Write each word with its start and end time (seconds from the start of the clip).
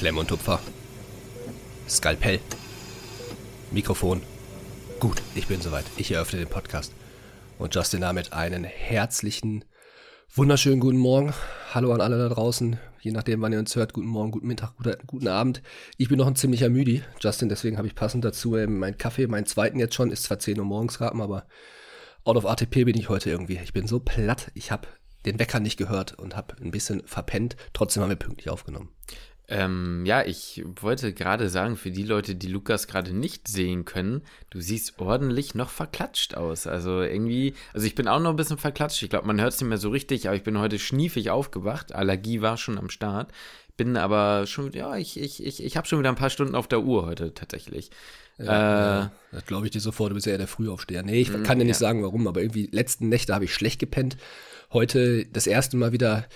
Klemm 0.00 0.16
und 0.16 0.28
Tupfer. 0.28 0.58
Skalpell. 1.86 2.40
Mikrofon. 3.70 4.22
Gut, 4.98 5.20
ich 5.34 5.46
bin 5.46 5.60
soweit. 5.60 5.84
Ich 5.98 6.10
eröffne 6.10 6.38
den 6.38 6.48
Podcast. 6.48 6.94
Und 7.58 7.74
Justin 7.74 8.00
damit 8.00 8.32
einen 8.32 8.64
herzlichen, 8.64 9.62
wunderschönen 10.34 10.80
guten 10.80 10.96
Morgen. 10.96 11.34
Hallo 11.74 11.92
an 11.92 12.00
alle 12.00 12.16
da 12.16 12.30
draußen. 12.30 12.78
Je 13.02 13.10
nachdem, 13.10 13.42
wann 13.42 13.52
ihr 13.52 13.58
uns 13.58 13.76
hört. 13.76 13.92
Guten 13.92 14.06
Morgen, 14.06 14.30
guten 14.30 14.46
Mittag, 14.46 14.72
guten 15.06 15.28
Abend. 15.28 15.60
Ich 15.98 16.08
bin 16.08 16.16
noch 16.16 16.28
ein 16.28 16.34
ziemlicher 16.34 16.70
Müdi, 16.70 17.02
Justin. 17.20 17.50
Deswegen 17.50 17.76
habe 17.76 17.86
ich 17.86 17.94
passend 17.94 18.24
dazu 18.24 18.56
ähm, 18.56 18.78
meinen 18.78 18.96
Kaffee, 18.96 19.26
meinen 19.26 19.44
zweiten 19.44 19.78
jetzt 19.78 19.94
schon. 19.94 20.10
Ist 20.10 20.22
zwar 20.22 20.38
10 20.38 20.58
Uhr 20.58 20.64
morgens 20.64 20.96
gerade, 20.96 21.20
aber 21.20 21.46
out 22.24 22.38
of 22.38 22.46
ATP 22.46 22.86
bin 22.86 22.96
ich 22.96 23.10
heute 23.10 23.28
irgendwie. 23.28 23.60
Ich 23.62 23.74
bin 23.74 23.86
so 23.86 24.00
platt. 24.00 24.50
Ich 24.54 24.72
habe 24.72 24.88
den 25.26 25.38
Wecker 25.38 25.60
nicht 25.60 25.76
gehört 25.76 26.18
und 26.18 26.36
habe 26.36 26.56
ein 26.62 26.70
bisschen 26.70 27.02
verpennt. 27.06 27.56
Trotzdem 27.74 28.02
haben 28.02 28.08
wir 28.08 28.16
pünktlich 28.16 28.48
aufgenommen. 28.48 28.88
Ähm, 29.50 30.06
ja, 30.06 30.24
ich 30.24 30.62
wollte 30.80 31.12
gerade 31.12 31.48
sagen, 31.48 31.76
für 31.76 31.90
die 31.90 32.04
Leute, 32.04 32.36
die 32.36 32.46
Lukas 32.46 32.86
gerade 32.86 33.12
nicht 33.12 33.48
sehen 33.48 33.84
können, 33.84 34.22
du 34.50 34.60
siehst 34.60 35.00
ordentlich 35.00 35.56
noch 35.56 35.70
verklatscht 35.70 36.36
aus. 36.36 36.68
Also 36.68 37.02
irgendwie, 37.02 37.54
also 37.74 37.84
ich 37.84 37.96
bin 37.96 38.06
auch 38.06 38.20
noch 38.20 38.30
ein 38.30 38.36
bisschen 38.36 38.58
verklatscht. 38.58 39.02
Ich 39.02 39.10
glaube, 39.10 39.26
man 39.26 39.40
hört 39.40 39.52
es 39.52 39.60
nicht 39.60 39.68
mehr 39.68 39.78
so 39.78 39.90
richtig, 39.90 40.28
aber 40.28 40.36
ich 40.36 40.44
bin 40.44 40.58
heute 40.58 40.78
schniefig 40.78 41.30
aufgewacht. 41.30 41.92
Allergie 41.92 42.40
war 42.40 42.56
schon 42.56 42.78
am 42.78 42.90
Start. 42.90 43.32
Bin 43.76 43.96
aber 43.96 44.46
schon, 44.46 44.72
ja, 44.72 44.96
ich, 44.96 45.18
ich, 45.18 45.44
ich, 45.44 45.64
ich 45.64 45.76
habe 45.76 45.88
schon 45.88 45.98
wieder 45.98 46.10
ein 46.10 46.16
paar 46.16 46.30
Stunden 46.30 46.54
auf 46.54 46.68
der 46.68 46.82
Uhr 46.82 47.04
heute 47.04 47.34
tatsächlich. 47.34 47.90
Ja, 48.38 49.06
äh, 49.06 49.08
das 49.32 49.46
glaube 49.46 49.66
ich 49.66 49.72
dir 49.72 49.80
sofort, 49.80 50.10
du 50.10 50.14
bist 50.14 50.26
ja 50.26 50.38
der 50.38 50.46
Frühaufsteher. 50.46 51.02
Nee, 51.02 51.20
ich 51.20 51.30
mm, 51.30 51.42
kann 51.42 51.58
dir 51.58 51.64
nicht 51.64 51.80
ja. 51.80 51.88
sagen, 51.88 52.04
warum, 52.04 52.28
aber 52.28 52.40
irgendwie 52.40 52.68
letzten 52.70 53.08
Nächte 53.08 53.34
habe 53.34 53.46
ich 53.46 53.54
schlecht 53.54 53.80
gepennt. 53.80 54.16
Heute 54.72 55.26
das 55.26 55.48
erste 55.48 55.76
Mal 55.76 55.90
wieder 55.90 56.26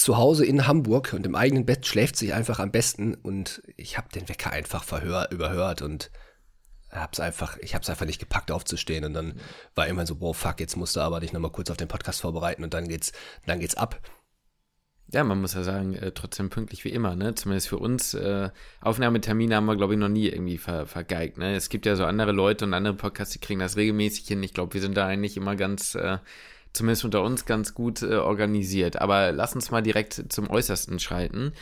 zu 0.00 0.16
Hause 0.16 0.46
in 0.46 0.66
Hamburg 0.66 1.12
und 1.12 1.26
im 1.26 1.34
eigenen 1.34 1.66
Bett 1.66 1.86
schläft 1.86 2.16
sich 2.16 2.32
einfach 2.32 2.58
am 2.58 2.70
besten 2.70 3.14
und 3.14 3.62
ich 3.76 3.98
habe 3.98 4.08
den 4.08 4.30
Wecker 4.30 4.50
einfach 4.50 4.82
verhör, 4.82 5.30
überhört 5.30 5.82
und 5.82 6.10
hab's 6.90 7.20
einfach, 7.20 7.58
ich 7.58 7.74
hab's 7.74 7.90
einfach 7.90 8.06
nicht 8.06 8.18
gepackt 8.18 8.50
aufzustehen 8.50 9.04
und 9.04 9.12
dann 9.12 9.34
war 9.74 9.88
immer 9.88 10.06
so, 10.06 10.16
boah, 10.16 10.34
fuck, 10.34 10.58
jetzt 10.58 10.76
musst 10.76 10.96
du 10.96 11.00
aber 11.00 11.20
dich 11.20 11.34
nochmal 11.34 11.52
kurz 11.52 11.70
auf 11.70 11.76
den 11.76 11.88
Podcast 11.88 12.22
vorbereiten 12.22 12.64
und 12.64 12.72
dann 12.72 12.88
geht's, 12.88 13.12
dann 13.44 13.60
geht's 13.60 13.76
ab. 13.76 14.00
Ja, 15.12 15.22
man 15.22 15.40
muss 15.40 15.52
ja 15.52 15.64
sagen, 15.64 15.94
äh, 15.94 16.12
trotzdem 16.12 16.48
pünktlich 16.48 16.84
wie 16.84 16.90
immer, 16.90 17.16
ne? 17.16 17.34
Zumindest 17.34 17.68
für 17.68 17.78
uns. 17.78 18.14
Äh, 18.14 18.50
Aufnahmetermine 18.80 19.56
haben 19.56 19.66
wir, 19.66 19.76
glaube 19.76 19.94
ich, 19.94 19.98
noch 19.98 20.08
nie 20.08 20.28
irgendwie 20.28 20.56
ver 20.56 20.86
vergeigt, 20.86 21.36
ne? 21.36 21.56
Es 21.56 21.68
gibt 21.68 21.84
ja 21.84 21.96
so 21.96 22.04
andere 22.04 22.30
Leute 22.30 22.64
und 22.64 22.74
andere 22.74 22.94
Podcasts, 22.94 23.32
die 23.32 23.40
kriegen 23.40 23.58
das 23.58 23.76
regelmäßig 23.76 24.28
hin. 24.28 24.42
Ich 24.44 24.54
glaube, 24.54 24.72
wir 24.72 24.80
sind 24.80 24.96
da 24.96 25.08
eigentlich 25.08 25.36
immer 25.36 25.56
ganz, 25.56 25.96
äh, 25.96 26.18
zumindest 26.72 27.04
unter 27.04 27.22
uns 27.22 27.46
ganz 27.46 27.74
gut 27.74 28.02
äh, 28.02 28.16
organisiert. 28.16 29.00
Aber 29.00 29.32
lass 29.32 29.54
uns 29.54 29.70
mal 29.70 29.82
direkt 29.82 30.24
zum 30.28 30.48
Äußersten 30.48 30.98
schreiten. 30.98 31.52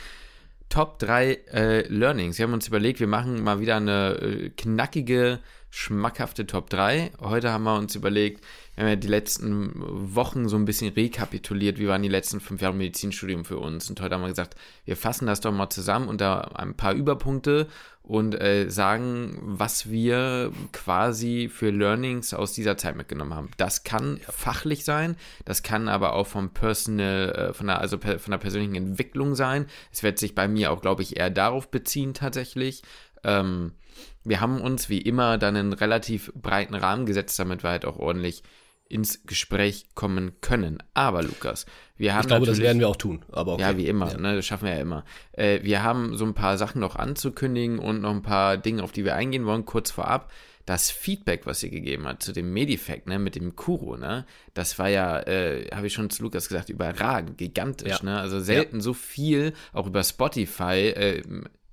Top 0.69 0.99
3 0.99 1.39
äh, 1.51 1.87
Learnings. 1.87 2.37
Wir 2.37 2.43
haben 2.43 2.53
uns 2.53 2.67
überlegt, 2.67 2.99
wir 2.99 3.07
machen 3.07 3.43
mal 3.43 3.59
wieder 3.59 3.77
eine 3.77 4.19
äh, 4.21 4.49
knackige, 4.49 5.39
schmackhafte 5.71 6.45
Top 6.45 6.69
3. 6.69 7.11
Heute 7.19 7.51
haben 7.51 7.63
wir 7.63 7.75
uns 7.75 7.95
überlegt, 7.95 8.43
wir 8.79 8.85
haben 8.85 8.91
ja 8.91 8.95
die 8.95 9.09
letzten 9.09 9.73
Wochen 10.15 10.47
so 10.47 10.55
ein 10.55 10.63
bisschen 10.63 10.93
rekapituliert, 10.93 11.79
wie 11.79 11.89
waren 11.89 12.01
die 12.01 12.07
letzten 12.07 12.39
fünf 12.39 12.61
Jahre 12.61 12.73
Medizinstudium 12.73 13.43
für 13.43 13.57
uns. 13.57 13.89
Und 13.89 13.99
heute 13.99 14.15
haben 14.15 14.21
wir 14.21 14.29
gesagt, 14.29 14.55
wir 14.85 14.95
fassen 14.95 15.25
das 15.25 15.41
doch 15.41 15.51
mal 15.51 15.69
zusammen 15.69 16.07
unter 16.07 16.57
ein 16.57 16.75
paar 16.75 16.93
Überpunkte 16.93 17.67
und 18.03 18.39
äh, 18.39 18.69
sagen, 18.69 19.37
was 19.41 19.89
wir 19.89 20.53
quasi 20.71 21.49
für 21.53 21.71
Learnings 21.71 22.33
aus 22.33 22.53
dieser 22.53 22.77
Zeit 22.77 22.95
mitgenommen 22.95 23.33
haben. 23.33 23.49
Das 23.57 23.83
kann 23.83 24.21
ja. 24.25 24.31
fachlich 24.31 24.85
sein, 24.85 25.17
das 25.43 25.61
kann 25.61 25.89
aber 25.89 26.13
auch 26.13 26.27
vom 26.27 26.51
Personal, 26.51 27.49
äh, 27.49 27.53
von 27.53 27.67
der, 27.67 27.81
also 27.81 27.97
per, 27.97 28.17
von 28.17 28.31
der 28.31 28.37
persönlichen 28.37 28.75
Entwicklung 28.75 29.35
sein. 29.35 29.65
Es 29.91 30.03
wird 30.03 30.19
sich 30.19 30.35
bei 30.35 30.47
mir 30.47 30.71
auch, 30.71 30.79
glaube 30.79 31.01
ich, 31.01 31.17
eher 31.17 31.29
darauf 31.29 31.69
beziehen 31.69 32.13
tatsächlich. 32.13 32.83
Ähm, 33.25 33.73
wir 34.23 34.39
haben 34.39 34.61
uns 34.61 34.87
wie 34.87 35.01
immer 35.01 35.37
dann 35.37 35.57
einen 35.57 35.73
relativ 35.73 36.31
breiten 36.33 36.75
Rahmen 36.75 37.05
gesetzt, 37.05 37.37
damit 37.39 37.61
wir 37.61 37.71
halt 37.71 37.83
auch 37.83 37.97
ordentlich 37.97 38.41
ins 38.89 39.23
Gespräch 39.23 39.85
kommen 39.93 40.41
können. 40.41 40.79
Aber 40.93 41.23
Lukas, 41.23 41.65
wir 41.95 42.13
haben. 42.15 42.21
Ich 42.21 42.27
glaube, 42.27 42.47
das 42.47 42.59
werden 42.59 42.79
wir 42.79 42.89
auch 42.89 42.95
tun. 42.95 43.23
Aber 43.31 43.53
okay. 43.53 43.61
Ja, 43.61 43.77
wie 43.77 43.87
immer, 43.87 44.11
ja. 44.11 44.17
Ne, 44.17 44.35
das 44.35 44.45
schaffen 44.45 44.65
wir 44.65 44.75
ja 44.75 44.81
immer. 44.81 45.05
Äh, 45.31 45.59
wir 45.63 45.83
haben 45.83 46.17
so 46.17 46.25
ein 46.25 46.33
paar 46.33 46.57
Sachen 46.57 46.81
noch 46.81 46.95
anzukündigen 46.95 47.79
und 47.79 48.01
noch 48.01 48.11
ein 48.11 48.23
paar 48.23 48.57
Dinge, 48.57 48.83
auf 48.83 48.91
die 48.91 49.05
wir 49.05 49.15
eingehen 49.15 49.45
wollen, 49.45 49.65
kurz 49.65 49.91
vorab. 49.91 50.31
Das 50.65 50.91
Feedback, 50.91 51.45
was 51.45 51.63
ihr 51.63 51.69
gegeben 51.69 52.05
hat 52.05 52.21
zu 52.21 52.31
dem 52.31 52.51
Medifact, 52.53 53.07
ne, 53.07 53.17
mit 53.17 53.35
dem 53.35 53.55
Kuro, 53.55 53.97
ne, 53.97 54.25
das 54.53 54.77
war 54.77 54.87
ja, 54.87 55.19
äh, 55.21 55.67
habe 55.73 55.87
ich 55.87 55.93
schon 55.93 56.11
zu 56.11 56.21
Lukas 56.21 56.47
gesagt, 56.47 56.69
überragend, 56.69 57.39
gigantisch, 57.39 57.89
ja. 57.89 58.03
ne, 58.03 58.19
also 58.19 58.39
selten 58.39 58.77
ja. 58.77 58.81
so 58.81 58.93
viel, 58.93 59.53
auch 59.73 59.87
über 59.87 60.03
Spotify, 60.03 60.89
äh, 60.89 61.23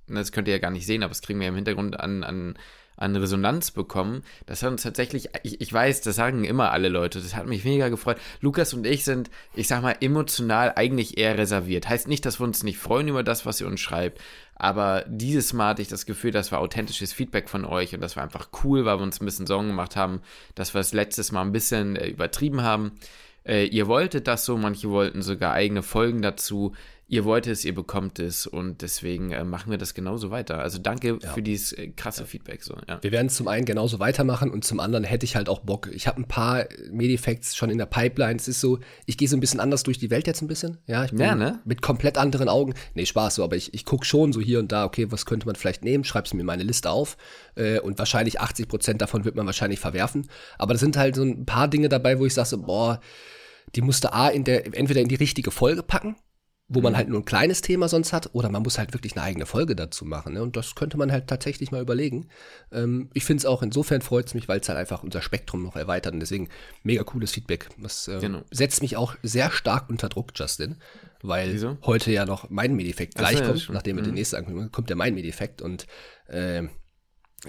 das 0.07 0.31
könnt 0.31 0.47
ihr 0.47 0.55
ja 0.55 0.59
gar 0.59 0.71
nicht 0.71 0.87
sehen, 0.87 1.03
aber 1.03 1.11
das 1.11 1.21
kriegen 1.21 1.39
wir 1.39 1.47
im 1.47 1.55
Hintergrund 1.55 1.99
an, 1.99 2.23
an 2.23 2.57
an 2.97 3.15
Resonanz 3.15 3.71
bekommen. 3.71 4.23
Das 4.45 4.63
hat 4.63 4.71
uns 4.71 4.83
tatsächlich, 4.83 5.29
ich, 5.43 5.61
ich 5.61 5.71
weiß, 5.71 6.01
das 6.01 6.15
sagen 6.15 6.43
immer 6.43 6.71
alle 6.71 6.89
Leute, 6.89 7.21
das 7.21 7.35
hat 7.35 7.47
mich 7.47 7.63
mega 7.63 7.89
gefreut. 7.89 8.17
Lukas 8.41 8.73
und 8.73 8.85
ich 8.85 9.05
sind, 9.05 9.29
ich 9.55 9.67
sag 9.67 9.81
mal, 9.81 9.95
emotional 10.01 10.73
eigentlich 10.75 11.17
eher 11.17 11.37
reserviert. 11.37 11.87
Heißt 11.87 12.07
nicht, 12.07 12.25
dass 12.25 12.39
wir 12.39 12.43
uns 12.43 12.63
nicht 12.63 12.77
freuen 12.77 13.07
über 13.07 13.23
das, 13.23 13.45
was 13.45 13.61
ihr 13.61 13.67
uns 13.67 13.79
schreibt, 13.79 14.19
aber 14.55 15.05
dieses 15.07 15.53
Mal 15.53 15.69
hatte 15.69 15.83
ich 15.83 15.87
das 15.87 16.07
Gefühl, 16.07 16.31
das 16.31 16.51
war 16.51 16.59
authentisches 16.59 17.13
Feedback 17.13 17.47
von 17.47 17.63
euch 17.63 17.93
und 17.93 18.01
das 18.01 18.15
war 18.15 18.23
einfach 18.23 18.49
cool, 18.63 18.85
weil 18.85 18.97
wir 18.97 19.03
uns 19.03 19.21
ein 19.21 19.25
bisschen 19.25 19.45
Sorgen 19.45 19.67
gemacht 19.67 19.95
haben, 19.95 20.21
dass 20.55 20.73
wir 20.73 20.81
es 20.81 20.93
letztes 20.93 21.31
Mal 21.31 21.41
ein 21.41 21.51
bisschen 21.51 21.95
äh, 21.95 22.07
übertrieben 22.07 22.63
haben. 22.63 22.93
Äh, 23.45 23.65
ihr 23.67 23.87
wolltet 23.87 24.27
das 24.27 24.45
so, 24.45 24.57
manche 24.57 24.89
wollten 24.89 25.21
sogar 25.21 25.53
eigene 25.53 25.83
Folgen 25.83 26.23
dazu 26.23 26.73
ihr 27.09 27.23
wollt 27.23 27.47
es, 27.47 27.63
ihr 27.63 27.73
bekommt 27.73 28.19
es 28.19 28.45
und 28.45 28.81
deswegen 28.81 29.31
äh, 29.31 29.45
machen 29.45 29.71
wir 29.71 29.77
das 29.77 29.93
genauso 29.93 30.29
weiter. 30.29 30.59
Also 30.59 30.77
danke 30.77 31.17
ja. 31.21 31.33
für 31.33 31.41
dieses 31.41 31.71
äh, 31.71 31.87
krasse 31.87 32.21
ja. 32.21 32.27
Feedback. 32.27 32.63
So, 32.63 32.75
ja. 32.87 33.01
Wir 33.01 33.11
werden 33.11 33.27
es 33.27 33.35
zum 33.35 33.47
einen 33.47 33.65
genauso 33.65 33.99
weitermachen 33.99 34.51
und 34.51 34.65
zum 34.65 34.81
anderen 34.81 35.05
hätte 35.05 35.25
ich 35.25 35.35
halt 35.37 35.47
auch 35.47 35.59
Bock. 35.59 35.89
Ich 35.93 36.07
habe 36.07 36.21
ein 36.21 36.27
paar 36.27 36.65
Medifacts 36.91 37.55
schon 37.55 37.69
in 37.69 37.77
der 37.77 37.85
Pipeline. 37.85 38.35
Es 38.35 38.47
ist 38.49 38.59
so, 38.59 38.79
ich 39.05 39.17
gehe 39.17 39.27
so 39.27 39.37
ein 39.37 39.39
bisschen 39.39 39.61
anders 39.61 39.83
durch 39.83 39.97
die 39.97 40.09
Welt 40.09 40.27
jetzt 40.27 40.41
ein 40.41 40.47
bisschen. 40.47 40.79
Ja, 40.85 41.05
ich 41.05 41.11
bin 41.11 41.21
ja, 41.21 41.35
ne? 41.35 41.59
mit 41.63 41.81
komplett 41.81 42.17
anderen 42.17 42.49
Augen. 42.49 42.73
Nee, 42.93 43.05
Spaß 43.05 43.35
so, 43.35 43.43
aber 43.43 43.55
ich, 43.55 43.73
ich 43.73 43.85
gucke 43.85 44.05
schon 44.05 44.33
so 44.33 44.41
hier 44.41 44.59
und 44.59 44.71
da, 44.73 44.83
okay, 44.83 45.09
was 45.09 45.25
könnte 45.25 45.45
man 45.45 45.55
vielleicht 45.55 45.85
nehmen? 45.85 46.03
Schreib's 46.03 46.33
mir 46.33 46.41
in 46.41 46.45
meine 46.45 46.63
Liste 46.63 46.89
auf. 46.89 47.15
Äh, 47.55 47.79
und 47.79 47.97
wahrscheinlich 47.99 48.41
80 48.41 48.67
Prozent 48.67 49.01
davon 49.01 49.23
wird 49.23 49.35
man 49.35 49.45
wahrscheinlich 49.45 49.79
verwerfen. 49.79 50.27
Aber 50.57 50.73
da 50.73 50.79
sind 50.79 50.97
halt 50.97 51.15
so 51.15 51.23
ein 51.23 51.45
paar 51.45 51.69
Dinge 51.69 51.87
dabei, 51.87 52.19
wo 52.19 52.25
ich 52.25 52.33
sage, 52.33 52.49
so, 52.49 52.61
boah, 52.61 52.99
die 53.75 53.81
musste 53.81 54.13
A 54.13 54.29
in 54.29 54.43
der, 54.43 54.65
entweder 54.77 55.01
in 55.01 55.07
die 55.07 55.15
richtige 55.15 55.51
Folge 55.51 55.83
packen, 55.83 56.15
wo 56.69 56.81
man 56.81 56.93
mhm. 56.93 56.97
halt 56.97 57.09
nur 57.09 57.19
ein 57.19 57.25
kleines 57.25 57.61
Thema 57.61 57.87
sonst 57.87 58.11
hat, 58.11 58.29
oder 58.33 58.49
man 58.49 58.61
muss 58.61 58.77
halt 58.77 58.93
wirklich 58.93 59.15
eine 59.15 59.23
eigene 59.23 59.45
Folge 59.45 59.75
dazu 59.75 60.03
machen. 60.03 60.33
Ne? 60.33 60.43
Und 60.43 60.57
das 60.57 60.75
könnte 60.75 60.97
man 60.97 61.11
halt 61.11 61.27
tatsächlich 61.27 61.71
mal 61.71 61.81
überlegen. 61.81 62.27
Ähm, 62.73 63.09
ich 63.13 63.23
finde 63.23 63.39
es 63.39 63.45
auch 63.45 63.63
insofern 63.63 64.01
freut 64.01 64.27
es 64.27 64.33
mich, 64.33 64.49
weil 64.49 64.59
es 64.59 64.67
halt 64.67 64.77
einfach 64.77 65.01
unser 65.01 65.21
Spektrum 65.21 65.63
noch 65.63 65.77
erweitert 65.77 66.13
und 66.13 66.19
deswegen 66.19 66.49
mega 66.83 67.03
cooles 67.03 67.31
Feedback. 67.31 67.69
Das 67.77 68.09
äh, 68.09 68.19
genau. 68.19 68.41
setzt 68.51 68.81
mich 68.81 68.97
auch 68.97 69.15
sehr 69.23 69.49
stark 69.49 69.89
unter 69.89 70.09
Druck, 70.09 70.31
Justin, 70.35 70.75
weil 71.21 71.53
Wieso? 71.53 71.77
heute 71.83 72.11
ja 72.11 72.25
noch 72.25 72.49
mein 72.49 72.75
Medifekt 72.75 73.15
gleich 73.15 73.37
so, 73.37 73.45
kommt, 73.45 73.67
ja, 73.67 73.73
nachdem 73.73 73.95
wir 73.95 74.03
mhm. 74.03 74.07
den 74.07 74.15
nächsten 74.15 74.35
ankündigen, 74.35 74.71
kommt 74.71 74.89
ja 74.89 74.97
mein 74.97 75.15
Medifekt 75.15 75.61
und 75.61 75.87
äh, 76.27 76.63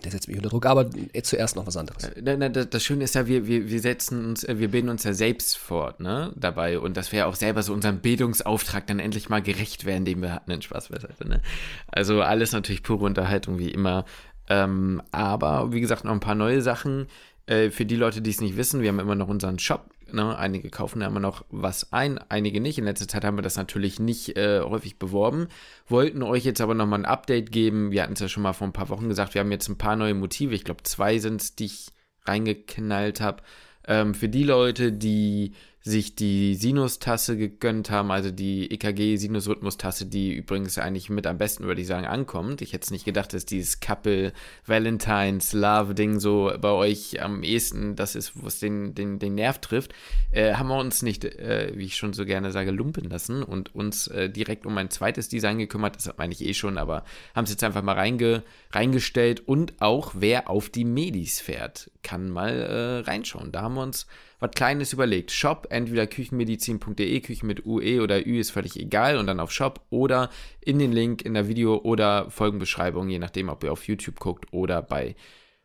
der 0.03 0.11
setzt 0.11 0.29
mich 0.29 0.37
unter 0.37 0.51
Druck, 0.51 0.67
aber 0.67 0.91
jetzt 1.15 1.31
zuerst 1.31 1.57
noch 1.57 1.67
was 1.67 1.77
anderes. 1.77 2.05
Äh, 2.05 2.67
das 2.67 2.85
Schöne 2.85 3.05
ist 3.05 3.15
ja, 3.15 3.27
wir, 3.27 3.47
wir, 3.47 3.71
wir 3.71 3.81
setzen 3.81 4.27
uns, 4.27 4.45
äh, 4.45 4.59
wir 4.59 4.69
bilden 4.69 4.91
uns 4.91 5.05
ja 5.05 5.15
selbst 5.15 5.57
fort, 5.57 6.01
ne, 6.01 6.31
dabei. 6.37 6.79
Und 6.79 6.97
dass 6.97 7.11
wir 7.11 7.21
ja 7.21 7.27
auch 7.27 7.35
selber 7.35 7.63
so 7.63 7.73
unserem 7.73 8.01
Bildungsauftrag 8.01 8.87
dann 8.87 8.99
endlich 8.99 9.31
mal 9.31 9.41
gerecht 9.41 9.87
werden, 9.87 10.05
den 10.05 10.21
wir 10.21 10.33
hatten 10.35 10.61
Spaß 10.61 10.89
beiseite, 10.89 11.27
ne. 11.27 11.41
Also 11.87 12.21
alles 12.21 12.53
natürlich 12.53 12.83
pure 12.83 13.07
Unterhaltung, 13.07 13.59
wie 13.59 13.71
immer. 13.71 14.05
Ähm, 14.51 15.03
aber, 15.11 15.73
wie 15.73 15.81
gesagt, 15.81 16.05
noch 16.05 16.13
ein 16.13 16.21
paar 16.21 16.35
neue 16.35 16.61
Sachen. 16.61 17.07
Äh, 17.49 17.71
für 17.71 17.87
die 17.87 17.97
Leute, 17.97 18.23
die 18.23 18.31
es 18.31 18.41
nicht 18.41 18.57
wissen, 18.57 18.83
wir 18.83 18.89
haben 18.89 19.01
immer 19.01 19.15
noch 19.15 19.29
unseren 19.29 19.59
Shop 19.59 19.91
Ne, 20.11 20.39
einige 20.39 20.71
kaufen 20.71 21.01
da 21.01 21.07
immer 21.07 21.21
noch 21.21 21.45
was 21.51 21.93
ein, 21.93 22.17
einige 22.31 22.63
nicht. 22.63 22.79
In 22.79 22.87
letzter 22.87 23.09
Zeit 23.09 23.25
haben 23.25 23.37
wir 23.37 23.43
das 23.43 23.57
natürlich 23.59 24.01
nicht 24.01 24.39
äh, 24.39 24.61
häufig 24.63 24.99
beworben, 24.99 25.49
wollten 25.87 26.23
euch 26.23 26.45
jetzt 26.45 26.63
aber 26.63 26.75
nochmal 26.75 27.01
ein 27.01 27.05
Update 27.05 27.53
geben. 27.53 27.91
Wir 27.91 28.03
hatten 28.03 28.15
es 28.15 28.21
ja 28.21 28.29
schon 28.29 28.43
mal 28.43 28.55
vor 28.55 28.67
ein 28.67 28.73
paar 28.73 28.89
Wochen 28.89 29.11
gesagt, 29.11 29.35
wir 29.35 29.41
haben 29.41 29.53
jetzt 29.53 29.69
ein 29.69 29.77
paar 29.77 29.97
neue 29.97 30.15
Motive. 30.15 30.55
Ich 30.55 30.65
glaube, 30.65 30.83
zwei 30.85 31.19
sind 31.19 31.43
es, 31.43 31.57
die 31.57 31.67
ich 31.67 31.89
reingeknallt 32.25 33.21
habe. 33.21 33.43
Ähm, 33.87 34.15
für 34.15 34.31
die 34.31 34.45
Leute, 34.45 34.93
die 34.93 35.53
sich 35.89 36.15
die 36.15 36.55
Sinus-Tasse 36.55 37.37
gegönnt 37.37 37.91
haben, 37.91 38.11
also 38.11 38.31
die 38.31 38.71
EKG-Sinusrhythmus-Tasse, 38.71 40.07
die 40.07 40.33
übrigens 40.33 40.79
eigentlich 40.79 41.11
mit 41.11 41.27
am 41.27 41.39
besten, 41.39 41.65
würde 41.65 41.81
ich 41.81 41.87
sagen, 41.87 42.07
ankommt. 42.07 42.63
Ich 42.63 42.73
hätte 42.73 42.85
es 42.85 42.91
nicht 42.91 43.05
gedacht, 43.05 43.33
dass 43.33 43.47
dieses 43.47 43.81
Couple 43.81 44.33
Valentines 44.67 45.53
Love-Ding 45.53 46.21
so 46.21 46.53
bei 46.61 46.71
euch 46.71 47.23
am 47.23 47.43
ehesten 47.43 47.97
das 47.97 48.15
ist, 48.15 48.33
wo 48.35 48.47
es 48.47 48.61
den, 48.61 48.95
den, 48.95 49.19
den 49.19 49.35
Nerv 49.35 49.59
trifft. 49.59 49.95
Äh, 50.31 50.55
haben 50.55 50.69
wir 50.69 50.79
uns 50.79 51.03
nicht, 51.03 51.25
äh, 51.25 51.73
wie 51.75 51.87
ich 51.87 51.97
schon 51.97 52.13
so 52.13 52.25
gerne 52.25 52.53
sage, 52.53 52.71
lumpen 52.71 53.09
lassen 53.09 53.43
und 53.43 53.75
uns 53.75 54.09
äh, 54.09 54.29
direkt 54.29 54.67
um 54.67 54.77
ein 54.77 54.91
zweites 54.91 55.29
Design 55.29 55.59
gekümmert. 55.59 55.97
Das 55.97 56.13
meine 56.19 56.33
ich 56.33 56.45
eh 56.45 56.55
schon, 56.55 56.79
aber 56.79 57.05
haben 57.35 57.45
es 57.45 57.51
jetzt 57.51 57.65
einfach 57.65 57.83
mal 57.83 57.95
reinge, 57.95 58.43
reingestellt 58.73 59.47
und 59.49 59.81
auch 59.81 60.13
wer 60.15 60.51
auf 60.51 60.69
die 60.69 60.85
Medis 60.85 61.41
fährt, 61.41 61.91
kann 62.03 62.29
mal 62.29 62.53
äh, 62.53 63.09
reinschauen. 63.09 63.53
Da 63.53 63.63
haben 63.63 63.75
wir 63.75 63.83
uns 63.83 64.07
was 64.41 64.51
Kleines 64.53 64.93
überlegt, 64.93 65.31
Shop, 65.31 65.67
entweder 65.71 66.07
küchenmedizin.de, 66.07 67.21
Küchen 67.21 67.47
mit 67.47 67.67
UE 67.67 68.01
oder 68.03 68.25
Ü 68.25 68.39
ist 68.39 68.51
völlig 68.51 68.79
egal 68.79 69.19
und 69.19 69.27
dann 69.27 69.41
auf 69.41 69.51
Shop 69.51 69.85
oder 69.91 70.31
in 70.61 70.79
den 70.79 70.93
Link 70.93 71.23
in 71.23 71.35
der 71.35 71.49
Video 71.49 71.79
oder 71.79 72.31
Folgenbeschreibung, 72.31 73.09
je 73.09 73.19
nachdem, 73.19 73.49
ob 73.49 73.65
ihr 73.65 73.73
auf 73.73 73.87
YouTube 73.89 74.21
guckt 74.21 74.53
oder 74.53 74.83
bei 74.83 75.17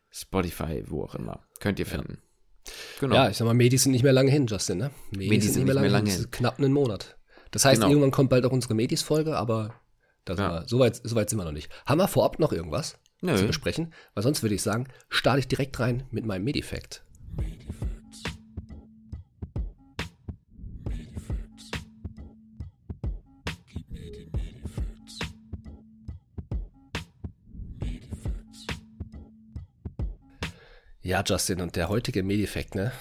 Spotify, 0.09 0.83
wo 0.87 1.03
auch 1.03 1.15
immer. 1.15 1.45
Könnt 1.59 1.79
ihr 1.79 1.85
finden. 1.85 2.17
Ja. 2.17 2.73
Genau. 2.99 3.15
Ja, 3.15 3.29
ich 3.29 3.37
sag 3.37 3.45
mal, 3.45 3.53
Medi 3.53 3.77
sind 3.77 3.91
nicht 3.91 4.03
mehr 4.03 4.13
lange 4.13 4.31
hin, 4.31 4.47
Justin, 4.47 4.77
ne? 4.77 4.91
Medi, 5.11 5.29
Medi 5.29 5.47
sind 5.47 5.55
nicht 5.57 5.65
mehr 5.65 5.75
lange, 5.75 5.89
lange 5.89 6.09
hin. 6.09 6.19
hin. 6.19 6.31
Knapp 6.31 6.59
einen 6.59 6.71
Monat. 6.71 7.17
Das 7.51 7.65
heißt, 7.65 7.81
genau. 7.81 7.89
irgendwann 7.89 8.11
kommt 8.11 8.29
bald 8.29 8.45
auch 8.45 8.51
unsere 8.51 8.73
Medis-Folge, 8.73 9.37
aber 9.37 9.75
das 10.25 10.39
ja. 10.39 10.49
war, 10.49 10.67
so, 10.67 10.79
weit, 10.79 10.99
so 11.03 11.15
weit 11.15 11.29
sind 11.29 11.39
wir 11.39 11.45
noch 11.45 11.51
nicht. 11.51 11.69
Haben 11.85 11.99
wir 11.99 12.07
vorab 12.07 12.39
noch 12.39 12.53
irgendwas 12.53 12.97
Nö. 13.21 13.35
zu 13.35 13.45
besprechen? 13.45 13.93
Weil 14.13 14.23
sonst 14.23 14.41
würde 14.41 14.55
ich 14.55 14.61
sagen, 14.61 14.87
starte 15.09 15.39
ich 15.39 15.47
direkt 15.47 15.79
rein 15.79 16.03
mit 16.11 16.25
meinem 16.25 16.45
Medifact. 16.45 17.03
Ja, 31.13 31.23
Justin, 31.23 31.61
und 31.61 31.75
der 31.75 31.89
heutige 31.89 32.23
Medifact, 32.23 32.73
ne, 32.73 32.91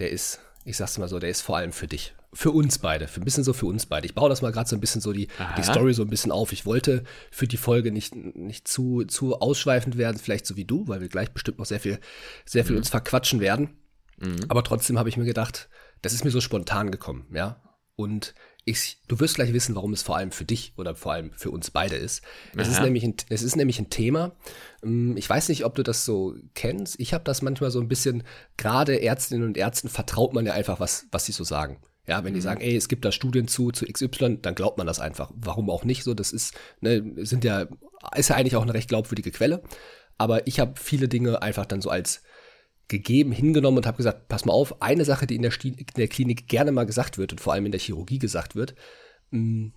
der 0.00 0.10
ist, 0.10 0.40
ich 0.64 0.76
sag's 0.76 0.98
mal 0.98 1.06
so, 1.06 1.20
der 1.20 1.30
ist 1.30 1.40
vor 1.40 1.56
allem 1.56 1.70
für 1.70 1.86
dich 1.86 2.14
für 2.32 2.50
uns 2.50 2.80
beide, 2.80 3.06
für 3.06 3.20
ein 3.20 3.24
bisschen 3.24 3.44
so 3.44 3.52
für 3.52 3.66
uns 3.66 3.86
beide. 3.86 4.06
Ich 4.06 4.14
baue 4.16 4.28
das 4.28 4.42
mal 4.42 4.50
gerade 4.50 4.68
so 4.68 4.74
ein 4.74 4.80
bisschen 4.80 5.00
so 5.00 5.12
die, 5.12 5.28
die 5.56 5.62
Story 5.62 5.94
so 5.94 6.02
ein 6.02 6.10
bisschen 6.10 6.32
auf. 6.32 6.50
Ich 6.50 6.66
wollte 6.66 7.04
für 7.30 7.46
die 7.46 7.56
Folge 7.56 7.92
nicht, 7.92 8.16
nicht 8.16 8.66
zu, 8.66 9.04
zu 9.04 9.40
ausschweifend 9.40 9.98
werden, 9.98 10.18
vielleicht 10.18 10.46
so 10.46 10.56
wie 10.56 10.64
du, 10.64 10.88
weil 10.88 11.00
wir 11.00 11.08
gleich 11.08 11.30
bestimmt 11.30 11.60
noch 11.60 11.64
sehr 11.64 11.78
viel, 11.78 12.00
sehr 12.44 12.64
viel 12.64 12.72
mhm. 12.72 12.78
uns 12.78 12.88
verquatschen 12.88 13.38
werden. 13.38 13.76
Mhm. 14.18 14.46
Aber 14.48 14.64
trotzdem 14.64 14.98
habe 14.98 15.08
ich 15.08 15.16
mir 15.16 15.24
gedacht, 15.24 15.68
das 16.02 16.12
ist 16.12 16.24
mir 16.24 16.32
so 16.32 16.40
spontan 16.40 16.90
gekommen, 16.90 17.28
ja. 17.32 17.62
Und 17.94 18.34
ich, 18.70 18.98
du 19.08 19.20
wirst 19.20 19.34
gleich 19.34 19.52
wissen, 19.52 19.74
warum 19.74 19.92
es 19.92 20.02
vor 20.02 20.16
allem 20.16 20.30
für 20.30 20.44
dich 20.44 20.72
oder 20.76 20.94
vor 20.94 21.12
allem 21.12 21.32
für 21.34 21.50
uns 21.50 21.70
beide 21.70 21.96
ist. 21.96 22.22
Es 22.56 22.68
ist, 22.68 22.80
nämlich 22.80 23.04
ein, 23.04 23.14
es 23.28 23.42
ist 23.42 23.56
nämlich 23.56 23.78
ein 23.78 23.90
Thema. 23.90 24.32
Ähm, 24.82 25.16
ich 25.16 25.28
weiß 25.28 25.48
nicht, 25.48 25.64
ob 25.64 25.74
du 25.74 25.82
das 25.82 26.04
so 26.04 26.34
kennst. 26.54 26.98
Ich 26.98 27.12
habe 27.12 27.24
das 27.24 27.42
manchmal 27.42 27.70
so 27.70 27.80
ein 27.80 27.88
bisschen, 27.88 28.22
gerade 28.56 29.00
Ärztinnen 29.00 29.46
und 29.46 29.56
Ärzten 29.56 29.88
vertraut 29.88 30.32
man 30.32 30.46
ja 30.46 30.52
einfach, 30.52 30.80
was, 30.80 31.06
was 31.10 31.26
sie 31.26 31.32
so 31.32 31.44
sagen. 31.44 31.80
Ja, 32.06 32.24
wenn 32.24 32.34
die 32.34 32.40
mhm. 32.40 32.44
sagen, 32.44 32.60
ey, 32.60 32.74
es 32.74 32.88
gibt 32.88 33.04
da 33.04 33.12
Studien 33.12 33.46
zu, 33.46 33.70
zu 33.70 33.86
XY, 33.86 34.38
dann 34.42 34.54
glaubt 34.54 34.78
man 34.78 34.86
das 34.86 34.98
einfach. 34.98 35.30
Warum 35.34 35.70
auch 35.70 35.84
nicht 35.84 36.02
so? 36.02 36.14
Das 36.14 36.32
ist, 36.32 36.54
ne, 36.80 37.04
sind 37.24 37.44
ja, 37.44 37.66
ist 38.16 38.30
ja 38.30 38.36
eigentlich 38.36 38.56
auch 38.56 38.62
eine 38.62 38.74
recht 38.74 38.88
glaubwürdige 38.88 39.30
Quelle. 39.30 39.62
Aber 40.18 40.46
ich 40.46 40.60
habe 40.60 40.72
viele 40.74 41.08
Dinge 41.08 41.40
einfach 41.40 41.66
dann 41.66 41.80
so 41.80 41.88
als 41.88 42.22
gegeben 42.90 43.32
hingenommen 43.32 43.78
und 43.78 43.86
habe 43.86 43.96
gesagt, 43.96 44.28
pass 44.28 44.44
mal 44.44 44.52
auf, 44.52 44.82
eine 44.82 45.06
Sache, 45.06 45.26
die 45.26 45.36
in 45.36 45.42
der, 45.42 45.52
in 45.64 45.86
der, 45.96 46.08
Klinik 46.08 46.48
gerne 46.48 46.72
mal 46.72 46.84
gesagt 46.84 47.16
wird 47.16 47.32
und 47.32 47.40
vor 47.40 47.54
allem 47.54 47.66
in 47.66 47.72
der 47.72 47.80
Chirurgie 47.80 48.18
gesagt 48.18 48.54
wird, 48.54 48.74
mm, 49.30 49.68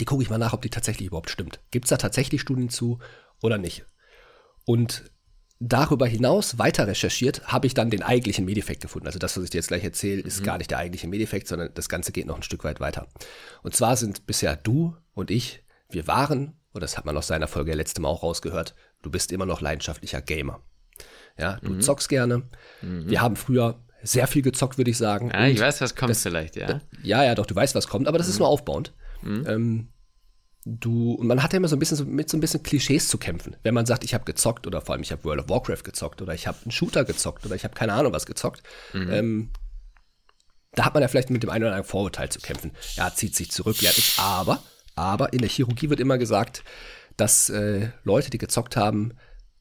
die 0.00 0.04
gucke 0.04 0.22
ich 0.22 0.30
mal 0.30 0.38
nach, 0.38 0.52
ob 0.52 0.62
die 0.62 0.70
tatsächlich 0.70 1.08
überhaupt 1.08 1.30
stimmt. 1.30 1.60
Gibt 1.70 1.84
es 1.84 1.90
da 1.90 1.96
tatsächlich 1.96 2.40
Studien 2.40 2.70
zu 2.70 2.98
oder 3.42 3.58
nicht? 3.58 3.84
Und 4.64 5.10
darüber 5.58 6.06
hinaus 6.06 6.58
weiter 6.58 6.86
recherchiert, 6.86 7.46
habe 7.46 7.66
ich 7.66 7.74
dann 7.74 7.90
den 7.90 8.02
eigentlichen 8.02 8.44
Medeffekt 8.44 8.82
gefunden. 8.82 9.06
Also 9.06 9.18
das, 9.18 9.36
was 9.36 9.44
ich 9.44 9.50
dir 9.50 9.58
jetzt 9.58 9.68
gleich 9.68 9.84
erzähle, 9.84 10.22
ist 10.22 10.40
mhm. 10.40 10.44
gar 10.44 10.58
nicht 10.58 10.70
der 10.70 10.78
eigentliche 10.78 11.08
Medeffekt, 11.08 11.48
sondern 11.48 11.72
das 11.74 11.88
Ganze 11.88 12.12
geht 12.12 12.26
noch 12.26 12.36
ein 12.36 12.42
Stück 12.42 12.64
weit 12.64 12.80
weiter. 12.80 13.08
Und 13.62 13.74
zwar 13.74 13.96
sind 13.96 14.26
bisher 14.26 14.56
du 14.56 14.96
und 15.14 15.30
ich, 15.30 15.64
wir 15.88 16.06
waren, 16.06 16.60
und 16.72 16.82
das 16.82 16.96
hat 16.96 17.06
man 17.06 17.16
aus 17.16 17.26
seiner 17.26 17.48
Folge 17.48 17.74
letzte 17.74 18.00
Mal 18.00 18.08
auch 18.08 18.22
rausgehört, 18.22 18.74
du 19.02 19.10
bist 19.10 19.32
immer 19.32 19.46
noch 19.46 19.60
leidenschaftlicher 19.60 20.20
Gamer. 20.20 20.60
Ja, 21.38 21.58
du 21.62 21.72
mhm. 21.72 21.80
zockst 21.80 22.08
gerne. 22.08 22.42
Mhm. 22.82 23.08
Wir 23.08 23.20
haben 23.20 23.36
früher 23.36 23.80
sehr 24.02 24.26
viel 24.26 24.42
gezockt, 24.42 24.78
würde 24.78 24.90
ich 24.90 24.98
sagen. 24.98 25.30
Ja, 25.32 25.46
ich 25.46 25.60
weiß, 25.60 25.80
was 25.80 25.94
kommt 25.94 26.10
das, 26.10 26.22
vielleicht, 26.22 26.56
ja. 26.56 26.80
ja, 27.02 27.24
ja, 27.24 27.34
doch, 27.34 27.46
du 27.46 27.54
weißt, 27.54 27.74
was 27.74 27.88
kommt, 27.88 28.08
aber 28.08 28.18
das 28.18 28.28
ist 28.28 28.34
mhm. 28.34 28.40
nur 28.40 28.48
aufbauend. 28.48 28.92
Mhm. 29.22 29.44
Ähm, 29.46 29.88
du, 30.64 31.12
und 31.12 31.26
man 31.26 31.42
hat 31.42 31.52
ja 31.52 31.58
immer 31.58 31.68
so 31.68 31.76
ein 31.76 31.78
bisschen 31.78 31.96
so, 31.96 32.04
mit 32.04 32.28
so 32.30 32.36
ein 32.36 32.40
bisschen 32.40 32.62
Klischees 32.62 33.08
zu 33.08 33.18
kämpfen. 33.18 33.56
Wenn 33.62 33.74
man 33.74 33.86
sagt, 33.86 34.04
ich 34.04 34.14
habe 34.14 34.24
gezockt 34.24 34.66
oder 34.66 34.80
vor 34.80 34.94
allem 34.94 35.02
ich 35.02 35.12
habe 35.12 35.24
World 35.24 35.40
of 35.40 35.48
Warcraft 35.48 35.84
gezockt 35.84 36.22
oder 36.22 36.34
ich 36.34 36.46
habe 36.46 36.58
einen 36.64 36.72
Shooter 36.72 37.04
gezockt 37.04 37.44
oder 37.46 37.54
ich 37.54 37.64
habe 37.64 37.74
keine 37.74 37.92
Ahnung 37.92 38.12
was 38.12 38.26
gezockt, 38.26 38.62
mhm. 38.92 39.12
ähm, 39.12 39.50
da 40.72 40.84
hat 40.84 40.94
man 40.94 41.02
ja 41.02 41.08
vielleicht 41.08 41.30
mit 41.30 41.42
dem 41.42 41.50
einen 41.50 41.64
oder 41.64 41.72
anderen 41.72 41.88
Vorurteil 41.88 42.28
zu 42.28 42.38
kämpfen. 42.38 42.72
Ja, 42.94 43.12
zieht 43.14 43.34
sich 43.34 43.50
zurück, 43.50 43.80
ja. 43.80 43.90
Aber, 44.18 44.62
aber 44.94 45.32
in 45.32 45.38
der 45.38 45.48
Chirurgie 45.48 45.88
wird 45.88 46.00
immer 46.00 46.18
gesagt, 46.18 46.64
dass 47.16 47.48
äh, 47.48 47.88
Leute, 48.04 48.28
die 48.28 48.38
gezockt 48.38 48.76
haben, 48.76 49.14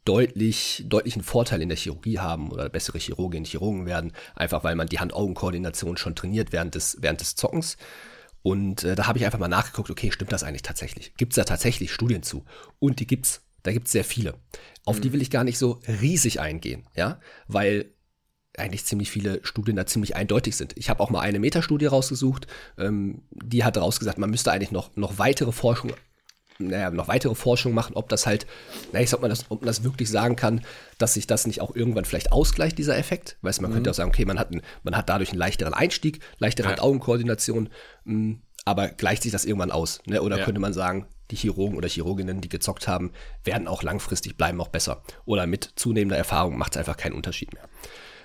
deutlich, 0.05 0.83
deutlichen 0.87 1.23
Vorteil 1.23 1.61
in 1.61 1.69
der 1.69 1.77
Chirurgie 1.77 2.19
haben 2.19 2.51
oder 2.51 2.69
bessere 2.69 2.99
Chirurginnen 2.99 3.45
Chirurgen 3.45 3.85
werden, 3.85 4.13
einfach 4.35 4.63
weil 4.63 4.75
man 4.75 4.87
die 4.87 4.99
Hand-Augen-Koordination 4.99 5.97
schon 5.97 6.15
trainiert 6.15 6.51
während 6.51 6.75
des, 6.75 6.97
während 7.01 7.21
des 7.21 7.35
Zockens. 7.35 7.77
Und 8.43 8.83
äh, 8.83 8.95
da 8.95 9.07
habe 9.07 9.17
ich 9.17 9.25
einfach 9.25 9.39
mal 9.39 9.47
nachgeguckt, 9.47 9.89
okay, 9.89 10.11
stimmt 10.11 10.31
das 10.31 10.43
eigentlich 10.43 10.61
tatsächlich? 10.61 11.15
Gibt 11.17 11.33
es 11.33 11.37
da 11.37 11.43
tatsächlich 11.43 11.91
Studien 11.91 12.21
zu? 12.21 12.45
Und 12.77 12.99
die 12.99 13.07
gibt's, 13.07 13.41
da 13.63 13.71
gibt 13.71 13.87
es 13.87 13.91
sehr 13.91 14.03
viele. 14.03 14.35
Auf 14.85 14.97
mhm. 14.97 15.01
die 15.01 15.13
will 15.13 15.21
ich 15.23 15.31
gar 15.31 15.43
nicht 15.43 15.57
so 15.57 15.79
riesig 15.87 16.39
eingehen, 16.39 16.87
ja, 16.95 17.19
weil 17.47 17.91
eigentlich 18.55 18.85
ziemlich 18.85 19.09
viele 19.09 19.39
Studien 19.43 19.75
da 19.75 19.85
ziemlich 19.87 20.15
eindeutig 20.15 20.55
sind. 20.55 20.77
Ich 20.77 20.89
habe 20.89 21.01
auch 21.01 21.09
mal 21.09 21.21
eine 21.21 21.39
Metastudie 21.39 21.87
rausgesucht, 21.87 22.47
ähm, 22.77 23.23
die 23.31 23.63
hat 23.63 23.77
rausgesagt, 23.77 24.19
man 24.19 24.29
müsste 24.29 24.51
eigentlich 24.51 24.71
noch, 24.71 24.95
noch 24.95 25.17
weitere 25.17 25.51
Forschung 25.51 25.91
naja, 26.57 26.89
noch 26.89 27.07
weitere 27.07 27.35
Forschung 27.35 27.73
machen, 27.73 27.95
ob 27.95 28.09
das 28.09 28.25
halt, 28.25 28.45
naja, 28.91 29.03
ich 29.03 29.09
sag 29.09 29.21
mal, 29.21 29.27
das, 29.27 29.45
ob 29.49 29.61
man 29.61 29.67
das 29.67 29.83
wirklich 29.83 30.09
sagen 30.09 30.35
kann, 30.35 30.61
dass 30.97 31.13
sich 31.13 31.27
das 31.27 31.47
nicht 31.47 31.61
auch 31.61 31.75
irgendwann 31.75 32.05
vielleicht 32.05 32.31
ausgleicht, 32.31 32.77
dieser 32.77 32.97
Effekt. 32.97 33.37
Weißt 33.41 33.61
man 33.61 33.71
mhm. 33.71 33.75
könnte 33.75 33.91
auch 33.91 33.95
sagen, 33.95 34.09
okay, 34.09 34.25
man 34.25 34.39
hat, 34.39 34.51
ein, 34.51 34.61
man 34.83 34.95
hat 34.95 35.09
dadurch 35.09 35.31
einen 35.31 35.39
leichteren 35.39 35.73
Einstieg, 35.73 36.19
leichtere 36.37 36.69
ja. 36.69 36.79
Augenkoordination, 36.79 37.69
mh, 38.05 38.13
mm, 38.13 38.41
aber 38.65 38.87
gleicht 38.89 39.23
sich 39.23 39.31
das 39.31 39.45
irgendwann 39.45 39.71
aus? 39.71 40.01
Ne? 40.07 40.21
Oder 40.21 40.39
ja. 40.39 40.45
könnte 40.45 40.59
man 40.59 40.73
sagen, 40.73 41.05
die 41.31 41.35
Chirurgen 41.35 41.77
oder 41.77 41.87
Chirurginnen, 41.87 42.41
die 42.41 42.49
gezockt 42.49 42.87
haben, 42.87 43.11
werden 43.43 43.67
auch 43.67 43.83
langfristig 43.83 44.37
bleiben 44.37 44.59
auch 44.59 44.69
besser. 44.69 45.03
Oder 45.25 45.45
mit 45.47 45.71
zunehmender 45.75 46.17
Erfahrung 46.17 46.57
macht 46.57 46.73
es 46.73 46.77
einfach 46.77 46.97
keinen 46.97 47.13
Unterschied 47.13 47.53
mehr. 47.53 47.67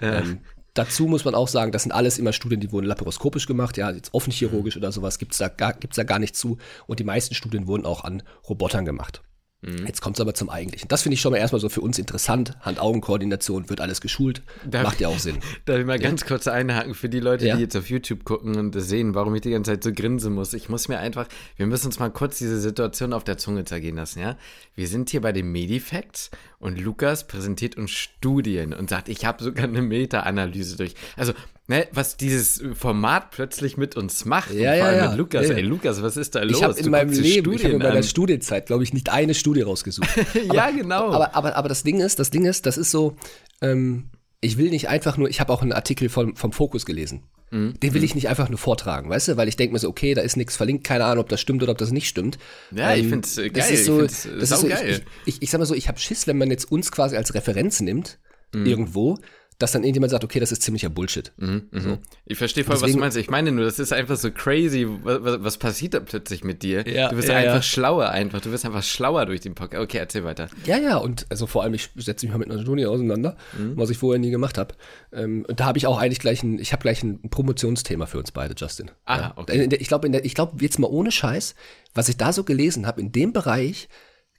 Ja. 0.01 0.21
Ähm, 0.21 0.41
Dazu 0.81 1.07
muss 1.07 1.27
man 1.27 1.35
auch 1.35 1.47
sagen, 1.47 1.73
das 1.73 1.83
sind 1.83 1.93
alles 1.93 2.19
immer 2.19 2.33
Studien, 2.33 2.59
die 2.59 2.73
wurden 2.73 2.87
laparoskopisch 2.87 3.47
gemacht, 3.47 3.77
ja, 3.77 3.91
jetzt 3.91 4.15
offen 4.15 4.33
chirurgisch 4.33 4.79
oder 4.79 4.91
sowas 4.93 5.19
gibt 5.19 5.33
es 5.33 5.39
da, 5.39 5.49
gar, 5.49 5.75
gibt's 5.75 5.97
da 5.97 6.05
gar 6.05 6.19
nicht 6.19 6.35
zu. 6.35 6.57
Und 6.87 7.01
die 7.01 7.05
meisten 7.05 7.35
Studien 7.35 7.67
wurden 7.67 7.85
auch 7.85 8.03
an 8.03 8.23
Robotern 8.49 8.87
gemacht. 8.87 9.21
Mhm. 9.63 9.87
Jetzt 9.87 10.01
kommt 10.01 10.17
es 10.17 10.21
aber 10.21 10.33
zum 10.33 10.49
Eigentlichen. 10.49 10.89
Das 10.89 11.03
finde 11.03 11.15
ich 11.15 11.21
schon 11.21 11.33
mal 11.33 11.39
erstmal 11.39 11.61
so 11.61 11.69
für 11.69 11.83
uns 11.83 11.99
interessant. 11.99 12.57
Hand-Augen-Koordination 12.61 13.69
wird 13.69 13.81
alles 13.81 14.01
geschult. 14.01 14.43
Darf 14.65 14.85
Macht 14.85 15.01
ja 15.01 15.09
auch 15.09 15.19
Sinn. 15.19 15.39
Darf 15.67 15.79
ich 15.79 15.85
mal 15.85 16.01
ja. 16.01 16.09
ganz 16.09 16.25
kurz 16.25 16.49
einhaken 16.49 16.95
für 16.95 17.11
die 17.11 17.21
Leute, 17.21 17.47
ja. 17.47 17.57
die 17.57 17.63
jetzt 17.63 17.77
auf 17.77 17.91
YouTube 17.91 18.25
gucken 18.25 18.57
und 18.57 18.73
sehen, 18.81 19.15
warum 19.15 19.35
ich 19.35 19.43
die 19.43 19.51
ganze 19.51 19.73
Zeit 19.73 19.85
so 19.85 19.93
grinsen 19.93 20.33
muss. 20.33 20.55
Ich 20.55 20.71
muss 20.71 20.89
mir 20.89 20.99
einfach, 20.99 21.27
wir 21.57 21.67
müssen 21.67 21.87
uns 21.87 21.99
mal 21.99 22.11
kurz 22.11 22.39
diese 22.39 22.59
Situation 22.59 23.13
auf 23.13 23.25
der 23.25 23.37
Zunge 23.37 23.65
zergehen 23.65 23.97
lassen, 23.97 24.21
ja? 24.21 24.37
Wir 24.75 24.89
sind 24.89 25.11
hier 25.11 25.21
bei 25.21 25.33
den 25.33 25.53
Medifacts 25.53 26.31
und 26.59 26.81
Lukas 26.81 27.27
präsentiert 27.27 27.77
uns 27.77 27.91
Studien 27.91 28.73
und 28.73 28.89
sagt, 28.89 29.09
ich 29.11 29.27
habe 29.27 29.45
sogar 29.45 29.65
eine 29.65 29.83
Meta-Analyse 29.83 30.79
durch. 30.79 30.95
Also 31.17 31.35
ne, 31.71 31.89
was 31.93 32.17
dieses 32.17 32.63
Format 32.75 33.31
plötzlich 33.31 33.77
mit 33.77 33.97
uns 33.97 34.25
macht. 34.25 34.53
Ja, 34.53 34.75
ja, 34.75 34.93
ja. 34.93 35.09
mit 35.09 35.19
Lukas. 35.19 35.49
Ja. 35.49 35.55
Ey, 35.55 35.63
Lukas, 35.63 36.03
was 36.03 36.17
ist 36.17 36.35
da 36.35 36.43
los? 36.43 36.59
Ich 36.59 36.63
habe 36.63 36.79
in 36.79 36.91
meinem 36.91 37.13
Leben, 37.13 37.53
ich 37.53 37.65
in 37.65 37.79
meiner 37.79 38.03
Studienzeit, 38.03 38.67
glaube 38.67 38.83
ich, 38.83 38.93
nicht 38.93 39.09
eine 39.09 39.35
Studie 39.35 39.63
rausgesucht. 39.63 40.09
ja, 40.53 40.65
aber, 40.65 40.73
genau. 40.73 41.13
Aber, 41.13 41.35
aber, 41.35 41.57
aber 41.57 41.69
das 41.69 41.85
Ding 41.85 42.01
ist, 42.01 42.19
das 42.19 42.31
Ding 42.31 42.45
ist, 42.45 42.67
das 42.67 42.77
ist 42.77 42.91
so, 42.91 43.17
ähm, 43.63 44.11
ich 44.41 44.59
will 44.59 44.71
nicht 44.71 44.89
einfach 44.89 45.17
nur, 45.17 45.29
ich 45.29 45.41
habe 45.41 45.53
auch 45.53 45.63
einen 45.63 45.73
Artikel 45.73 46.09
vom, 46.09 46.35
vom 46.35 46.53
Fokus 46.53 46.85
gelesen. 46.85 47.23
Mhm. 47.53 47.79
Den 47.81 47.95
will 47.95 48.03
ich 48.03 48.15
nicht 48.15 48.29
einfach 48.29 48.49
nur 48.49 48.59
vortragen, 48.59 49.09
weißt 49.09 49.29
du? 49.29 49.37
Weil 49.37 49.49
ich 49.49 49.57
denke 49.57 49.73
mir 49.73 49.79
so, 49.79 49.89
okay, 49.89 50.15
da 50.15 50.23
ist 50.23 50.37
nichts 50.37 50.57
verlinkt, 50.57 50.85
keine 50.85 51.05
Ahnung, 51.05 51.23
ob 51.23 51.29
das 51.29 51.41
stimmt 51.41 51.63
oder 51.63 51.73
ob 51.73 51.79
das 51.79 51.93
nicht 51.93 52.09
stimmt. 52.09 52.39
Ja, 52.73 52.93
ähm, 52.93 53.01
ich 53.01 53.09
finde 53.09 53.27
es 53.27 53.37
geil. 53.37 53.51
Das 53.55 53.71
ist 53.71 53.85
so, 53.85 54.03
das 54.03 54.25
ist 54.25 54.49
so 54.49 54.69
geil. 54.69 55.03
Ich, 55.25 55.35
ich, 55.35 55.43
ich, 55.43 55.51
sag 55.51 55.59
mal 55.59 55.67
so, 55.67 55.75
ich 55.75 55.89
habe 55.89 56.01
Schiss, 56.01 56.27
wenn 56.27 56.39
man 56.39 56.51
jetzt 56.51 56.71
uns 56.71 56.91
quasi 56.91 57.17
als 57.17 57.35
Referenz 57.35 57.81
nimmt, 57.81 58.19
mhm. 58.53 58.67
irgendwo, 58.67 59.19
dass 59.61 59.73
dann 59.73 59.83
irgendjemand 59.83 60.11
sagt, 60.11 60.25
okay, 60.25 60.41
das 60.41 60.53
ist 60.53 60.63
ziemlicher 60.63 60.89
Bullshit. 60.89 61.33
Mhm, 61.37 61.69
mhm. 61.71 61.81
so. 61.81 61.99
Ich 62.25 62.39
verstehe 62.39 62.65
voll, 62.65 62.77
Deswegen, 62.77 62.93
was 62.93 62.95
du 62.95 63.01
meinst. 63.01 63.17
Ich 63.19 63.31
meine 63.31 63.53
nur, 63.53 63.67
das 63.67 63.79
ist 63.79 63.93
einfach 63.93 64.17
so 64.17 64.31
crazy. 64.31 64.87
Was, 65.03 65.45
was 65.45 65.59
passiert 65.59 65.93
da 65.93 66.01
plötzlich 66.01 66.43
mit 66.45 66.63
dir? 66.63 66.89
Ja, 66.89 67.11
du 67.11 67.19
wirst 67.19 67.29
ja, 67.29 67.37
einfach 67.37 67.57
ja. 67.57 67.63
schlauer 67.63 68.09
einfach. 68.09 68.41
Du 68.41 68.51
wirst 68.53 68.65
einfach 68.65 68.83
schlauer 68.83 69.27
durch 69.27 69.41
den 69.41 69.55
Podcast. 69.55 69.85
Okay, 69.85 69.99
erzähl 69.99 70.25
weiter. 70.25 70.49
Ja, 70.65 70.79
ja, 70.79 70.97
und 70.97 71.27
also 71.29 71.47
vor 71.47 71.63
allem, 71.63 71.75
ich 71.75 71.91
setze 71.95 72.25
mich 72.25 72.33
mal 72.33 72.39
mit 72.39 72.51
einer 72.51 72.63
Studie 72.63 72.87
auseinander, 72.87 73.37
mhm. 73.57 73.77
was 73.77 73.91
ich 73.91 73.99
vorher 73.99 74.19
nie 74.19 74.31
gemacht 74.31 74.57
habe. 74.57 74.75
Ähm, 75.13 75.45
und 75.47 75.61
da 75.61 75.67
habe 75.67 75.77
ich 75.77 75.87
auch 75.87 75.99
eigentlich 75.99 76.21
gleich 76.21 76.43
ein, 76.43 76.59
ich 76.59 76.73
habe 76.73 76.81
gleich 76.81 77.03
ein 77.03 77.29
Promotionsthema 77.29 78.07
für 78.07 78.19
uns 78.19 78.33
beide, 78.33 78.55
Justin. 78.57 78.91
Ah, 79.05 79.19
ja. 79.19 79.33
okay. 79.37 79.69
Ich 79.79 79.89
glaube, 79.89 80.09
ich 80.09 80.35
glaube, 80.35 80.57
jetzt 80.65 80.79
mal 80.79 80.89
ohne 80.89 81.13
Scheiß, 81.13 81.55
was 81.93 82.09
ich 82.09 82.17
da 82.17 82.33
so 82.33 82.45
gelesen 82.45 82.87
habe, 82.87 83.03
in 83.03 83.13
dem 83.13 83.35
Bereich 83.35 83.91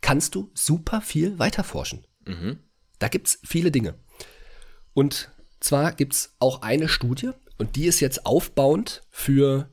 kannst 0.01 0.34
du 0.34 0.50
super 0.56 1.00
viel 1.01 1.38
weiterforschen. 1.38 2.08
Mhm. 2.25 2.58
Da 2.98 3.08
gibt 3.08 3.28
es 3.28 3.40
viele 3.44 3.70
Dinge. 3.70 3.96
Und 4.93 5.31
zwar 5.60 5.93
gibt 5.93 6.13
es 6.13 6.36
auch 6.39 6.62
eine 6.62 6.88
Studie 6.88 7.31
und 7.57 7.75
die 7.75 7.86
ist 7.86 8.00
jetzt 8.00 8.25
aufbauend 8.25 9.01
für 9.10 9.69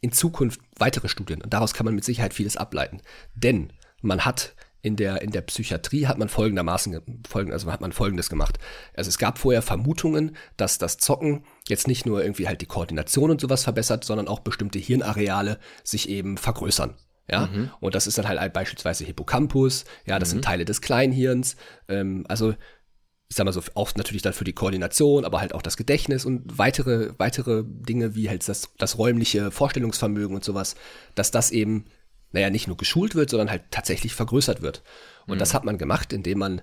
in 0.00 0.12
Zukunft 0.12 0.60
weitere 0.78 1.08
Studien. 1.08 1.42
Und 1.42 1.52
daraus 1.52 1.74
kann 1.74 1.84
man 1.84 1.94
mit 1.94 2.04
Sicherheit 2.04 2.32
vieles 2.34 2.56
ableiten. 2.56 3.02
Denn 3.34 3.72
man 4.00 4.24
hat 4.24 4.54
in 4.82 4.96
der, 4.96 5.20
in 5.20 5.30
der 5.30 5.42
Psychiatrie 5.42 6.06
hat 6.06 6.16
man 6.16 6.28
folgendermaßen, 6.28 7.24
also 7.34 7.70
hat 7.70 7.82
man 7.82 7.92
folgendes 7.92 8.30
gemacht. 8.30 8.58
Also 8.94 9.08
es 9.08 9.18
gab 9.18 9.38
vorher 9.38 9.60
Vermutungen, 9.60 10.36
dass 10.56 10.78
das 10.78 10.96
Zocken 10.96 11.44
jetzt 11.68 11.86
nicht 11.86 12.06
nur 12.06 12.22
irgendwie 12.22 12.48
halt 12.48 12.62
die 12.62 12.66
Koordination 12.66 13.30
und 13.30 13.40
sowas 13.40 13.64
verbessert, 13.64 14.04
sondern 14.04 14.28
auch 14.28 14.40
bestimmte 14.40 14.78
Hirnareale 14.78 15.58
sich 15.84 16.08
eben 16.08 16.38
vergrößern. 16.38 16.94
Ja, 17.30 17.46
mhm. 17.46 17.70
und 17.78 17.94
das 17.94 18.08
ist 18.08 18.18
dann 18.18 18.26
halt 18.26 18.52
beispielsweise 18.52 19.04
Hippocampus, 19.04 19.84
ja, 20.04 20.18
das 20.18 20.30
mhm. 20.30 20.32
sind 20.32 20.44
Teile 20.44 20.64
des 20.64 20.80
Kleinhirns, 20.80 21.54
ähm, 21.88 22.24
also 22.26 22.54
ich 23.30 23.36
sag 23.36 23.44
mal 23.44 23.52
so, 23.52 23.62
auch 23.74 23.94
natürlich 23.94 24.22
dann 24.22 24.32
für 24.32 24.44
die 24.44 24.52
Koordination, 24.52 25.24
aber 25.24 25.40
halt 25.40 25.54
auch 25.54 25.62
das 25.62 25.76
Gedächtnis 25.76 26.24
und 26.24 26.58
weitere, 26.58 27.12
weitere 27.16 27.62
Dinge 27.64 28.16
wie 28.16 28.28
halt 28.28 28.46
das, 28.48 28.70
das 28.76 28.98
räumliche 28.98 29.52
Vorstellungsvermögen 29.52 30.34
und 30.34 30.44
sowas, 30.44 30.74
dass 31.14 31.30
das 31.30 31.52
eben 31.52 31.84
naja, 32.32 32.50
nicht 32.50 32.66
nur 32.66 32.76
geschult 32.76 33.14
wird, 33.14 33.30
sondern 33.30 33.50
halt 33.50 33.62
tatsächlich 33.70 34.14
vergrößert 34.14 34.62
wird. 34.62 34.82
Und 35.26 35.36
mhm. 35.36 35.38
das 35.38 35.54
hat 35.54 35.64
man 35.64 35.78
gemacht, 35.78 36.12
indem 36.12 36.38
man 36.38 36.62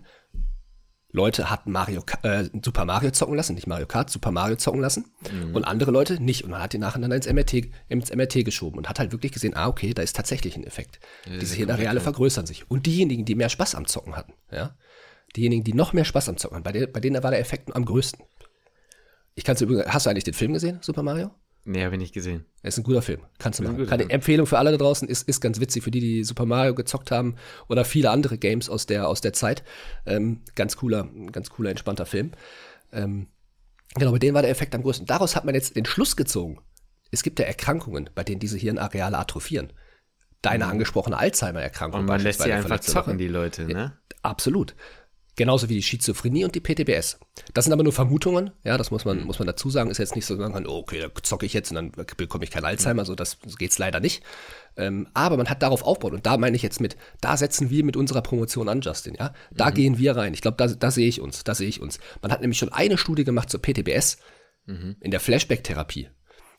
Leute 1.11 1.49
hat 1.49 1.67
Mario, 1.67 2.03
äh, 2.23 2.45
Super 2.63 2.85
Mario 2.85 3.11
zocken 3.11 3.35
lassen, 3.35 3.55
nicht 3.55 3.67
Mario 3.67 3.85
Kart, 3.85 4.09
Super 4.09 4.31
Mario 4.31 4.57
zocken 4.57 4.81
lassen 4.81 5.05
mhm. 5.31 5.55
und 5.55 5.63
andere 5.63 5.91
Leute 5.91 6.21
nicht. 6.21 6.43
Und 6.43 6.51
man 6.51 6.61
hat 6.61 6.73
die 6.73 6.77
nacheinander 6.77 7.15
ins 7.15 7.31
MRT, 7.31 7.69
ins 7.87 8.13
MRT 8.13 8.45
geschoben 8.45 8.77
und 8.77 8.89
hat 8.89 8.99
halt 8.99 9.11
wirklich 9.13 9.31
gesehen, 9.31 9.55
ah, 9.55 9.67
okay, 9.67 9.93
da 9.93 10.01
ist 10.01 10.15
tatsächlich 10.15 10.55
ein 10.57 10.65
Effekt. 10.65 10.99
Ja, 11.25 11.37
Diese 11.37 11.55
Hirnareale 11.55 12.01
vergrößern 12.01 12.45
sich. 12.45 12.69
Und 12.69 12.85
diejenigen, 12.85 13.25
die 13.25 13.35
mehr 13.35 13.49
Spaß 13.49 13.75
am 13.75 13.87
Zocken 13.87 14.15
hatten, 14.15 14.33
ja, 14.51 14.75
diejenigen, 15.37 15.63
die 15.63 15.73
noch 15.73 15.93
mehr 15.93 16.05
Spaß 16.05 16.29
am 16.29 16.37
Zocken 16.37 16.55
hatten, 16.55 16.63
bei, 16.63 16.71
der, 16.71 16.87
bei 16.87 16.99
denen 16.99 17.21
war 17.23 17.31
der 17.31 17.39
Effekt 17.39 17.75
am 17.75 17.85
größten. 17.85 18.23
Ich 19.35 19.43
kann 19.43 19.55
es 19.55 19.61
übrigens, 19.61 19.87
hast 19.87 20.05
du 20.05 20.09
eigentlich 20.09 20.23
den 20.23 20.33
Film 20.33 20.53
gesehen, 20.53 20.79
Super 20.81 21.03
Mario? 21.03 21.31
Nee, 21.67 21.83
habe 21.83 21.95
ich 21.95 21.99
nicht 21.99 22.13
gesehen. 22.13 22.45
Er 22.61 22.69
ist 22.69 22.77
ein 22.77 22.83
guter 22.83 23.01
Film. 23.01 23.19
Kannst 23.39 23.59
du 23.59 23.63
machen. 23.63 23.85
Keine 23.87 24.09
Empfehlung 24.09 24.47
für 24.47 24.57
alle 24.57 24.71
da 24.71 24.77
draußen. 24.77 25.05
Ist, 25.05 25.27
ist 25.27 25.41
ganz 25.41 25.59
witzig 25.59 25.83
für 25.83 25.91
die, 25.91 25.99
die 25.99 26.23
Super 26.23 26.45
Mario 26.45 26.73
gezockt 26.73 27.11
haben 27.11 27.35
oder 27.67 27.83
viele 27.83 28.09
andere 28.09 28.37
Games 28.37 28.69
aus 28.69 28.85
der, 28.85 29.09
aus 29.09 29.19
der 29.19 29.33
Zeit. 29.33 29.65
Ähm, 30.05 30.43
ganz 30.55 30.77
cooler, 30.77 31.09
ganz 31.33 31.49
cooler, 31.49 31.69
entspannter 31.69 32.05
Film. 32.05 32.31
Ähm, 32.93 33.27
genau, 33.95 34.13
bei 34.13 34.19
denen 34.19 34.33
war 34.33 34.43
der 34.43 34.51
Effekt 34.51 34.73
am 34.75 34.81
größten. 34.81 35.07
Daraus 35.07 35.35
hat 35.35 35.43
man 35.43 35.55
jetzt 35.55 35.75
den 35.75 35.83
Schluss 35.83 36.15
gezogen. 36.15 36.61
Es 37.11 37.21
gibt 37.21 37.37
ja 37.37 37.45
Erkrankungen, 37.45 38.09
bei 38.15 38.23
denen 38.23 38.39
diese 38.39 38.57
Hirnareale 38.57 39.17
atrophieren. 39.17 39.73
Deine 40.41 40.65
mhm. 40.65 40.71
angesprochene 40.71 41.17
Alzheimer-Erkrankung. 41.17 41.99
Und 41.99 42.05
man 42.05 42.21
lässt 42.21 42.43
sie 42.43 42.51
einfach 42.53 42.79
zocken, 42.79 43.17
die 43.17 43.27
Leute, 43.27 43.65
ne? 43.65 43.73
Ja, 43.73 43.93
absolut. 44.21 44.73
Genauso 45.37 45.69
wie 45.69 45.75
die 45.75 45.83
Schizophrenie 45.83 46.45
und 46.45 46.55
die 46.55 46.59
PTBS. 46.59 47.19
Das 47.53 47.65
sind 47.65 47.71
aber 47.71 47.83
nur 47.83 47.93
Vermutungen, 47.93 48.49
ja, 48.63 48.75
das 48.75 48.89
muss 48.89 49.05
man, 49.05 49.23
muss 49.23 49.37
man 49.37 49.45
dazu 49.45 49.69
sagen. 49.69 49.91
Ist 49.91 49.99
jetzt 49.99 50.15
nicht 50.15 50.25
so, 50.25 50.33
dass 50.33 50.41
man 50.41 50.51
kann, 50.51 50.65
oh, 50.65 50.79
okay, 50.79 50.99
da 50.99 51.09
zocke 51.21 51.45
ich 51.45 51.53
jetzt 51.53 51.69
und 51.69 51.75
dann 51.75 51.91
bekomme 52.17 52.43
ich 52.43 52.49
kein 52.49 52.65
Alzheimer, 52.65 53.05
so 53.05 53.13
das 53.13 53.37
geht's 53.59 53.77
leider 53.77 53.99
nicht. 53.99 54.23
Ähm, 54.77 55.07
aber 55.13 55.37
man 55.37 55.47
hat 55.47 55.61
darauf 55.61 55.83
aufgebaut 55.83 56.13
und 56.13 56.25
da 56.25 56.37
meine 56.37 56.55
ich 56.55 56.63
jetzt 56.63 56.81
mit, 56.81 56.97
da 57.21 57.37
setzen 57.37 57.69
wir 57.69 57.85
mit 57.85 57.95
unserer 57.95 58.23
Promotion 58.23 58.67
an, 58.67 58.81
Justin, 58.81 59.13
ja. 59.13 59.31
Da 59.51 59.69
mhm. 59.69 59.73
gehen 59.75 59.97
wir 59.99 60.17
rein. 60.17 60.33
Ich 60.33 60.41
glaube, 60.41 60.57
da, 60.57 60.65
da 60.65 60.89
sehe 60.89 61.07
ich 61.07 61.21
uns, 61.21 61.43
da 61.43 61.53
sehe 61.53 61.69
ich 61.69 61.81
uns. 61.81 61.99
Man 62.23 62.31
hat 62.31 62.41
nämlich 62.41 62.57
schon 62.57 62.73
eine 62.73 62.97
Studie 62.97 63.23
gemacht 63.23 63.51
zur 63.51 63.61
PTBS 63.61 64.17
mhm. 64.65 64.95
in 65.01 65.11
der 65.11 65.19
Flashback-Therapie, 65.19 66.09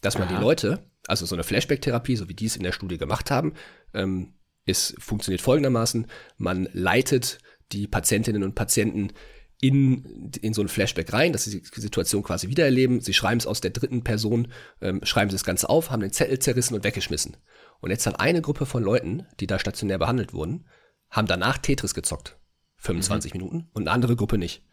dass 0.02 0.18
man 0.18 0.28
Aha. 0.28 0.37
die 0.37 0.40
Leute, 0.40 0.88
also 1.08 1.26
so 1.26 1.35
eine 1.35 1.42
Flashback-Therapie, 1.42 2.14
so 2.14 2.28
wie 2.28 2.35
die 2.35 2.47
es 2.47 2.54
in 2.54 2.62
der 2.62 2.73
Studie 2.73 2.97
gemacht 2.99 3.32
haben, 3.32 3.54
ähm, 3.92 4.35
ist, 4.66 4.94
funktioniert 5.00 5.40
folgendermaßen, 5.40 6.06
man 6.37 6.68
leitet 6.73 7.40
die 7.72 7.87
Patientinnen 7.87 8.42
und 8.42 8.54
Patienten 8.54 9.12
in, 9.60 10.30
in 10.40 10.54
so 10.54 10.62
ein 10.62 10.68
Flashback 10.68 11.12
rein, 11.12 11.32
dass 11.32 11.44
sie 11.44 11.60
die 11.60 11.80
Situation 11.80 12.22
quasi 12.22 12.48
wiedererleben. 12.48 13.00
Sie 13.00 13.14
schreiben 13.14 13.38
es 13.38 13.46
aus 13.46 13.60
der 13.60 13.72
dritten 13.72 14.04
Person, 14.04 14.48
ähm, 14.80 15.00
schreiben 15.02 15.30
sie 15.30 15.34
das 15.34 15.44
Ganze 15.44 15.68
auf, 15.68 15.90
haben 15.90 16.00
den 16.00 16.12
Zettel 16.12 16.38
zerrissen 16.38 16.75
und 16.75 16.84
weggeschmissen. 16.84 17.37
Und 17.80 17.90
jetzt 17.90 18.06
hat 18.06 18.20
eine 18.20 18.40
Gruppe 18.40 18.66
von 18.66 18.82
Leuten, 18.82 19.26
die 19.40 19.46
da 19.46 19.58
stationär 19.58 19.98
behandelt 19.98 20.32
wurden, 20.32 20.66
haben 21.10 21.26
danach 21.26 21.58
Tetris 21.58 21.94
gezockt. 21.94 22.37
25 22.78 23.34
mhm. 23.34 23.40
Minuten 23.40 23.68
und 23.72 23.82
eine 23.82 23.90
andere 23.90 24.14
Gruppe 24.14 24.38
nicht. 24.38 24.64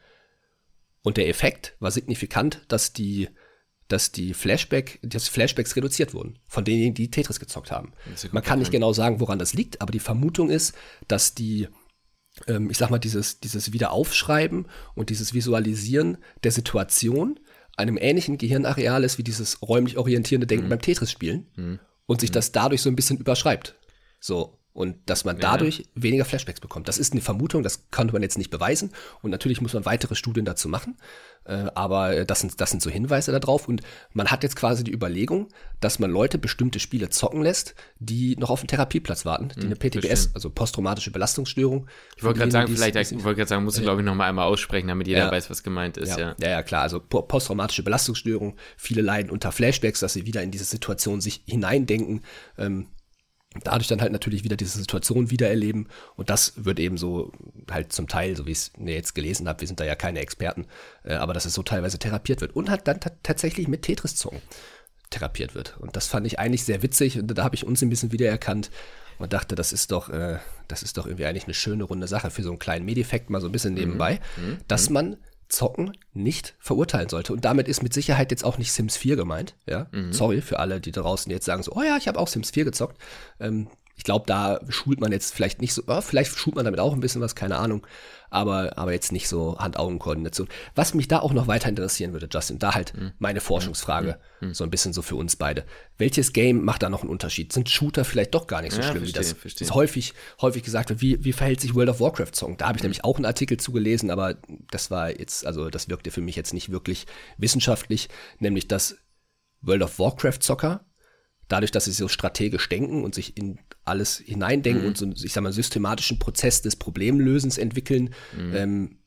Und 1.02 1.18
der 1.18 1.30
Effekt 1.30 1.76
war 1.80 1.92
signifikant, 1.92 2.66
dass 2.68 2.94
die, 2.94 3.30
dass 3.88 4.12
die 4.12 4.34
Flashback, 4.34 5.00
dass 5.04 5.28
Flashbacks 5.28 5.76
reduziert 5.76 6.14
wurden 6.14 6.40
von 6.48 6.64
denen, 6.64 6.94
die 6.94 7.10
Tetris 7.10 7.40
gezockt 7.40 7.72
haben. 7.72 7.94
Man 8.32 8.44
kann 8.44 8.60
nicht 8.60 8.72
genau 8.72 8.94
sagen, 8.94 9.20
woran 9.20 9.40
das 9.40 9.54
liegt, 9.54 9.82
aber 9.82 9.92
die 9.92 10.00
Vermutung 10.00 10.50
ist, 10.50 10.76
dass 11.08 11.34
die 11.34 11.68
ähm, 12.48 12.70
ich 12.70 12.78
sag 12.78 12.90
mal, 12.90 13.00
dieses, 13.00 13.40
dieses 13.40 13.74
Wiederaufschreiben 13.74 14.68
und 14.94 15.10
dieses 15.10 15.34
Visualisieren 15.34 16.18
der 16.44 16.52
Situation 16.52 17.40
einem 17.78 17.98
ähnlichen 17.98 18.38
Gehirnareal 18.38 19.04
ist 19.04 19.18
wie 19.18 19.24
dieses 19.24 19.62
räumlich 19.62 19.98
orientierende 19.98 20.48
Denken 20.48 20.66
mhm. 20.66 20.70
beim 20.70 20.82
Tetris-Spielen 20.82 21.48
mhm. 21.56 21.80
und 22.06 22.22
sich 22.22 22.30
mhm. 22.30 22.36
das 22.36 22.52
dadurch 22.52 22.82
so 22.82 22.90
ein 22.90 22.96
bisschen 22.96 23.18
überschreibt. 23.18 23.76
So. 24.20 24.58
Und 24.76 24.98
dass 25.06 25.24
man 25.24 25.40
dadurch 25.40 25.80
ja. 25.80 25.86
weniger 25.96 26.26
Flashbacks 26.26 26.60
bekommt. 26.60 26.90
Das 26.90 26.98
ist 26.98 27.14
eine 27.14 27.22
Vermutung, 27.22 27.64
das 27.64 27.90
konnte 27.92 28.12
man 28.12 28.22
jetzt 28.22 28.38
nicht 28.38 28.50
beweisen. 28.50 28.92
Und 29.22 29.32
natürlich 29.32 29.62
muss 29.62 29.74
man 29.74 29.86
weitere 29.86 30.16
Studien 30.16 30.44
dazu 30.44 30.68
machen. 30.68 30.98
Äh, 31.46 31.68
aber 31.76 32.26
das 32.26 32.42
sind, 32.42 32.60
das 32.60 32.72
sind 32.72 32.82
so 32.82 32.90
Hinweise 32.90 33.32
darauf. 33.32 33.70
Und 33.70 33.82
man 34.12 34.28
hat 34.28 34.44
jetzt 34.44 34.58
quasi 34.58 34.84
die 34.84 34.92
Überlegung, 34.92 35.48
dass 35.80 35.98
man 36.00 36.12
Leute 36.12 36.38
bestimmte 36.38 36.80
Spiele 36.80 37.10
zocken 37.10 37.42
lässt, 37.42 37.74
die 38.00 38.36
noch 38.36 38.50
auf 38.50 38.60
den 38.60 38.68
Therapieplatz 38.68 39.24
warten, 39.24 39.48
die 39.56 39.62
hm, 39.62 39.66
eine 39.68 39.76
PTBS, 39.78 40.02
bestimmt. 40.02 40.36
also 40.36 40.50
posttraumatische 40.50 41.12
Belastungsstörung. 41.12 41.88
Ich 42.18 42.24
wollte 42.24 42.40
gerade 42.40 42.52
sagen, 42.52 42.76
vielleicht, 42.76 42.98
ich 42.98 43.24
wollte 43.24 43.38
gerade 43.38 43.48
sagen, 43.48 43.64
muss 43.64 43.78
ich 43.78 43.84
glaube 43.84 44.02
ich 44.02 44.06
noch 44.06 44.16
mal 44.16 44.28
einmal 44.28 44.46
aussprechen, 44.46 44.90
damit 44.90 45.08
jeder 45.08 45.20
ja, 45.20 45.32
weiß, 45.32 45.50
was 45.50 45.64
gemeint 45.64 45.96
ist. 45.96 46.18
Ja. 46.18 46.36
ja, 46.38 46.50
ja, 46.50 46.64
klar. 46.64 46.82
Also 46.82 47.00
posttraumatische 47.00 47.82
Belastungsstörung. 47.84 48.58
Viele 48.76 49.02
leiden 49.02 49.32
unter 49.32 49.54
Flashbacks, 49.54 50.02
dass 50.02 50.12
sie 50.12 50.26
wieder 50.26 50.44
in 50.44 50.52
diese 50.52 50.66
Situation 50.66 51.22
sich 51.22 51.44
hineindenken. 51.46 52.26
Ähm, 52.58 52.88
dadurch 53.64 53.88
dann 53.88 54.02
halt 54.02 54.12
natürlich 54.12 54.44
wieder 54.44 54.56
diese 54.56 54.78
Situation 54.78 55.32
wiedererleben. 55.32 55.88
Und 56.16 56.30
das 56.30 56.54
wird 56.58 56.80
eben 56.80 56.98
so 56.98 57.32
halt 57.72 57.94
zum 57.94 58.08
Teil, 58.08 58.36
so 58.36 58.46
wie 58.46 58.52
ich 58.52 58.58
es 58.58 58.72
jetzt 58.86 59.16
gelesen 59.16 59.48
habe, 59.48 59.62
wir 59.62 59.68
sind 59.68 59.80
da 59.80 59.86
ja 59.86 59.96
keine 59.96 60.20
Experten, 60.20 60.66
äh, 61.04 61.14
aber 61.14 61.34
dass 61.34 61.46
es 61.46 61.54
so 61.54 61.64
teilweise 61.64 62.00
therapiert 62.00 62.42
wird. 62.42 62.56
Und 62.56 62.70
halt 62.70 62.88
dann 62.88 63.00
tatsächlich 63.24 63.68
mit 63.68 63.84
Tetris-Zungen 63.84 64.42
therapiert 65.10 65.56
wird. 65.56 65.78
Und 65.80 65.96
das 65.96 66.08
fand 66.08 66.28
ich 66.28 66.40
eigentlich 66.40 66.66
sehr 66.66 66.82
witzig. 66.82 67.20
Und 67.20 67.28
da 67.28 67.44
habe 67.44 67.56
ich 67.56 67.66
uns 67.66 67.82
ein 67.82 67.90
bisschen 67.90 68.12
wiedererkannt 68.12 68.72
und 69.18 69.34
dachte, 69.34 69.56
das 69.56 69.72
ist 69.72 69.92
doch, 69.92 70.10
äh, 70.10 70.40
das 70.68 70.84
ist 70.84 70.98
doch 70.98 71.06
irgendwie 71.06 71.26
eigentlich 71.26 71.46
eine 71.46 71.54
schöne 71.54 71.84
runde 71.84 72.08
Sache 72.08 72.32
für 72.32 72.44
so 72.44 72.50
einen 72.50 72.60
kleinen 72.60 72.86
Medeffekt 72.86 73.30
mal 73.30 73.42
so 73.42 73.48
ein 73.48 73.52
bisschen 73.52 73.74
mhm. 73.74 73.80
nebenbei, 73.80 74.20
mhm. 74.38 74.58
dass 74.68 74.90
mhm. 74.90 74.94
man 74.94 75.18
Zocken 75.48 75.98
nicht 76.14 76.56
verurteilen 76.60 77.10
sollte. 77.10 77.34
Und 77.34 77.46
damit 77.46 77.68
ist 77.68 77.84
mit 77.84 77.94
Sicherheit 77.94 78.32
jetzt 78.32 78.44
auch 78.44 78.58
nicht 78.58 78.72
Sims 78.72 78.98
4 78.98 79.16
gemeint. 79.16 79.56
Ja, 79.68 79.88
mhm. 79.92 80.14
sorry 80.14 80.42
für 80.42 80.60
alle, 80.60 80.82
die 80.82 80.92
draußen 80.92 81.32
jetzt 81.32 81.46
sagen 81.46 81.64
so, 81.64 81.74
oh 81.74 81.84
ja, 81.84 81.98
ich 81.98 82.08
habe 82.08 82.20
auch 82.20 82.28
Sims 82.28 82.52
4 82.52 82.66
gezockt. 82.66 82.98
Ähm, 83.40 83.68
ich 83.98 84.04
glaube, 84.04 84.26
da 84.28 84.60
schult 84.70 85.00
man 85.00 85.12
jetzt 85.12 85.34
vielleicht 85.34 85.62
nicht 85.62 85.74
so, 85.74 85.84
oh, 85.88 86.02
vielleicht 86.02 86.38
schult 86.38 86.56
man 86.56 86.66
damit 86.66 86.80
auch 86.80 86.94
ein 86.94 87.00
bisschen 87.00 87.22
was, 87.22 87.36
keine 87.36 87.58
Ahnung, 87.58 87.88
aber, 88.36 88.78
aber 88.78 88.92
jetzt 88.92 89.12
nicht 89.12 89.28
so 89.28 89.58
Hand-Augen-Koordination. 89.58 90.48
Was 90.76 90.94
mich 90.94 91.08
da 91.08 91.20
auch 91.20 91.34
noch 91.34 91.48
weiter 91.48 91.70
interessieren 91.70 92.14
würde, 92.14 92.28
Justin, 92.32 92.60
da 92.60 92.76
halt 92.76 92.94
mhm. 92.96 93.14
meine 93.18 93.42
Forschungsfrage, 93.42 94.20
mhm. 94.42 94.54
so 94.54 94.64
ein 94.64 94.70
bisschen 94.70 94.94
so 94.94 95.02
für 95.02 95.16
uns 95.16 95.36
beide. 95.36 95.66
Welches 95.98 96.34
Game 96.34 96.64
macht 96.64 96.84
da 96.84 96.90
noch 96.90 97.02
einen 97.02 97.10
Unterschied? 97.10 97.54
Sind 97.54 97.70
Shooter 97.70 98.06
vielleicht 98.06 98.36
doch 98.36 98.48
gar 98.48 98.62
nicht 98.62 98.74
so 98.74 98.82
ja, 98.82 98.88
schlimm, 98.90 99.04
verstehe, 99.04 99.24
wie 99.24 99.30
das 99.30 99.34
verstehe. 99.34 99.70
häufig, 99.70 100.14
häufig 100.42 100.64
gesagt 100.64 100.90
wird? 100.90 101.02
Wie, 101.02 101.24
wie 101.24 101.34
verhält 101.34 101.62
sich 101.62 101.74
World 101.74 101.90
of 101.90 102.00
Warcraft 102.00 102.36
Song? 102.36 102.58
Da 102.58 102.68
habe 102.68 102.78
ich 102.78 102.84
mhm. 102.84 102.88
nämlich 102.88 103.04
auch 103.04 103.16
einen 103.16 103.26
Artikel 103.26 103.58
zugelesen, 103.58 104.12
aber 104.12 104.36
das 104.70 104.92
war 104.92 105.18
jetzt, 105.18 105.46
also 105.46 105.70
das 105.70 105.90
wirkte 105.90 106.12
für 106.12 106.22
mich 106.22 106.36
jetzt 106.36 106.54
nicht 106.54 106.72
wirklich 106.72 107.08
wissenschaftlich, 107.38 108.10
nämlich 108.40 108.68
dass 108.68 108.98
World 109.62 109.82
of 109.82 109.98
Warcraft 109.98 110.40
Zocker 110.42 110.86
dadurch, 111.48 111.72
dass 111.72 111.86
sie 111.86 111.92
so 111.92 112.08
strategisch 112.08 112.68
denken 112.70 113.04
und 113.04 113.16
sich 113.16 113.38
in 113.38 113.60
alles 113.84 114.18
hineindenken 114.18 114.84
mhm. 114.84 114.88
und 114.90 114.98
so, 114.98 115.26
ich 115.26 115.34
sag 115.34 115.44
mal, 115.44 115.54
systematischen 115.54 116.20
Prozess 116.20 116.62
des 116.62 116.76
Problemlösens 116.76 117.58
entwickeln, 117.58 118.14
mhm. 118.36 118.56
ähm, 118.56 118.98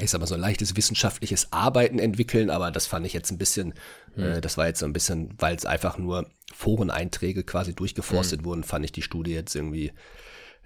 ich 0.00 0.10
sag 0.10 0.20
mal, 0.20 0.26
so 0.26 0.34
ein 0.34 0.40
leichtes 0.40 0.76
wissenschaftliches 0.76 1.52
Arbeiten 1.52 1.98
entwickeln, 1.98 2.48
aber 2.48 2.70
das 2.70 2.86
fand 2.86 3.04
ich 3.06 3.12
jetzt 3.12 3.30
ein 3.30 3.38
bisschen, 3.38 3.74
mhm. 4.14 4.22
äh, 4.22 4.40
das 4.40 4.56
war 4.56 4.66
jetzt 4.66 4.80
so 4.80 4.86
ein 4.86 4.92
bisschen, 4.92 5.34
weil 5.38 5.56
es 5.56 5.66
einfach 5.66 5.98
nur 5.98 6.30
Foreneinträge 6.54 7.42
quasi 7.44 7.74
durchgeforstet 7.74 8.42
mhm. 8.42 8.44
wurden, 8.44 8.64
fand 8.64 8.84
ich 8.84 8.92
die 8.92 9.02
Studie 9.02 9.32
jetzt 9.32 9.54
irgendwie, 9.54 9.92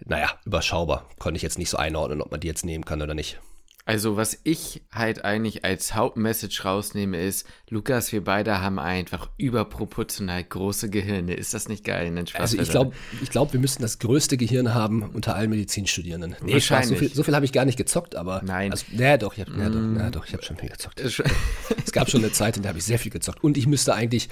naja, 0.05 0.31
überschaubar. 0.45 1.09
Konnte 1.19 1.37
ich 1.37 1.43
jetzt 1.43 1.59
nicht 1.59 1.71
so 1.71 1.77
einordnen, 1.77 2.21
ob 2.21 2.31
man 2.31 2.41
die 2.41 2.49
jetzt 2.49 2.65
nehmen 2.65 2.85
kann 2.85 3.03
oder 3.03 3.15
nicht. 3.15 3.41
Also, 3.87 4.17
was 4.17 4.39
ich 4.45 4.83
halt 4.91 5.27
eigentlich 5.27 5.63
als 5.67 5.95
Hauptmessage 5.95 6.63
rausnehme, 6.65 7.21
ist, 7.21 7.47
Lukas, 7.69 8.13
wir 8.13 8.25
beide 8.25 8.63
haben 8.63 8.79
einfach 8.79 9.29
überproportional 9.37 10.43
große 10.43 10.89
Gehirne. 10.89 11.35
Ist 11.35 11.53
das 11.53 11.69
nicht 11.69 11.85
geil? 11.85 12.11
Nein, 12.11 12.25
also, 12.33 12.59
ich 12.59 12.71
glaube, 12.71 12.95
ich 13.21 13.29
glaub, 13.29 13.53
wir 13.53 13.61
müssten 13.61 13.83
das 13.83 13.99
größte 13.99 14.39
Gehirn 14.39 14.73
haben 14.73 15.03
unter 15.03 15.37
allen 15.37 15.51
Medizinstudierenden. 15.51 16.35
Nee, 16.43 16.61
Spaß, 16.61 16.89
so 16.89 16.95
viel, 16.95 17.13
so 17.13 17.23
viel 17.25 17.35
habe 17.35 17.45
ich 17.45 17.53
gar 17.53 17.67
nicht 17.67 17.77
gezockt, 17.77 18.17
aber. 18.17 18.41
Nein. 18.43 18.71
Also, 18.71 18.87
naja, 18.91 19.19
doch, 19.19 19.35
ich 19.35 19.41
habe 19.41 19.53
ja, 19.53 19.69
doch, 19.69 19.79
mm. 19.79 19.99
ja, 19.99 20.11
doch, 20.11 20.27
ich 20.27 20.33
hab 20.33 20.43
schon 20.43 20.57
viel 20.57 20.71
gezockt. 20.71 21.01
es 21.01 21.93
gab 21.93 22.09
schon 22.09 22.23
eine 22.23 22.33
Zeit, 22.33 22.57
in 22.57 22.63
der 22.63 22.71
habe 22.71 22.79
ich 22.79 22.87
sehr 22.87 22.99
viel 22.99 23.13
gezockt. 23.13 23.45
Und 23.45 23.59
ich 23.59 23.67
müsste 23.67 23.95
eigentlich 23.95 24.31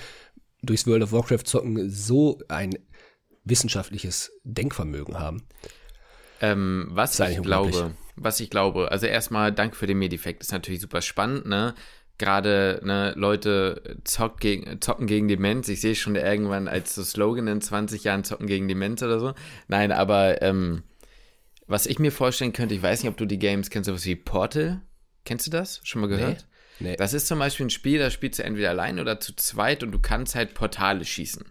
durchs 0.62 0.86
World 0.86 1.02
of 1.02 1.12
Warcraft 1.12 1.44
zocken 1.44 1.90
so 1.90 2.40
ein 2.48 2.70
wissenschaftliches 3.44 4.32
Denkvermögen 4.44 5.18
haben. 5.18 5.42
Ähm, 6.40 6.88
was 6.90 7.20
ich 7.20 7.42
glaube, 7.42 7.94
was 8.16 8.40
ich 8.40 8.50
glaube, 8.50 8.90
also 8.90 9.06
erstmal 9.06 9.52
danke 9.52 9.76
für 9.76 9.86
den 9.86 9.98
Medifekt, 9.98 10.42
ist 10.42 10.52
natürlich 10.52 10.80
super 10.80 11.02
spannend, 11.02 11.46
ne? 11.46 11.74
Gerade 12.18 12.80
ne, 12.84 13.14
Leute 13.16 13.98
zocken 14.04 14.38
gegen, 14.38 14.80
zocken 14.80 15.06
gegen 15.06 15.28
Demenz. 15.28 15.68
Ich 15.68 15.80
sehe 15.80 15.96
schon 15.96 16.14
irgendwann 16.14 16.68
als 16.68 16.94
so 16.94 17.02
Slogan 17.02 17.48
in 17.48 17.60
20 17.60 18.04
Jahren 18.04 18.22
zocken 18.22 18.46
gegen 18.46 18.68
Demenz 18.68 19.02
oder 19.02 19.18
so. 19.18 19.34
Nein, 19.66 19.90
aber 19.90 20.40
ähm, 20.42 20.82
Was 21.66 21.86
ich 21.86 21.98
mir 21.98 22.12
vorstellen 22.12 22.52
könnte, 22.52 22.74
ich 22.74 22.82
weiß 22.82 23.02
nicht, 23.02 23.10
ob 23.10 23.16
du 23.16 23.24
die 23.24 23.38
Games 23.38 23.70
kennst, 23.70 23.88
sowas 23.88 24.04
wie 24.04 24.14
Portal. 24.14 24.82
Kennst 25.24 25.46
du 25.46 25.50
das? 25.50 25.80
Schon 25.84 26.00
mal 26.00 26.06
gehört? 26.06 26.46
Nee. 26.78 26.90
nee. 26.90 26.96
Das 26.96 27.14
ist 27.14 27.26
zum 27.26 27.38
Beispiel 27.38 27.66
ein 27.66 27.70
Spiel, 27.70 27.98
da 27.98 28.10
spielst 28.10 28.38
du 28.38 28.44
entweder 28.44 28.70
allein 28.70 29.00
oder 29.00 29.18
zu 29.18 29.34
zweit 29.34 29.82
und 29.82 29.90
du 29.90 29.98
kannst 29.98 30.34
halt 30.34 30.54
Portale 30.54 31.04
schießen. 31.04 31.44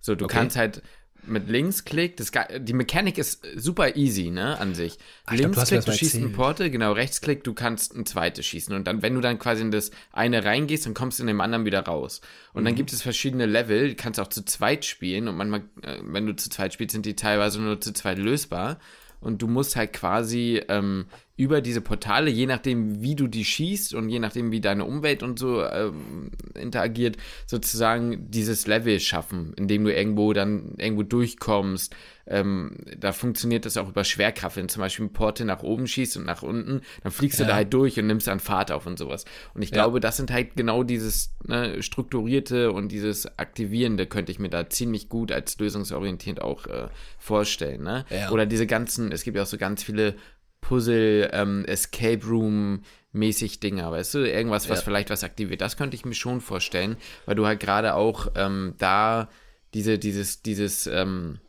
So, 0.00 0.14
du 0.14 0.24
okay. 0.24 0.34
kannst 0.34 0.56
halt 0.56 0.82
mit 1.26 1.48
Linksklick, 1.48 2.16
das, 2.16 2.30
die 2.58 2.72
Mechanik 2.72 3.18
ist 3.18 3.46
super 3.56 3.96
easy, 3.96 4.30
ne, 4.30 4.58
an 4.58 4.74
sich. 4.74 4.98
Ach, 5.26 5.34
Linksklick, 5.34 5.84
du, 5.84 5.90
du 5.90 5.96
schießt 5.96 6.16
ein 6.16 6.32
Porte, 6.32 6.70
genau, 6.70 6.92
Rechtsklick, 6.92 7.44
du 7.44 7.54
kannst 7.54 7.94
ein 7.94 8.06
zweites 8.06 8.46
schießen. 8.46 8.74
Und 8.74 8.86
dann, 8.86 9.02
wenn 9.02 9.14
du 9.14 9.20
dann 9.20 9.38
quasi 9.38 9.62
in 9.62 9.70
das 9.70 9.90
eine 10.12 10.44
reingehst, 10.44 10.86
dann 10.86 10.94
kommst 10.94 11.18
du 11.18 11.22
in 11.22 11.28
dem 11.28 11.40
anderen 11.40 11.64
wieder 11.64 11.80
raus. 11.80 12.20
Und 12.52 12.62
mhm. 12.62 12.66
dann 12.66 12.74
gibt 12.74 12.92
es 12.92 13.02
verschiedene 13.02 13.46
Level, 13.46 13.88
die 13.88 13.96
kannst 13.96 14.20
auch 14.20 14.28
zu 14.28 14.44
zweit 14.44 14.84
spielen. 14.84 15.28
Und 15.28 15.36
manchmal, 15.36 15.62
äh, 15.82 15.98
wenn 16.02 16.26
du 16.26 16.36
zu 16.36 16.50
zweit 16.50 16.72
spielst, 16.72 16.92
sind 16.92 17.06
die 17.06 17.16
teilweise 17.16 17.60
nur 17.60 17.80
zu 17.80 17.92
zweit 17.92 18.18
lösbar 18.18 18.78
und 19.20 19.42
du 19.42 19.46
musst 19.46 19.76
halt 19.76 19.92
quasi 19.92 20.62
ähm, 20.68 21.06
über 21.40 21.62
diese 21.62 21.80
Portale, 21.80 22.30
je 22.30 22.44
nachdem, 22.44 23.00
wie 23.00 23.14
du 23.14 23.26
die 23.26 23.46
schießt 23.46 23.94
und 23.94 24.10
je 24.10 24.18
nachdem, 24.18 24.52
wie 24.52 24.60
deine 24.60 24.84
Umwelt 24.84 25.22
und 25.22 25.38
so 25.38 25.64
ähm, 25.64 26.32
interagiert, 26.54 27.16
sozusagen 27.46 28.30
dieses 28.30 28.66
Level 28.66 29.00
schaffen, 29.00 29.54
indem 29.56 29.84
du 29.84 29.94
irgendwo 29.94 30.34
dann 30.34 30.74
irgendwo 30.76 31.02
durchkommst, 31.02 31.96
ähm, 32.26 32.76
da 32.98 33.12
funktioniert 33.12 33.64
das 33.64 33.78
auch 33.78 33.88
über 33.88 34.04
Schwerkraft. 34.04 34.58
Wenn 34.58 34.68
zum 34.68 34.82
Beispiel 34.82 35.06
ein 35.06 35.14
Porte 35.14 35.46
nach 35.46 35.62
oben 35.62 35.86
schießt 35.86 36.18
und 36.18 36.26
nach 36.26 36.42
unten, 36.42 36.82
dann 37.02 37.10
fliegst 37.10 37.38
ja. 37.38 37.46
du 37.46 37.52
da 37.52 37.56
halt 37.56 37.72
durch 37.72 37.98
und 37.98 38.06
nimmst 38.06 38.26
dann 38.26 38.38
Fahrt 38.38 38.70
auf 38.70 38.86
und 38.86 38.98
sowas. 38.98 39.24
Und 39.54 39.62
ich 39.62 39.70
ja. 39.70 39.76
glaube, 39.76 40.00
das 40.00 40.18
sind 40.18 40.30
halt 40.30 40.56
genau 40.56 40.82
dieses 40.82 41.34
ne, 41.42 41.82
strukturierte 41.82 42.70
und 42.70 42.92
dieses 42.92 43.38
aktivierende, 43.38 44.04
könnte 44.06 44.30
ich 44.30 44.38
mir 44.38 44.50
da 44.50 44.68
ziemlich 44.68 45.08
gut 45.08 45.32
als 45.32 45.58
lösungsorientierend 45.58 46.42
auch 46.42 46.66
äh, 46.66 46.88
vorstellen. 47.18 47.82
Ne? 47.82 48.04
Ja. 48.10 48.30
Oder 48.30 48.44
diese 48.44 48.66
ganzen, 48.66 49.10
es 49.10 49.22
gibt 49.22 49.38
ja 49.38 49.44
auch 49.44 49.46
so 49.46 49.56
ganz 49.56 49.82
viele 49.82 50.16
Puzzle, 50.60 51.30
ähm, 51.32 51.64
Escape 51.64 52.24
Room, 52.26 52.82
mäßig 53.12 53.60
Dinger, 53.60 53.90
weißt 53.90 54.14
du, 54.14 54.18
irgendwas, 54.30 54.68
was 54.68 54.78
ja. 54.80 54.84
vielleicht 54.84 55.10
was 55.10 55.24
aktiviert. 55.24 55.60
Das 55.60 55.76
könnte 55.76 55.96
ich 55.96 56.04
mir 56.04 56.14
schon 56.14 56.40
vorstellen, 56.40 56.96
weil 57.26 57.34
du 57.34 57.46
halt 57.46 57.60
gerade 57.60 57.94
auch 57.94 58.28
ähm, 58.36 58.74
da 58.78 59.28
diese, 59.74 59.98
dieses, 59.98 60.42
dieses, 60.42 60.86
ähm, 60.86 61.40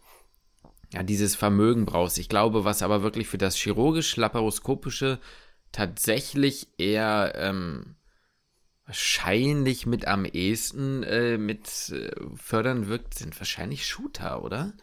ja, 0.93 1.03
dieses 1.03 1.35
Vermögen 1.35 1.85
brauchst. 1.85 2.17
Ich 2.17 2.29
glaube, 2.29 2.65
was 2.65 2.83
aber 2.83 3.03
wirklich 3.03 3.27
für 3.27 3.37
das 3.37 3.55
chirurgisch-laparoskopische 3.55 5.19
tatsächlich 5.71 6.67
eher 6.77 7.33
ähm, 7.35 7.95
wahrscheinlich 8.85 9.85
mit 9.85 10.05
am 10.05 10.25
ehesten 10.25 11.03
äh, 11.03 11.37
mit 11.37 11.89
äh, 11.89 12.11
fördern 12.35 12.87
wirkt, 12.87 13.13
sind 13.13 13.39
wahrscheinlich 13.39 13.85
Shooter, 13.87 14.43
oder? 14.43 14.73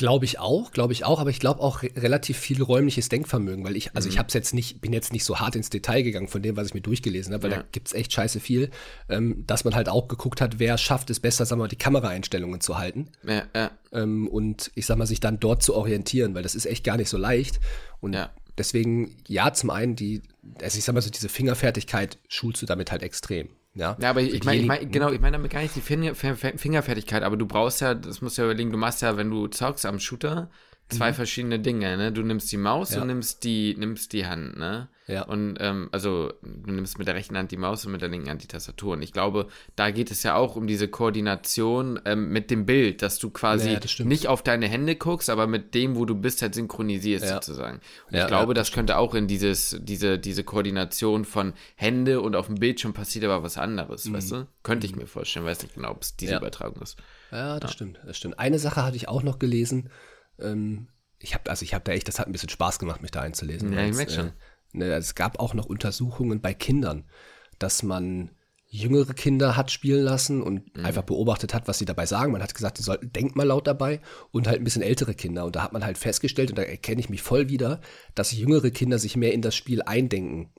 Glaube 0.00 0.24
ich 0.24 0.38
auch, 0.38 0.70
glaube 0.72 0.94
ich 0.94 1.04
auch, 1.04 1.20
aber 1.20 1.28
ich 1.28 1.40
glaube 1.40 1.60
auch 1.60 1.82
re 1.82 1.90
relativ 1.94 2.38
viel 2.38 2.62
räumliches 2.62 3.10
Denkvermögen, 3.10 3.62
weil 3.66 3.76
ich, 3.76 3.94
also 3.94 4.08
mhm. 4.08 4.14
ich 4.14 4.18
habe 4.18 4.30
jetzt 4.32 4.54
nicht, 4.54 4.80
bin 4.80 4.94
jetzt 4.94 5.12
nicht 5.12 5.26
so 5.26 5.40
hart 5.40 5.56
ins 5.56 5.68
Detail 5.68 6.00
gegangen 6.00 6.26
von 6.26 6.40
dem, 6.40 6.56
was 6.56 6.68
ich 6.68 6.74
mir 6.74 6.80
durchgelesen 6.80 7.34
habe, 7.34 7.42
weil 7.42 7.50
ja. 7.50 7.56
da 7.58 7.64
gibt 7.70 7.88
es 7.88 7.92
echt 7.92 8.10
scheiße 8.10 8.40
viel, 8.40 8.70
ähm, 9.10 9.44
dass 9.46 9.64
man 9.64 9.74
halt 9.74 9.90
auch 9.90 10.08
geguckt 10.08 10.40
hat, 10.40 10.58
wer 10.58 10.78
schafft 10.78 11.10
es 11.10 11.20
besser, 11.20 11.44
sagen 11.44 11.58
wir 11.58 11.64
mal, 11.64 11.68
die 11.68 11.76
Kameraeinstellungen 11.76 12.62
zu 12.62 12.78
halten. 12.78 13.10
Ja, 13.24 13.42
ja. 13.54 13.72
Ähm, 13.92 14.26
und 14.26 14.70
ich 14.74 14.86
sag 14.86 14.96
mal, 14.96 15.04
sich 15.04 15.20
dann 15.20 15.38
dort 15.38 15.62
zu 15.62 15.74
orientieren, 15.74 16.34
weil 16.34 16.44
das 16.44 16.54
ist 16.54 16.64
echt 16.64 16.82
gar 16.82 16.96
nicht 16.96 17.10
so 17.10 17.18
leicht. 17.18 17.60
Und 18.00 18.14
ja. 18.14 18.30
deswegen, 18.56 19.14
ja, 19.28 19.52
zum 19.52 19.68
einen 19.68 19.96
die, 19.96 20.22
also 20.62 20.78
ich 20.78 20.84
sag 20.84 20.94
mal 20.94 21.02
so, 21.02 21.10
diese 21.10 21.28
Fingerfertigkeit 21.28 22.16
schulst 22.26 22.62
du 22.62 22.66
damit 22.66 22.90
halt 22.90 23.02
extrem. 23.02 23.50
Ja, 23.74 23.96
ja 24.00 24.10
aber 24.10 24.20
ich 24.20 24.44
meine, 24.44 24.60
ich 24.60 24.66
mein, 24.66 24.90
genau, 24.90 25.10
ich 25.10 25.20
meine 25.20 25.36
damit 25.36 25.52
gar 25.52 25.62
nicht 25.62 25.76
die 25.76 25.80
Finger, 25.80 26.14
Fingerfertigkeit, 26.14 27.22
aber 27.22 27.36
du 27.36 27.46
brauchst 27.46 27.80
ja, 27.80 27.94
das 27.94 28.20
musst 28.20 28.36
du 28.36 28.42
ja 28.42 28.48
überlegen, 28.48 28.72
du 28.72 28.78
machst 28.78 29.02
ja, 29.02 29.16
wenn 29.16 29.30
du 29.30 29.46
zockst 29.46 29.86
am 29.86 30.00
Shooter, 30.00 30.50
zwei 30.88 31.10
mhm. 31.10 31.14
verschiedene 31.14 31.60
Dinge, 31.60 31.96
ne? 31.96 32.12
Du 32.12 32.22
nimmst 32.22 32.50
die 32.50 32.56
Maus 32.56 32.94
ja. 32.94 33.00
und 33.00 33.06
nimmst 33.06 33.44
die, 33.44 33.76
nimmst 33.78 34.12
die 34.12 34.26
Hand, 34.26 34.56
ne? 34.56 34.88
Ja. 35.10 35.22
Und 35.22 35.56
ähm, 35.60 35.88
also 35.92 36.32
du 36.42 36.70
nimmst 36.72 36.98
mit 36.98 37.08
der 37.08 37.14
rechten 37.14 37.36
Hand 37.36 37.50
die 37.50 37.56
Maus 37.56 37.84
und 37.84 37.92
mit 37.92 38.00
der 38.00 38.08
linken 38.08 38.30
Hand 38.30 38.42
die 38.42 38.46
Tastatur. 38.46 38.92
Und 38.92 39.02
ich 39.02 39.12
glaube, 39.12 39.48
da 39.76 39.90
geht 39.90 40.10
es 40.10 40.22
ja 40.22 40.36
auch 40.36 40.56
um 40.56 40.66
diese 40.66 40.88
Koordination 40.88 42.00
ähm, 42.04 42.30
mit 42.30 42.50
dem 42.50 42.66
Bild, 42.66 43.02
dass 43.02 43.18
du 43.18 43.30
quasi 43.30 43.72
ja, 43.72 44.04
nicht 44.04 44.28
auf 44.28 44.42
deine 44.42 44.68
Hände 44.68 44.96
guckst, 44.96 45.30
aber 45.30 45.46
mit 45.46 45.74
dem, 45.74 45.96
wo 45.96 46.04
du 46.04 46.14
bist, 46.14 46.42
halt 46.42 46.54
synchronisierst 46.54 47.24
ja. 47.24 47.34
sozusagen. 47.34 47.80
Und 48.08 48.16
ich 48.16 48.26
glaube, 48.26 48.54
das 48.54 48.72
könnte 48.72 48.98
auch 48.98 49.14
in 49.14 49.26
dieses, 49.26 49.76
diese, 49.80 50.18
diese 50.18 50.44
Koordination 50.44 51.24
von 51.24 51.54
Hände 51.74 52.20
und 52.20 52.36
auf 52.36 52.46
dem 52.46 52.56
Bildschirm 52.56 52.92
passiert 52.92 53.24
aber 53.24 53.42
was 53.42 53.58
anderes, 53.58 54.04
mhm. 54.04 54.14
weißt 54.14 54.32
du? 54.32 54.46
Könnte 54.62 54.86
ich 54.86 54.94
mhm. 54.94 55.02
mir 55.02 55.06
vorstellen, 55.06 55.44
weiß 55.44 55.62
nicht 55.62 55.74
genau, 55.74 55.90
ob 55.90 56.02
es 56.02 56.16
diese 56.16 56.36
Übertragung 56.36 56.80
ist. 56.82 56.96
Ja, 57.32 57.60
das 57.60 57.72
stimmt, 57.72 58.00
das 58.04 58.16
stimmt. 58.16 58.38
Eine 58.38 58.58
Sache 58.58 58.84
hatte 58.84 58.96
ich 58.96 59.08
auch 59.08 59.22
noch 59.22 59.38
gelesen. 59.38 59.90
Ähm, 60.38 60.88
ich 61.18 61.34
habe 61.34 61.50
also 61.50 61.64
ich 61.64 61.74
habe 61.74 61.84
da 61.84 61.92
echt, 61.92 62.08
das 62.08 62.18
hat 62.18 62.26
ein 62.26 62.32
bisschen 62.32 62.48
Spaß 62.48 62.78
gemacht, 62.78 63.02
mich 63.02 63.10
da 63.10 63.20
einzulesen. 63.20 63.72
Ja, 63.72 63.84
ich 63.84 63.94
merke 63.94 64.12
schon. 64.12 64.28
Äh, 64.28 64.32
es 64.74 65.14
gab 65.14 65.38
auch 65.38 65.54
noch 65.54 65.66
Untersuchungen 65.66 66.40
bei 66.40 66.54
Kindern, 66.54 67.04
dass 67.58 67.82
man 67.82 68.30
jüngere 68.72 69.14
Kinder 69.14 69.56
hat 69.56 69.72
spielen 69.72 70.04
lassen 70.04 70.40
und 70.40 70.76
mhm. 70.76 70.84
einfach 70.86 71.02
beobachtet 71.02 71.54
hat, 71.54 71.66
was 71.66 71.78
sie 71.78 71.84
dabei 71.84 72.06
sagen. 72.06 72.30
Man 72.30 72.42
hat 72.42 72.54
gesagt, 72.54 72.78
sie 72.78 72.84
sollten, 72.84 73.12
denkt 73.12 73.34
mal 73.34 73.46
laut 73.46 73.66
dabei 73.66 74.00
und 74.30 74.46
halt 74.46 74.60
ein 74.60 74.64
bisschen 74.64 74.82
ältere 74.82 75.14
Kinder. 75.14 75.44
Und 75.44 75.56
da 75.56 75.64
hat 75.64 75.72
man 75.72 75.84
halt 75.84 75.98
festgestellt, 75.98 76.50
und 76.50 76.58
da 76.58 76.62
erkenne 76.62 77.00
ich 77.00 77.10
mich 77.10 77.20
voll 77.20 77.48
wieder, 77.48 77.80
dass 78.14 78.30
jüngere 78.30 78.70
Kinder 78.70 79.00
sich 79.00 79.16
mehr 79.16 79.34
in 79.34 79.42
das 79.42 79.56
Spiel 79.56 79.82
eindenken 79.82 80.52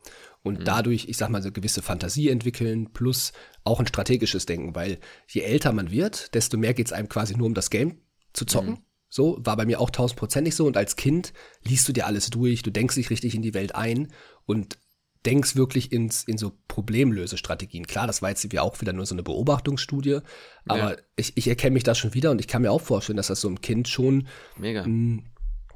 und 0.43 0.59
mhm. 0.59 0.65
dadurch, 0.65 1.07
ich 1.07 1.15
sag 1.15 1.29
mal, 1.29 1.41
so 1.41 1.47
eine 1.47 1.53
gewisse 1.53 1.81
Fantasie 1.81 2.29
entwickeln, 2.29 2.91
plus 2.91 3.31
auch 3.63 3.79
ein 3.79 3.87
strategisches 3.87 4.45
Denken, 4.45 4.75
weil 4.75 4.99
je 5.27 5.41
älter 5.41 5.71
man 5.71 5.89
wird, 5.89 6.33
desto 6.33 6.57
mehr 6.57 6.73
geht 6.73 6.87
es 6.87 6.93
einem 6.93 7.07
quasi 7.07 7.35
nur 7.35 7.47
um 7.47 7.53
das 7.53 7.69
Game 7.69 8.01
zu 8.33 8.45
zocken. 8.45 8.71
Mhm. 8.71 8.85
So, 9.13 9.37
war 9.43 9.57
bei 9.57 9.65
mir 9.65 9.81
auch 9.81 9.89
tausendprozentig 9.89 10.55
so. 10.55 10.65
Und 10.65 10.77
als 10.77 10.95
Kind 10.95 11.33
liest 11.63 11.87
du 11.87 11.91
dir 11.91 12.07
alles 12.07 12.29
durch, 12.29 12.63
du 12.63 12.71
denkst 12.71 12.95
dich 12.95 13.09
richtig 13.09 13.35
in 13.35 13.41
die 13.41 13.53
Welt 13.53 13.75
ein 13.75 14.07
und 14.45 14.77
denkst 15.25 15.57
wirklich 15.57 15.91
ins, 15.91 16.23
in 16.23 16.37
so 16.37 16.53
Problemlösestrategien. 16.69 17.85
Klar, 17.85 18.07
das 18.07 18.21
war 18.21 18.29
jetzt 18.29 18.49
wie 18.51 18.59
auch 18.59 18.79
wieder 18.79 18.93
nur 18.93 19.05
so 19.05 19.13
eine 19.13 19.21
Beobachtungsstudie, 19.21 20.19
aber 20.65 20.91
ja. 20.91 20.97
ich, 21.17 21.35
ich 21.35 21.47
erkenne 21.47 21.73
mich 21.73 21.83
da 21.83 21.93
schon 21.93 22.13
wieder 22.13 22.31
und 22.31 22.39
ich 22.39 22.47
kann 22.47 22.61
mir 22.61 22.71
auch 22.71 22.81
vorstellen, 22.81 23.17
dass 23.17 23.27
das 23.27 23.41
so 23.41 23.49
ein 23.49 23.61
Kind 23.61 23.87
schon 23.87 24.27
Mega. 24.57 24.81
Mh, 24.81 24.85
hm, 24.85 25.23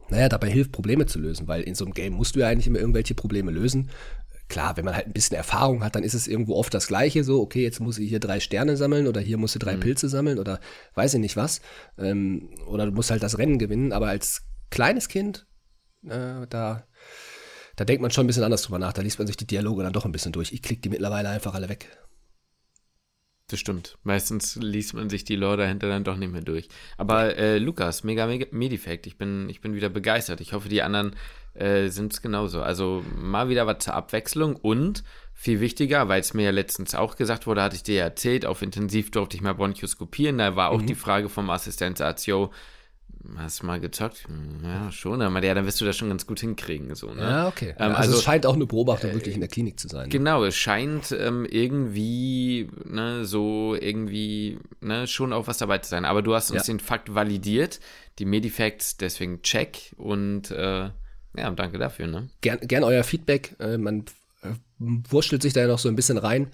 naja, 0.10 0.30
dabei 0.30 0.50
hilft, 0.50 0.72
Probleme 0.72 1.06
zu 1.06 1.20
lösen, 1.20 1.48
weil 1.48 1.62
in 1.62 1.76
so 1.76 1.84
einem 1.84 1.94
Game 1.94 2.14
musst 2.14 2.36
du 2.36 2.40
ja 2.40 2.48
eigentlich 2.48 2.68
immer 2.68 2.80
irgendwelche 2.80 3.16
Probleme 3.16 3.52
lösen 3.52 3.90
klar, 4.48 4.78
wenn 4.78 4.86
man 4.86 4.96
halt 4.96 5.08
ein 5.08 5.14
bisschen 5.14 5.38
Erfahrung 5.38 5.84
hat, 5.84 5.96
dann 5.96 6.04
ist 6.04 6.14
es 6.14 6.28
irgendwo 6.28 6.56
oft 6.56 6.74
das 6.74 6.88
Gleiche, 6.88 7.24
so, 7.24 7.42
okay, 7.42 7.64
jetzt 7.64 7.80
muss 7.80 7.98
ich 7.98 8.10
hier 8.10 8.20
drei 8.20 8.40
Sterne 8.40 8.78
sammeln 8.78 9.08
oder 9.08 9.22
hier 9.22 9.38
musst 9.38 9.56
du 9.56 9.60
drei 9.60 9.76
mhm. 9.76 9.82
Pilze 9.82 10.10
sammeln 10.10 10.40
oder 10.40 10.60
weiß 10.94 11.16
ich 11.16 11.20
nicht 11.20 11.36
was. 11.36 11.62
Ähm, 11.98 12.50
oder 12.68 12.86
du 12.86 12.92
musst 12.92 13.12
halt 13.12 13.24
das 13.24 13.38
Rennen 13.38 13.58
gewinnen, 13.58 13.92
aber 13.92 14.08
als 14.08 14.44
kleines 14.70 15.08
Kind, 15.08 15.48
äh, 16.04 16.48
da, 16.50 16.86
da 17.76 17.86
denkt 17.86 18.02
man 18.02 18.12
schon 18.12 18.26
ein 18.26 18.28
bisschen 18.28 18.44
anders 18.44 18.64
drüber 18.64 18.80
nach, 18.80 18.94
da 18.94 19.02
liest 19.02 19.20
man 19.20 19.28
sich 19.28 19.38
die 19.38 19.48
Dialoge 19.48 19.84
dann 19.84 19.94
doch 19.94 20.06
ein 20.06 20.12
bisschen 20.12 20.32
durch. 20.32 20.52
Ich 20.52 20.62
klicke 20.62 20.82
die 20.82 20.90
mittlerweile 20.90 21.30
einfach 21.30 21.56
alle 21.56 21.70
weg. 21.70 21.98
Das 23.48 23.60
stimmt. 23.60 24.00
Meistens 24.04 24.56
liest 24.56 24.96
man 24.96 25.10
sich 25.10 25.24
die 25.24 25.36
Lore 25.36 25.58
dahinter 25.58 25.88
dann 25.88 26.04
doch 26.04 26.18
nicht 26.18 26.32
mehr 26.32 26.42
durch. 26.42 26.68
Aber 26.98 27.38
äh, 27.38 27.60
Lukas, 27.60 28.04
mega, 28.04 28.26
mega 28.26 28.48
Medifact. 28.50 29.06
Ich 29.06 29.18
bin, 29.18 29.50
ich 29.50 29.62
bin 29.62 29.76
wieder 29.76 29.90
begeistert. 29.90 30.42
Ich 30.42 30.54
hoffe, 30.54 30.68
die 30.68 30.82
anderen 30.82 31.16
äh, 31.54 31.90
sind 31.90 32.12
es 32.12 32.24
genauso. 32.24 32.64
Also 32.64 33.06
mal 33.16 33.48
wieder 33.48 33.68
was 33.68 33.80
zur 33.80 33.94
Abwechslung 33.94 34.56
und 34.56 35.04
viel 35.36 35.60
wichtiger, 35.60 36.08
weil 36.08 36.22
es 36.22 36.34
mir 36.34 36.46
ja 36.46 36.52
letztens 36.52 36.96
auch 36.96 37.18
gesagt 37.18 37.46
wurde, 37.46 37.62
hatte 37.62 37.76
ich 37.76 37.84
dir 37.84 37.96
ja 37.96 38.04
erzählt, 38.06 38.48
auf 38.48 38.64
Intensiv 38.64 39.12
durfte 39.12 39.38
ich 39.38 39.44
mal 39.44 39.54
Bronchoskopieren. 39.54 40.40
Da 40.40 40.56
war 40.56 40.72
auch 40.72 40.82
mhm. 40.82 40.88
die 40.88 40.96
Frage 40.96 41.30
vom 41.30 41.50
Assistenzarzt, 41.52 42.26
yo, 42.26 42.52
Hast 43.38 43.62
du 43.62 43.66
mal 43.66 43.80
gezockt? 43.80 44.26
Ja, 44.64 44.92
schon, 44.92 45.22
aber 45.22 45.44
ja, 45.44 45.54
dann 45.54 45.66
wirst 45.66 45.82
du 45.82 45.86
das 45.86 45.98
schon 45.98 46.10
ganz 46.10 46.26
gut 46.28 46.40
hinkriegen. 46.40 46.94
So, 46.96 47.14
ne? 47.14 47.22
Ja, 47.22 47.48
okay. 47.48 47.74
Ähm, 47.78 47.92
also, 47.92 47.96
also, 47.96 48.18
es 48.18 48.24
scheint 48.24 48.46
auch 48.46 48.54
eine 48.54 48.66
Beobachtung 48.66 49.12
äh, 49.12 49.14
wirklich 49.14 49.36
in 49.36 49.42
der 49.42 49.50
Klinik 49.50 49.80
zu 49.80 49.88
sein. 49.88 50.04
Ne? 50.04 50.10
Genau, 50.10 50.44
es 50.44 50.56
scheint 50.56 51.12
ähm, 51.12 51.46
irgendwie, 51.50 52.70
ne, 52.86 53.26
so 53.26 53.76
irgendwie, 53.80 54.60
ne, 54.82 55.08
schon 55.08 55.34
auch 55.34 55.48
was 55.48 55.58
dabei 55.58 55.80
zu 55.80 55.90
sein. 55.90 56.06
Aber 56.06 56.22
du 56.22 56.36
hast 56.36 56.52
uns 56.52 56.68
ja. 56.68 56.74
den 56.74 56.80
Fakt 56.80 57.14
validiert, 57.14 57.80
die 58.20 58.26
Medifacts, 58.26 58.98
deswegen 58.98 59.42
check 59.42 59.94
und 59.98 60.52
äh, 60.52 60.90
ja, 61.38 61.52
danke 61.52 61.78
dafür, 61.78 62.08
ne? 62.08 62.30
Gern, 62.42 62.60
gern 62.62 62.84
euer 62.84 63.04
Feedback. 63.04 63.56
Äh, 63.60 63.78
man 63.78 64.06
äh, 64.44 64.54
wurschtelt 64.80 65.42
sich 65.42 65.54
da 65.54 65.62
ja 65.62 65.68
noch 65.68 65.80
so 65.80 65.90
ein 65.90 65.96
bisschen 65.96 66.18
rein. 66.18 66.52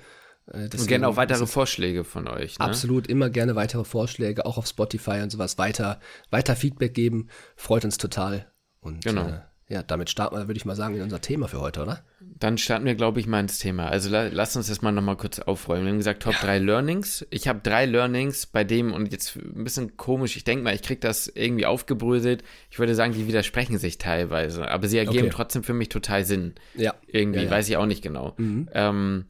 Äh, 0.48 0.64
und 0.64 0.88
gerne 0.88 1.08
auch 1.08 1.16
weitere 1.16 1.46
Vorschläge 1.48 2.04
von 2.04 2.28
euch. 2.28 2.60
Ne? 2.60 2.66
Absolut, 2.66 3.08
immer 3.08 3.30
gerne 3.30 3.56
weitere 3.56 3.84
Vorschläge, 3.84 4.46
auch 4.46 4.58
auf 4.58 4.68
Spotify 4.68 5.22
und 5.22 5.32
sowas. 5.32 5.58
Weiter, 5.58 6.00
weiter 6.30 6.56
Feedback 6.56 6.94
geben, 6.94 7.28
freut 7.56 7.86
uns 7.86 7.98
total. 7.98 8.52
Und 8.80 9.04
genau. 9.04 9.28
Äh, 9.28 9.42
ja, 9.72 9.84
damit 9.84 10.10
starten 10.10 10.36
wir, 10.36 10.48
würde 10.48 10.58
ich 10.58 10.66
mal 10.66 10.76
sagen, 10.76 10.96
in 10.96 11.02
unser 11.02 11.22
Thema 11.22 11.48
für 11.48 11.62
heute, 11.62 11.82
oder? 11.82 12.04
Dann 12.20 12.58
starten 12.58 12.84
wir, 12.84 12.96
glaube 12.96 13.22
ich, 13.22 13.28
mal 13.28 13.40
ins 13.40 13.58
Thema. 13.58 13.88
Also 13.88 14.10
la 14.10 14.28
lass 14.28 14.58
uns 14.58 14.68
das 14.68 14.82
mal 14.82 14.92
nochmal 14.92 15.16
kurz 15.16 15.40
aufräumen. 15.40 15.86
Wir 15.86 15.92
haben 15.92 15.98
gesagt, 15.98 16.24
Top 16.24 16.34
ja. 16.34 16.42
3 16.42 16.60
Learnings. 16.60 17.26
Ich 17.30 17.48
habe 17.48 17.62
drei 17.64 17.86
Learnings 17.86 18.48
bei 18.48 18.66
dem, 18.66 18.92
und 18.92 19.14
jetzt 19.14 19.38
ein 19.38 19.64
bisschen 19.64 19.96
komisch, 19.96 20.36
ich 20.36 20.44
denke 20.44 20.66
mal, 20.66 20.76
ich 20.76 20.82
kriege 20.82 21.00
das 21.00 21.28
irgendwie 21.28 21.66
aufgebröselt. 21.66 22.44
Ich 22.70 22.80
würde 22.80 22.96
sagen, 22.96 23.14
die 23.14 23.28
widersprechen 23.28 23.78
sich 23.78 23.98
teilweise, 23.98 24.70
aber 24.70 24.90
sie 24.90 24.98
ergeben 24.98 25.28
okay. 25.28 25.36
trotzdem 25.36 25.64
für 25.64 25.74
mich 25.74 25.88
total 25.88 26.26
Sinn. 26.26 26.56
Ja. 26.76 26.94
Irgendwie, 27.08 27.40
ja, 27.40 27.46
ja. 27.46 27.52
weiß 27.52 27.70
ich 27.70 27.78
auch 27.78 27.86
nicht 27.86 28.02
genau. 28.02 28.34
Mhm. 28.38 28.68
Ähm, 28.74 29.26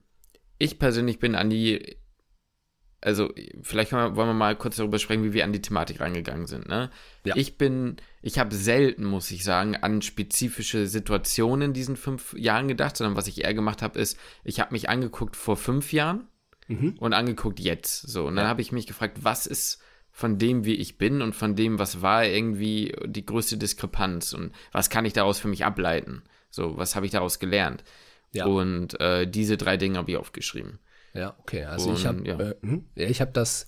ich 0.62 0.80
persönlich 0.80 1.20
bin 1.20 1.36
an 1.36 1.50
die 1.50 1.98
also 3.02 3.34
vielleicht 3.64 3.92
wir, 3.92 4.16
wollen 4.16 4.30
wir 4.30 4.34
mal 4.34 4.56
kurz 4.56 4.76
darüber 4.76 5.00
sprechen, 5.00 5.24
wie 5.24 5.34
wir 5.34 5.44
an 5.44 5.54
die 5.54 5.62
Thematik 5.62 6.00
reingegangen 6.00 6.46
sind. 6.46 6.70
Ne? 6.70 6.92
Ja. 7.26 7.36
Ich 7.36 7.58
bin, 7.58 7.98
ich 8.22 8.38
habe 8.38 8.54
selten, 8.54 9.06
muss 9.06 9.32
ich 9.32 9.44
sagen, 9.44 9.76
an 9.76 10.04
spezifische 10.04 10.86
Situationen 10.86 11.70
in 11.70 11.74
diesen 11.74 11.96
fünf 11.96 12.34
Jahren 12.38 12.68
gedacht, 12.68 12.96
sondern 12.96 13.18
was 13.18 13.28
ich 13.28 13.44
eher 13.44 13.56
gemacht 13.56 13.82
habe, 13.82 14.00
ist, 14.00 14.20
ich 14.44 14.60
habe 14.60 14.74
mich 14.74 14.88
angeguckt 14.88 15.36
vor 15.36 15.58
fünf 15.58 15.94
Jahren 15.94 16.28
mhm. 16.68 16.96
und 17.00 17.14
angeguckt 17.14 17.60
jetzt. 17.60 18.02
So, 18.02 18.28
und 18.28 18.36
dann 18.36 18.46
ja. 18.46 18.50
habe 18.50 18.62
ich 18.62 18.72
mich 18.72 18.86
gefragt, 18.86 19.18
was 19.22 19.48
ist 19.48 19.82
von 20.12 20.38
dem, 20.38 20.66
wie 20.66 20.76
ich 20.76 20.98
bin 21.00 21.22
und 21.24 21.34
von 21.34 21.56
dem, 21.56 21.80
was 21.80 22.02
war 22.04 22.26
irgendwie 22.26 22.94
die 23.06 23.26
größte 23.26 23.58
Diskrepanz 23.58 24.34
und 24.34 24.52
was 24.72 24.90
kann 24.90 25.06
ich 25.06 25.14
daraus 25.14 25.40
für 25.40 25.48
mich 25.48 25.66
ableiten? 25.66 26.22
So, 26.52 26.78
was 26.78 26.96
habe 26.96 27.06
ich 27.06 27.14
daraus 27.14 27.40
gelernt? 27.40 27.84
Ja. 28.32 28.46
Und 28.46 29.00
äh, 29.00 29.28
diese 29.28 29.58
drei 29.58 29.78
Dinge 29.78 29.98
habe 29.98 30.12
ich 30.12 30.18
aufgeschrieben. 30.18 30.80
Ja, 31.14 31.36
okay. 31.40 31.66
Also 31.66 31.90
und, 31.90 31.96
ich 31.98 32.06
habe 32.06 32.28
ja. 32.28 32.40
äh, 32.40 32.56
hm, 32.62 32.86
ja, 32.96 33.08
ich 33.08 33.22
habe 33.22 33.32
das 33.32 33.66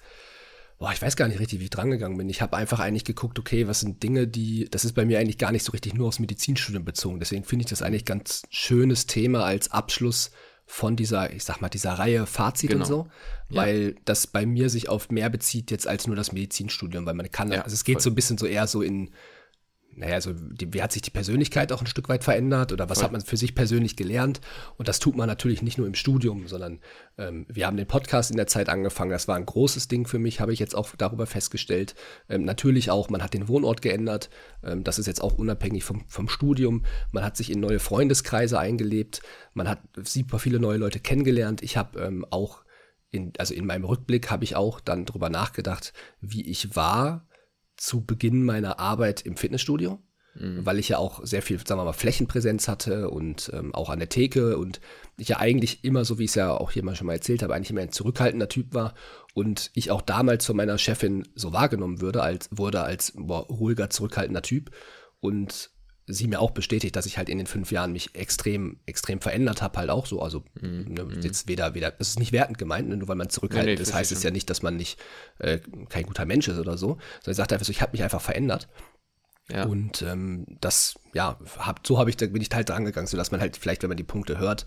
boah, 0.84 0.92
ich 0.92 1.02
weiß 1.02 1.16
gar 1.16 1.30
nicht 1.30 1.40
richtig, 1.40 1.62
wie 1.62 1.66
ich 1.66 1.70
drangegangen 1.70 2.18
bin. 2.18 2.28
Ich 2.28 2.42
habe 2.42 2.58
einfach 2.58 2.82
eigentlich 2.82 3.06
geguckt, 3.06 3.40
okay, 3.40 3.70
was 3.70 3.80
sind 3.80 4.04
Dinge, 4.04 4.28
die, 4.28 4.68
das 4.70 4.84
ist 4.84 4.92
bei 4.92 5.06
mir 5.06 5.18
eigentlich 5.18 5.38
gar 5.38 5.54
nicht 5.54 5.64
so 5.64 5.72
richtig 5.72 5.94
nur 5.94 6.10
aufs 6.10 6.20
Medizinstudium 6.20 6.84
bezogen. 6.84 7.20
Deswegen 7.20 7.46
finde 7.46 7.64
ich 7.64 7.70
das 7.70 7.82
eigentlich 7.82 8.04
ganz 8.04 8.44
schönes 8.50 9.06
Thema 9.06 9.46
als 9.46 9.72
Abschluss 9.72 10.32
von 10.66 10.98
dieser, 10.98 11.32
ich 11.32 11.46
sag 11.46 11.62
mal, 11.62 11.70
dieser 11.70 11.94
Reihe 11.94 12.26
Fazit 12.26 12.72
genau. 12.72 12.82
und 12.82 12.88
so, 12.88 13.08
weil 13.48 13.94
ja. 13.96 14.02
das 14.04 14.28
bei 14.28 14.46
mir 14.46 14.70
sich 14.70 14.90
auf 14.90 15.10
mehr 15.10 15.30
bezieht 15.30 15.72
jetzt 15.72 15.88
als 15.88 16.06
nur 16.06 16.18
das 16.18 16.34
Medizinstudium, 16.34 17.06
weil 17.06 17.14
man 17.14 17.32
kann, 17.32 17.52
ja, 17.54 17.62
also 17.62 17.74
es 17.74 17.86
geht 17.86 17.96
voll. 17.96 18.02
so 18.02 18.10
ein 18.10 18.16
bisschen 18.16 18.38
so 18.38 18.46
eher 18.46 18.68
so 18.68 18.82
in 18.82 19.12
naja, 19.96 20.16
also 20.16 20.34
die, 20.34 20.74
wie 20.74 20.82
hat 20.82 20.92
sich 20.92 21.02
die 21.02 21.12
Persönlichkeit 21.12 21.72
auch 21.72 21.82
ein 21.82 21.88
Stück 21.88 22.10
weit 22.10 22.24
verändert 22.24 22.72
oder 22.72 22.90
was 22.90 23.00
Voll. 23.00 23.06
hat 23.06 23.12
man 23.12 23.22
für 23.22 23.38
sich 23.38 23.56
persönlich 23.56 23.96
gelernt? 23.96 24.42
Und 24.78 24.88
das 24.88 25.00
tut 25.00 25.16
man 25.16 25.28
natürlich 25.28 25.62
nicht 25.62 25.78
nur 25.78 25.88
im 25.88 25.96
Studium, 25.96 26.48
sondern 26.48 26.80
ähm, 27.18 27.46
wir 27.50 27.68
haben 27.68 27.78
den 27.78 27.88
Podcast 27.88 28.32
in 28.32 28.38
der 28.38 28.48
Zeit 28.48 28.70
angefangen. 28.70 29.12
Das 29.12 29.28
war 29.28 29.36
ein 29.36 29.46
großes 29.46 29.88
Ding 29.88 30.08
für 30.08 30.20
mich, 30.20 30.40
habe 30.40 30.54
ich 30.54 30.60
jetzt 30.60 30.76
auch 30.76 30.96
darüber 30.98 31.26
festgestellt. 31.26 31.96
Ähm, 32.30 32.46
natürlich 32.46 32.92
auch, 32.92 33.10
man 33.10 33.24
hat 33.24 33.34
den 33.34 33.48
Wohnort 33.48 33.82
geändert. 33.82 34.30
Ähm, 34.64 34.84
das 34.84 35.00
ist 35.00 35.08
jetzt 35.08 35.22
auch 35.22 35.38
unabhängig 35.38 35.84
vom, 35.84 36.04
vom 36.08 36.30
Studium. 36.30 36.84
Man 37.12 37.24
hat 37.24 37.38
sich 37.38 37.52
in 37.52 37.60
neue 37.60 37.80
Freundeskreise 37.80 38.60
eingelebt. 38.60 39.22
Man 39.54 39.70
hat 39.70 39.80
super 40.04 40.40
viele 40.40 40.60
neue 40.60 40.78
Leute 40.78 41.00
kennengelernt. 41.00 41.62
Ich 41.62 41.78
habe 41.78 42.00
ähm, 42.00 42.26
auch 42.30 42.64
in, 43.12 43.32
also 43.38 43.54
in 43.54 43.66
meinem 43.66 43.86
Rückblick 43.86 44.32
habe 44.32 44.44
ich 44.44 44.56
auch 44.56 44.80
dann 44.80 45.06
darüber 45.06 45.30
nachgedacht, 45.30 45.94
wie 46.20 46.42
ich 46.42 46.76
war 46.76 47.28
zu 47.78 48.06
Beginn 48.06 48.44
meiner 48.44 48.80
Arbeit 48.80 49.22
im 49.22 49.38
Fitnessstudio, 49.38 50.00
mhm. 50.36 50.66
weil 50.66 50.80
ich 50.80 50.90
ja 50.90 50.98
auch 50.98 51.26
sehr 51.26 51.42
viel, 51.42 51.58
sagen 51.66 51.80
wir 51.80 51.86
mal, 51.86 51.94
Flächenpräsenz 51.94 52.68
hatte 52.68 53.10
und 53.10 53.52
ähm, 53.54 53.74
auch 53.74 53.90
an 53.90 54.00
der 54.00 54.10
Theke 54.10 54.58
und 54.58 54.80
ich 55.18 55.30
ja 55.30 55.40
eigentlich 55.40 55.84
immer, 55.84 56.06
so 56.06 56.20
wie 56.20 56.26
ich 56.26 56.32
es 56.32 56.36
ja 56.36 56.52
auch 56.52 56.72
hier 56.72 56.84
mal 56.84 56.96
schon 56.96 57.08
mal 57.08 57.14
erzählt 57.14 57.44
habe, 57.44 57.54
eigentlich 57.54 57.72
immer 57.72 57.82
ein 57.82 57.92
zurückhaltender 57.92 58.50
Typ 58.50 58.74
war 58.74 58.94
und 59.34 59.72
ich 59.74 59.92
auch 59.92 60.02
damals 60.02 60.46
von 60.46 60.56
meiner 60.56 60.78
Chefin 60.78 61.28
so 61.36 61.54
wahrgenommen 61.54 62.02
würde, 62.02 62.22
als, 62.22 62.50
wurde 62.52 62.82
als 62.82 63.14
boah, 63.16 63.46
ruhiger, 63.48 63.90
zurückhaltender 63.90 64.42
Typ 64.42 64.72
und 65.20 65.72
sie 66.06 66.28
mir 66.28 66.42
auch 66.42 66.52
bestätigt, 66.52 66.96
dass 66.96 67.06
ich 67.06 67.18
halt 67.18 67.30
in 67.30 67.38
den 67.38 67.48
fünf 67.48 67.72
Jahren 67.72 67.94
mich 67.94 68.16
extrem, 68.16 68.80
extrem 68.86 69.22
verändert 69.22 69.62
habe, 69.62 69.78
halt 69.80 69.90
auch 69.90 70.06
so. 70.06 70.22
Also 70.22 70.44
mhm. 70.62 70.86
ne, 70.90 71.04
mhm. 71.04 71.22
jetzt 71.22 71.48
weder, 71.48 71.74
weder, 71.76 71.92
das 71.92 72.10
ist 72.10 72.20
nicht 72.20 72.32
wertend 72.32 72.58
gemeint, 72.58 72.90
ne, 72.90 72.98
nur 72.98 73.08
weil 73.08 73.16
man 73.16 73.30
zurückhaltend 73.30 73.68
nee, 73.68 73.76
nee, 73.76 73.82
ist, 73.82 73.94
heißt 73.94 74.12
es 74.12 74.24
ja 74.24 74.32
nicht, 74.32 74.50
dass 74.50 74.62
man 74.62 74.76
nicht 74.76 75.00
äh, 75.40 75.60
kein 75.90 76.06
guter 76.06 76.26
Mensch 76.26 76.48
ist 76.48 76.58
oder 76.60 76.78
so. 76.78 76.98
Sondern 77.22 77.32
ich 77.32 77.38
sagte 77.38 77.56
einfach 77.56 77.66
so, 77.66 77.72
ich 77.72 77.82
habe 77.82 77.94
mich 77.94 78.04
einfach 78.04 78.22
verändert. 78.22 78.68
Ja. 79.50 79.66
Und 79.66 80.02
ähm, 80.02 80.46
das, 80.62 80.96
ja, 81.14 81.38
hab, 81.58 81.86
so 81.86 81.98
habe 81.98 82.10
ich, 82.10 82.18
da 82.18 82.26
bin 82.28 82.42
ich 82.42 82.50
halt 82.54 82.70
dran 82.70 82.86
gegangen, 82.86 83.08
sodass 83.08 83.32
man 83.32 83.42
halt 83.42 83.58
vielleicht, 83.58 83.84
wenn 83.84 83.90
man 83.90 83.98
die 83.98 84.04
Punkte 84.04 84.38
hört, 84.38 84.66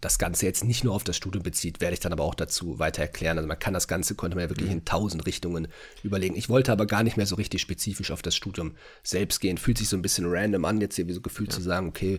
das 0.00 0.18
Ganze 0.18 0.46
jetzt 0.46 0.64
nicht 0.64 0.82
nur 0.84 0.94
auf 0.94 1.04
das 1.04 1.16
Studium 1.16 1.42
bezieht, 1.42 1.80
werde 1.80 1.94
ich 1.94 2.00
dann 2.00 2.12
aber 2.12 2.24
auch 2.24 2.34
dazu 2.34 2.78
weiter 2.78 3.02
erklären. 3.02 3.36
Also 3.36 3.46
man 3.46 3.58
kann 3.58 3.74
das 3.74 3.88
Ganze, 3.88 4.14
konnte 4.14 4.36
man 4.36 4.44
ja 4.44 4.50
wirklich 4.50 4.70
mhm. 4.70 4.78
in 4.78 4.84
tausend 4.84 5.26
Richtungen 5.26 5.68
überlegen. 6.02 6.36
Ich 6.36 6.48
wollte 6.48 6.72
aber 6.72 6.86
gar 6.86 7.02
nicht 7.02 7.16
mehr 7.16 7.26
so 7.26 7.36
richtig 7.36 7.60
spezifisch 7.60 8.10
auf 8.10 8.22
das 8.22 8.34
Studium 8.34 8.74
selbst 9.02 9.40
gehen. 9.40 9.58
Fühlt 9.58 9.78
sich 9.78 9.88
so 9.88 9.96
ein 9.96 10.02
bisschen 10.02 10.24
random 10.26 10.64
an, 10.64 10.80
jetzt 10.80 10.96
hier 10.96 11.06
wie 11.06 11.12
so 11.12 11.20
gefühlt 11.20 11.50
ja. 11.50 11.56
zu 11.56 11.62
sagen, 11.62 11.88
okay, 11.88 12.18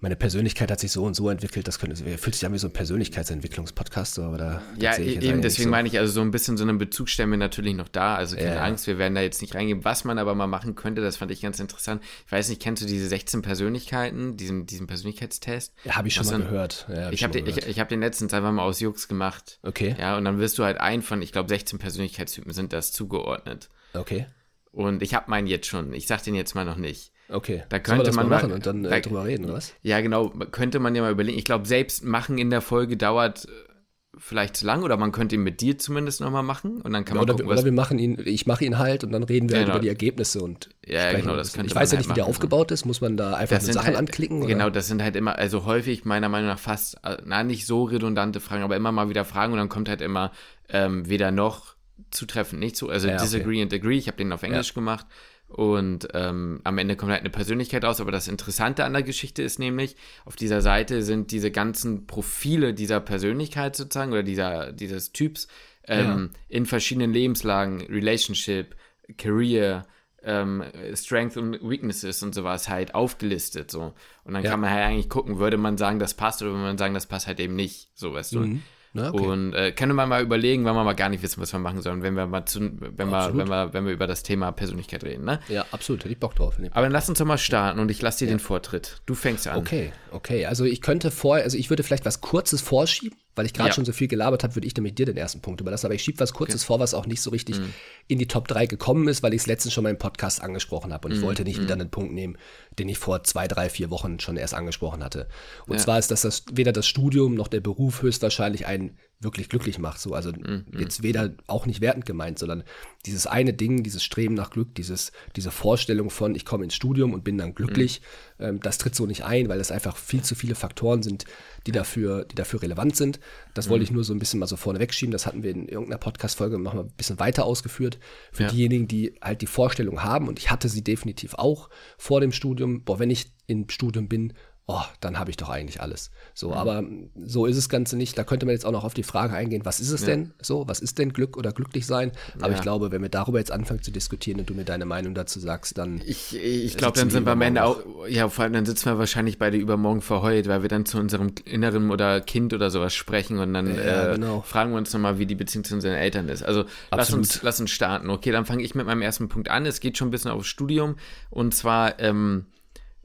meine 0.00 0.16
Persönlichkeit 0.16 0.70
hat 0.70 0.80
sich 0.80 0.92
so 0.92 1.04
und 1.04 1.14
so 1.14 1.28
entwickelt, 1.28 1.68
das 1.68 1.78
könnte, 1.78 1.96
fühlt 1.96 2.34
sich 2.34 2.46
an 2.46 2.52
wie 2.54 2.58
so 2.58 2.68
ein 2.68 2.72
Persönlichkeitsentwicklungspodcast 2.72 4.18
oder 4.18 4.62
Ja, 4.78 4.96
eben, 4.96 5.42
deswegen 5.42 5.68
so. 5.68 5.70
meine 5.70 5.88
ich, 5.88 5.98
also 5.98 6.12
so 6.12 6.22
ein 6.22 6.30
bisschen 6.30 6.56
so 6.56 6.64
einen 6.64 6.78
Bezug 6.78 7.08
stellen 7.10 7.30
wir 7.30 7.36
natürlich 7.36 7.74
noch 7.74 7.88
da, 7.88 8.14
also 8.14 8.36
keine 8.36 8.54
ja. 8.54 8.62
Angst, 8.62 8.86
wir 8.86 8.96
werden 8.96 9.14
da 9.14 9.20
jetzt 9.20 9.42
nicht 9.42 9.54
reingehen. 9.54 9.84
Was 9.84 10.04
man 10.04 10.18
aber 10.18 10.34
mal 10.34 10.46
machen 10.46 10.74
könnte, 10.74 11.02
das 11.02 11.18
fand 11.18 11.30
ich 11.30 11.42
ganz 11.42 11.60
interessant. 11.60 12.02
Ich 12.24 12.32
weiß 12.32 12.48
nicht, 12.48 12.62
kennst 12.62 12.82
du 12.82 12.86
diese 12.86 13.06
16 13.08 13.42
Persönlichkeiten, 13.42 14.36
diesen, 14.38 14.64
diesen 14.64 14.86
Persönlichkeitstest? 14.86 15.74
Ja, 15.84 15.96
habe 15.96 16.08
ich 16.08 16.14
schon 16.14 16.24
Was 16.24 16.32
mal 16.32 16.38
dann, 16.38 16.48
gehört. 16.48 16.86
Ja, 16.88 17.04
hab 17.06 17.12
ich 17.12 17.22
habe 17.22 17.32
den, 17.34 17.46
ich, 17.46 17.58
ich 17.58 17.78
hab 17.78 17.90
den 17.90 18.00
letztens 18.00 18.32
einfach 18.32 18.52
mal 18.52 18.62
aus 18.62 18.80
Jux 18.80 19.06
gemacht. 19.06 19.58
Okay. 19.62 19.94
Ja, 19.98 20.16
und 20.16 20.24
dann 20.24 20.38
wirst 20.38 20.58
du 20.58 20.64
halt 20.64 20.80
ein 20.80 21.02
von, 21.02 21.20
ich 21.20 21.32
glaube, 21.32 21.48
16 21.50 21.78
Persönlichkeitstypen 21.78 22.52
sind 22.52 22.72
das 22.72 22.92
zugeordnet. 22.92 23.68
Okay. 23.92 24.26
Und 24.72 25.02
ich 25.02 25.14
habe 25.14 25.30
meinen 25.30 25.46
jetzt 25.46 25.66
schon. 25.66 25.92
Ich 25.92 26.06
sag 26.06 26.22
den 26.22 26.34
jetzt 26.34 26.54
mal 26.54 26.64
noch 26.64 26.76
nicht. 26.76 27.12
Okay. 27.30 27.62
Da 27.68 27.78
könnte 27.78 28.12
man 28.12 28.28
mal 28.28 28.38
machen 28.38 28.52
und 28.52 28.66
dann 28.66 28.84
äh, 28.84 28.90
da, 28.90 29.00
drüber 29.00 29.24
reden, 29.24 29.44
oder 29.44 29.54
was? 29.54 29.72
Ja, 29.82 30.00
genau. 30.00 30.30
Könnte 30.50 30.80
man 30.80 30.94
ja 30.94 31.02
mal 31.02 31.12
überlegen. 31.12 31.38
Ich 31.38 31.44
glaube, 31.44 31.66
selbst 31.66 32.04
machen 32.04 32.38
in 32.38 32.50
der 32.50 32.60
Folge 32.60 32.96
dauert 32.96 33.44
äh, 33.44 33.70
vielleicht 34.18 34.56
zu 34.56 34.66
lang 34.66 34.82
oder 34.82 34.96
man 34.96 35.12
könnte 35.12 35.36
ihn 35.36 35.42
mit 35.42 35.60
dir 35.60 35.78
zumindest 35.78 36.20
nochmal 36.20 36.42
machen 36.42 36.80
und 36.82 36.92
dann 36.92 37.04
kann 37.04 37.16
man 37.16 37.24
oder, 37.24 37.34
gucken, 37.34 37.50
oder 37.50 37.64
wir 37.64 37.72
machen 37.72 37.98
ihn, 37.98 38.20
ich 38.24 38.46
mache 38.46 38.64
ihn 38.64 38.76
halt 38.76 39.04
und 39.04 39.12
dann 39.12 39.22
reden 39.22 39.48
wir 39.48 39.56
halt 39.56 39.66
genau. 39.66 39.76
über 39.76 39.82
die 39.82 39.88
Ergebnisse 39.88 40.42
und 40.42 40.68
ja, 40.84 41.12
genau, 41.12 41.36
das 41.36 41.52
könnte 41.52 41.68
Ich 41.68 41.74
weiß 41.74 41.92
ja 41.92 41.98
nicht, 41.98 42.08
halt 42.08 42.16
wie 42.16 42.20
der 42.20 42.28
aufgebaut 42.28 42.70
ist, 42.70 42.84
muss 42.84 43.00
man 43.00 43.16
da 43.16 43.34
einfach 43.34 43.60
Sachen 43.60 43.86
halt, 43.86 43.96
anklicken? 43.96 44.46
Genau, 44.46 44.68
das 44.68 44.88
sind 44.88 45.02
halt 45.02 45.16
immer, 45.16 45.38
also 45.38 45.64
häufig 45.64 46.04
meiner 46.04 46.28
Meinung 46.28 46.48
nach 46.48 46.58
fast, 46.58 46.98
äh, 47.04 47.18
na 47.24 47.44
nicht 47.44 47.66
so 47.66 47.84
redundante 47.84 48.40
Fragen, 48.40 48.62
aber 48.62 48.76
immer 48.76 48.92
mal 48.92 49.08
wieder 49.08 49.24
Fragen 49.24 49.52
und 49.52 49.58
dann 49.58 49.68
kommt 49.68 49.88
halt 49.88 50.00
immer 50.00 50.32
ähm, 50.68 51.08
weder 51.08 51.30
noch 51.30 51.76
zutreffend 52.10 52.60
nicht 52.60 52.76
so, 52.76 52.88
also 52.88 53.08
ja, 53.08 53.16
disagree 53.16 53.54
okay. 53.54 53.62
and 53.62 53.74
agree, 53.74 53.96
ich 53.96 54.08
habe 54.08 54.16
den 54.16 54.32
auf 54.32 54.42
Englisch 54.42 54.68
ja. 54.68 54.74
gemacht 54.74 55.06
und 55.50 56.06
ähm, 56.14 56.60
am 56.62 56.78
Ende 56.78 56.94
kommt 56.94 57.10
halt 57.10 57.22
eine 57.22 57.30
Persönlichkeit 57.30 57.84
aus. 57.84 58.00
Aber 58.00 58.12
das 58.12 58.28
Interessante 58.28 58.84
an 58.84 58.92
der 58.92 59.02
Geschichte 59.02 59.42
ist 59.42 59.58
nämlich, 59.58 59.96
auf 60.24 60.36
dieser 60.36 60.60
Seite 60.62 61.02
sind 61.02 61.32
diese 61.32 61.50
ganzen 61.50 62.06
Profile 62.06 62.72
dieser 62.72 63.00
Persönlichkeit 63.00 63.74
sozusagen 63.74 64.12
oder 64.12 64.22
dieser, 64.22 64.72
dieses 64.72 65.12
Typs 65.12 65.48
ähm, 65.88 66.30
ja. 66.32 66.40
in 66.48 66.66
verschiedenen 66.66 67.12
Lebenslagen, 67.12 67.80
Relationship, 67.80 68.76
Career, 69.18 69.86
ähm, 70.22 70.62
Strength 70.94 71.36
und 71.36 71.68
Weaknesses 71.68 72.22
und 72.22 72.32
sowas 72.32 72.68
halt 72.68 72.94
aufgelistet. 72.94 73.72
So. 73.72 73.92
Und 74.22 74.34
dann 74.34 74.44
ja. 74.44 74.50
kann 74.50 74.60
man 74.60 74.70
halt 74.70 74.84
eigentlich 74.84 75.08
gucken, 75.08 75.40
würde 75.40 75.56
man 75.56 75.78
sagen, 75.78 75.98
das 75.98 76.14
passt 76.14 76.42
oder 76.42 76.52
würde 76.52 76.62
man 76.62 76.78
sagen, 76.78 76.94
das 76.94 77.06
passt 77.06 77.26
halt 77.26 77.40
eben 77.40 77.56
nicht. 77.56 77.88
So, 77.94 78.14
weißt 78.14 78.34
du. 78.34 78.60
Na, 78.92 79.12
okay. 79.14 79.24
Und 79.24 79.54
äh, 79.54 79.70
können 79.70 79.94
wir 79.94 80.06
mal 80.06 80.20
überlegen, 80.20 80.64
wenn 80.64 80.74
wir 80.74 80.82
mal 80.82 80.94
gar 80.94 81.08
nicht 81.08 81.22
wissen, 81.22 81.40
was 81.40 81.52
wir 81.52 81.60
machen 81.60 81.80
sollen, 81.80 82.02
wenn 82.02 82.14
wir 82.14 82.26
mal 82.26 82.44
zu, 82.44 82.60
wenn 82.60 83.08
wir, 83.08 83.36
wenn 83.36 83.48
wir, 83.48 83.72
wenn 83.72 83.86
wir 83.86 83.92
über 83.92 84.08
das 84.08 84.24
Thema 84.24 84.50
Persönlichkeit 84.50 85.04
reden, 85.04 85.24
ne? 85.24 85.38
Ja, 85.48 85.64
absolut, 85.70 86.00
hätte 86.00 86.12
ich 86.12 86.18
Bock 86.18 86.34
drauf. 86.34 86.56
Aber 86.58 86.82
dann 86.82 86.90
lass 86.90 87.08
uns 87.08 87.18
doch 87.18 87.26
mal 87.26 87.38
starten 87.38 87.78
und 87.78 87.90
ich 87.90 88.02
lasse 88.02 88.20
dir 88.20 88.26
ja. 88.26 88.36
den 88.36 88.40
Vortritt. 88.40 89.00
Du 89.06 89.14
fängst 89.14 89.46
an. 89.46 89.58
Okay, 89.58 89.92
okay. 90.10 90.46
Also 90.46 90.64
ich 90.64 90.80
könnte 90.80 91.12
vor, 91.12 91.36
also 91.36 91.56
ich 91.56 91.70
würde 91.70 91.84
vielleicht 91.84 92.04
was 92.04 92.20
Kurzes 92.20 92.60
vorschieben, 92.60 93.16
weil 93.34 93.46
ich 93.46 93.54
gerade 93.54 93.70
ja. 93.70 93.74
schon 93.74 93.84
so 93.84 93.92
viel 93.92 94.08
gelabert 94.08 94.42
habe, 94.42 94.54
würde 94.56 94.66
ich 94.66 94.74
nämlich 94.74 94.94
dir 94.94 95.06
den 95.06 95.16
ersten 95.16 95.40
Punkt 95.40 95.60
überlassen. 95.60 95.86
Aber 95.86 95.94
ich 95.94 96.02
schiebe 96.02 96.18
was 96.18 96.32
Kurzes 96.32 96.62
okay. 96.62 96.66
vor, 96.66 96.80
was 96.80 96.94
auch 96.94 97.06
nicht 97.06 97.22
so 97.22 97.30
richtig 97.30 97.58
mm. 97.58 97.64
in 98.08 98.18
die 98.18 98.26
Top 98.26 98.48
3 98.48 98.66
gekommen 98.66 99.08
ist, 99.08 99.22
weil 99.22 99.34
ich 99.34 99.42
es 99.42 99.46
letztens 99.46 99.72
schon 99.72 99.84
mal 99.84 99.90
im 99.90 99.98
Podcast 99.98 100.42
angesprochen 100.42 100.92
habe. 100.92 101.06
Und 101.08 101.14
mm. 101.14 101.16
ich 101.16 101.22
wollte 101.22 101.44
nicht 101.44 101.60
wieder 101.60 101.74
einen 101.74 101.90
Punkt 101.90 102.12
nehmen, 102.12 102.36
den 102.78 102.88
ich 102.88 102.98
vor 102.98 103.22
zwei, 103.24 103.46
drei, 103.46 103.68
vier 103.68 103.90
Wochen 103.90 104.18
schon 104.20 104.36
erst 104.36 104.54
angesprochen 104.54 105.04
hatte. 105.04 105.28
Und 105.66 105.76
ja. 105.76 105.82
zwar 105.82 105.98
ist, 105.98 106.10
dass 106.10 106.22
das 106.22 106.44
weder 106.52 106.72
das 106.72 106.86
Studium 106.86 107.34
noch 107.34 107.48
der 107.48 107.60
Beruf 107.60 108.02
höchstwahrscheinlich 108.02 108.66
einen 108.66 108.98
wirklich 109.20 109.50
glücklich 109.50 109.78
macht. 109.78 110.00
So. 110.00 110.14
Also 110.14 110.32
mm, 110.32 110.64
jetzt 110.78 111.02
weder 111.02 111.30
auch 111.46 111.66
nicht 111.66 111.80
wertend 111.80 112.06
gemeint, 112.06 112.38
sondern 112.38 112.64
dieses 113.06 113.26
eine 113.26 113.52
Ding, 113.52 113.82
dieses 113.82 114.02
Streben 114.02 114.34
nach 114.34 114.50
Glück, 114.50 114.74
dieses, 114.74 115.12
diese 115.36 115.50
Vorstellung 115.50 116.10
von, 116.10 116.34
ich 116.34 116.44
komme 116.44 116.64
ins 116.64 116.74
Studium 116.74 117.12
und 117.12 117.22
bin 117.22 117.36
dann 117.36 117.54
glücklich, 117.54 118.00
mm. 118.38 118.42
ähm, 118.42 118.60
das 118.60 118.78
tritt 118.78 118.94
so 118.94 119.06
nicht 119.06 119.24
ein, 119.24 119.48
weil 119.48 119.60
es 119.60 119.70
einfach 119.70 119.96
viel 119.96 120.22
zu 120.22 120.34
viele 120.34 120.54
Faktoren 120.54 121.02
sind, 121.02 121.26
die 121.66 121.72
dafür, 121.72 122.24
die 122.24 122.34
dafür 122.34 122.62
relevant 122.62 122.96
sind. 122.96 123.20
Das 123.54 123.66
mhm. 123.66 123.70
wollte 123.70 123.84
ich 123.84 123.90
nur 123.90 124.04
so 124.04 124.12
ein 124.12 124.18
bisschen 124.18 124.40
mal 124.40 124.46
so 124.46 124.56
vorne 124.56 124.78
wegschieben. 124.78 125.12
Das 125.12 125.26
hatten 125.26 125.42
wir 125.42 125.50
in 125.50 125.68
irgendeiner 125.68 125.98
Podcast-Folge 125.98 126.58
noch 126.58 126.74
mal 126.74 126.84
ein 126.84 126.92
bisschen 126.96 127.18
weiter 127.18 127.44
ausgeführt. 127.44 127.98
Für 128.32 128.44
ja. 128.44 128.50
diejenigen, 128.50 128.88
die 128.88 129.14
halt 129.20 129.42
die 129.42 129.46
Vorstellung 129.46 130.02
haben, 130.02 130.28
und 130.28 130.38
ich 130.38 130.50
hatte 130.50 130.68
sie 130.68 130.82
definitiv 130.82 131.34
auch 131.34 131.70
vor 131.98 132.20
dem 132.20 132.32
Studium, 132.32 132.84
boah, 132.84 132.98
wenn 132.98 133.10
ich 133.10 133.32
im 133.46 133.68
Studium 133.68 134.08
bin, 134.08 134.32
oh, 134.66 134.82
dann 135.00 135.18
habe 135.18 135.30
ich 135.30 135.36
doch 135.36 135.48
eigentlich 135.48 135.80
alles. 135.80 136.10
So, 136.32 136.50
mhm. 136.50 136.54
aber 136.54 136.84
so 137.24 137.46
ist 137.46 137.56
es 137.56 137.68
Ganze 137.68 137.96
nicht. 137.96 138.16
Da 138.16 138.24
könnte 138.24 138.46
man 138.46 138.52
jetzt 138.52 138.64
auch 138.64 138.72
noch 138.72 138.84
auf 138.84 138.94
die 138.94 139.02
Frage 139.02 139.34
eingehen, 139.34 139.64
was 139.64 139.80
ist 139.80 139.90
es 139.90 140.02
ja. 140.02 140.08
denn 140.08 140.32
so? 140.40 140.68
Was 140.68 140.80
ist 140.80 140.98
denn 140.98 141.12
Glück 141.12 141.36
oder 141.36 141.52
glücklich 141.52 141.86
sein? 141.86 142.12
Aber 142.38 142.50
ja. 142.50 142.56
ich 142.56 142.62
glaube, 142.62 142.92
wenn 142.92 143.02
wir 143.02 143.08
darüber 143.08 143.38
jetzt 143.38 143.50
anfangen 143.50 143.82
zu 143.82 143.90
diskutieren 143.90 144.38
und 144.38 144.48
du 144.48 144.54
mir 144.54 144.64
deine 144.64 144.84
Meinung 144.84 145.14
dazu 145.14 145.40
sagst, 145.40 145.76
dann. 145.76 146.00
Ich, 146.06 146.36
ich 146.36 146.76
glaube, 146.76 146.98
dann 146.98 147.10
sind 147.10 147.26
wir 147.26 147.32
am 147.32 147.42
Ende 147.42 147.64
auch, 147.64 147.80
ja, 148.08 148.28
vor 148.28 148.44
allem 148.44 148.52
dann 148.52 148.64
sitzen 148.66 148.86
wir 148.86 148.98
wahrscheinlich 148.98 149.38
beide 149.38 149.56
übermorgen 149.56 150.02
verheult, 150.02 150.46
weil 150.46 150.62
wir 150.62 150.68
dann 150.68 150.86
zu 150.86 150.98
unserem 150.98 151.32
Inneren 151.44 151.90
oder 151.90 152.20
Kind 152.20 152.54
oder 152.54 152.70
sowas 152.70 152.94
sprechen 152.94 153.38
und 153.38 153.52
dann 153.52 153.74
ja, 153.74 154.10
äh, 154.10 154.14
genau. 154.14 154.42
fragen 154.42 154.70
wir 154.70 154.78
uns 154.78 154.92
nochmal, 154.92 155.18
wie 155.18 155.26
die 155.26 155.34
Beziehung 155.34 155.64
zu 155.64 155.74
unseren 155.74 155.94
Eltern 155.94 156.28
ist. 156.28 156.44
Also 156.44 156.64
lass 156.92 157.12
uns, 157.12 157.42
lass 157.42 157.60
uns 157.60 157.70
starten. 157.70 158.08
Okay, 158.10 158.30
dann 158.30 158.46
fange 158.46 158.62
ich 158.62 158.74
mit 158.74 158.86
meinem 158.86 159.02
ersten 159.02 159.28
Punkt 159.28 159.50
an. 159.50 159.66
Es 159.66 159.80
geht 159.80 159.98
schon 159.98 160.08
ein 160.08 160.12
bisschen 160.12 160.30
aufs 160.30 160.46
Studium 160.46 160.96
und 161.30 161.54
zwar, 161.54 161.98
ähm, 161.98 162.46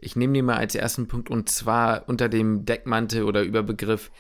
ich 0.06 0.16
nehme 0.16 0.34
den 0.34 0.46
mal 0.46 0.58
als 0.58 0.76
ersten 0.76 1.08
Punkt 1.08 1.30
und 1.30 1.50
zwar 1.50 2.08
unter 2.08 2.30
dem 2.30 2.66
Deckmantel 2.66 3.24
oder 3.24 3.42
Überbegriff, 3.42 4.12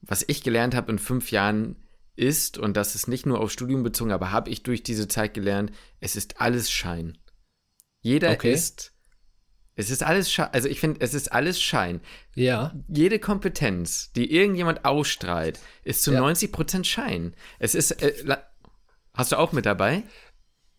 was 0.00 0.24
ich 0.26 0.42
gelernt 0.42 0.74
habe 0.74 0.92
in 0.92 0.98
fünf 0.98 1.30
Jahren, 1.30 1.76
ist, 2.16 2.58
und 2.58 2.76
das 2.76 2.94
ist 2.94 3.08
nicht 3.08 3.26
nur 3.26 3.40
auf 3.40 3.50
Studium 3.50 3.82
bezogen, 3.82 4.12
aber 4.12 4.30
habe 4.30 4.50
ich 4.50 4.62
durch 4.62 4.84
diese 4.84 5.08
Zeit 5.08 5.34
gelernt, 5.34 5.72
es 5.98 6.14
ist 6.14 6.40
alles 6.40 6.70
Schein. 6.70 7.18
Jeder 8.00 8.30
okay. 8.30 8.52
ist. 8.52 8.92
Es 9.74 9.90
ist 9.90 10.04
alles 10.04 10.30
Schein. 10.30 10.50
Also 10.52 10.68
ich 10.68 10.78
finde, 10.78 11.00
es 11.00 11.14
ist 11.14 11.32
alles 11.32 11.60
Schein. 11.60 12.00
Ja. 12.36 12.72
Jede 12.86 13.18
Kompetenz, 13.18 14.12
die 14.12 14.32
irgendjemand 14.32 14.84
ausstrahlt, 14.84 15.58
ist 15.82 16.04
zu 16.04 16.12
ja. 16.12 16.22
90% 16.22 16.84
Schein. 16.84 17.34
Es 17.58 17.74
ist. 17.74 17.90
Äh, 18.02 18.36
hast 19.12 19.32
du 19.32 19.36
auch 19.36 19.50
mit 19.50 19.66
dabei? 19.66 20.04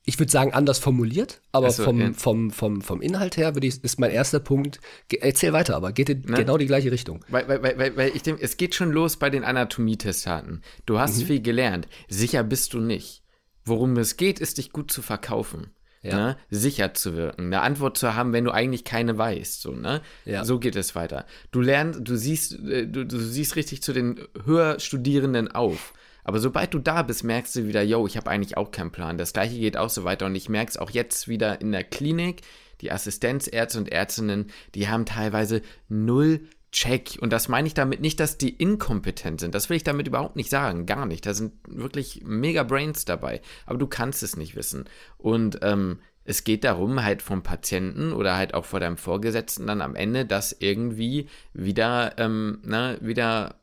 Ich 0.05 0.19
würde 0.19 0.31
sagen, 0.31 0.53
anders 0.53 0.77
formuliert, 0.77 1.41
aber 1.51 1.71
so, 1.71 1.83
vom, 1.83 1.99
ja. 1.99 2.13
vom, 2.13 2.51
vom, 2.51 2.81
vom 2.81 3.01
Inhalt 3.01 3.37
her 3.37 3.53
ich, 3.59 3.83
ist 3.83 3.99
mein 3.99 4.11
erster 4.11 4.39
Punkt, 4.39 4.79
erzähl 5.19 5.51
weiter, 5.51 5.75
aber 5.75 5.91
geht 5.91 6.09
in 6.09 6.21
ne? 6.21 6.37
genau 6.37 6.57
die 6.57 6.67
gleiche 6.67 6.91
Richtung. 6.91 7.25
Weil, 7.27 7.47
weil, 7.47 7.77
weil, 7.77 7.97
weil 7.97 8.15
ich 8.15 8.21
denke, 8.21 8.43
es 8.43 8.57
geht 8.57 8.75
schon 8.75 8.91
los 8.91 9.17
bei 9.17 9.31
den 9.31 9.43
Anatomietestaten. 9.43 10.61
Du 10.85 10.99
hast 10.99 11.17
mhm. 11.17 11.25
viel 11.25 11.41
gelernt. 11.41 11.87
Sicher 12.07 12.43
bist 12.43 12.73
du 12.73 12.79
nicht. 12.79 13.23
Worum 13.63 13.97
es 13.97 14.15
geht, 14.15 14.39
ist, 14.39 14.59
dich 14.59 14.71
gut 14.71 14.91
zu 14.91 15.01
verkaufen. 15.01 15.71
Ja. 16.03 16.15
Ne? 16.15 16.37
Sicher 16.51 16.93
zu 16.93 17.15
wirken, 17.15 17.47
eine 17.47 17.61
Antwort 17.61 17.97
zu 17.97 18.13
haben, 18.13 18.31
wenn 18.31 18.45
du 18.45 18.51
eigentlich 18.51 18.83
keine 18.83 19.17
weißt. 19.17 19.59
So, 19.59 19.71
ne? 19.71 20.01
Ja. 20.23 20.45
so 20.45 20.59
geht 20.59 20.75
es 20.75 20.93
weiter. 20.93 21.25
Du 21.49 21.61
lernst, 21.61 22.01
du 22.03 22.15
siehst, 22.15 22.59
äh, 22.59 22.85
du, 22.85 23.07
du 23.07 23.17
siehst 23.17 23.55
richtig 23.55 23.81
zu 23.81 23.91
den 23.91 24.19
Höherstudierenden 24.43 25.51
auf. 25.51 25.93
Aber 26.25 26.39
sobald 26.39 26.73
du 26.73 26.79
da 26.79 27.03
bist, 27.03 27.23
merkst 27.23 27.55
du 27.55 27.67
wieder, 27.67 27.83
yo, 27.83 28.05
ich 28.07 28.17
habe 28.17 28.29
eigentlich 28.31 28.57
auch 28.57 28.71
keinen 28.71 28.91
Plan. 28.91 29.17
Das 29.17 29.31
gleiche 29.31 29.59
geht 29.59 29.77
auch 29.77 29.91
so 29.91 30.03
weiter. 30.03 30.25
Und 30.25 30.35
ich 30.35 30.49
merke 30.49 30.71
es 30.71 30.77
auch 30.77 30.89
jetzt 30.89 31.27
wieder 31.27 31.61
in 31.61 31.71
der 31.71 31.83
Klinik. 31.83 32.41
Die 32.81 32.91
Assistenzärzte 32.91 33.77
und 33.77 33.91
Ärztinnen, 33.91 34.47
die 34.73 34.89
haben 34.89 35.05
teilweise 35.05 35.61
null 35.87 36.41
Check. 36.71 37.19
Und 37.21 37.31
das 37.31 37.47
meine 37.47 37.67
ich 37.67 37.75
damit 37.75 38.01
nicht, 38.01 38.19
dass 38.19 38.39
die 38.39 38.49
inkompetent 38.49 39.39
sind. 39.39 39.55
Das 39.55 39.69
will 39.69 39.77
ich 39.77 39.83
damit 39.83 40.07
überhaupt 40.07 40.35
nicht 40.35 40.49
sagen. 40.49 40.87
Gar 40.87 41.05
nicht. 41.05 41.25
Da 41.27 41.35
sind 41.35 41.53
wirklich 41.67 42.23
mega 42.25 42.63
Brains 42.63 43.05
dabei. 43.05 43.41
Aber 43.67 43.77
du 43.77 43.85
kannst 43.85 44.23
es 44.23 44.35
nicht 44.35 44.55
wissen. 44.55 44.85
Und 45.17 45.59
ähm, 45.61 45.99
es 46.25 46.43
geht 46.43 46.63
darum, 46.63 47.03
halt 47.03 47.21
vom 47.21 47.43
Patienten 47.43 48.11
oder 48.11 48.35
halt 48.35 48.55
auch 48.55 48.65
vor 48.65 48.79
deinem 48.79 48.97
Vorgesetzten 48.97 49.67
dann 49.67 49.81
am 49.81 49.95
Ende 49.95 50.25
das 50.25 50.55
irgendwie 50.59 51.29
wieder, 51.53 52.17
ähm, 52.17 52.59
ne, 52.63 52.97
wieder 52.99 53.55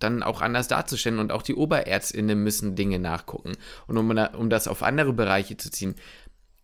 dann 0.00 0.22
auch 0.22 0.40
anders 0.40 0.68
darzustellen 0.68 1.18
und 1.18 1.30
auch 1.30 1.42
die 1.42 1.54
Oberärztinnen 1.54 2.42
müssen 2.42 2.74
Dinge 2.74 2.98
nachgucken. 2.98 3.52
Und 3.86 3.96
um, 3.96 4.10
um 4.10 4.50
das 4.50 4.66
auf 4.66 4.82
andere 4.82 5.12
Bereiche 5.12 5.56
zu 5.56 5.70
ziehen, 5.70 5.94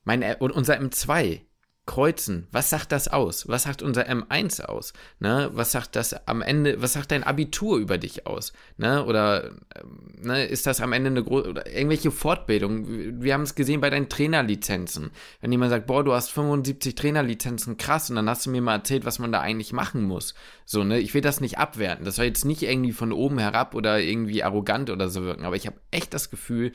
mein, 0.05 0.25
unser 0.41 0.75
M2 0.79 1.41
kreuzen. 1.87 2.49
Was 2.51 2.69
sagt 2.69 2.91
das 2.91 3.09
aus? 3.09 3.49
Was 3.49 3.63
sagt 3.63 3.81
unser 3.81 4.09
M1 4.09 4.61
aus? 4.63 4.93
Ne? 5.21 5.51
Was 5.55 5.73
sagt 5.73 5.95
das 5.97 6.27
am 6.27 6.43
Ende, 6.43 6.83
was 6.83 6.93
sagt 6.93 7.13
dein 7.13 7.23
Abitur 7.23 7.79
über 7.79 7.97
dich 7.97 8.27
aus? 8.27 8.53
Ne? 8.77 9.05
Oder 9.05 9.53
ähm, 9.77 10.11
ne, 10.21 10.45
ist 10.45 10.67
das 10.67 10.81
am 10.81 10.93
Ende 10.93 11.11
eine 11.11 11.23
große, 11.23 11.49
oder 11.49 11.73
irgendwelche 11.73 12.11
Fortbildung? 12.11 13.23
Wir 13.23 13.35
haben 13.35 13.43
es 13.43 13.55
gesehen 13.55 13.81
bei 13.81 13.89
deinen 13.89 14.09
Trainerlizenzen. 14.09 15.11
Wenn 15.41 15.53
jemand 15.53 15.71
sagt, 15.71 15.87
boah, 15.87 16.03
du 16.03 16.13
hast 16.13 16.31
75 16.33 16.97
Trainerlizenzen, 16.97 17.77
krass, 17.77 18.11
und 18.11 18.17
dann 18.17 18.29
hast 18.29 18.45
du 18.45 18.51
mir 18.51 18.61
mal 18.61 18.75
erzählt, 18.75 19.05
was 19.05 19.21
man 19.21 19.31
da 19.31 19.41
eigentlich 19.41 19.73
machen 19.73 20.03
muss. 20.03 20.35
So, 20.65 20.83
ne? 20.83 20.99
Ich 20.99 21.15
will 21.15 21.23
das 21.23 21.41
nicht 21.41 21.59
abwerten. 21.59 22.05
Das 22.05 22.17
soll 22.17 22.27
jetzt 22.27 22.45
nicht 22.45 22.63
irgendwie 22.63 22.93
von 22.93 23.13
oben 23.13 23.39
herab 23.39 23.75
oder 23.75 24.01
irgendwie 24.01 24.43
arrogant 24.43 24.91
oder 24.91 25.09
so 25.09 25.25
wirken, 25.25 25.45
aber 25.45 25.57
ich 25.57 25.67
habe 25.67 25.77
echt 25.93 26.13
das 26.13 26.31
Gefühl, 26.31 26.73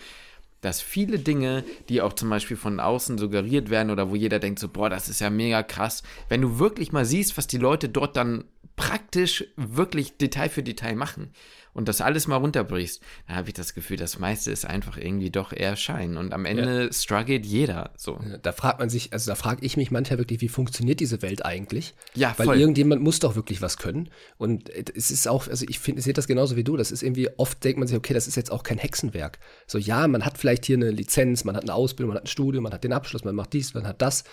dass 0.62 0.82
viele 0.82 1.20
Dinge, 1.20 1.64
die 1.90 2.02
auch 2.02 2.14
zum 2.14 2.30
Beispiel 2.30 2.58
von 2.58 2.80
außen 2.80 3.18
suggeriert 3.18 3.70
werden 3.70 3.90
oder 3.90 4.10
wo 4.10 4.16
jeder 4.16 4.40
denkt 4.40 4.60
so, 4.60 4.70
boah, 4.70 4.90
das 4.90 5.10
ist 5.10 5.20
ja 5.20 5.30
mega 5.30 5.64
krass, 5.64 6.04
wenn 6.30 6.42
du 6.42 6.60
wirklich 6.60 6.92
mal 6.92 7.06
siehst, 7.06 7.38
was 7.38 7.48
die 7.48 7.58
Leute 7.58 7.90
dort 7.90 8.16
dann 8.16 8.46
praktisch 8.76 9.46
wirklich 9.58 10.18
Detail 10.18 10.50
für 10.50 10.64
Detail 10.64 10.96
machen, 10.96 11.34
und 11.74 11.88
das 11.88 12.02
alles 12.02 12.28
mal 12.28 12.38
runterbrichst, 12.38 13.02
dann 13.28 13.38
habe 13.38 13.50
ich 13.50 13.54
das 13.54 13.74
Gefühl, 13.74 13.98
das 13.98 14.20
meiste 14.20 14.52
ist 14.52 14.66
einfach 14.66 14.98
irgendwie 14.98 15.30
doch 15.30 15.54
eher 15.54 15.76
Schein. 15.76 16.18
Und 16.18 16.34
am 16.34 16.46
Ende 16.46 16.86
ja. 16.86 16.94
struggelt 16.94 17.46
jeder 17.46 17.92
so. 17.96 18.20
Da 18.42 18.52
fragt 18.52 18.80
man 18.80 18.90
sich, 18.90 19.14
also 19.14 19.32
da 19.32 19.36
frage 19.36 19.66
ich 19.66 19.78
mich 19.78 19.92
manchmal 19.92 20.20
wirklich, 20.20 20.42
wie 20.42 20.50
funktioniert 20.50 21.00
diese 21.00 21.22
Welt 21.22 21.46
eigentlich? 21.46 21.94
Ja, 22.14 22.34
Weil 22.38 22.46
voll. 22.48 22.60
irgendjemand 22.60 23.02
muss 23.02 23.20
doch 23.20 23.36
wirklich 23.36 23.62
was 23.62 23.78
können. 23.78 24.10
Und 24.38 24.70
es 24.70 25.12
ist 25.12 25.28
auch, 25.28 25.48
also 25.48 25.66
ich 25.68 25.80
finde, 25.80 26.02
sehe 26.02 26.14
das 26.14 26.28
genauso 26.28 26.56
wie 26.56 26.64
du. 26.64 26.76
Das 26.76 26.92
ist 26.92 27.04
irgendwie, 27.04 27.30
oft 27.38 27.64
denkt 27.64 27.80
man 27.80 27.88
sich, 27.88 27.98
okay, 27.98 28.14
das 28.14 28.28
ist 28.28 28.36
jetzt 28.36 28.52
auch 28.52 28.64
kein 28.64 28.78
Hexenwerk. 28.78 29.40
So, 29.68 29.78
ja, 29.78 30.08
man 30.08 30.26
hat 30.26 30.38
vielleicht 30.38 30.66
hier 30.66 30.76
eine 30.76 30.92
Lizenz, 30.92 31.46
man 31.46 31.56
hat 31.56 31.64
eine 31.64 31.74
Ausbildung, 31.74 32.10
man 32.10 32.18
hat 32.18 32.26
ein 32.26 32.28
Studium, 32.28 32.64
man 32.64 32.74
hat 32.74 32.84
den 32.84 32.94
Abschluss, 32.94 33.24
man 33.24 33.36
macht 33.36 33.54
dies, 33.54 33.74
man 33.74 33.88
hat 33.88 34.02
das. 34.02 34.24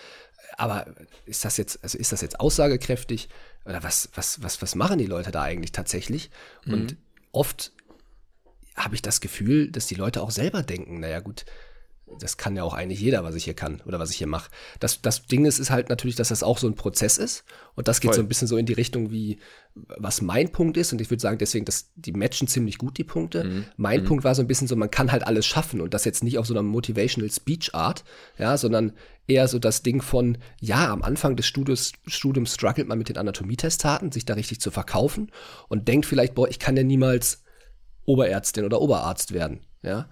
Aber 0.57 0.87
ist 1.25 1.45
das 1.45 1.57
jetzt, 1.57 1.81
also 1.83 1.97
ist 1.97 2.11
das 2.11 2.21
jetzt 2.21 2.39
aussagekräftig? 2.39 3.29
Oder 3.65 3.83
was, 3.83 4.09
was, 4.15 4.41
was, 4.41 4.61
was 4.61 4.75
machen 4.75 4.97
die 4.97 5.05
Leute 5.05 5.31
da 5.31 5.43
eigentlich 5.43 5.71
tatsächlich? 5.71 6.31
Mhm. 6.65 6.97
Oft 7.31 7.73
habe 8.75 8.95
ich 8.95 9.01
das 9.01 9.21
Gefühl, 9.21 9.71
dass 9.71 9.87
die 9.87 9.95
Leute 9.95 10.21
auch 10.21 10.31
selber 10.31 10.63
denken, 10.63 10.99
naja 10.99 11.19
gut, 11.19 11.45
das 12.19 12.37
kann 12.37 12.55
ja 12.55 12.63
auch 12.63 12.73
eigentlich 12.73 12.99
jeder, 12.99 13.23
was 13.23 13.35
ich 13.35 13.43
hier 13.43 13.53
kann 13.53 13.81
oder 13.85 13.99
was 13.99 14.11
ich 14.11 14.17
hier 14.17 14.27
mache. 14.27 14.49
Das, 14.79 15.01
das 15.01 15.25
Ding 15.25 15.45
ist, 15.45 15.59
ist 15.59 15.69
halt 15.69 15.89
natürlich, 15.89 16.15
dass 16.15 16.29
das 16.29 16.43
auch 16.43 16.57
so 16.57 16.67
ein 16.67 16.75
Prozess 16.75 17.17
ist. 17.17 17.43
Und 17.75 17.87
das 17.87 17.99
geht 18.01 18.09
Voll. 18.09 18.15
so 18.15 18.21
ein 18.21 18.27
bisschen 18.27 18.47
so 18.47 18.57
in 18.57 18.65
die 18.65 18.73
Richtung, 18.73 19.11
wie 19.11 19.39
was 19.75 20.21
mein 20.21 20.51
Punkt 20.51 20.77
ist. 20.77 20.91
Und 20.91 21.01
ich 21.01 21.09
würde 21.09 21.21
sagen, 21.21 21.37
deswegen, 21.37 21.65
dass 21.65 21.91
die 21.95 22.11
matchen 22.11 22.47
ziemlich 22.47 22.77
gut, 22.77 22.97
die 22.97 23.03
Punkte. 23.03 23.43
Mhm. 23.43 23.65
Mein 23.77 24.01
mhm. 24.01 24.05
Punkt 24.05 24.23
war 24.23 24.35
so 24.35 24.41
ein 24.41 24.47
bisschen 24.47 24.67
so, 24.67 24.75
man 24.75 24.91
kann 24.91 25.11
halt 25.11 25.25
alles 25.25 25.45
schaffen 25.45 25.81
und 25.81 25.93
das 25.93 26.05
jetzt 26.05 26.23
nicht 26.23 26.37
auf 26.37 26.47
so 26.47 26.53
einer 26.53 26.63
Motivational 26.63 27.31
Speech 27.31 27.75
Art, 27.75 28.03
ja, 28.37 28.57
sondern 28.57 28.93
eher 29.27 29.47
so 29.47 29.59
das 29.59 29.83
Ding 29.83 30.01
von, 30.01 30.37
ja, 30.59 30.91
am 30.91 31.03
Anfang 31.03 31.35
des 31.35 31.45
Studiums, 31.45 31.93
Studiums 32.07 32.55
struggelt 32.55 32.87
man 32.87 32.97
mit 32.97 33.09
den 33.09 33.17
Anatomie-Testaten, 33.17 34.11
sich 34.11 34.25
da 34.25 34.33
richtig 34.33 34.59
zu 34.59 34.71
verkaufen 34.71 35.31
und 35.67 35.87
denkt 35.87 36.05
vielleicht, 36.05 36.33
boah, 36.33 36.49
ich 36.49 36.59
kann 36.59 36.75
ja 36.75 36.83
niemals 36.83 37.43
Oberärztin 38.05 38.65
oder 38.65 38.81
Oberarzt 38.81 39.33
werden, 39.33 39.61
ja. 39.83 40.09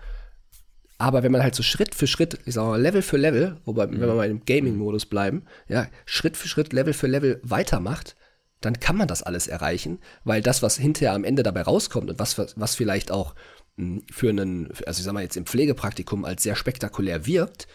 Aber 0.97 1.21
wenn 1.23 1.31
man 1.31 1.43
halt 1.43 1.55
so 1.55 1.63
Schritt 1.63 1.93
für 1.93 2.07
Schritt, 2.07 2.39
ich 2.45 2.55
sag 2.55 2.65
mal 2.65 2.81
Level 2.81 3.01
für 3.01 3.17
Level, 3.17 3.57
wobei, 3.65 3.87
mhm. 3.87 3.99
wenn 3.99 4.07
wir 4.07 4.15
mal 4.15 4.29
im 4.29 4.43
Gaming-Modus 4.45 5.05
bleiben, 5.05 5.43
ja, 5.67 5.87
Schritt 6.05 6.37
für 6.37 6.47
Schritt, 6.47 6.73
Level 6.73 6.93
für 6.93 7.07
Level 7.07 7.39
weitermacht, 7.43 8.15
dann 8.61 8.79
kann 8.79 8.97
man 8.97 9.07
das 9.07 9.21
alles 9.21 9.47
erreichen, 9.47 9.99
weil 10.23 10.41
das, 10.41 10.63
was 10.63 10.77
hinterher 10.77 11.13
am 11.13 11.23
Ende 11.23 11.43
dabei 11.43 11.61
rauskommt 11.61 12.09
und 12.09 12.19
was, 12.19 12.37
was 12.37 12.75
vielleicht 12.75 13.11
auch 13.11 13.35
hm, 13.77 14.03
für 14.11 14.29
einen, 14.29 14.69
also 14.85 14.99
ich 14.99 15.05
sag 15.05 15.13
mal 15.13 15.21
jetzt 15.21 15.37
im 15.37 15.45
Pflegepraktikum 15.45 16.25
als 16.25 16.43
sehr 16.43 16.55
spektakulär 16.55 17.27
wirkt, 17.27 17.67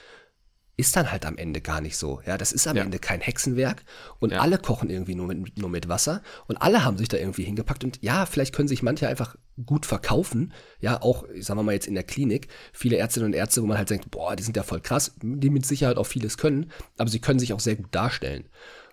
ist 0.77 0.97
dann 0.97 1.13
halt 1.13 1.27
am 1.27 1.37
Ende 1.37 1.61
gar 1.61 1.81
nicht 1.81 1.97
so. 1.97 2.21
Ja, 2.27 2.39
das 2.39 2.51
ist 2.51 2.67
am 2.67 2.77
ja. 2.77 2.83
Ende 2.83 2.99
kein 2.99 3.21
Hexenwerk 3.21 3.85
und 4.19 4.33
ja. 4.33 4.41
alle 4.41 4.59
kochen 4.59 4.91
irgendwie 4.91 5.15
nur 5.15 5.29
mit, 5.29 5.59
nur 5.59 5.69
mit 5.69 5.89
Wasser 5.89 6.23
und 6.49 6.57
alle 6.57 6.85
haben 6.85 6.99
sich 6.99 7.09
da 7.09 7.19
irgendwie 7.19 7.45
hingepackt 7.45 7.85
und 7.85 8.03
ja, 8.03 8.27
vielleicht 8.27 8.55
können 8.55 8.69
sich 8.69 8.83
manche 8.83 9.07
einfach 9.07 9.37
gut 9.65 9.87
verkaufen. 9.87 10.53
Ja, 10.81 11.03
auch, 11.03 11.25
sagen 11.41 11.59
wir 11.59 11.65
mal 11.65 11.73
jetzt 11.73 11.87
in 11.87 11.95
der 11.95 12.05
Klinik, 12.05 12.49
viele 12.73 12.97
Ärztinnen 12.97 13.29
und 13.29 13.35
Ärzte, 13.35 13.63
wo 13.63 13.67
man 13.67 13.79
halt 13.79 13.91
denkt, 13.91 14.11
boah, 14.11 14.37
die 14.37 14.43
sind 14.43 14.57
ja 14.57 14.63
voll 14.63 14.81
krass, 14.81 15.15
die 15.23 15.51
mit 15.51 15.67
Sicherheit 15.67 15.97
auch 15.97 16.07
vieles 16.07 16.39
können, 16.39 16.71
aber 16.99 17.11
sie 17.11 17.21
können 17.21 17.39
sich 17.39 17.53
auch 17.53 17.61
sehr 17.61 17.77
gut 17.77 17.95
darstellen. 17.95 18.49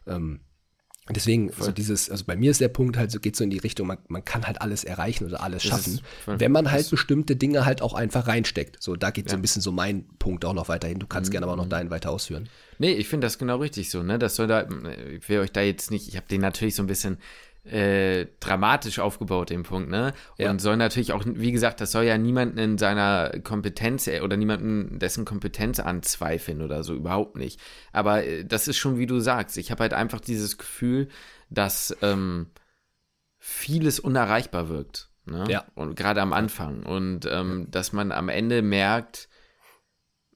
Ähm, 0.07 0.41
Deswegen, 1.11 1.51
so 1.57 1.71
dieses, 1.71 2.11
also 2.11 2.23
bei 2.25 2.35
mir 2.35 2.51
ist 2.51 2.61
der 2.61 2.67
Punkt 2.67 2.95
halt, 2.95 3.09
so 3.11 3.19
geht 3.19 3.35
so 3.35 3.43
in 3.43 3.49
die 3.49 3.57
Richtung, 3.57 3.87
man, 3.87 3.97
man 4.09 4.23
kann 4.23 4.45
halt 4.45 4.61
alles 4.61 4.83
erreichen 4.83 5.25
oder 5.25 5.41
alles 5.41 5.63
schaffen, 5.63 6.01
wenn 6.27 6.51
man 6.51 6.69
halt 6.69 6.87
bestimmte 6.89 7.35
Dinge 7.35 7.65
halt 7.65 7.81
auch 7.81 7.95
einfach 7.95 8.27
reinsteckt. 8.27 8.81
So, 8.81 8.95
da 8.95 9.09
geht 9.09 9.25
ja. 9.25 9.31
so 9.31 9.37
ein 9.37 9.41
bisschen 9.41 9.61
so 9.61 9.71
mein 9.71 10.05
Punkt 10.19 10.45
auch 10.45 10.53
noch 10.53 10.69
weiterhin. 10.69 10.99
Du 10.99 11.07
kannst 11.07 11.29
mhm. 11.29 11.33
gerne 11.33 11.45
aber 11.47 11.53
auch 11.53 11.63
noch 11.63 11.69
deinen 11.69 11.89
weiter 11.89 12.11
ausführen. 12.11 12.47
Nee, 12.77 12.91
ich 12.91 13.07
finde 13.07 13.25
das 13.25 13.39
genau 13.39 13.57
richtig 13.57 13.89
so, 13.89 14.03
ne? 14.03 14.19
Das 14.19 14.35
soll 14.35 14.47
da, 14.47 14.67
ich 15.11 15.27
will 15.27 15.39
euch 15.39 15.51
da 15.51 15.61
jetzt 15.61 15.89
nicht, 15.89 16.07
ich 16.07 16.15
habe 16.15 16.27
den 16.27 16.41
natürlich 16.41 16.75
so 16.75 16.83
ein 16.83 16.87
bisschen 16.87 17.17
äh, 17.69 18.27
dramatisch 18.39 18.99
aufgebaut, 18.99 19.49
den 19.49 19.63
Punkt, 19.63 19.89
ne? 19.89 20.13
Und 20.37 20.45
ja. 20.45 20.59
soll 20.59 20.77
natürlich 20.77 21.13
auch, 21.13 21.23
wie 21.25 21.51
gesagt, 21.51 21.81
das 21.81 21.91
soll 21.91 22.03
ja 22.03 22.17
niemanden 22.17 22.57
in 22.57 22.77
seiner 22.77 23.31
Kompetenz 23.43 24.07
äh, 24.07 24.21
oder 24.21 24.37
niemanden 24.37 24.99
dessen 24.99 25.25
Kompetenz 25.25 25.79
anzweifeln 25.79 26.61
oder 26.61 26.83
so, 26.83 26.93
überhaupt 26.93 27.37
nicht. 27.37 27.59
Aber 27.91 28.23
äh, 28.25 28.45
das 28.45 28.67
ist 28.67 28.77
schon, 28.77 28.97
wie 28.97 29.05
du 29.05 29.19
sagst, 29.19 29.57
ich 29.57 29.71
habe 29.71 29.83
halt 29.83 29.93
einfach 29.93 30.19
dieses 30.19 30.57
Gefühl, 30.57 31.09
dass 31.49 31.95
ähm, 32.01 32.47
vieles 33.37 33.99
unerreichbar 33.99 34.69
wirkt. 34.69 35.09
Ne? 35.25 35.45
Ja. 35.47 35.65
Und 35.75 35.95
gerade 35.95 36.21
am 36.21 36.33
Anfang. 36.33 36.83
Und 36.83 37.25
ähm, 37.31 37.67
dass 37.69 37.93
man 37.93 38.11
am 38.11 38.29
Ende 38.29 38.61
merkt, 38.61 39.29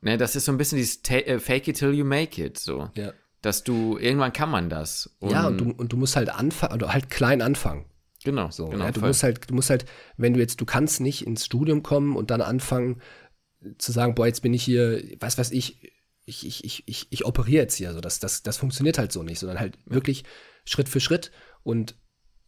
ne, 0.01 0.17
das 0.17 0.35
ist 0.35 0.45
so 0.45 0.51
ein 0.51 0.57
bisschen 0.57 0.77
dieses 0.77 1.01
Fake 1.43 1.67
it 1.67 1.77
till 1.77 1.93
you 1.93 2.05
make 2.05 2.43
it, 2.43 2.57
so. 2.57 2.89
Ja 2.95 3.13
dass 3.43 3.63
du, 3.63 3.97
irgendwann 3.97 4.33
kann 4.33 4.49
man 4.49 4.69
das. 4.69 5.15
Und 5.19 5.31
ja, 5.31 5.47
und 5.47 5.57
du, 5.57 5.71
und 5.71 5.93
du 5.93 5.97
musst 5.97 6.15
halt 6.15 6.29
anfangen, 6.29 6.73
oder 6.73 6.91
halt 6.91 7.09
klein 7.09 7.41
anfangen. 7.41 7.85
Genau, 8.23 8.49
so. 8.49 8.69
Genau, 8.69 8.85
ja, 8.85 8.91
du 8.91 9.01
voll. 9.01 9.09
musst 9.09 9.21
halt, 9.21 9.49
du 9.49 9.53
musst 9.53 9.69
halt, 9.69 9.85
wenn 10.15 10.33
du 10.33 10.39
jetzt, 10.39 10.61
du 10.61 10.65
kannst 10.65 11.01
nicht 11.01 11.27
ins 11.27 11.45
Studium 11.45 11.83
kommen 11.83 12.15
und 12.15 12.31
dann 12.31 12.41
anfangen 12.41 13.01
zu 13.77 13.91
sagen, 13.91 14.15
boah, 14.15 14.27
jetzt 14.27 14.41
bin 14.41 14.53
ich 14.53 14.63
hier, 14.63 15.03
was 15.19 15.37
weiß 15.37 15.51
ich, 15.51 15.93
ich, 16.25 16.47
ich, 16.47 16.63
ich, 16.63 16.83
ich, 16.87 17.07
ich 17.09 17.25
operiere 17.25 17.63
jetzt 17.63 17.75
hier. 17.75 17.89
Also 17.89 17.99
das, 17.99 18.19
das, 18.19 18.43
das 18.43 18.57
funktioniert 18.57 18.97
halt 18.97 19.11
so 19.11 19.23
nicht, 19.23 19.39
sondern 19.39 19.59
halt 19.59 19.77
wirklich 19.85 20.23
Schritt 20.63 20.87
für 20.87 21.01
Schritt. 21.01 21.31
Und 21.63 21.95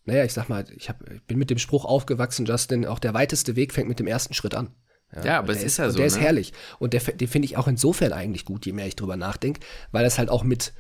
naja, 0.06 0.24
ich 0.24 0.32
sag 0.32 0.48
mal, 0.48 0.66
ich, 0.78 0.88
hab, 0.88 1.10
ich 1.12 1.22
bin 1.24 1.38
mit 1.38 1.50
dem 1.50 1.58
Spruch 1.58 1.84
aufgewachsen, 1.84 2.46
Justin, 2.46 2.86
auch 2.86 3.00
der 3.00 3.14
weiteste 3.14 3.58
Weg 3.58 3.74
fängt 3.74 3.90
mit 3.90 4.00
dem 4.00 4.08
ersten 4.08 4.34
Schritt 4.34 4.56
an. 4.56 4.74
Ja, 5.14 5.26
ja 5.26 5.40
aber 5.40 5.52
es 5.52 5.62
ist 5.62 5.78
ja 5.78 5.90
so. 5.90 5.98
Der 5.98 6.04
ne? 6.04 6.08
ist 6.08 6.20
herrlich. 6.20 6.54
Und 6.80 6.94
der, 6.94 7.02
den 7.02 7.28
finde 7.28 7.48
ich 7.48 7.58
auch 7.58 7.68
insofern 7.68 8.14
eigentlich 8.14 8.46
gut, 8.46 8.66
je 8.66 8.72
mehr 8.72 8.88
ich 8.88 8.96
drüber 8.96 9.18
nachdenke, 9.18 9.60
weil 9.92 10.06
das 10.06 10.18
halt 10.18 10.30
auch 10.30 10.44
mit 10.44 10.74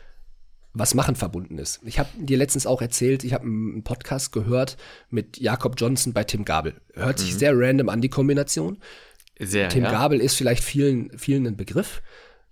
was 0.75 0.93
Machen 0.93 1.15
verbunden 1.15 1.57
ist. 1.57 1.79
Ich 1.85 1.97
habe 1.97 2.09
dir 2.17 2.37
letztens 2.37 2.67
auch 2.67 2.81
erzählt, 2.81 3.23
ich 3.23 3.33
habe 3.33 3.45
einen 3.45 3.83
Podcast 3.83 4.31
gehört 4.31 4.77
mit 5.09 5.37
Jakob 5.39 5.75
Johnson 5.77 6.13
bei 6.13 6.23
Tim 6.23 6.45
Gabel. 6.45 6.75
Hört 6.93 7.17
sich 7.17 7.33
mhm. 7.33 7.39
sehr 7.39 7.53
random 7.55 7.89
an, 7.89 8.01
die 8.01 8.09
Kombination. 8.09 8.77
Sehr, 9.39 9.69
Tim 9.69 9.83
ja. 9.83 9.91
Gabel 9.91 10.19
ist 10.19 10.35
vielleicht 10.35 10.63
vielen, 10.63 11.17
vielen 11.17 11.47
ein 11.47 11.57
Begriff. 11.57 12.01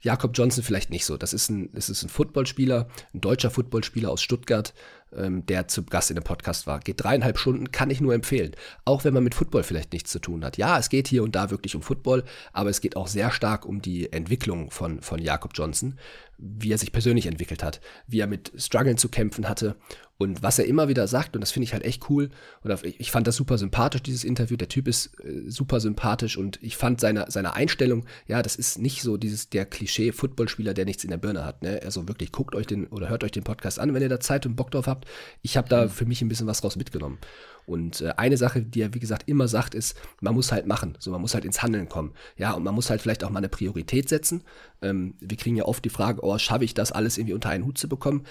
Jakob 0.02 0.32
Johnson 0.34 0.64
vielleicht 0.64 0.90
nicht 0.90 1.06
so. 1.06 1.16
Das 1.16 1.34
ist 1.34 1.50
ein, 1.50 1.70
das 1.74 1.90
ist 1.90 2.04
ein 2.04 2.10
Footballspieler, 2.10 2.88
ein 3.14 3.22
deutscher 3.22 3.52
Footballspieler 3.52 4.10
aus 4.10 4.22
Stuttgart, 4.22 4.74
ähm, 5.18 5.46
der 5.46 5.68
zu 5.68 5.84
Gast 5.84 6.10
in 6.12 6.16
dem 6.16 6.24
Podcast 6.24 6.68
war. 6.68 6.80
Geht 6.80 7.04
dreieinhalb 7.04 7.38
Stunden, 7.38 7.72
kann 7.72 7.90
ich 7.90 8.02
nur 8.02 8.14
empfehlen. 8.14 8.52
Auch 8.86 9.04
wenn 9.04 9.14
man 9.14 9.24
mit 9.24 9.36
Football 9.36 9.64
vielleicht 9.64 9.94
nichts 9.94 10.12
zu 10.12 10.20
tun 10.20 10.44
hat. 10.44 10.58
Ja, 10.58 10.78
es 10.80 10.90
geht 10.90 11.08
hier 11.08 11.24
und 11.24 11.36
da 11.36 11.52
wirklich 11.52 11.76
um 11.76 11.82
Football, 11.82 12.24
aber 12.52 12.70
es 12.70 12.82
geht 12.82 12.96
auch 12.96 13.08
sehr 13.08 13.32
stark 13.32 13.66
um 13.66 13.82
die 13.82 14.12
Entwicklung 14.12 14.72
von, 14.72 15.02
von 15.02 15.20
Jakob 15.20 15.52
Johnson, 15.56 15.98
wie 16.38 16.72
er 16.72 16.78
sich 16.78 16.92
persönlich 16.92 17.26
entwickelt 17.26 17.64
hat, 17.64 17.80
wie 18.08 18.20
er 18.20 18.28
mit 18.28 18.52
Struggeln 18.58 18.98
zu 18.98 19.10
kämpfen 19.10 19.48
hatte 19.48 19.76
und 20.18 20.44
was 20.44 20.60
er 20.60 20.66
immer 20.66 20.88
wieder 20.88 21.08
sagt, 21.08 21.36
und 21.36 21.42
das 21.42 21.52
finde 21.52 21.66
ich 21.66 21.74
halt 21.74 21.84
echt 21.84 22.10
cool. 22.10 22.30
Und 22.62 22.84
ich 22.84 23.12
fand 23.12 23.28
das 23.28 23.36
super 23.36 23.58
sympathisch, 23.58 24.04
dieses 24.04 24.24
Interview. 24.24 24.56
Der 24.56 24.70
Typ 24.70 24.88
ist 24.88 25.20
äh, 25.20 25.50
super 25.50 25.80
sympathisch 25.80 26.38
und 26.38 26.60
ich 26.62 26.78
fand 26.78 27.02
seine, 27.02 27.26
seine 27.30 27.56
Einstellung, 27.56 28.06
ja, 28.28 28.42
das 28.42 28.56
ist 28.56 28.80
nicht 28.80 29.02
so 29.02 29.18
dieses 29.18 29.50
der 29.50 29.66
Klischee-Footballspieler, 29.66 30.74
der 30.74 30.86
nichts 30.86 31.04
in 31.04 31.10
der 31.10 31.18
Birne 31.18 31.46
hat. 31.46 31.64
Ne? 31.64 31.82
Also 31.84 32.08
wirklich, 32.08 32.32
guckt 32.32 32.56
euch 32.56 32.68
den 32.68 32.88
oder 32.88 33.10
hört 33.10 33.24
euch 33.24 33.32
den 33.32 33.44
Podcast 33.44 33.80
an, 33.80 33.94
wenn 33.94 34.02
ihr 34.02 34.10
da 34.10 34.20
Zeit 34.20 34.46
und 34.46 34.56
Bock 34.56 34.72
drauf 34.72 34.88
habt. 34.88 35.03
Ich 35.42 35.58
habe 35.58 35.70
da 35.70 35.86
mhm. 35.86 35.90
für 35.90 36.06
mich 36.06 36.22
ein 36.22 36.30
bisschen 36.30 36.48
was 36.48 36.64
raus 36.64 36.76
mitgenommen. 36.76 37.20
Und 37.66 38.02
äh, 38.02 38.14
eine 38.18 38.38
Sache, 38.38 38.62
die 38.62 38.82
er, 38.82 38.94
wie 38.94 39.00
gesagt, 39.00 39.30
immer 39.30 39.48
sagt, 39.48 39.74
ist, 39.74 39.98
man 40.22 40.34
muss 40.34 40.52
halt 40.52 40.68
machen. 40.68 40.98
So, 41.00 41.12
man 41.12 41.22
muss 41.22 41.34
halt 41.34 41.46
ins 41.46 41.64
Handeln 41.64 41.88
kommen. 41.88 42.14
Ja, 42.36 42.52
und 42.52 42.64
man 42.64 42.76
muss 42.76 42.90
halt 42.90 43.02
vielleicht 43.02 43.24
auch 43.24 43.30
mal 43.30 43.40
eine 43.40 43.50
Priorität 43.50 44.10
setzen. 44.10 44.44
Ähm, 44.82 45.16
wir 45.20 45.38
kriegen 45.38 45.56
ja 45.56 45.66
oft 45.66 45.84
die 45.86 45.90
Frage, 45.90 46.24
oh, 46.24 46.38
schaffe 46.38 46.66
ich 46.66 46.74
das 46.74 46.92
alles 46.92 47.18
irgendwie 47.18 47.34
unter 47.34 47.50
einen 47.50 47.66
Hut 47.66 47.78
zu 47.78 47.88
bekommen? 47.88 48.26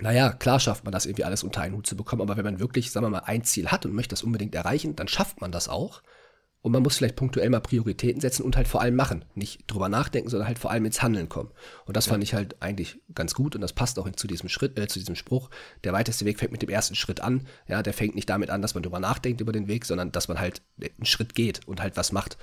Naja, 0.00 0.32
klar 0.32 0.60
schafft 0.60 0.84
man 0.84 0.92
das 0.92 1.06
irgendwie 1.06 1.24
alles 1.24 1.42
unter 1.42 1.60
einen 1.60 1.76
Hut 1.76 1.86
zu 1.86 1.96
bekommen, 1.96 2.22
aber 2.22 2.36
wenn 2.36 2.44
man 2.44 2.58
wirklich, 2.58 2.90
sagen 2.90 3.04
wir 3.04 3.10
mal, 3.10 3.18
ein 3.20 3.44
Ziel 3.44 3.68
hat 3.68 3.84
und 3.84 3.94
möchte 3.94 4.14
das 4.14 4.22
unbedingt 4.22 4.54
erreichen, 4.54 4.96
dann 4.96 5.08
schafft 5.08 5.40
man 5.40 5.52
das 5.52 5.68
auch. 5.68 6.02
Und 6.62 6.72
man 6.72 6.82
muss 6.82 6.98
vielleicht 6.98 7.16
punktuell 7.16 7.48
mal 7.48 7.60
Prioritäten 7.60 8.20
setzen 8.20 8.42
und 8.42 8.54
halt 8.56 8.68
vor 8.68 8.82
allem 8.82 8.94
machen. 8.94 9.24
Nicht 9.34 9.62
drüber 9.66 9.88
nachdenken, 9.88 10.28
sondern 10.28 10.46
halt 10.46 10.58
vor 10.58 10.70
allem 10.70 10.84
ins 10.84 11.02
Handeln 11.02 11.30
kommen. 11.30 11.50
Und 11.86 11.96
das 11.96 12.06
ja. 12.06 12.12
fand 12.12 12.22
ich 12.22 12.34
halt 12.34 12.60
eigentlich 12.60 13.00
ganz 13.14 13.32
gut 13.34 13.54
und 13.54 13.62
das 13.62 13.72
passt 13.72 13.98
auch 13.98 14.10
zu 14.12 14.26
diesem 14.26 14.50
Schritt, 14.50 14.78
äh, 14.78 14.86
zu 14.86 14.98
diesem 14.98 15.14
Spruch. 15.14 15.48
Der 15.84 15.94
weiteste 15.94 16.26
Weg 16.26 16.38
fängt 16.38 16.52
mit 16.52 16.60
dem 16.60 16.68
ersten 16.68 16.94
Schritt 16.94 17.22
an. 17.22 17.46
Ja, 17.66 17.82
der 17.82 17.94
fängt 17.94 18.14
nicht 18.14 18.28
damit 18.28 18.50
an, 18.50 18.60
dass 18.60 18.74
man 18.74 18.82
drüber 18.82 19.00
nachdenkt 19.00 19.40
über 19.40 19.52
den 19.52 19.68
Weg, 19.68 19.86
sondern 19.86 20.12
dass 20.12 20.28
man 20.28 20.38
halt 20.38 20.60
einen 20.78 21.06
Schritt 21.06 21.34
geht 21.34 21.66
und 21.66 21.80
halt 21.80 21.96
was 21.96 22.12
macht. 22.12 22.36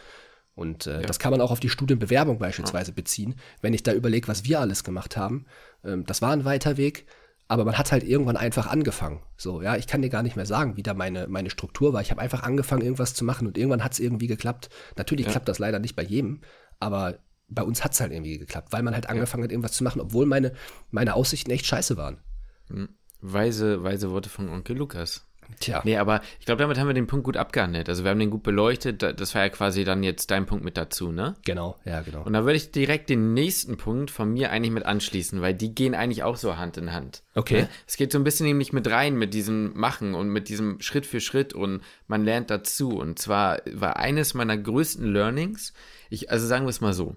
Und 0.55 0.87
äh, 0.87 1.01
ja. 1.01 1.07
das 1.07 1.19
kann 1.19 1.29
man 1.29 1.39
auch 1.39 1.51
auf 1.51 1.59
die 1.59 1.69
Studienbewerbung 1.69 2.39
beispielsweise 2.39 2.89
ja. 2.89 2.95
beziehen. 2.95 3.35
Wenn 3.61 3.75
ich 3.75 3.83
da 3.83 3.93
überlege, 3.93 4.27
was 4.27 4.45
wir 4.45 4.59
alles 4.59 4.83
gemacht 4.83 5.15
haben, 5.15 5.45
ähm, 5.83 6.03
das 6.07 6.23
war 6.23 6.31
ein 6.31 6.45
weiter 6.45 6.77
Weg, 6.77 7.05
aber 7.47 7.65
man 7.65 7.77
hat 7.77 7.91
halt 7.91 8.03
irgendwann 8.03 8.37
einfach 8.37 8.67
angefangen. 8.67 9.21
So, 9.37 9.61
ja, 9.61 9.75
ich 9.77 9.87
kann 9.87 10.01
dir 10.01 10.09
gar 10.09 10.23
nicht 10.23 10.35
mehr 10.35 10.45
sagen, 10.45 10.75
wie 10.75 10.83
da 10.83 10.93
meine, 10.93 11.27
meine 11.27 11.49
Struktur 11.49 11.93
war. 11.93 12.01
Ich 12.01 12.11
habe 12.11 12.21
einfach 12.21 12.43
angefangen, 12.43 12.81
irgendwas 12.81 13.13
zu 13.13 13.23
machen 13.23 13.47
und 13.47 13.57
irgendwann 13.57 13.83
hat 13.83 13.93
es 13.93 13.99
irgendwie 13.99 14.27
geklappt. 14.27 14.69
Natürlich 14.97 15.25
ja. 15.25 15.31
klappt 15.31 15.47
das 15.47 15.59
leider 15.59 15.79
nicht 15.79 15.95
bei 15.95 16.03
jedem, 16.03 16.41
aber 16.79 17.19
bei 17.47 17.63
uns 17.63 17.83
hat 17.83 17.93
es 17.93 18.01
halt 18.01 18.11
irgendwie 18.11 18.37
geklappt, 18.37 18.73
weil 18.73 18.83
man 18.83 18.93
halt 18.93 19.09
angefangen 19.09 19.43
hat, 19.43 19.51
irgendwas 19.51 19.71
zu 19.71 19.83
machen, 19.83 20.01
obwohl 20.01 20.25
meine, 20.25 20.53
meine 20.91 21.13
Aussichten 21.13 21.51
echt 21.51 21.65
scheiße 21.65 21.95
waren. 21.95 22.19
Hm. 22.67 22.89
Weise, 23.21 23.83
weise 23.83 24.11
Worte 24.11 24.29
von 24.29 24.49
Onkel 24.49 24.77
Lukas. 24.77 25.26
Tja. 25.59 25.81
Nee, 25.83 25.97
aber 25.97 26.21
ich 26.39 26.45
glaube, 26.45 26.61
damit 26.61 26.77
haben 26.77 26.87
wir 26.87 26.93
den 26.93 27.07
Punkt 27.07 27.25
gut 27.25 27.37
abgehandelt. 27.37 27.89
Also 27.89 28.03
wir 28.03 28.11
haben 28.11 28.19
den 28.19 28.29
gut 28.29 28.43
beleuchtet. 28.43 29.01
Das 29.01 29.33
war 29.33 29.43
ja 29.43 29.49
quasi 29.49 29.83
dann 29.83 30.03
jetzt 30.03 30.29
dein 30.29 30.45
Punkt 30.45 30.63
mit 30.63 30.77
dazu, 30.77 31.11
ne? 31.11 31.35
Genau, 31.45 31.77
ja, 31.85 32.01
genau. 32.01 32.23
Und 32.23 32.33
da 32.33 32.43
würde 32.43 32.57
ich 32.57 32.71
direkt 32.71 33.09
den 33.09 33.33
nächsten 33.33 33.77
Punkt 33.77 34.11
von 34.11 34.31
mir 34.33 34.51
eigentlich 34.51 34.71
mit 34.71 34.85
anschließen, 34.85 35.41
weil 35.41 35.53
die 35.53 35.73
gehen 35.73 35.95
eigentlich 35.95 36.23
auch 36.23 36.37
so 36.37 36.57
Hand 36.57 36.77
in 36.77 36.93
Hand. 36.93 37.23
Okay. 37.35 37.61
Ne? 37.61 37.69
Es 37.87 37.97
geht 37.97 38.11
so 38.11 38.19
ein 38.19 38.23
bisschen 38.23 38.45
nämlich 38.45 38.73
mit 38.73 38.89
rein 38.89 39.15
mit 39.15 39.33
diesem 39.33 39.77
Machen 39.77 40.13
und 40.15 40.29
mit 40.29 40.49
diesem 40.49 40.79
Schritt 40.81 41.05
für 41.05 41.21
Schritt 41.21 41.53
und 41.53 41.81
man 42.07 42.23
lernt 42.23 42.49
dazu. 42.49 42.89
Und 42.89 43.19
zwar 43.19 43.59
war 43.71 43.97
eines 43.97 44.33
meiner 44.33 44.57
größten 44.57 45.11
Learnings, 45.11 45.73
ich, 46.09 46.31
also 46.31 46.45
sagen 46.47 46.65
wir 46.65 46.69
es 46.69 46.81
mal 46.81 46.93
so. 46.93 47.15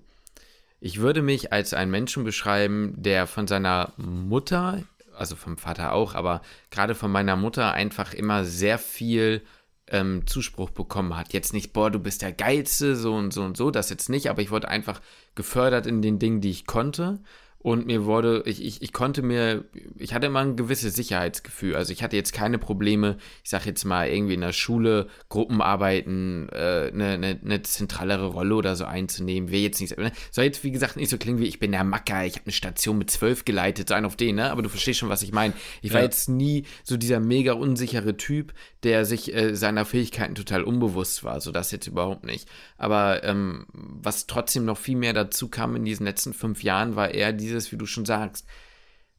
Ich 0.80 1.00
würde 1.00 1.20
mich 1.20 1.52
als 1.52 1.74
einen 1.74 1.90
Menschen 1.90 2.24
beschreiben, 2.24 2.94
der 2.96 3.26
von 3.26 3.46
seiner 3.46 3.92
Mutter 3.98 4.82
also 5.20 5.36
vom 5.36 5.56
Vater 5.56 5.92
auch, 5.92 6.14
aber 6.14 6.40
gerade 6.70 6.94
von 6.94 7.10
meiner 7.10 7.36
Mutter 7.36 7.72
einfach 7.72 8.14
immer 8.14 8.44
sehr 8.44 8.78
viel 8.78 9.42
ähm, 9.88 10.26
Zuspruch 10.26 10.70
bekommen 10.70 11.16
hat. 11.16 11.32
Jetzt 11.32 11.52
nicht, 11.52 11.72
boah, 11.72 11.90
du 11.90 11.98
bist 11.98 12.22
der 12.22 12.32
Geilste, 12.32 12.96
so 12.96 13.14
und 13.14 13.32
so 13.32 13.42
und 13.42 13.56
so, 13.56 13.70
das 13.70 13.90
jetzt 13.90 14.08
nicht, 14.08 14.30
aber 14.30 14.42
ich 14.42 14.50
wurde 14.50 14.68
einfach 14.68 15.00
gefördert 15.34 15.86
in 15.86 16.02
den 16.02 16.18
Dingen, 16.18 16.40
die 16.40 16.50
ich 16.50 16.66
konnte 16.66 17.20
und 17.62 17.86
mir 17.86 18.06
wurde, 18.06 18.42
ich, 18.46 18.64
ich, 18.64 18.80
ich 18.80 18.92
konnte 18.94 19.20
mir, 19.20 19.64
ich 19.98 20.14
hatte 20.14 20.28
immer 20.28 20.40
ein 20.40 20.56
gewisses 20.56 20.94
Sicherheitsgefühl. 20.94 21.76
Also 21.76 21.92
ich 21.92 22.02
hatte 22.02 22.16
jetzt 22.16 22.32
keine 22.32 22.56
Probleme, 22.56 23.18
ich 23.44 23.50
sag 23.50 23.66
jetzt 23.66 23.84
mal, 23.84 24.08
irgendwie 24.08 24.32
in 24.32 24.40
der 24.40 24.54
Schule 24.54 25.08
Gruppenarbeiten, 25.28 26.48
äh, 26.52 26.90
eine, 26.90 27.08
eine, 27.10 27.40
eine 27.44 27.62
zentralere 27.62 28.28
Rolle 28.28 28.54
oder 28.54 28.76
so 28.76 28.86
einzunehmen. 28.86 29.50
Wäre 29.50 29.60
jetzt 29.60 29.78
nicht, 29.78 29.98
ne? 29.98 30.10
soll 30.30 30.44
jetzt 30.44 30.64
wie 30.64 30.70
gesagt 30.70 30.96
nicht 30.96 31.10
so 31.10 31.18
klingen 31.18 31.38
wie 31.38 31.44
ich 31.46 31.58
bin 31.58 31.72
der 31.72 31.84
Macker, 31.84 32.24
ich 32.24 32.36
habe 32.36 32.46
eine 32.46 32.52
Station 32.52 32.96
mit 32.96 33.10
zwölf 33.10 33.44
geleitet, 33.44 33.88
so 33.88 33.94
ein 33.94 34.06
auf 34.06 34.16
den, 34.16 34.36
ne? 34.36 34.50
Aber 34.50 34.62
du 34.62 34.70
verstehst 34.70 35.00
schon, 35.00 35.10
was 35.10 35.22
ich 35.22 35.32
meine. 35.32 35.52
Ich 35.82 35.92
war 35.92 36.00
jetzt 36.00 36.30
nie 36.30 36.64
so 36.82 36.96
dieser 36.96 37.20
mega 37.20 37.52
unsichere 37.52 38.16
Typ, 38.16 38.54
der 38.84 39.04
sich 39.04 39.34
äh, 39.34 39.54
seiner 39.54 39.84
Fähigkeiten 39.84 40.34
total 40.34 40.64
unbewusst 40.64 41.24
war. 41.24 41.42
So 41.42 41.52
das 41.52 41.72
jetzt 41.72 41.86
überhaupt 41.86 42.24
nicht. 42.24 42.48
Aber 42.78 43.22
ähm, 43.22 43.66
was 43.74 44.26
trotzdem 44.26 44.64
noch 44.64 44.78
viel 44.78 44.96
mehr 44.96 45.12
dazu 45.12 45.48
kam 45.48 45.76
in 45.76 45.84
diesen 45.84 46.06
letzten 46.06 46.32
fünf 46.32 46.62
Jahren, 46.62 46.96
war 46.96 47.10
eher 47.12 47.34
dieses, 47.50 47.72
wie 47.72 47.76
du 47.76 47.86
schon 47.86 48.06
sagst, 48.06 48.46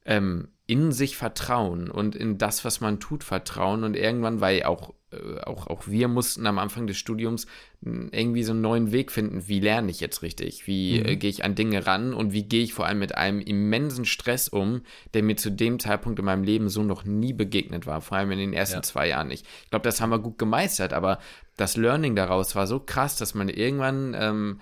ähm, 0.05 0.49
in 0.65 0.91
sich 0.91 1.17
vertrauen 1.17 1.91
und 1.91 2.15
in 2.15 2.37
das, 2.37 2.63
was 2.63 2.79
man 2.79 2.99
tut, 2.99 3.23
vertrauen 3.23 3.83
und 3.83 3.95
irgendwann, 3.95 4.39
weil 4.39 4.63
auch, 4.63 4.93
äh, 5.11 5.41
auch, 5.41 5.67
auch 5.67 5.85
wir 5.85 6.07
mussten 6.07 6.47
am 6.47 6.59
Anfang 6.59 6.87
des 6.87 6.97
Studiums 6.97 7.45
hm, 7.83 8.09
irgendwie 8.13 8.43
so 8.43 8.53
einen 8.53 8.61
neuen 8.61 8.91
Weg 8.93 9.11
finden, 9.11 9.47
wie 9.47 9.59
lerne 9.59 9.91
ich 9.91 9.99
jetzt 9.99 10.21
richtig, 10.21 10.67
wie 10.67 10.97
äh, 10.97 11.01
mhm. 11.01 11.05
äh, 11.07 11.15
gehe 11.17 11.29
ich 11.29 11.43
an 11.43 11.55
Dinge 11.55 11.85
ran 11.85 12.13
und 12.13 12.31
wie 12.31 12.43
gehe 12.43 12.63
ich 12.63 12.73
vor 12.73 12.85
allem 12.85 12.99
mit 12.99 13.15
einem 13.15 13.41
immensen 13.41 14.05
Stress 14.05 14.47
um, 14.47 14.81
der 15.13 15.23
mir 15.23 15.35
zu 15.35 15.51
dem 15.51 15.77
Zeitpunkt 15.77 16.19
in 16.19 16.25
meinem 16.25 16.43
Leben 16.45 16.69
so 16.69 16.83
noch 16.83 17.03
nie 17.03 17.33
begegnet 17.33 17.85
war, 17.85 17.99
vor 17.99 18.17
allem 18.17 18.31
in 18.31 18.39
den 18.39 18.53
ersten 18.53 18.77
ja. 18.77 18.83
zwei 18.83 19.09
Jahren 19.09 19.27
nicht. 19.27 19.45
Ich 19.63 19.69
glaube, 19.71 19.83
das 19.83 19.99
haben 19.99 20.11
wir 20.11 20.19
gut 20.19 20.37
gemeistert, 20.37 20.93
aber 20.93 21.19
das 21.57 21.75
Learning 21.75 22.15
daraus 22.15 22.55
war 22.55 22.65
so 22.65 22.79
krass, 22.79 23.17
dass 23.17 23.35
man 23.35 23.49
irgendwann 23.49 24.15
ähm, 24.17 24.61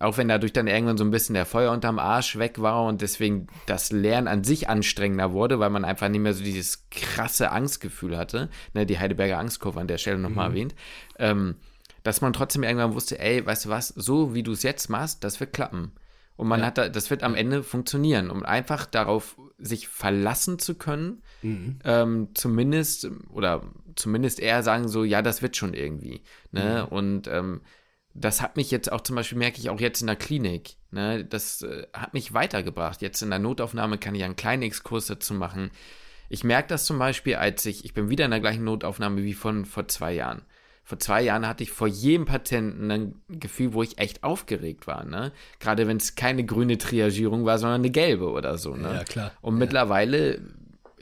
auch 0.00 0.18
wenn 0.18 0.28
dadurch 0.28 0.52
dann 0.52 0.66
irgendwann 0.66 0.98
so 0.98 1.04
ein 1.04 1.10
bisschen 1.10 1.34
der 1.34 1.46
Feuer 1.46 1.70
unterm 1.70 1.98
Arsch 1.98 2.36
weg 2.36 2.60
war 2.60 2.84
und 2.84 3.00
deswegen 3.00 3.46
das 3.66 3.92
Lernen 3.92 4.26
an 4.26 4.42
sich 4.42 4.68
anstrengender 4.68 5.32
wurde, 5.32 5.60
weil 5.60 5.70
man 5.70 5.84
einfach 5.84 6.08
nicht 6.08 6.20
mehr 6.20 6.34
so 6.34 6.42
dieses 6.42 6.88
krasse 6.90 7.52
Angstgefühl 7.52 8.16
hatte, 8.16 8.50
ne, 8.72 8.86
die 8.86 8.98
Heidelberger 8.98 9.38
Angstkurve 9.38 9.80
an 9.80 9.86
der 9.86 9.98
Stelle 9.98 10.18
nochmal 10.18 10.48
mhm. 10.48 10.54
erwähnt, 10.54 10.74
ähm, 11.18 11.56
dass 12.02 12.20
man 12.20 12.32
trotzdem 12.32 12.64
irgendwann 12.64 12.94
wusste, 12.94 13.18
ey, 13.20 13.46
weißt 13.46 13.66
du 13.66 13.68
was, 13.68 13.88
so 13.88 14.34
wie 14.34 14.42
du 14.42 14.52
es 14.52 14.64
jetzt 14.64 14.90
machst, 14.90 15.22
das 15.22 15.38
wird 15.38 15.52
klappen. 15.52 15.92
Und 16.36 16.48
man 16.48 16.60
ja. 16.60 16.66
hat 16.66 16.78
da, 16.78 16.88
das 16.88 17.10
wird 17.10 17.22
am 17.22 17.36
Ende 17.36 17.62
funktionieren, 17.62 18.30
um 18.30 18.42
einfach 18.42 18.86
darauf 18.86 19.36
sich 19.58 19.86
verlassen 19.86 20.58
zu 20.58 20.74
können, 20.74 21.22
mhm. 21.42 21.78
ähm, 21.84 22.28
zumindest, 22.34 23.08
oder 23.30 23.62
zumindest 23.94 24.40
eher 24.40 24.64
sagen 24.64 24.88
so, 24.88 25.04
ja, 25.04 25.22
das 25.22 25.42
wird 25.42 25.56
schon 25.56 25.74
irgendwie. 25.74 26.22
Ne? 26.50 26.86
Mhm. 26.90 26.96
Und 26.96 27.28
ähm, 27.28 27.60
das 28.14 28.40
hat 28.40 28.56
mich 28.56 28.70
jetzt 28.70 28.90
auch 28.90 29.00
zum 29.00 29.16
Beispiel, 29.16 29.38
merke 29.38 29.58
ich 29.58 29.70
auch 29.70 29.80
jetzt 29.80 30.00
in 30.00 30.06
der 30.06 30.16
Klinik, 30.16 30.76
ne, 30.92 31.24
das 31.24 31.62
äh, 31.62 31.86
hat 31.92 32.14
mich 32.14 32.32
weitergebracht. 32.32 33.02
Jetzt 33.02 33.20
in 33.22 33.30
der 33.30 33.40
Notaufnahme 33.40 33.98
kann 33.98 34.14
ich 34.14 34.22
einen 34.22 34.36
kleinen 34.36 34.62
Exkurs 34.62 35.06
dazu 35.06 35.34
machen. 35.34 35.70
Ich 36.28 36.44
merke 36.44 36.68
das 36.68 36.86
zum 36.86 36.98
Beispiel, 36.98 37.34
als 37.34 37.66
ich, 37.66 37.84
ich 37.84 37.92
bin 37.92 38.08
wieder 38.08 38.24
in 38.24 38.30
der 38.30 38.40
gleichen 38.40 38.64
Notaufnahme 38.64 39.22
wie 39.24 39.34
von 39.34 39.64
vor 39.64 39.88
zwei 39.88 40.12
Jahren. 40.12 40.42
Vor 40.84 40.98
zwei 40.98 41.22
Jahren 41.22 41.46
hatte 41.46 41.62
ich 41.62 41.70
vor 41.70 41.88
jedem 41.88 42.26
Patienten 42.26 42.90
ein 42.90 43.22
Gefühl, 43.28 43.72
wo 43.72 43.82
ich 43.82 43.98
echt 43.98 44.22
aufgeregt 44.22 44.86
war, 44.86 45.04
ne? 45.04 45.32
Gerade 45.58 45.88
wenn 45.88 45.96
es 45.96 46.14
keine 46.14 46.44
grüne 46.44 46.76
Triagierung 46.76 47.46
war, 47.46 47.58
sondern 47.58 47.80
eine 47.80 47.90
gelbe 47.90 48.30
oder 48.30 48.58
so, 48.58 48.76
ne? 48.76 48.94
Ja, 48.94 49.04
klar. 49.04 49.32
Und 49.40 49.54
ja. 49.54 49.60
mittlerweile 49.60 50.42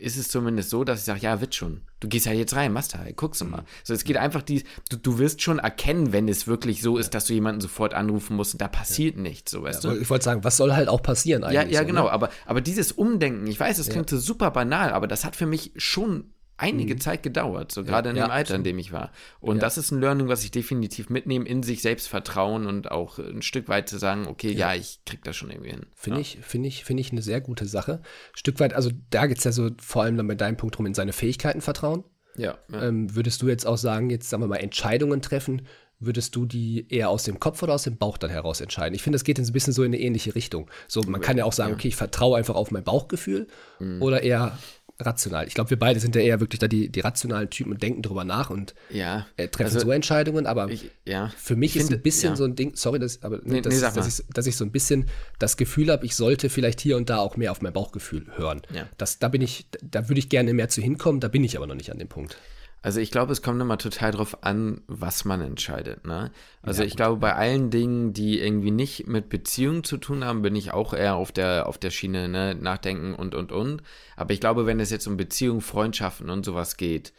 ist 0.03 0.17
es 0.17 0.29
zumindest 0.29 0.71
so, 0.71 0.85
dass 0.85 1.01
ich 1.01 1.05
sage, 1.05 1.21
ja, 1.21 1.41
wird 1.41 1.55
schon. 1.55 1.83
Du 2.01 2.09
gehst 2.09 2.27
ja 2.27 2.33
jetzt 2.33 2.55
rein, 2.55 2.73
machst 2.73 2.97
halt, 2.97 3.17
guckst 3.17 3.41
du 3.41 3.45
mal. 3.45 3.63
Mhm. 3.63 3.67
So, 3.85 3.95
es 3.95 4.05
geht 4.05 4.17
einfach 4.17 4.43
die, 4.43 4.65
du, 4.91 4.97
du 4.97 5.19
wirst 5.19 5.41
schon 5.43 5.59
erkennen, 5.59 6.13
wenn 6.13 6.29
es 6.29 6.47
wirklich 6.47 6.83
so 6.83 6.99
ist, 6.99 7.15
dass 7.15 7.27
du 7.27 7.33
jemanden 7.33 7.61
sofort 7.61 7.95
anrufen 7.95 8.37
musst 8.37 8.55
und 8.55 8.61
da 8.61 8.69
passiert 8.69 9.17
ja. 9.17 9.23
nichts, 9.23 9.53
so 9.53 9.63
weißt 9.63 9.85
ja, 9.85 9.91
du. 9.91 10.01
Ich 10.01 10.11
wollte 10.11 10.25
sagen, 10.25 10.45
was 10.45 10.57
soll 10.57 10.75
halt 10.75 10.89
auch 10.89 11.03
passieren 11.03 11.45
eigentlich? 11.45 11.63
Ja, 11.63 11.69
ja, 11.69 11.81
so, 11.81 11.87
genau, 11.87 12.05
ne? 12.05 12.11
aber, 12.11 12.31
aber 12.47 12.61
dieses 12.61 12.93
Umdenken, 12.93 13.47
ich 13.47 13.59
weiß, 13.59 13.79
es 13.79 13.89
klingt 13.89 14.11
so 14.11 14.19
super 14.19 14.51
banal, 14.51 14.91
aber 14.91 15.07
das 15.07 15.25
hat 15.25 15.37
für 15.37 15.47
mich 15.47 15.73
schon 15.77 16.33
einige 16.63 16.95
mhm. 16.95 17.01
Zeit 17.01 17.23
gedauert, 17.23 17.73
so 17.73 17.83
gerade 17.83 18.11
in 18.11 18.15
dem 18.15 18.31
Alter, 18.31 18.55
in 18.55 18.63
dem 18.63 18.79
ich 18.79 18.93
war. 18.93 19.11
Und 19.41 19.63
das 19.63 19.77
ist 19.77 19.91
ein 19.91 20.01
Learning, 20.01 20.29
was 20.29 20.45
ich 20.45 20.53
definitiv 20.53 21.11
mitnehme, 21.11 21.45
in 21.45 21.63
sich 21.63 21.83
selbst 21.83 22.09
vertrauen 22.09 22.67
und 22.67 22.91
auch 22.91 23.19
ein 23.19 23.43
Stück 23.43 23.69
weit 23.69 23.89
zu 23.89 23.99
sagen, 23.99 24.29
okay, 24.29 24.53
ja, 24.53 24.73
ich 24.73 25.01
krieg 25.05 25.25
das 25.25 25.37
schon 25.37 25.51
irgendwie 25.51 25.71
hin. 25.71 25.87
Finde 25.95 26.21
ich, 26.21 26.39
finde 26.41 26.69
ich, 26.69 26.85
finde 26.85 27.01
ich 27.01 27.11
eine 27.11 27.23
sehr 27.23 27.41
gute 27.41 27.67
Sache. 27.67 28.01
Stück 28.33 28.61
weit, 28.61 28.75
also 28.75 28.91
da 29.11 29.27
geht 29.27 29.39
es 29.39 29.45
ja 29.45 29.53
so 29.53 29.71
vor 29.81 30.05
allem 30.05 30.17
dann 30.17 30.29
bei 30.29 30.37
deinem 30.37 30.57
Punkt 30.57 30.79
rum, 30.79 30.87
in 30.87 30.95
seine 30.95 31.13
Fähigkeiten 31.13 31.61
vertrauen. 31.61 32.05
Ja. 32.37 32.57
Ähm, 32.73 33.15
würdest 33.15 33.43
du 33.43 33.49
jetzt 33.49 33.67
auch 33.67 33.77
sagen, 33.77 34.09
jetzt 34.09 34.31
sagen 34.31 34.43
wir 34.43 34.47
mal 34.47 34.57
Entscheidungen 34.57 35.21
treffen, 35.21 35.63
würdest 35.99 36.35
du 36.35 36.47
die 36.47 36.87
eher 36.89 37.11
aus 37.11 37.25
dem 37.25 37.39
Kopf 37.39 37.63
oder 37.63 37.75
aus 37.75 37.85
dem 37.85 37.97
Bauch 37.97 38.19
dann 38.19 38.31
heraus 38.31 38.61
entscheiden? 38.61 38.95
Ich 38.95 39.03
finde, 39.03 39.17
das 39.17 39.25
geht 39.25 39.39
ein 39.39 39.53
bisschen 39.53 39.73
so 39.73 39.83
in 39.83 39.93
eine 39.93 40.01
ähnliche 40.01 40.35
Richtung. 40.35 40.71
So, 40.89 41.03
man 41.03 41.21
kann 41.21 41.39
ja 41.39 41.45
auch 41.45 41.53
sagen, 41.53 41.75
okay, 41.75 41.89
ich 41.89 41.97
vertraue 41.97 42.39
einfach 42.39 42.55
auf 42.55 42.71
mein 42.71 42.85
Bauchgefühl 42.85 43.47
mhm. 43.79 44.03
oder 44.03 44.23
eher 44.23 44.59
rational. 45.03 45.47
Ich 45.47 45.55
glaube, 45.55 45.71
wir 45.71 45.79
beide 45.79 46.01
sind 46.01 46.15
ja 46.15 46.23
eher 46.23 46.41
wirklich 46.41 46.59
da 46.59 46.69
die, 46.69 46.89
die 46.89 47.01
rationalen 47.01 47.51
Typen 47.51 47.73
und 47.73 47.83
denken 47.83 48.03
drüber 48.03 48.25
nach 48.25 48.51
und 48.51 48.75
ja, 48.91 49.27
äh, 49.37 49.49
treffen 49.49 49.75
also, 49.75 49.87
so 49.87 49.91
Entscheidungen. 49.91 50.47
Aber 50.47 50.69
ich, 50.69 50.91
ja, 51.05 51.31
für 51.37 51.57
mich 51.57 51.77
ist 51.77 51.85
finde, 51.85 51.97
ein 51.97 52.03
bisschen 52.03 52.31
ja. 52.31 52.37
so 52.37 52.45
ein 52.45 52.55
Ding, 52.57 52.73
sorry, 52.75 52.99
das, 52.99 53.23
aber 53.23 53.41
nee, 53.45 53.61
das, 53.61 53.75
nee, 53.75 53.81
dass, 53.81 54.19
ich, 54.19 54.25
dass, 54.33 54.47
ich, 54.47 54.57
so 54.57 54.65
ein 54.65 54.73
bisschen 54.73 55.07
das 55.39 55.57
Gefühl 55.57 55.91
habe, 55.91 56.07
ich 56.07 56.15
sollte 56.17 56.49
vielleicht 56.49 56.81
hier 56.81 56.97
und 56.97 57.11
da 57.11 57.19
auch 57.19 57.37
mehr 57.37 57.53
auf 57.53 57.63
mein 57.63 57.73
Bauchgefühl 57.73 58.27
hören. 58.37 58.63
Das, 58.99 59.19
da 59.19 59.29
bin 59.29 59.43
ich, 59.43 59.67
da 59.83 60.09
würde 60.09 60.19
ich 60.19 60.29
gerne 60.29 60.55
mehr 60.55 60.69
zu 60.69 60.81
hinkommen, 60.81 61.21
da 61.21 61.29
bin 61.29 61.45
ich 61.45 61.57
aber 61.57 61.67
noch 61.67 61.75
nicht 61.75 61.91
an 61.91 61.99
dem 61.99 62.09
Punkt. 62.09 62.37
Also 62.83 63.01
ich 63.01 63.13
glaube, 63.13 63.33
es 63.33 63.43
kommt 63.43 63.61
immer 63.61 63.79
total 63.79 64.11
drauf 64.11 64.43
an, 64.43 64.83
was 64.89 65.25
man 65.25 65.41
entscheidet. 65.41 66.05
Ne? 66.05 66.33
Also 66.63 66.83
ja, 66.83 66.89
ich 66.89 66.97
glaube, 66.97 67.17
bei 67.17 67.35
allen 67.35 67.71
Dingen, 67.71 68.13
die 68.13 68.41
irgendwie 68.41 68.73
nicht 68.73 69.07
mit 69.07 69.29
Beziehungen 69.29 69.85
zu 69.85 69.99
tun 69.99 70.25
haben, 70.25 70.43
bin 70.43 70.57
ich 70.57 70.73
auch 70.73 70.93
eher 70.93 71.15
auf 71.15 71.31
der, 71.31 71.69
auf 71.69 71.79
der 71.79 71.91
Schiene, 71.91 72.29
ne? 72.29 72.57
nachdenken 72.57 73.15
und, 73.15 73.37
und, 73.37 73.53
und. 73.53 73.83
Aber 74.17 74.35
ich 74.35 74.41
glaube, 74.41 74.67
wenn 74.67 74.81
es 74.81 74.91
jetzt 74.91 75.07
um 75.07 75.17
Beziehungen, 75.17 75.61
Freundschaften 75.61 76.29
und 76.29 76.45
sowas 76.45 76.77
geht, 76.77 77.13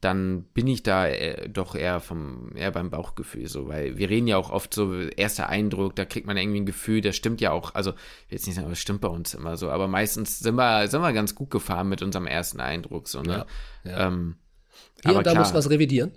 dann 0.00 0.44
bin 0.54 0.66
ich 0.66 0.82
da 0.82 1.08
äh, 1.08 1.48
doch 1.48 1.74
eher 1.74 2.00
vom 2.00 2.54
eher 2.54 2.70
beim 2.70 2.90
Bauchgefühl 2.90 3.48
so, 3.48 3.68
weil 3.68 3.96
wir 3.96 4.08
reden 4.08 4.28
ja 4.28 4.36
auch 4.36 4.50
oft 4.50 4.72
so 4.72 4.94
erster 4.94 5.48
Eindruck, 5.48 5.96
da 5.96 6.04
kriegt 6.04 6.26
man 6.26 6.36
irgendwie 6.36 6.60
ein 6.60 6.66
Gefühl, 6.66 7.00
das 7.00 7.16
stimmt 7.16 7.40
ja 7.40 7.50
auch, 7.50 7.74
also 7.74 7.90
ich 7.90 8.30
will 8.30 8.38
jetzt 8.38 8.46
nicht 8.46 8.56
sagen, 8.56 8.70
das 8.70 8.78
stimmt 8.78 9.00
bei 9.00 9.08
uns 9.08 9.34
immer 9.34 9.56
so, 9.56 9.70
aber 9.70 9.88
meistens 9.88 10.38
sind 10.38 10.54
wir 10.54 10.86
sind 10.88 11.02
wir 11.02 11.12
ganz 11.12 11.34
gut 11.34 11.50
gefahren 11.50 11.88
mit 11.88 12.02
unserem 12.02 12.26
ersten 12.26 12.60
Eindruck 12.60 13.08
so, 13.08 13.22
ne? 13.22 13.46
Ja, 13.84 13.90
ja. 13.90 14.06
Ähm, 14.06 14.36
hier 15.04 15.10
aber 15.10 15.18
und 15.18 15.26
da 15.26 15.30
klar, 15.32 15.42
muss 15.42 15.52
man 15.52 15.58
was 15.58 15.70
revidieren. 15.70 16.12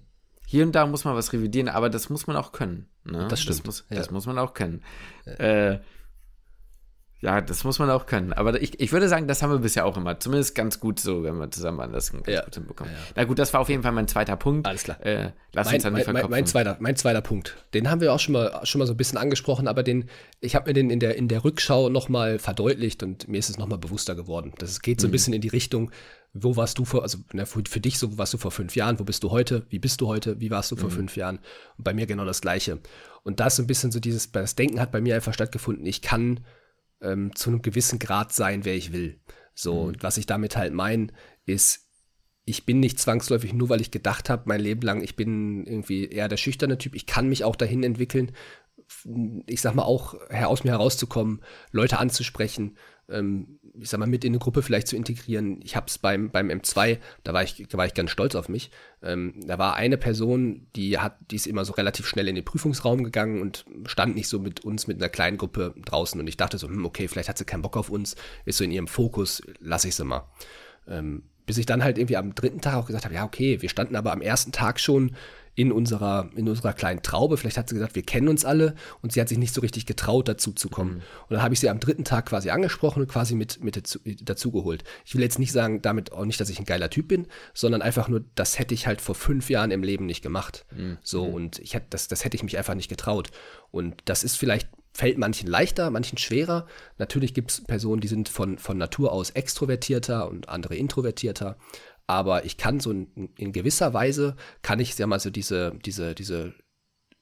Hier 0.46 0.66
und 0.66 0.74
da 0.74 0.86
muss 0.86 1.04
man 1.04 1.16
was 1.16 1.34
revidieren, 1.34 1.68
aber 1.70 1.90
das 1.90 2.10
muss 2.10 2.26
man 2.26 2.36
auch 2.38 2.52
können. 2.52 2.88
Ne? 3.04 3.28
Das 3.30 3.42
stimmt. 3.42 3.60
Das 3.60 3.66
muss, 3.66 3.86
ja. 3.90 3.98
das 3.98 4.12
muss 4.12 4.26
man 4.26 4.38
auch 4.40 4.54
können. 4.54 4.82
Äh, 5.26 5.80
ja, 7.20 7.42
das 7.42 7.64
muss 7.64 7.80
man 7.80 7.90
auch 7.90 8.06
können. 8.06 8.32
Aber 8.32 8.62
ich, 8.62 8.80
ich 8.80 8.92
würde 8.92 9.10
sagen, 9.10 9.28
das 9.28 9.42
haben 9.42 9.50
wir 9.52 9.58
bisher 9.58 9.88
auch 9.88 9.98
immer. 9.98 10.20
Zumindest 10.20 10.54
ganz 10.54 10.80
gut 10.80 11.00
so, 11.00 11.24
wenn 11.24 11.36
wir 11.38 11.50
zusammen 11.50 11.80
anders 11.80 12.12
ganz 12.12 12.28
ja. 12.28 12.44
gut 12.44 12.54
hinbekommen. 12.54 12.94
Ja, 12.94 13.00
ja. 13.00 13.06
Na 13.16 13.24
gut, 13.24 13.40
das 13.40 13.54
war 13.54 13.62
auf 13.62 13.70
jeden 13.70 13.82
Fall 13.82 13.92
mein 13.92 14.08
zweiter 14.08 14.36
Punkt. 14.36 14.68
Alles 14.68 14.84
klar. 14.84 15.04
Äh, 15.04 15.32
lass 15.52 15.66
mein, 15.66 15.76
uns 15.76 15.84
dann 15.84 15.94
nicht 15.94 16.04
verkopfen. 16.04 16.30
Mein, 16.30 16.40
mein, 16.40 16.46
zweiter, 16.46 16.78
mein 16.80 16.96
zweiter 16.96 17.22
Punkt. 17.22 17.58
Den 17.74 17.90
haben 17.90 18.02
wir 18.02 18.14
auch 18.14 18.20
schon 18.20 18.34
mal, 18.34 18.60
schon 18.66 18.78
mal 18.80 18.86
so 18.86 18.94
ein 18.94 18.98
bisschen 18.98 19.18
angesprochen, 19.18 19.68
aber 19.68 19.82
den, 19.82 20.10
ich 20.42 20.56
habe 20.56 20.70
mir 20.70 20.74
den 20.74 20.92
in 20.92 21.00
der, 21.00 21.16
in 21.16 21.28
der 21.28 21.44
Rückschau 21.44 21.90
nochmal 21.90 22.38
verdeutlicht 22.38 23.02
und 23.02 23.28
mir 23.28 23.40
ist 23.40 23.50
es 23.50 23.58
nochmal 23.58 23.80
bewusster 23.80 24.14
geworden. 24.14 24.54
Das 24.60 24.82
geht 24.82 25.02
so 25.02 25.08
ein 25.08 25.10
mhm. 25.10 25.14
bisschen 25.14 25.34
in 25.34 25.42
die 25.42 25.48
Richtung, 25.48 25.90
wo 26.34 26.56
warst 26.56 26.78
du 26.78 26.86
vor, 26.86 27.02
also 27.02 27.18
na, 27.34 27.46
für, 27.46 27.64
für, 27.68 27.80
dich, 27.80 27.98
so 27.98 28.20
warst 28.20 28.36
du 28.36 28.38
vor 28.38 28.52
fünf 28.52 28.76
Jahren, 28.76 29.00
wo 29.00 29.04
bist 29.04 29.24
du 29.24 29.32
heute, 29.32 29.66
wie 29.70 29.80
bist 29.80 30.02
du 30.02 30.08
heute, 30.08 30.40
wie 30.40 30.52
warst 30.52 30.70
du 30.70 30.76
vor 30.76 30.92
mhm. 30.92 30.94
fünf 30.94 31.18
Jahren? 31.18 31.40
Und 31.80 31.84
bei 31.84 31.96
mir 31.96 32.06
genau 32.06 32.26
das 32.26 32.42
Gleiche. 32.42 32.78
Und 33.24 33.40
da 33.40 33.48
ist 33.48 33.56
so 33.56 33.64
ein 33.64 33.68
bisschen 33.68 33.92
so 33.92 34.00
dieses, 34.00 34.32
das 34.32 34.54
Denken 34.54 34.80
hat 34.80 34.92
bei 34.92 35.02
mir 35.02 35.16
einfach 35.16 35.34
stattgefunden, 35.34 35.88
ich 35.88 36.04
kann 36.04 36.42
ähm, 37.02 37.36
zu 37.36 37.50
einem 37.50 37.62
gewissen 37.62 38.00
Grad 38.00 38.34
sein, 38.34 38.66
wer 38.66 38.76
ich 38.76 38.94
will. 38.94 39.20
So, 39.54 39.82
mhm. 39.82 39.88
und 39.88 40.04
was 40.04 40.18
ich 40.18 40.26
damit 40.26 40.56
halt 40.58 40.74
meine, 40.74 41.08
ist, 41.46 41.88
ich 42.46 42.66
bin 42.66 42.80
nicht 42.80 43.00
zwangsläufig 43.00 43.54
nur, 43.54 43.70
weil 43.70 43.82
ich 43.82 43.92
gedacht 43.92 44.30
habe, 44.30 44.44
mein 44.46 44.62
Leben 44.62 44.82
lang, 44.82 45.02
ich 45.02 45.16
bin 45.16 45.66
irgendwie 45.66 46.06
eher 46.06 46.30
der 46.30 46.38
schüchterne 46.38 46.78
Typ. 46.78 46.96
Ich 46.96 47.06
kann 47.06 47.28
mich 47.28 47.44
auch 47.44 47.58
dahin 47.58 47.84
entwickeln, 47.84 48.32
ich 49.48 49.62
sag 49.62 49.76
mal 49.76 49.84
auch 49.84 50.16
aus 50.32 50.64
mir 50.64 50.72
herauszukommen, 50.72 51.42
Leute 51.72 52.00
anzusprechen, 52.00 52.78
ähm, 53.10 53.60
ich 53.80 53.90
sag 53.90 54.00
mal, 54.00 54.08
mit 54.08 54.26
in 54.26 54.32
eine 54.32 54.40
Gruppe 54.40 54.62
vielleicht 54.62 54.88
zu 54.88 54.96
integrieren. 54.96 55.60
Ich 55.64 55.76
habe 55.76 55.86
es 55.88 55.98
beim, 55.98 56.30
beim 56.30 56.50
M2, 56.50 56.98
da 57.24 57.34
war 57.34 57.44
ich, 57.44 57.66
da 57.70 57.78
war 57.78 57.86
ich 57.86 57.94
ganz 57.94 58.12
stolz 58.12 58.36
auf 58.36 58.50
mich. 58.50 58.72
Ähm, 59.04 59.36
da 59.46 59.58
war 59.58 59.76
eine 59.76 59.98
Person, 59.98 60.68
die 60.76 60.98
hat, 60.98 61.18
die 61.32 61.36
ist 61.36 61.48
immer 61.48 61.64
so 61.64 61.74
relativ 61.74 62.08
schnell 62.08 62.28
in 62.28 62.36
den 62.36 62.46
Prüfungsraum 62.46 63.04
gegangen 63.04 63.42
und 63.42 63.66
stand 63.86 64.16
nicht 64.16 64.28
so 64.28 64.40
mit 64.40 64.62
uns, 64.62 64.88
mit 64.88 64.98
einer 64.98 65.10
kleinen 65.10 65.38
Gruppe 65.38 65.76
draußen. 65.86 66.20
Und 66.20 66.28
ich 66.28 66.38
dachte 66.38 66.58
so, 66.58 66.68
hm, 66.68 66.86
okay, 66.86 67.08
vielleicht 67.08 67.30
hat 67.30 67.38
sie 67.38 67.46
keinen 67.46 67.62
Bock 67.62 67.78
auf 67.78 67.90
uns, 67.90 68.16
ist 68.46 68.58
so 68.58 68.64
in 68.64 68.72
ihrem 68.72 68.88
Fokus, 68.88 69.42
lasse 69.60 69.88
ich 69.88 69.96
sie 69.96 70.06
mal. 70.06 70.28
Ähm, 70.88 71.24
bis 71.46 71.58
ich 71.58 71.66
dann 71.66 71.84
halt 71.84 71.98
irgendwie 71.98 72.18
am 72.18 72.36
dritten 72.36 72.62
Tag 72.62 72.76
auch 72.76 72.88
gesagt 72.88 73.06
habe, 73.06 73.16
ja, 73.16 73.24
okay, 73.24 73.62
wir 73.62 73.70
standen 73.70 73.96
aber 73.96 74.12
am 74.12 74.22
ersten 74.22 74.52
Tag 74.52 74.80
schon 74.80 75.16
in 75.58 75.72
unserer, 75.72 76.30
in 76.36 76.48
unserer 76.48 76.72
kleinen 76.72 77.02
Traube. 77.02 77.36
Vielleicht 77.36 77.58
hat 77.58 77.68
sie 77.68 77.74
gesagt, 77.74 77.96
wir 77.96 78.04
kennen 78.04 78.28
uns 78.28 78.46
alle 78.46 78.76
und 79.02 79.12
sie 79.12 79.20
hat 79.20 79.28
sich 79.28 79.40
nicht 79.40 79.56
so 79.56 79.62
richtig 79.62 79.88
getraut, 79.88 80.28
dazu 80.28 80.52
zu 80.52 80.70
kommen. 80.70 80.92
Mhm. 80.92 80.98
Und 80.98 81.32
dann 81.32 81.42
habe 81.42 81.56
ich 81.56 81.60
sie 81.60 81.70
am 81.70 81.80
dritten 81.80 82.04
Tag 82.04 82.28
quasi 82.28 82.52
angesprochen 82.52 83.02
und 83.02 83.08
quasi 83.08 83.34
mit, 83.34 83.64
mit 83.64 83.76
dazu, 83.76 83.98
dazu 84.22 84.52
geholt. 84.52 84.84
Ich 85.04 85.16
will 85.16 85.24
jetzt 85.24 85.40
nicht 85.40 85.52
sagen, 85.52 85.82
damit 85.82 86.12
auch 86.12 86.26
nicht, 86.26 86.40
dass 86.40 86.52
ich 86.52 86.60
ein 86.60 86.66
geiler 86.66 86.92
Typ 86.92 87.08
bin, 87.08 87.26
sondern 87.56 87.82
einfach 87.82 88.08
nur, 88.08 88.24
das 88.36 88.60
hätte 88.60 88.76
ich 88.76 88.86
halt 88.86 89.02
vor 89.02 89.16
fünf 89.16 89.50
Jahren 89.50 89.72
im 89.72 89.82
Leben 89.82 90.06
nicht 90.06 90.22
gemacht. 90.22 90.68
Mhm. 90.76 91.00
So, 91.02 91.26
mhm. 91.28 91.34
und 91.34 91.60
ich 91.60 91.74
hätte, 91.74 91.88
das, 91.90 92.08
das 92.08 92.24
hätte 92.24 92.38
ich 92.38 92.44
mich 92.44 92.60
einfach 92.60 92.76
nicht 92.76 92.90
getraut. 92.90 93.32
Und 93.72 93.96
das 94.06 94.24
ist 94.24 94.38
vielleicht 94.38 94.70
fällt 94.94 95.18
manchen 95.18 95.48
leichter, 95.48 95.92
manchen 95.92 96.18
schwerer. 96.18 96.66
Natürlich 96.98 97.34
gibt 97.36 97.52
es 97.52 97.64
Personen, 97.64 98.02
die 98.02 98.08
sind 98.08 98.30
von, 98.30 98.58
von 98.58 98.78
Natur 98.78 99.12
aus 99.12 99.30
extrovertierter 99.30 100.28
und 100.28 100.50
andere 100.50 100.76
introvertierter 100.76 101.58
aber 102.08 102.46
ich 102.46 102.58
kann 102.58 102.80
so 102.80 102.92
in, 102.92 103.30
in 103.38 103.52
gewisser 103.52 103.94
Weise, 103.94 104.36
kann 104.62 104.80
ich 104.80 104.98
ja 104.98 105.08
mal 105.08 105.20
so 105.20 105.30
diese, 105.30 105.74
diese, 105.86 106.16
diese 106.16 106.54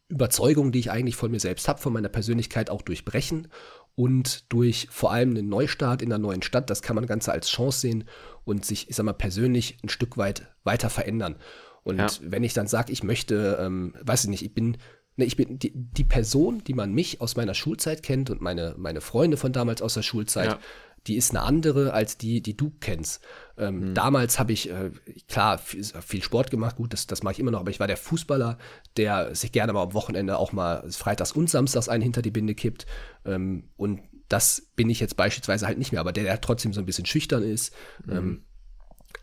Überzeugung, 0.08 0.72
die 0.72 0.80
ich 0.80 0.92
eigentlich 0.92 1.16
von 1.16 1.32
mir 1.32 1.40
selbst 1.40 1.68
habe, 1.68 1.82
von 1.82 1.92
meiner 1.92 2.10
Persönlichkeit 2.10 2.70
auch 2.70 2.84
durchbrechen 2.84 3.48
und 3.96 4.52
durch 4.54 4.88
vor 4.92 5.12
allem 5.12 5.32
einen 5.32 5.50
Neustart 5.50 6.02
in 6.02 6.14
einer 6.14 6.22
neuen 6.22 6.44
Stadt, 6.44 6.70
das 6.70 6.84
kann 6.84 6.96
man 6.96 7.08
Ganze 7.08 7.32
als 7.32 7.50
Chance 7.50 7.80
sehen 7.80 8.04
und 8.44 8.64
sich, 8.64 8.90
ich 8.90 8.96
sag 8.96 9.06
mal, 9.06 9.14
persönlich 9.14 9.80
ein 9.84 9.90
Stück 9.90 10.18
weit 10.18 10.54
weiter 10.64 10.92
verändern. 10.92 11.38
Und 11.84 12.00
ja. 12.00 12.10
wenn 12.22 12.44
ich 12.44 12.54
dann 12.54 12.68
sage, 12.68 12.92
ich 12.92 13.04
möchte, 13.04 13.58
ähm, 13.60 13.94
weiß 14.02 14.26
ich 14.26 14.30
nicht, 14.30 14.44
ich 14.44 14.54
bin, 14.54 14.78
ne, 15.16 15.26
ich 15.26 15.36
bin 15.36 15.60
die, 15.60 15.72
die, 15.74 16.04
Person, 16.04 16.64
die 16.66 16.74
man 16.74 16.94
mich 16.94 17.22
aus 17.22 17.36
meiner 17.36 17.54
Schulzeit 17.54 18.04
kennt 18.04 18.30
und 18.30 18.42
meine, 18.42 18.76
meine 18.78 19.02
Freunde 19.02 19.38
von 19.38 19.54
damals 19.54 19.82
aus 19.82 19.94
der 19.94 20.04
Schulzeit, 20.04 20.52
ja 20.52 20.60
die 21.08 21.16
ist 21.16 21.32
eine 21.32 21.44
andere 21.44 21.94
als 21.94 22.18
die, 22.18 22.42
die 22.42 22.58
du 22.58 22.72
kennst. 22.80 23.22
Ähm, 23.58 23.90
mhm. 23.90 23.94
Damals 23.94 24.40
habe 24.40 24.54
ich, 24.54 24.70
äh, 24.70 24.92
klar, 25.28 25.58
viel, 25.58 25.84
viel, 25.84 26.24
Sport 26.24 26.50
gemacht, 26.50 26.78
gut, 26.78 26.94
das, 26.94 27.06
das 27.06 27.22
mache 27.22 27.34
ich 27.34 27.40
immer 27.40 27.52
noch, 27.52 27.60
aber 27.60 27.70
ich 27.70 27.80
war 27.80 27.88
der 27.88 27.98
Fußballer, 27.98 28.58
der 28.98 29.36
sich 29.36 29.52
gerne 29.52 29.74
mal 29.74 29.84
am 29.84 29.94
Wochenende 29.94 30.38
auch 30.38 30.52
mal 30.52 30.90
freitags 30.92 31.32
und 31.32 31.50
samstags 31.50 31.90
einen 31.90 32.02
hinter 32.02 32.22
die 32.22 32.32
Binde 32.32 32.56
kippt. 32.56 32.86
Ähm, 33.24 33.70
und 33.78 34.02
das 34.30 34.72
bin 34.76 34.90
ich 34.90 35.00
jetzt 35.00 35.16
beispielsweise 35.16 35.68
halt 35.68 35.78
nicht 35.78 35.92
mehr, 35.92 36.02
aber 36.02 36.12
der, 36.12 36.24
der 36.24 36.42
trotzdem 36.42 36.74
so 36.74 36.80
ein 36.80 36.88
bisschen 36.88 37.06
schüchtern 37.06 37.44
ist. 37.44 37.74
Mhm. 38.06 38.14
Ähm, 38.14 38.46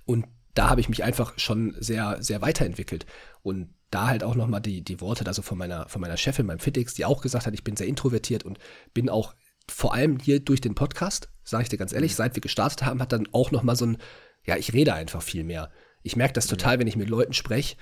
und 0.05 0.27
da 0.55 0.71
habe 0.71 0.81
ich 0.81 0.89
mich 0.89 1.03
einfach 1.03 1.39
schon 1.39 1.75
sehr, 1.81 2.23
sehr 2.23 2.43
weiterentwickelt. 2.43 3.07
Und 3.43 3.75
da 3.93 4.09
halt 4.09 4.25
auch 4.25 4.35
nochmal 4.35 4.61
die, 4.61 4.83
die 4.83 5.01
Worte 5.01 5.27
also 5.27 5.43
von 5.43 5.59
meiner, 5.59 5.89
von 5.89 6.01
meiner 6.01 6.17
Chefin 6.17 6.47
beim 6.47 6.59
Fitix, 6.59 6.95
die 6.95 7.05
auch 7.05 7.21
gesagt 7.21 7.47
hat, 7.47 7.55
ich 7.55 7.65
bin 7.65 7.77
sehr 7.77 7.87
introvertiert 7.87 8.45
und 8.45 8.59
bin 8.95 9.09
auch 9.09 9.35
vor 9.71 9.95
allem 9.95 10.19
hier 10.19 10.41
durch 10.41 10.61
den 10.61 10.75
Podcast, 10.75 11.31
sage 11.45 11.65
ich 11.65 11.69
dir 11.69 11.79
ganz 11.79 11.93
ehrlich, 11.93 12.13
mhm. 12.13 12.17
seit 12.17 12.35
wir 12.35 12.41
gestartet 12.41 12.85
haben, 12.85 13.01
hat 13.01 13.13
dann 13.13 13.29
auch 13.33 13.51
noch 13.51 13.63
mal 13.63 13.77
so 13.77 13.87
ein, 13.87 13.99
ja, 14.45 14.57
ich 14.57 14.73
rede 14.73 14.95
einfach 14.95 15.23
viel 15.23 15.45
mehr. 15.45 15.71
Ich 16.03 16.17
merke 16.17 16.35
das 16.35 16.47
total, 16.47 16.79
wenn 16.79 16.89
ich 16.89 16.97
mit 16.97 17.09
Leuten 17.09 17.33
spreche. 17.33 17.77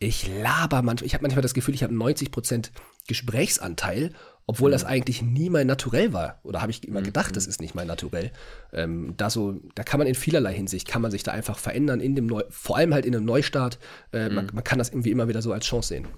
Ich 0.00 0.26
laber 0.26 0.82
manchmal, 0.82 1.06
ich 1.06 1.14
habe 1.14 1.22
manchmal 1.22 1.42
das 1.42 1.54
Gefühl, 1.54 1.74
ich 1.74 1.84
habe 1.84 1.92
einen 1.92 2.02
90% 2.02 2.70
Gesprächsanteil, 3.06 4.12
obwohl 4.46 4.70
das 4.70 4.82
mhm. 4.82 4.90
eigentlich 4.90 5.22
nie 5.22 5.50
mein 5.50 5.66
Naturell 5.66 6.12
war. 6.12 6.40
Oder 6.42 6.60
habe 6.60 6.70
ich 6.70 6.86
immer 6.86 7.00
mhm. 7.00 7.04
gedacht, 7.04 7.36
das 7.36 7.46
ist 7.46 7.60
nicht 7.60 7.74
mein 7.74 7.86
Naturell. 7.86 8.30
Ähm, 8.72 9.14
da, 9.16 9.30
so, 9.30 9.60
da 9.74 9.82
kann 9.82 9.98
man 9.98 10.06
in 10.06 10.14
vielerlei 10.14 10.54
Hinsicht, 10.54 10.86
kann 10.86 11.02
man 11.02 11.10
sich 11.10 11.22
da 11.22 11.32
einfach 11.32 11.58
verändern, 11.58 12.00
in 12.00 12.14
dem 12.14 12.26
Neu 12.26 12.42
vor 12.50 12.76
allem 12.76 12.92
halt 12.92 13.06
in 13.06 13.14
einem 13.14 13.24
Neustart. 13.24 13.78
Äh, 14.12 14.28
man, 14.28 14.50
man 14.52 14.64
kann 14.64 14.78
das 14.78 14.90
irgendwie 14.90 15.10
immer 15.10 15.28
wieder 15.28 15.42
so 15.42 15.52
als 15.52 15.64
Chance 15.64 15.88
sehen. 15.88 16.08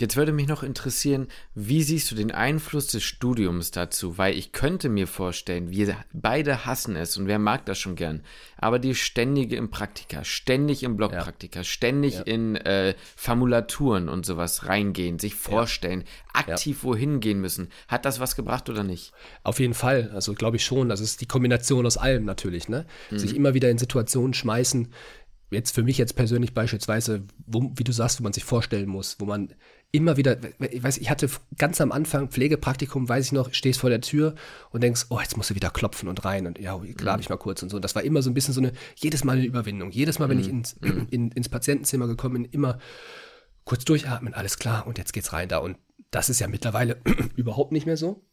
Jetzt 0.00 0.16
würde 0.16 0.32
mich 0.32 0.48
noch 0.48 0.64
interessieren, 0.64 1.28
wie 1.54 1.84
siehst 1.84 2.10
du 2.10 2.16
den 2.16 2.32
Einfluss 2.32 2.88
des 2.88 3.04
Studiums 3.04 3.70
dazu? 3.70 4.18
Weil 4.18 4.36
ich 4.36 4.50
könnte 4.50 4.88
mir 4.88 5.06
vorstellen, 5.06 5.70
wir 5.70 5.96
beide 6.12 6.66
hassen 6.66 6.96
es 6.96 7.16
und 7.16 7.28
wer 7.28 7.38
mag 7.38 7.64
das 7.66 7.78
schon 7.78 7.94
gern. 7.94 8.22
Aber 8.56 8.80
die 8.80 8.96
ständige 8.96 9.54
im 9.54 9.70
Praktika, 9.70 10.24
ständig 10.24 10.82
im 10.82 10.96
Blockpraktika, 10.96 11.60
ja. 11.60 11.64
ständig 11.64 12.14
ja. 12.14 12.22
in 12.22 12.56
äh, 12.56 12.94
Formulaturen 13.14 14.08
und 14.08 14.26
sowas 14.26 14.66
reingehen, 14.66 15.20
sich 15.20 15.36
vorstellen, 15.36 16.00
ja. 16.00 16.40
aktiv 16.40 16.82
wohin 16.82 17.20
gehen 17.20 17.40
müssen. 17.40 17.68
Hat 17.86 18.04
das 18.04 18.18
was 18.18 18.34
gebracht 18.34 18.68
oder 18.68 18.82
nicht? 18.82 19.12
Auf 19.44 19.60
jeden 19.60 19.74
Fall. 19.74 20.10
Also 20.12 20.34
glaube 20.34 20.56
ich 20.56 20.64
schon. 20.64 20.88
Das 20.88 21.00
ist 21.00 21.20
die 21.20 21.26
Kombination 21.26 21.86
aus 21.86 21.98
allem 21.98 22.24
natürlich. 22.24 22.68
Ne? 22.68 22.84
Mhm. 23.12 23.18
Sich 23.18 23.36
immer 23.36 23.54
wieder 23.54 23.70
in 23.70 23.78
Situationen 23.78 24.34
schmeißen, 24.34 24.88
jetzt 25.50 25.74
für 25.74 25.82
mich 25.82 25.98
jetzt 25.98 26.16
persönlich 26.16 26.52
beispielsweise, 26.52 27.22
wo, 27.46 27.72
wie 27.76 27.84
du 27.84 27.92
sagst, 27.92 28.18
wo 28.18 28.24
man 28.24 28.32
sich 28.32 28.44
vorstellen 28.44 28.88
muss, 28.88 29.16
wo 29.20 29.24
man 29.24 29.54
immer 29.94 30.16
wieder, 30.16 30.38
ich 30.58 30.82
weiß, 30.82 30.98
ich 30.98 31.08
hatte 31.08 31.30
ganz 31.56 31.80
am 31.80 31.92
Anfang 31.92 32.28
Pflegepraktikum, 32.28 33.08
weiß 33.08 33.26
ich 33.26 33.32
noch, 33.32 33.54
stehst 33.54 33.78
vor 33.78 33.90
der 33.90 34.00
Tür 34.00 34.34
und 34.70 34.82
denkst, 34.82 35.06
oh, 35.10 35.20
jetzt 35.20 35.36
musst 35.36 35.50
du 35.50 35.54
wieder 35.54 35.70
klopfen 35.70 36.08
und 36.08 36.24
rein 36.24 36.48
und 36.48 36.58
ja, 36.58 36.78
lade 37.00 37.22
ich 37.22 37.28
mal 37.28 37.36
kurz 37.36 37.62
und 37.62 37.70
so. 37.70 37.76
Und 37.76 37.84
das 37.84 37.94
war 37.94 38.02
immer 38.02 38.20
so 38.20 38.28
ein 38.28 38.34
bisschen 38.34 38.52
so 38.52 38.60
eine, 38.60 38.72
jedes 38.96 39.22
Mal 39.22 39.36
eine 39.36 39.46
Überwindung. 39.46 39.92
Jedes 39.92 40.18
Mal, 40.18 40.28
wenn 40.28 40.40
ich 40.40 40.48
mhm. 40.48 40.58
ins, 40.58 40.72
in, 41.10 41.30
ins 41.30 41.48
Patientenzimmer 41.48 42.08
gekommen 42.08 42.42
bin, 42.42 42.44
immer 42.46 42.80
kurz 43.64 43.84
durchatmen, 43.84 44.34
alles 44.34 44.58
klar 44.58 44.84
und 44.88 44.98
jetzt 44.98 45.12
geht's 45.12 45.32
rein 45.32 45.48
da. 45.48 45.58
Und 45.58 45.78
das 46.10 46.28
ist 46.28 46.40
ja 46.40 46.48
mittlerweile 46.48 47.00
überhaupt 47.36 47.70
nicht 47.70 47.86
mehr 47.86 47.96
so. 47.96 48.26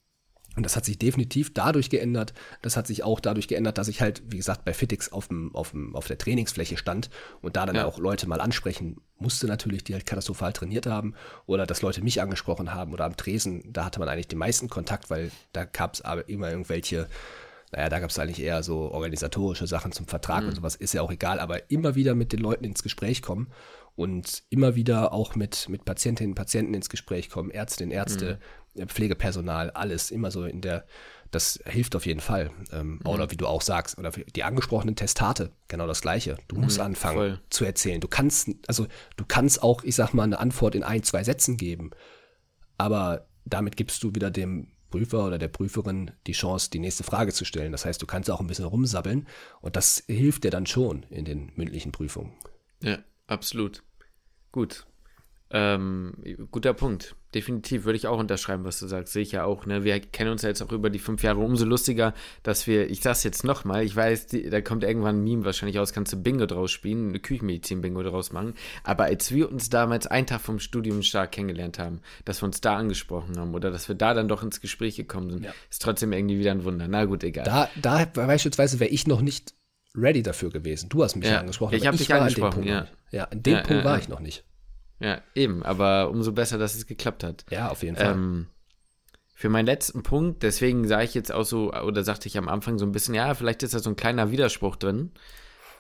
Und 0.56 0.64
das 0.64 0.76
hat 0.76 0.84
sich 0.84 1.00
definitiv 1.00 1.54
dadurch 1.54 1.90
geändert. 1.90 2.34
Das 2.62 2.76
hat 2.76 2.86
sich 2.86 3.04
auch 3.04 3.20
dadurch 3.20 3.48
geändert, 3.48 3.78
dass 3.78 3.88
ich 3.88 4.02
halt, 4.02 4.22
wie 4.28 4.38
gesagt, 4.38 4.66
bei 4.66 4.74
Fitix 4.74 5.12
auf, 5.12 5.30
dem, 5.30 5.56
auf, 5.56 5.72
dem, 5.72 5.96
auf 5.96 6.08
der 6.08 6.18
Trainingsfläche 6.18 6.76
stand 6.76 7.10
und 7.42 7.56
da 7.56 7.66
dann 7.66 7.78
ja. 7.78 7.86
auch 7.86 8.00
Leute 8.00 8.28
mal 8.28 8.42
ansprechen 8.42 8.98
musste 9.18 9.48
natürlich, 9.48 9.84
die 9.84 9.94
halt 9.94 10.06
katastrophal 10.06 10.52
trainiert 10.52 10.88
haben 10.88 11.14
oder 11.46 11.66
dass 11.66 11.82
Leute 11.82 12.04
mich 12.04 12.22
angesprochen 12.22 12.74
haben 12.74 12.92
oder 12.92 13.06
am 13.06 13.16
Tresen. 13.16 13.72
Da 13.72 13.86
hatte 13.86 14.00
man 14.00 14.10
eigentlich 14.10 14.28
den 14.28 14.40
meisten 14.40 14.70
Kontakt, 14.70 15.10
weil 15.10 15.32
da 15.54 15.64
gab 15.64 15.94
es 15.94 16.02
aber 16.02 16.28
immer 16.28 16.50
irgendwelche, 16.50 17.08
naja, 17.72 17.88
da 17.88 18.00
gab 18.00 18.10
es 18.10 18.20
eigentlich 18.20 18.42
eher 18.42 18.64
so 18.64 18.92
organisatorische 18.92 19.68
Sachen 19.68 19.94
zum 19.94 20.08
Vertrag 20.08 20.44
mhm. 20.44 20.50
und 20.50 20.56
sowas, 20.56 20.76
ist 20.76 20.94
ja 20.94 21.02
auch 21.02 21.12
egal, 21.12 21.40
aber 21.40 21.72
immer 21.72 21.96
wieder 21.96 22.14
mit 22.16 22.34
den 22.34 22.40
Leuten 22.40 22.66
ins 22.66 22.84
Gespräch 22.84 23.22
kommen 23.22 23.48
und 23.96 24.44
immer 24.50 24.76
wieder 24.76 25.14
auch 25.14 25.36
mit, 25.36 25.70
mit 25.70 25.86
Patientinnen 25.86 26.32
und 26.32 26.36
Patienten 26.36 26.74
ins 26.74 26.90
Gespräch 26.90 27.30
kommen, 27.30 27.52
Ärztinnen, 27.52 27.92
Ärzte, 27.92 28.34
mhm. 28.34 28.61
Pflegepersonal, 28.76 29.72
alles 29.72 30.12
immer 30.12 30.32
so 30.32 30.46
in 30.46 30.62
der, 30.62 30.86
das 31.32 31.60
hilft 31.66 31.96
auf 31.96 32.06
jeden 32.06 32.20
Fall. 32.20 32.52
Ähm, 32.72 33.00
mhm. 33.04 33.08
Oder 33.08 33.32
wie 33.32 33.38
du 33.38 33.48
auch 33.48 33.62
sagst, 33.62 33.98
oder 33.98 34.12
die 34.12 34.44
angesprochenen 34.44 34.96
Testate, 34.96 35.52
genau 35.68 35.88
das 35.88 36.02
Gleiche. 36.02 36.38
Du 36.48 36.56
musst 36.56 36.78
mhm, 36.78 36.86
anfangen 36.86 37.18
voll. 37.18 37.42
zu 37.50 37.66
erzählen. 37.66 38.02
Du 38.02 38.08
kannst, 38.08 38.50
also 38.68 38.88
du 39.18 39.26
kannst 39.28 39.62
auch, 39.62 39.84
ich 39.84 39.96
sag 39.96 40.14
mal, 40.14 40.24
eine 40.24 40.40
Antwort 40.40 40.76
in 40.76 40.84
ein, 40.84 41.04
zwei 41.04 41.24
Sätzen 41.24 41.58
geben, 41.58 41.92
aber 42.78 43.28
damit 43.46 43.78
gibst 43.78 44.04
du 44.04 44.16
wieder 44.16 44.32
dem 44.32 44.72
Prüfer 44.90 45.26
oder 45.26 45.38
der 45.38 45.48
Prüferin 45.48 46.12
die 46.28 46.34
Chance, 46.34 46.70
die 46.70 46.80
nächste 46.80 47.04
Frage 47.04 47.34
zu 47.34 47.46
stellen. 47.46 47.72
Das 47.72 47.86
heißt, 47.86 48.02
du 48.02 48.06
kannst 48.06 48.30
auch 48.30 48.42
ein 48.42 48.48
bisschen 48.48 48.66
rumsabbeln 48.66 49.28
und 49.62 49.76
das 49.76 50.04
hilft 50.08 50.44
dir 50.44 50.52
dann 50.52 50.66
schon 50.66 51.04
in 51.10 51.26
den 51.26 51.52
mündlichen 51.56 51.92
Prüfungen. 51.92 52.34
Ja, 52.82 53.00
absolut. 53.28 53.84
Gut. 54.52 54.86
Ähm, 55.54 56.14
guter 56.52 56.74
Punkt. 56.74 57.16
Definitiv 57.34 57.86
würde 57.86 57.96
ich 57.96 58.08
auch 58.08 58.20
unterschreiben, 58.20 58.66
was 58.66 58.80
du 58.80 58.88
sagst. 58.88 59.14
Sehe 59.14 59.24
ich 59.24 59.32
ja 59.32 59.46
auch. 59.46 59.66
Ne? 59.66 59.84
Wir 59.84 60.00
kennen 60.00 60.32
uns 60.32 60.42
ja 60.42 60.50
jetzt 60.50 60.62
auch 60.62 60.72
über 60.72 60.90
die 60.90 61.00
fünf 61.00 61.24
Jahre. 61.24 61.40
Umso 61.40 61.66
lustiger, 61.66 62.14
dass 62.44 62.68
wir, 62.68 62.90
ich 62.90 63.02
sag's 63.02 63.24
jetzt 63.24 63.44
nochmal, 63.44 63.84
ich 63.84 63.96
weiß, 63.96 64.28
die, 64.28 64.50
da 64.50 64.62
kommt 64.62 64.84
irgendwann 64.84 65.18
ein 65.18 65.24
Meme 65.24 65.46
wahrscheinlich 65.46 65.80
aus, 65.80 65.94
kannst 65.94 66.12
du 66.12 66.22
Bingo 66.22 66.46
draus 66.46 66.72
spielen, 66.72 67.10
eine 67.10 67.20
Küchenmedizin-Bingo 67.20 68.04
draus 68.04 68.34
machen. 68.34 68.54
Aber 68.84 69.06
als 69.06 69.32
wir 69.32 69.50
uns 69.50 69.70
damals 69.70 70.08
einen 70.08 70.28
Tag 70.28 70.42
vom 70.42 70.60
Studium 70.60 71.04
stark 71.04 71.32
kennengelernt 71.32 71.80
haben, 71.80 72.02
dass 72.26 72.42
wir 72.42 72.48
uns 72.48 72.60
da 72.60 72.76
angesprochen 72.76 73.38
haben 73.38 73.54
oder 73.54 73.72
dass 73.72 73.88
wir 73.88 73.96
da 73.96 74.14
dann 74.14 74.28
doch 74.28 74.44
ins 74.44 74.60
Gespräch 74.60 74.96
gekommen 74.98 75.32
sind, 75.32 75.46
ja. 75.46 75.54
ist 75.70 75.82
trotzdem 75.82 76.12
irgendwie 76.12 76.40
wieder 76.40 76.52
ein 76.52 76.66
Wunder. 76.66 76.88
Na 76.88 77.06
gut, 77.06 77.24
egal. 77.24 77.46
Da, 77.46 77.70
da 77.82 78.06
beispielsweise 78.06 78.80
wäre 78.80 78.90
ich 78.90 79.08
noch 79.08 79.22
nicht 79.22 79.54
ready 79.96 80.22
dafür 80.22 80.50
gewesen. 80.50 80.90
Du 80.90 81.04
hast 81.04 81.16
mich 81.16 81.28
ja, 81.28 81.40
angesprochen. 81.40 81.76
Ich 81.76 81.88
habe 81.88 81.98
dich 81.98 82.14
angesprochen, 82.14 82.64
ja. 82.64 82.88
Ja, 83.12 83.26
an 83.26 83.44
dem 83.44 83.56
ja, 83.56 83.62
Punkt 83.62 83.84
war 83.84 83.98
ich 83.98 84.08
noch 84.08 84.20
nicht. 84.20 84.44
Ja, 85.02 85.22
eben, 85.36 85.64
aber 85.64 86.10
umso 86.10 86.32
besser, 86.32 86.58
dass 86.58 86.76
es 86.76 86.86
geklappt 86.86 87.24
hat. 87.24 87.46
Ja, 87.50 87.70
auf 87.70 87.84
jeden 87.84 87.98
Fall. 87.98 88.14
Ähm, 88.14 88.48
für 89.34 89.50
meinen 89.50 89.66
letzten 89.66 90.04
Punkt, 90.04 90.44
deswegen 90.44 90.88
sage 90.88 91.06
ich 91.06 91.16
jetzt 91.16 91.32
auch 91.32 91.46
so, 91.46 91.74
oder 91.74 92.04
sagte 92.04 92.28
ich 92.28 92.38
am 92.38 92.48
Anfang 92.48 92.78
so 92.78 92.86
ein 92.86 92.92
bisschen, 92.92 93.16
ja, 93.16 93.34
vielleicht 93.34 93.64
ist 93.64 93.74
da 93.74 93.80
so 93.80 93.90
ein 93.90 93.96
kleiner 93.96 94.30
Widerspruch 94.30 94.76
drin. 94.76 95.12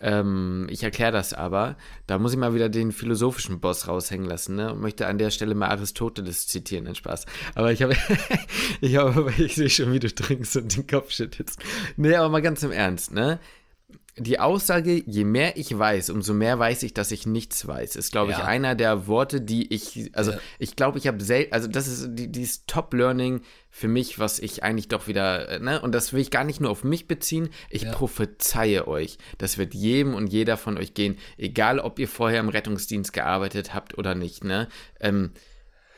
Ähm, 0.01 0.65
ich 0.71 0.81
erkläre 0.81 1.11
das 1.11 1.33
aber. 1.33 1.77
Da 2.07 2.17
muss 2.17 2.33
ich 2.33 2.39
mal 2.39 2.55
wieder 2.55 2.69
den 2.69 2.91
philosophischen 2.91 3.59
Boss 3.59 3.87
raushängen 3.87 4.27
lassen, 4.27 4.55
ne? 4.55 4.73
Und 4.73 4.81
möchte 4.81 5.05
an 5.05 5.19
der 5.19 5.29
Stelle 5.29 5.53
mal 5.53 5.69
Aristoteles 5.69 6.47
zitieren, 6.47 6.87
in 6.87 6.95
Spaß. 6.95 7.27
Aber 7.53 7.71
ich 7.71 7.83
habe, 7.83 7.95
ich 8.81 8.95
habe, 8.95 9.31
ich 9.37 9.53
sehe 9.53 9.69
schon, 9.69 9.93
wie 9.93 9.99
du 9.99 10.13
trinkst 10.13 10.57
und 10.57 10.75
den 10.75 10.87
Kopf 10.87 11.11
schüttelst. 11.11 11.61
Nee, 11.97 12.15
aber 12.15 12.29
mal 12.29 12.41
ganz 12.41 12.63
im 12.63 12.71
Ernst, 12.71 13.13
ne? 13.13 13.39
Die 14.17 14.39
Aussage, 14.39 15.03
je 15.05 15.23
mehr 15.23 15.57
ich 15.57 15.77
weiß, 15.77 16.09
umso 16.09 16.33
mehr 16.33 16.59
weiß 16.59 16.83
ich, 16.83 16.93
dass 16.93 17.11
ich 17.11 17.25
nichts 17.25 17.65
weiß, 17.65 17.95
ist, 17.95 18.11
glaube 18.11 18.31
ja. 18.31 18.39
ich, 18.39 18.43
einer 18.43 18.75
der 18.75 19.07
Worte, 19.07 19.39
die 19.39 19.73
ich, 19.73 20.11
also 20.13 20.31
ja. 20.31 20.39
ich 20.59 20.75
glaube, 20.75 20.97
ich 20.97 21.07
habe 21.07 21.23
selten, 21.23 21.53
also 21.53 21.67
das 21.67 21.87
ist 21.87 22.09
die, 22.11 22.29
dieses 22.29 22.65
Top-Learning 22.65 23.41
für 23.69 23.87
mich, 23.87 24.19
was 24.19 24.39
ich 24.39 24.63
eigentlich 24.63 24.89
doch 24.89 25.07
wieder, 25.07 25.47
äh, 25.47 25.59
ne, 25.59 25.81
und 25.81 25.93
das 25.93 26.11
will 26.11 26.19
ich 26.19 26.29
gar 26.29 26.43
nicht 26.43 26.59
nur 26.59 26.71
auf 26.71 26.83
mich 26.83 27.07
beziehen, 27.07 27.49
ich 27.69 27.83
ja. 27.83 27.91
prophezeie 27.91 28.87
euch, 28.87 29.17
das 29.37 29.57
wird 29.57 29.73
jedem 29.73 30.13
und 30.13 30.27
jeder 30.27 30.57
von 30.57 30.77
euch 30.77 30.93
gehen, 30.93 31.17
egal 31.37 31.79
ob 31.79 31.97
ihr 31.97 32.09
vorher 32.09 32.41
im 32.41 32.49
Rettungsdienst 32.49 33.13
gearbeitet 33.13 33.73
habt 33.73 33.97
oder 33.97 34.13
nicht, 34.13 34.43
ne, 34.43 34.67
ähm, 34.99 35.31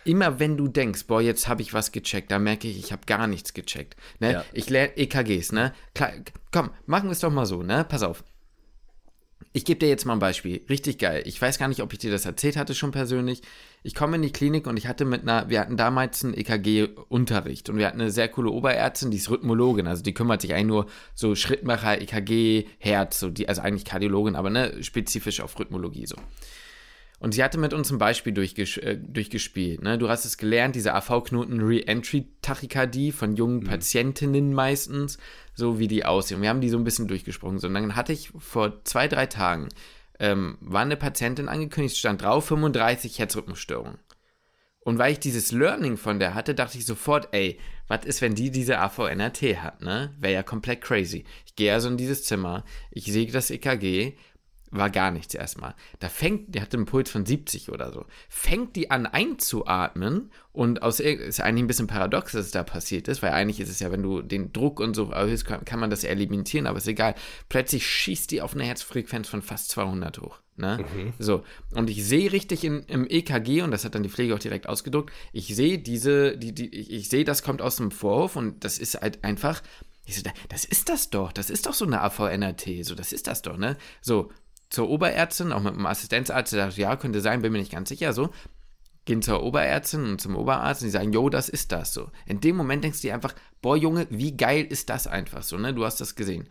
immer 0.06 0.40
wenn 0.40 0.58
du 0.58 0.68
denkst, 0.68 1.06
boah, 1.08 1.22
jetzt 1.22 1.48
habe 1.48 1.62
ich 1.62 1.74
was 1.74 1.92
gecheckt, 1.92 2.32
da 2.32 2.40
merke 2.40 2.68
ich, 2.68 2.78
ich 2.78 2.92
habe 2.92 3.04
gar 3.06 3.28
nichts 3.28 3.54
gecheckt. 3.54 3.96
Ne? 4.20 4.34
Ja. 4.34 4.46
Ich 4.54 4.70
lerne 4.70 4.98
EKGs, 4.98 5.52
ne? 5.52 5.74
Klar, 5.94 6.12
komm, 6.52 6.72
machen 6.86 7.10
wir 7.10 7.14
es 7.14 7.20
doch 7.20 7.32
mal 7.32 7.46
so, 7.46 7.64
ne? 7.64 7.86
Pass 7.88 8.04
auf. 8.04 8.24
Ich 9.56 9.66
gebe 9.66 9.80
dir 9.80 9.88
jetzt 9.88 10.06
mal 10.06 10.14
ein 10.14 10.20
Beispiel. 10.20 10.64
Richtig 10.68 10.98
geil. 10.98 11.22
Ich 11.26 11.40
weiß 11.40 11.60
gar 11.60 11.68
nicht, 11.68 11.82
ob 11.82 11.94
ich 11.94 12.00
dir 12.00 12.10
das 12.10 12.26
erzählt 12.26 12.58
hatte 12.58 12.74
schon 12.74 12.92
persönlich. 12.92 13.42
Ich 13.84 13.94
komme 13.94 14.16
in 14.16 14.24
die 14.24 14.32
Klinik 14.32 14.66
und 14.66 14.78
ich 14.78 14.88
hatte 14.88 15.06
mit 15.06 15.22
einer, 15.22 15.48
wir 15.50 15.60
hatten 15.60 15.78
damals 15.78 16.24
einen 16.24 16.34
EKG-Unterricht 16.34 17.70
und 17.70 17.78
wir 17.78 17.86
hatten 17.86 18.02
eine 18.02 18.10
sehr 18.10 18.30
coole 18.30 18.50
Oberärztin, 18.50 19.12
die 19.12 19.18
ist 19.18 19.30
Rhythmologin, 19.30 19.86
also 19.86 20.02
die 20.02 20.14
kümmert 20.14 20.42
sich 20.42 20.54
eigentlich 20.54 20.68
nur 20.68 20.88
so 21.14 21.36
Schrittmacher, 21.36 22.02
EKG, 22.02 22.66
Herz, 22.80 23.20
so 23.20 23.30
die, 23.30 23.48
also 23.48 23.62
eigentlich 23.62 23.86
Kardiologin, 23.86 24.36
aber 24.36 24.50
ne, 24.50 24.82
spezifisch 24.82 25.40
auf 25.42 25.60
Rhythmologie 25.60 26.08
so. 26.08 26.16
Und 27.24 27.34
sie 27.34 27.42
hatte 27.42 27.58
mit 27.58 27.74
uns 27.74 27.90
ein 27.90 28.00
Beispiel 28.00 28.34
durchges 28.34 28.76
äh, 28.76 28.98
durchgespielt. 28.98 29.82
Ne? 29.82 29.98
Du 29.98 30.10
hast 30.10 30.26
es 30.26 30.38
gelernt, 30.38 30.76
diese 30.76 30.94
AV-Knoten 30.94 31.62
Re-Entry-Tachykardie 31.62 33.14
von 33.14 33.38
jungen 33.38 33.62
mhm. 33.62 33.64
Patientinnen 33.64 34.54
meistens, 34.54 35.18
so 35.56 35.80
wie 35.80 35.88
die 35.88 36.04
aussehen. 36.04 36.42
Wir 36.42 36.50
haben 36.50 36.60
die 36.60 36.68
so 36.68 36.78
ein 36.78 36.84
bisschen 36.84 37.08
durchgesprochen. 37.08 37.60
So, 37.60 37.68
und 37.70 37.76
dann 37.76 37.96
hatte 37.96 38.12
ich 38.12 38.34
vor 38.38 38.84
zwei, 38.84 39.08
drei 39.08 39.26
Tagen, 39.28 39.70
ähm, 40.20 40.58
war 40.60 40.82
eine 40.82 40.98
Patientin 40.98 41.48
angekündigt, 41.48 41.96
stand 41.96 42.22
drauf, 42.22 42.48
35 42.48 43.18
Herzrhythmusstörungen. 43.18 44.00
Und 44.82 44.98
weil 44.98 45.14
ich 45.14 45.20
dieses 45.22 45.54
Learning 45.54 45.96
von 45.96 46.20
der 46.20 46.34
hatte, 46.34 46.54
dachte 46.54 46.78
ich 46.78 46.86
sofort, 46.86 47.30
ey, 47.32 47.58
was 47.88 48.04
ist, 48.04 48.22
wenn 48.22 48.36
die 48.36 48.52
diese 48.52 48.80
AVNRT 48.80 49.62
hat, 49.62 49.82
ne? 49.82 50.14
Wäre 50.20 50.34
ja 50.34 50.44
komplett 50.44 50.82
crazy. 50.82 51.24
Ich 51.46 51.56
gehe 51.56 51.72
also 51.72 51.88
in 51.88 51.96
dieses 51.96 52.26
Zimmer, 52.26 52.66
ich 52.92 53.06
sehe 53.06 53.32
das 53.32 53.50
EKG 53.50 54.18
war 54.74 54.90
gar 54.90 55.12
nichts 55.12 55.34
erstmal. 55.34 55.76
Da 56.00 56.10
fängt, 56.10 56.54
die 56.54 56.62
hatte 56.62 56.78
einen 56.78 56.86
Puls 56.86 57.10
von 57.10 57.26
70 57.26 57.70
oder 57.70 57.92
so, 57.92 58.06
fängt 58.30 58.76
die 58.76 58.92
an 58.92 59.06
einzuatmen 59.06 60.32
und 60.52 60.82
aus 60.82 61.00
ist 61.00 61.42
eigentlich 61.42 61.64
ein 61.64 61.68
bisschen 61.68 61.88
paradox, 61.88 62.34
dass 62.34 62.46
es 62.46 62.52
da 62.52 62.64
passiert 62.64 63.08
ist, 63.08 63.22
weil 63.22 63.32
eigentlich 63.32 63.60
ist 63.60 63.70
es 63.70 63.80
ja, 63.80 63.92
wenn 63.92 64.04
du 64.04 64.22
den 64.22 64.52
Druck 64.52 64.80
und 64.80 64.96
so 64.96 65.12
erhöhst, 65.12 65.46
kann, 65.46 65.64
kann 65.66 65.80
man 65.80 65.90
das 65.90 66.04
eliminieren, 66.04 66.68
aber 66.68 66.78
ist 66.78 66.88
egal. 66.88 67.16
Plötzlich 67.50 67.88
schießt 67.88 68.32
die 68.32 68.42
auf 68.42 68.54
eine 68.54 68.64
Herzfrequenz 68.64 69.28
von 69.30 69.42
fast 69.42 69.70
200 69.70 70.20
hoch. 70.20 70.40
Ne? 70.56 70.86
Mhm. 70.96 71.14
So, 71.18 71.44
und 71.72 71.90
ich 71.90 72.06
sehe 72.06 72.32
richtig 72.32 72.64
in, 72.64 72.84
im 72.84 73.08
EKG, 73.10 73.64
und 73.64 73.72
das 73.72 73.86
hat 73.86 73.96
dann 73.96 74.04
die 74.04 74.10
Pflege 74.10 74.36
auch 74.36 74.40
direkt 74.40 74.70
ausgedruckt, 74.70 75.12
ich 75.32 75.56
sehe 75.56 75.80
diese, 75.80 76.38
die, 76.38 76.54
die, 76.54 76.70
ich 76.70 77.10
sehe, 77.10 77.24
das 77.24 77.42
kommt 77.42 77.62
aus 77.62 77.78
dem 77.78 77.90
Vorhof 77.90 78.36
und 78.36 78.64
das 78.64 78.78
ist 78.78 79.02
halt 79.02 79.24
einfach, 79.24 79.64
ich 80.06 80.16
so, 80.16 80.22
das 80.50 80.66
ist 80.66 80.90
das 80.90 81.10
doch, 81.10 81.32
das 81.32 81.50
ist 81.50 81.66
doch 81.66 81.74
so 81.74 81.86
eine 81.86 82.02
AVNRT, 82.02 82.86
so, 82.86 82.94
das 82.94 83.14
ist 83.14 83.28
das 83.28 83.42
doch, 83.42 83.58
ne? 83.58 83.78
So, 84.02 84.32
zur 84.74 84.90
Oberärztin, 84.90 85.52
auch 85.52 85.62
mit 85.62 85.76
dem 85.76 85.86
Assistenzarzt, 85.86 86.52
der 86.52 86.66
sagt, 86.66 86.78
ja, 86.78 86.96
könnte 86.96 87.22
sein, 87.22 87.44
bin 87.44 87.52
mir 87.52 87.60
nicht 87.60 87.72
ganz 87.72 87.90
sicher, 87.90 88.12
so. 88.12 88.32
Gehen 89.06 89.22
zur 89.22 89.44
Oberärztin 89.44 90.04
und 90.04 90.20
zum 90.20 90.36
Oberarzt 90.36 90.82
und 90.82 90.88
die 90.88 90.92
sagen, 90.92 91.14
jo, 91.14 91.30
das 91.30 91.48
ist 91.48 91.72
das 91.72 91.94
so. 91.94 92.10
In 92.26 92.40
dem 92.40 92.56
Moment 92.56 92.84
denkst 92.84 93.02
du 93.02 93.08
dir 93.08 93.14
einfach, 93.14 93.36
boah, 93.62 93.78
Junge, 93.78 94.08
wie 94.10 94.36
geil 94.36 94.66
ist 94.66 94.90
das 94.90 95.06
einfach 95.06 95.44
so, 95.44 95.58
ne? 95.58 95.74
Du 95.74 95.86
hast 95.86 96.02
das 96.02 96.16
gesehen 96.16 96.50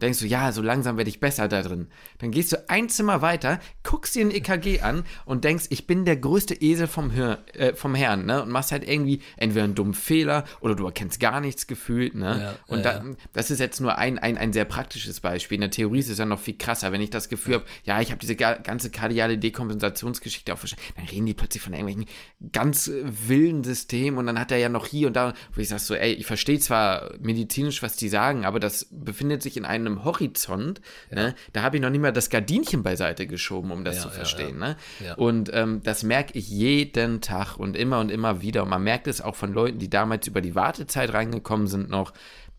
denkst 0.00 0.20
du, 0.20 0.26
ja, 0.26 0.52
so 0.52 0.62
langsam 0.62 0.96
werde 0.96 1.10
ich 1.10 1.20
besser 1.20 1.48
da 1.48 1.62
drin. 1.62 1.88
Dann 2.18 2.30
gehst 2.30 2.52
du 2.52 2.68
ein 2.68 2.88
Zimmer 2.88 3.22
weiter, 3.22 3.60
guckst 3.82 4.14
dir 4.14 4.24
ein 4.24 4.30
EKG 4.30 4.80
an 4.80 5.04
und 5.24 5.44
denkst, 5.44 5.66
ich 5.70 5.86
bin 5.86 6.04
der 6.04 6.16
größte 6.16 6.54
Esel 6.54 6.86
vom, 6.86 7.12
Hör, 7.12 7.38
äh, 7.54 7.74
vom 7.74 7.94
Herrn, 7.94 8.26
ne? 8.26 8.42
Und 8.42 8.50
machst 8.50 8.72
halt 8.72 8.88
irgendwie 8.88 9.20
entweder 9.36 9.64
einen 9.64 9.74
dummen 9.74 9.94
Fehler 9.94 10.44
oder 10.60 10.74
du 10.74 10.86
erkennst 10.86 11.20
gar 11.20 11.40
nichts 11.40 11.66
gefühlt, 11.66 12.14
ne? 12.14 12.40
Ja, 12.40 12.54
und 12.66 12.84
ja, 12.84 12.98
da, 12.98 13.04
ja. 13.04 13.14
das 13.32 13.50
ist 13.50 13.58
jetzt 13.58 13.80
nur 13.80 13.98
ein, 13.98 14.18
ein, 14.18 14.38
ein 14.38 14.52
sehr 14.52 14.64
praktisches 14.64 15.20
Beispiel. 15.20 15.56
In 15.56 15.62
der 15.62 15.70
Theorie 15.70 15.98
ist 15.98 16.08
es 16.08 16.18
ja 16.18 16.24
noch 16.24 16.40
viel 16.40 16.56
krasser. 16.56 16.92
Wenn 16.92 17.00
ich 17.00 17.10
das 17.10 17.28
Gefühl 17.28 17.54
habe, 17.54 17.64
ja, 17.84 18.00
ich 18.00 18.10
habe 18.10 18.20
diese 18.20 18.36
ganze 18.36 18.90
kardiale 18.90 19.38
Dekompensationsgeschichte 19.38 20.52
auf, 20.52 20.64
dann 20.96 21.06
reden 21.06 21.26
die 21.26 21.34
plötzlich 21.34 21.62
von 21.62 21.72
irgendwelchen 21.72 22.06
ganz 22.52 22.90
wilden 23.04 23.64
Systemen 23.64 24.18
und 24.18 24.26
dann 24.26 24.38
hat 24.38 24.52
er 24.52 24.58
ja 24.58 24.68
noch 24.68 24.86
hier 24.86 25.08
und 25.08 25.14
da, 25.14 25.34
wo 25.54 25.60
ich 25.60 25.68
sag 25.68 25.80
so, 25.80 25.94
ey, 25.94 26.12
ich 26.12 26.26
verstehe 26.26 26.58
zwar 26.58 27.12
medizinisch, 27.20 27.82
was 27.82 27.96
die 27.96 28.08
sagen, 28.08 28.44
aber 28.44 28.60
das 28.60 28.86
befindet 28.90 29.42
sich 29.42 29.56
in 29.56 29.64
einem 29.64 29.89
einem 29.90 30.04
Horizont, 30.04 30.80
ja. 31.10 31.16
ne, 31.16 31.34
da 31.52 31.62
habe 31.62 31.76
ich 31.76 31.82
noch 31.82 31.90
nicht 31.90 32.00
mal 32.00 32.12
das 32.12 32.30
Gardinchen 32.30 32.82
beiseite 32.82 33.26
geschoben, 33.26 33.70
um 33.70 33.84
das 33.84 33.96
ja, 33.96 34.02
zu 34.02 34.08
verstehen. 34.10 34.58
Ne? 34.58 34.76
Und 35.16 35.50
ähm, 35.52 35.80
das 35.82 36.02
merke 36.02 36.38
ich 36.38 36.48
jeden 36.48 37.20
Tag 37.20 37.56
und 37.56 37.76
immer 37.76 38.00
und 38.00 38.10
immer 38.10 38.42
wieder. 38.42 38.62
Und 38.62 38.70
man 38.70 38.82
merkt 38.82 39.06
es 39.06 39.20
auch 39.20 39.34
von 39.34 39.52
Leuten, 39.52 39.78
die 39.78 39.90
damals 39.90 40.26
über 40.26 40.40
die 40.40 40.54
Wartezeit 40.54 41.12
reingekommen 41.12 41.66
sind 41.66 41.90
noch. 41.90 42.12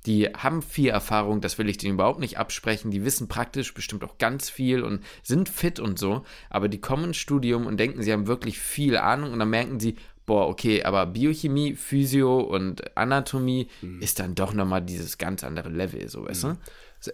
Die 0.08 0.26
haben 0.30 0.64
viel 0.64 0.90
Erfahrung, 0.90 1.42
das 1.42 1.60
will 1.60 1.70
ich 1.70 1.78
denen 1.78 1.94
überhaupt 1.94 2.20
nicht 2.20 2.40
absprechen. 2.40 2.90
Die 2.90 3.06
wissen 3.06 3.28
praktisch 3.28 3.74
bestimmt 3.74 4.04
auch 4.04 4.18
ganz 4.18 4.50
viel 4.50 4.82
und 4.82 5.04
sind 5.22 5.48
fit 5.48 5.80
und 5.80 6.00
so. 6.00 6.24
Aber 6.50 6.70
die 6.70 6.82
kommen 6.82 7.06
ins 7.06 7.18
Studium 7.18 7.68
und 7.68 7.80
denken, 7.80 8.02
sie 8.02 8.12
haben 8.12 8.26
wirklich 8.26 8.58
viel 8.58 8.98
Ahnung 8.98 9.32
und 9.32 9.38
dann 9.38 9.52
merken 9.52 9.80
sie, 9.80 9.96
boah, 10.26 10.48
okay, 10.48 10.84
aber 10.84 11.06
Biochemie, 11.08 11.76
Physio 11.76 12.40
und 12.40 12.96
Anatomie 12.98 13.68
mhm. 13.82 14.02
ist 14.02 14.20
dann 14.20 14.34
doch 14.34 14.54
nochmal 14.54 14.82
dieses 14.82 15.18
ganz 15.18 15.44
andere 15.44 15.70
Level, 15.70 16.08
so 16.08 16.26
weißt 16.26 16.46
mhm. 16.46 16.50
du? 16.50 16.58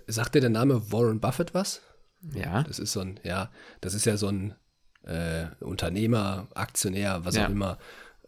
Sagt 0.08 0.36
dir 0.36 0.42
der 0.42 0.50
Name 0.50 0.92
Warren 0.92 1.20
Buffett 1.20 1.54
was? 1.54 1.82
Ja. 2.34 2.64
Das 2.64 2.80
ist 2.80 2.92
so 2.92 3.00
ein, 3.00 3.20
ja, 3.24 3.52
das 3.82 3.94
ist 3.94 4.06
ja 4.06 4.18
so 4.18 4.28
ein 4.28 4.56
äh, 5.04 5.48
Unternehmer, 5.60 6.48
Aktionär, 6.54 7.24
was 7.24 7.36
ja. 7.36 7.46
auch 7.46 7.50
immer. 7.50 7.78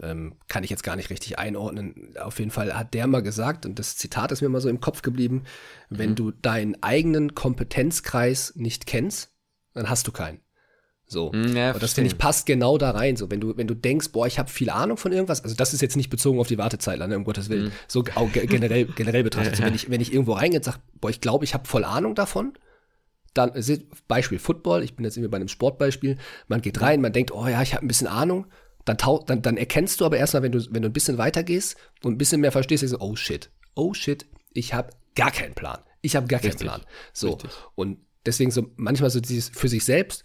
Ähm, 0.01 0.37
kann 0.47 0.63
ich 0.63 0.69
jetzt 0.69 0.83
gar 0.83 0.95
nicht 0.95 1.09
richtig 1.09 1.37
einordnen. 1.39 2.15
Auf 2.17 2.39
jeden 2.39 2.51
Fall 2.51 2.73
hat 2.73 2.93
der 2.93 3.05
mal 3.07 3.21
gesagt, 3.21 3.65
und 3.65 3.79
das 3.79 3.97
Zitat 3.97 4.31
ist 4.31 4.41
mir 4.41 4.47
mal 4.47 4.61
so 4.61 4.69
im 4.69 4.79
Kopf 4.79 5.01
geblieben, 5.01 5.43
wenn 5.89 6.11
mhm. 6.11 6.15
du 6.15 6.31
deinen 6.31 6.81
eigenen 6.81 7.35
Kompetenzkreis 7.35 8.53
nicht 8.55 8.85
kennst, 8.85 9.33
dann 9.73 9.89
hast 9.89 10.07
du 10.07 10.13
keinen. 10.13 10.39
So. 11.11 11.33
Hm, 11.33 11.55
ja, 11.55 11.71
und 11.71 11.81
das 11.81 11.93
finde 11.93 12.11
ich 12.11 12.19
passt 12.19 12.45
genau 12.45 12.77
da 12.77 12.91
rein. 12.91 13.15
So, 13.15 13.31
wenn 13.31 13.41
du, 13.41 13.57
wenn 13.57 13.65
du 13.65 13.73
denkst, 13.73 14.09
boah, 14.11 14.27
ich 14.27 14.37
habe 14.37 14.47
viel 14.47 14.69
Ahnung 14.69 14.95
von 14.95 15.11
irgendwas, 15.11 15.43
also 15.43 15.55
das 15.55 15.73
ist 15.73 15.81
jetzt 15.81 15.97
nicht 15.97 16.11
bezogen 16.11 16.39
auf 16.39 16.47
die 16.47 16.59
Wartezeit, 16.59 16.99
ne, 16.99 17.17
um 17.17 17.23
Gottes 17.23 17.49
Willen. 17.49 17.65
Mhm. 17.65 17.71
So 17.87 18.03
auch 18.13 18.31
generell, 18.31 18.85
generell 18.95 19.23
betrachtet. 19.23 19.53
Also, 19.53 19.63
wenn 19.63 19.73
ich, 19.73 19.89
wenn 19.89 20.01
ich 20.01 20.13
irgendwo 20.13 20.33
reingehe 20.33 20.59
und 20.59 20.63
sage, 20.63 20.77
boah, 21.01 21.09
ich 21.09 21.19
glaube, 21.19 21.45
ich 21.45 21.55
habe 21.55 21.67
voll 21.67 21.83
Ahnung 21.83 22.13
davon, 22.13 22.53
dann, 23.33 23.51
Beispiel 24.07 24.37
Football, 24.37 24.83
ich 24.83 24.95
bin 24.95 25.03
jetzt 25.03 25.17
irgendwie 25.17 25.31
bei 25.31 25.37
einem 25.37 25.47
Sportbeispiel, 25.47 26.17
man 26.47 26.61
geht 26.61 26.79
rein, 26.79 27.01
man 27.01 27.11
denkt, 27.11 27.31
oh 27.31 27.47
ja, 27.47 27.61
ich 27.63 27.73
habe 27.73 27.83
ein 27.83 27.87
bisschen 27.87 28.07
Ahnung, 28.07 28.45
dann, 28.85 28.97
dann, 29.25 29.41
dann 29.41 29.57
erkennst 29.57 29.99
du 29.99 30.05
aber 30.05 30.17
erstmal, 30.17 30.43
wenn 30.43 30.51
du, 30.51 30.63
wenn 30.69 30.83
du 30.83 30.89
ein 30.89 30.93
bisschen 30.93 31.17
weiter 31.17 31.43
gehst 31.43 31.75
und 32.03 32.13
ein 32.13 32.17
bisschen 32.19 32.41
mehr 32.41 32.51
verstehst, 32.51 32.87
so, 32.87 32.99
oh 32.99 33.15
shit, 33.15 33.49
oh 33.73 33.95
shit, 33.95 34.27
ich 34.53 34.75
habe 34.75 34.91
gar 35.15 35.31
keinen 35.31 35.55
Plan. 35.55 35.79
Ich 36.01 36.15
habe 36.15 36.27
gar 36.27 36.39
Richtig. 36.39 36.59
keinen 36.59 36.67
Plan. 36.67 36.81
So. 37.13 37.33
Richtig. 37.33 37.51
Und 37.75 37.97
deswegen 38.25 38.51
so 38.51 38.71
manchmal 38.75 39.09
so 39.09 39.19
dieses 39.19 39.49
für 39.49 39.67
sich 39.67 39.83
selbst 39.83 40.23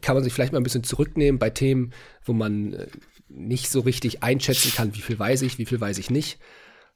kann 0.00 0.14
man 0.14 0.24
sich 0.24 0.32
vielleicht 0.32 0.52
mal 0.52 0.60
ein 0.60 0.64
bisschen 0.64 0.84
zurücknehmen 0.84 1.38
bei 1.38 1.50
Themen, 1.50 1.92
wo 2.24 2.32
man 2.32 2.72
äh, 2.72 2.86
nicht 3.28 3.70
so 3.70 3.80
richtig 3.80 4.22
einschätzen 4.22 4.72
kann, 4.74 4.94
wie 4.94 5.00
viel 5.00 5.18
weiß 5.18 5.42
ich, 5.42 5.58
wie 5.58 5.66
viel 5.66 5.80
weiß 5.80 5.98
ich 5.98 6.10
nicht. 6.10 6.38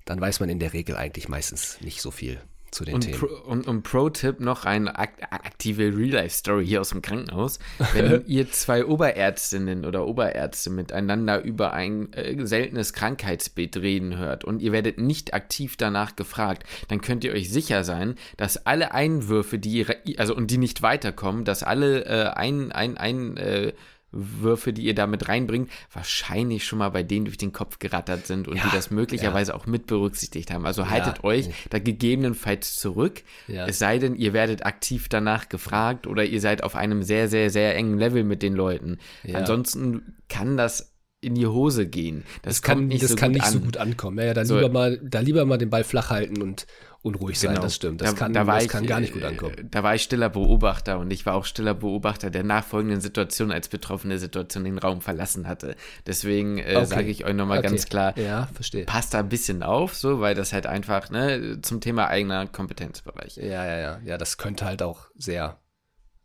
Dann 0.05 0.21
weiß 0.21 0.41
man 0.41 0.49
in 0.49 0.59
der 0.59 0.73
Regel 0.73 0.97
eigentlich 0.97 1.29
meistens 1.29 1.81
nicht 1.81 2.01
so 2.01 2.11
viel 2.11 2.41
zu 2.75 2.85
den 2.85 2.95
und 2.95 3.01
Themen. 3.03 3.19
Pro, 3.19 3.27
und, 3.27 3.67
und 3.67 3.83
Pro-Tipp 3.83 4.41
noch 4.41 4.65
eine 4.65 4.99
aktive 4.99 5.97
Real-Life-Story 5.97 6.67
hier 6.67 6.81
aus 6.81 6.91
dem 6.91 7.03
Krankenhaus. 7.03 7.59
Wenn 7.93 8.25
ihr 8.27 8.51
zwei 8.51 8.85
Oberärztinnen 8.85 9.85
oder 9.85 10.07
Oberärzte 10.07 10.71
miteinander 10.71 11.43
über 11.43 11.73
ein 11.73 12.13
äh, 12.13 12.45
seltenes 12.47 12.93
Krankheitsbild 12.93 13.77
reden 13.77 14.19
hört 14.19 14.45
und 14.45 14.61
ihr 14.61 14.73
werdet 14.73 14.99
nicht 14.99 15.33
aktiv 15.35 15.77
danach 15.77 16.17
gefragt, 16.17 16.65
dann 16.89 17.01
könnt 17.01 17.25
ihr 17.25 17.33
euch 17.33 17.51
sicher 17.51 17.85
sein, 17.85 18.17
dass 18.37 18.67
alle 18.67 18.93
Einwürfe, 18.93 19.59
die 19.59 19.87
also 20.19 20.35
und 20.35 20.51
die 20.51 20.59
nicht 20.59 20.83
weiterkommen, 20.83 21.45
dass 21.45 21.63
alle 21.63 22.05
äh, 22.05 22.29
ein, 22.31 22.73
ein, 22.73 22.97
ein 22.97 23.37
äh, 23.37 23.73
Würfe, 24.15 24.73
die 24.73 24.83
ihr 24.83 24.95
damit 24.95 25.29
reinbringt, 25.29 25.71
wahrscheinlich 25.93 26.65
schon 26.65 26.79
mal 26.79 26.91
bei 26.91 27.03
denen 27.03 27.25
durch 27.25 27.37
den 27.37 27.53
Kopf 27.53 27.79
gerattert 27.79 28.27
sind 28.27 28.49
und 28.49 28.57
ja, 28.57 28.65
die 28.65 28.77
das 28.77 28.91
möglicherweise 28.91 29.53
ja. 29.53 29.57
auch 29.57 29.67
mit 29.67 29.87
berücksichtigt 29.87 30.51
haben. 30.53 30.67
Also 30.67 30.89
haltet 30.89 31.19
ja, 31.19 31.25
euch 31.25 31.51
da 31.71 31.79
gegebenenfalls 31.79 32.77
zurück, 32.77 33.23
es 33.49 33.79
sei 33.79 33.99
denn, 33.99 34.15
ihr 34.15 34.33
werdet 34.33 34.65
aktiv 34.65 35.09
danach 35.09 35.49
gefragt 35.49 36.07
oder 36.07 36.25
ihr 36.25 36.41
seid 36.41 36.63
auf 36.63 36.77
einem 36.77 37.03
sehr, 37.03 37.29
sehr, 37.29 37.51
sehr 37.51 37.77
engen 37.77 37.99
Level 37.99 38.25
mit 38.25 38.43
den 38.43 38.55
Leuten. 38.55 38.99
Ansonsten 39.33 40.17
kann 40.29 40.57
das 40.57 40.95
in 41.25 41.35
die 41.35 41.47
Hose 41.47 41.87
gehen. 41.87 42.25
Das, 42.43 42.57
das 42.57 42.63
kann 42.63 42.87
nicht, 42.87 43.03
das 43.03 43.11
so, 43.11 43.17
kann 43.17 43.33
gut 43.33 43.41
nicht 43.41 43.51
so 43.51 43.61
gut 43.61 43.77
ankommen. 43.79 44.19
Ja, 44.19 44.27
ja, 44.27 44.35
da, 44.35 44.45
so, 44.45 44.57
lieber 44.57 44.69
mal, 44.69 45.01
da 45.03 45.21
lieber 45.21 45.45
mal 45.47 45.57
den 45.57 45.71
Ball 45.71 45.85
flach 45.85 46.11
halten 46.11 46.43
und 46.43 46.67
unruhig 47.05 47.39
sein, 47.39 47.51
genau. 47.51 47.63
das 47.63 47.75
stimmt. 47.75 48.01
Das, 48.01 48.11
da, 48.11 48.17
kann, 48.17 48.33
da 48.33 48.45
das 48.45 48.65
ich, 48.65 48.69
kann 48.71 48.87
gar 48.87 48.99
nicht 48.99 49.13
gut 49.13 49.23
äh, 49.23 49.27
ankommen. 49.27 49.69
Da 49.71 49.83
war 49.83 49.95
ich 49.95 50.03
stiller 50.03 50.31
Beobachter 50.31 50.99
und 50.99 51.13
ich 51.13 51.27
war 51.27 51.35
auch 51.35 51.45
stiller 51.45 51.75
Beobachter 51.75 52.31
der 52.31 52.45
nachfolgenden 52.45 53.01
Situation, 53.01 53.53
als 53.53 53.69
betroffene 53.69 54.19
Situation 54.19 54.65
den 54.65 54.79
Raum 54.79 55.03
verlassen 55.03 55.47
hatte. 55.47 55.77
Deswegen 56.07 56.59
äh, 56.59 56.75
okay. 56.77 56.87
sage 56.87 57.09
ich 57.09 57.25
euch 57.25 57.35
nochmal 57.35 57.59
okay. 57.59 57.69
ganz 57.69 57.87
klar, 57.87 58.19
ja, 58.19 58.49
verstehe. 58.55 58.87
passt 58.87 59.13
da 59.13 59.19
ein 59.19 59.29
bisschen 59.29 59.63
auf, 59.63 59.95
so, 59.95 60.21
weil 60.21 60.35
das 60.35 60.53
halt 60.53 60.67
einfach 60.67 61.11
ne, 61.11 61.59
zum 61.61 61.81
Thema 61.81 62.09
eigener 62.09 62.47
Kompetenzbereich. 62.47 63.37
Ja, 63.37 63.67
ja, 63.67 63.79
ja. 63.79 64.01
Ja, 64.05 64.19
das 64.19 64.39
könnte 64.39 64.65
halt 64.65 64.83
auch 64.83 65.09
sehr 65.17 65.59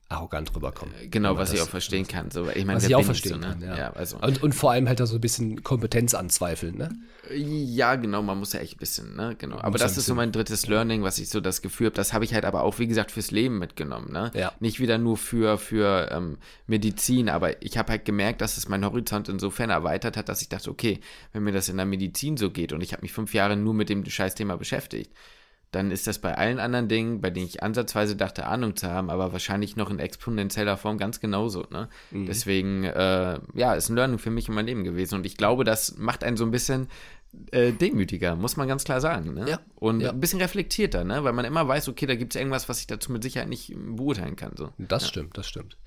arrogant 0.10 0.53
rüberkommen. 0.55 0.93
Äh, 0.95 1.07
genau, 1.07 1.38
was 1.38 1.53
ich 1.53 1.62
auch 1.62 1.70
verstehen 1.70 2.07
kann. 2.07 2.32
So, 2.32 2.49
ich 2.49 2.66
meine, 2.66 2.78
was 2.78 2.88
ich 2.88 2.95
auch 2.95 3.03
verstehen 3.03 3.34
so, 3.34 3.38
ne? 3.38 3.47
kann, 3.47 3.62
ja. 3.62 3.78
ja 3.78 3.93
also. 3.93 4.18
und, 4.18 4.41
und 4.41 4.53
vor 4.53 4.72
allem 4.72 4.88
halt 4.88 4.99
da 4.99 5.05
so 5.05 5.16
ein 5.16 5.22
bisschen 5.22 5.64
Kompetenz 5.64 6.16
anzweifeln, 6.16 6.76
ne? 6.78 6.89
Ja, 7.32 7.95
genau, 7.95 8.24
man 8.24 8.39
muss 8.39 8.53
ja 8.53 8.60
echt 8.60 8.76
ein 8.76 8.80
bisschen, 8.80 9.16
ne? 9.16 9.36
Genau. 9.38 9.60
aber 9.60 9.78
das 9.78 9.97
ist 9.97 10.07
so 10.07 10.16
mein 10.16 10.32
drittes 10.32 10.66
Learning, 10.66 11.03
was 11.03 11.20
ich 11.20 11.30
so 11.30 11.39
das 11.39 11.62
Gefühl 11.62 11.88
habe, 11.88 11.95
das 11.95 12.12
habe 12.12 12.26
ich 12.26 12.34
halt 12.34 12.43
aber 12.43 12.64
auch, 12.64 12.80
wie 12.80 12.88
gesagt, 12.88 13.12
fürs 13.12 13.30
Leben 13.30 13.60
mitgenommen, 13.60 14.12
ne? 14.12 14.32
Ja. 14.34 14.51
Nicht 14.60 14.80
wieder 14.80 14.97
nur 14.97 15.16
für, 15.16 15.60
für 15.60 16.10
ähm, 16.12 16.38
Medizin, 16.66 17.30
aber 17.30 17.62
ich 17.62 17.78
habe 17.78 17.91
halt 17.91 18.05
gemerkt, 18.05 18.41
dass 18.41 18.57
es 18.57 18.68
meinen 18.68 18.86
Horizont 18.86 19.30
insofern 19.30 19.70
erweitert 19.70 20.18
hat, 20.18 20.28
dass 20.28 20.41
ich 20.41 20.49
dachte, 20.49 20.72
okay, 20.72 20.99
wenn 21.34 21.43
mir 21.43 21.51
das 21.51 21.70
in 21.70 21.78
der 21.78 21.86
Medizin 21.86 22.36
so 22.36 22.49
geht 22.49 22.74
und 22.74 22.82
ich 22.82 22.93
habe 22.93 23.03
mich 23.03 23.14
fünf 23.14 23.36
Jahre 23.36 23.55
nur 23.55 23.76
mit 23.76 23.89
dem 23.89 24.03
Scheißthema 24.03 24.55
beschäftigt, 24.55 25.12
dann 25.72 25.91
ist 25.91 26.07
das 26.07 26.20
bei 26.20 26.36
allen 26.36 26.59
anderen 26.59 26.88
Dingen, 26.88 27.22
bei 27.22 27.30
denen 27.30 27.45
ich 27.45 27.61
ansatzweise 27.61 28.15
dachte, 28.15 28.45
Ahnung 28.47 28.76
zu 28.76 28.89
haben, 28.89 29.09
aber 29.09 29.32
wahrscheinlich 29.34 29.76
noch 29.76 29.91
in 29.91 29.99
exponentieller 29.99 30.78
Form 30.78 30.97
ganz 30.97 31.20
genauso. 31.20 31.65
Ne? 31.70 31.89
Mhm. 32.11 32.26
Deswegen, 32.26 32.84
äh, 32.86 33.39
ja, 33.53 33.74
ist 33.76 33.89
ein 33.89 33.95
Learning 33.95 34.17
für 34.17 34.32
mich 34.32 34.47
in 34.47 34.55
meinem 34.55 34.65
Leben 34.65 34.84
gewesen. 34.84 35.15
Und 35.15 35.26
ich 35.26 35.38
glaube, 35.38 35.63
das 35.63 35.97
macht 35.97 36.24
einen 36.24 36.38
so 36.38 36.45
ein 36.45 36.51
bisschen 36.51 36.88
äh, 37.51 37.72
demütiger, 37.72 38.36
muss 38.36 38.57
man 38.57 38.67
ganz 38.67 38.84
klar 38.84 38.99
sagen. 38.99 39.36
Ne? 39.36 39.47
Ja. 39.47 39.59
Und 39.76 40.01
ja. 40.01 40.09
ein 40.09 40.20
bisschen 40.20 40.41
reflektierter, 40.41 41.03
ne? 41.03 41.24
weil 41.24 41.34
man 41.34 41.45
immer 41.45 41.67
weiß, 41.67 41.88
okay, 41.88 42.07
da 42.07 42.15
gibt 42.15 42.34
es 42.34 42.39
irgendwas, 42.39 42.67
was 42.67 42.80
ich 42.80 42.88
dazu 42.88 43.11
mit 43.11 43.22
Sicherheit 43.22 43.49
nicht 43.49 43.76
beurteilen 43.78 44.36
kann. 44.36 44.53
So. 44.57 44.72
Das 44.80 45.03
ja. 45.03 45.09
stimmt, 45.09 45.38
das 45.38 45.47
stimmt. 45.47 45.78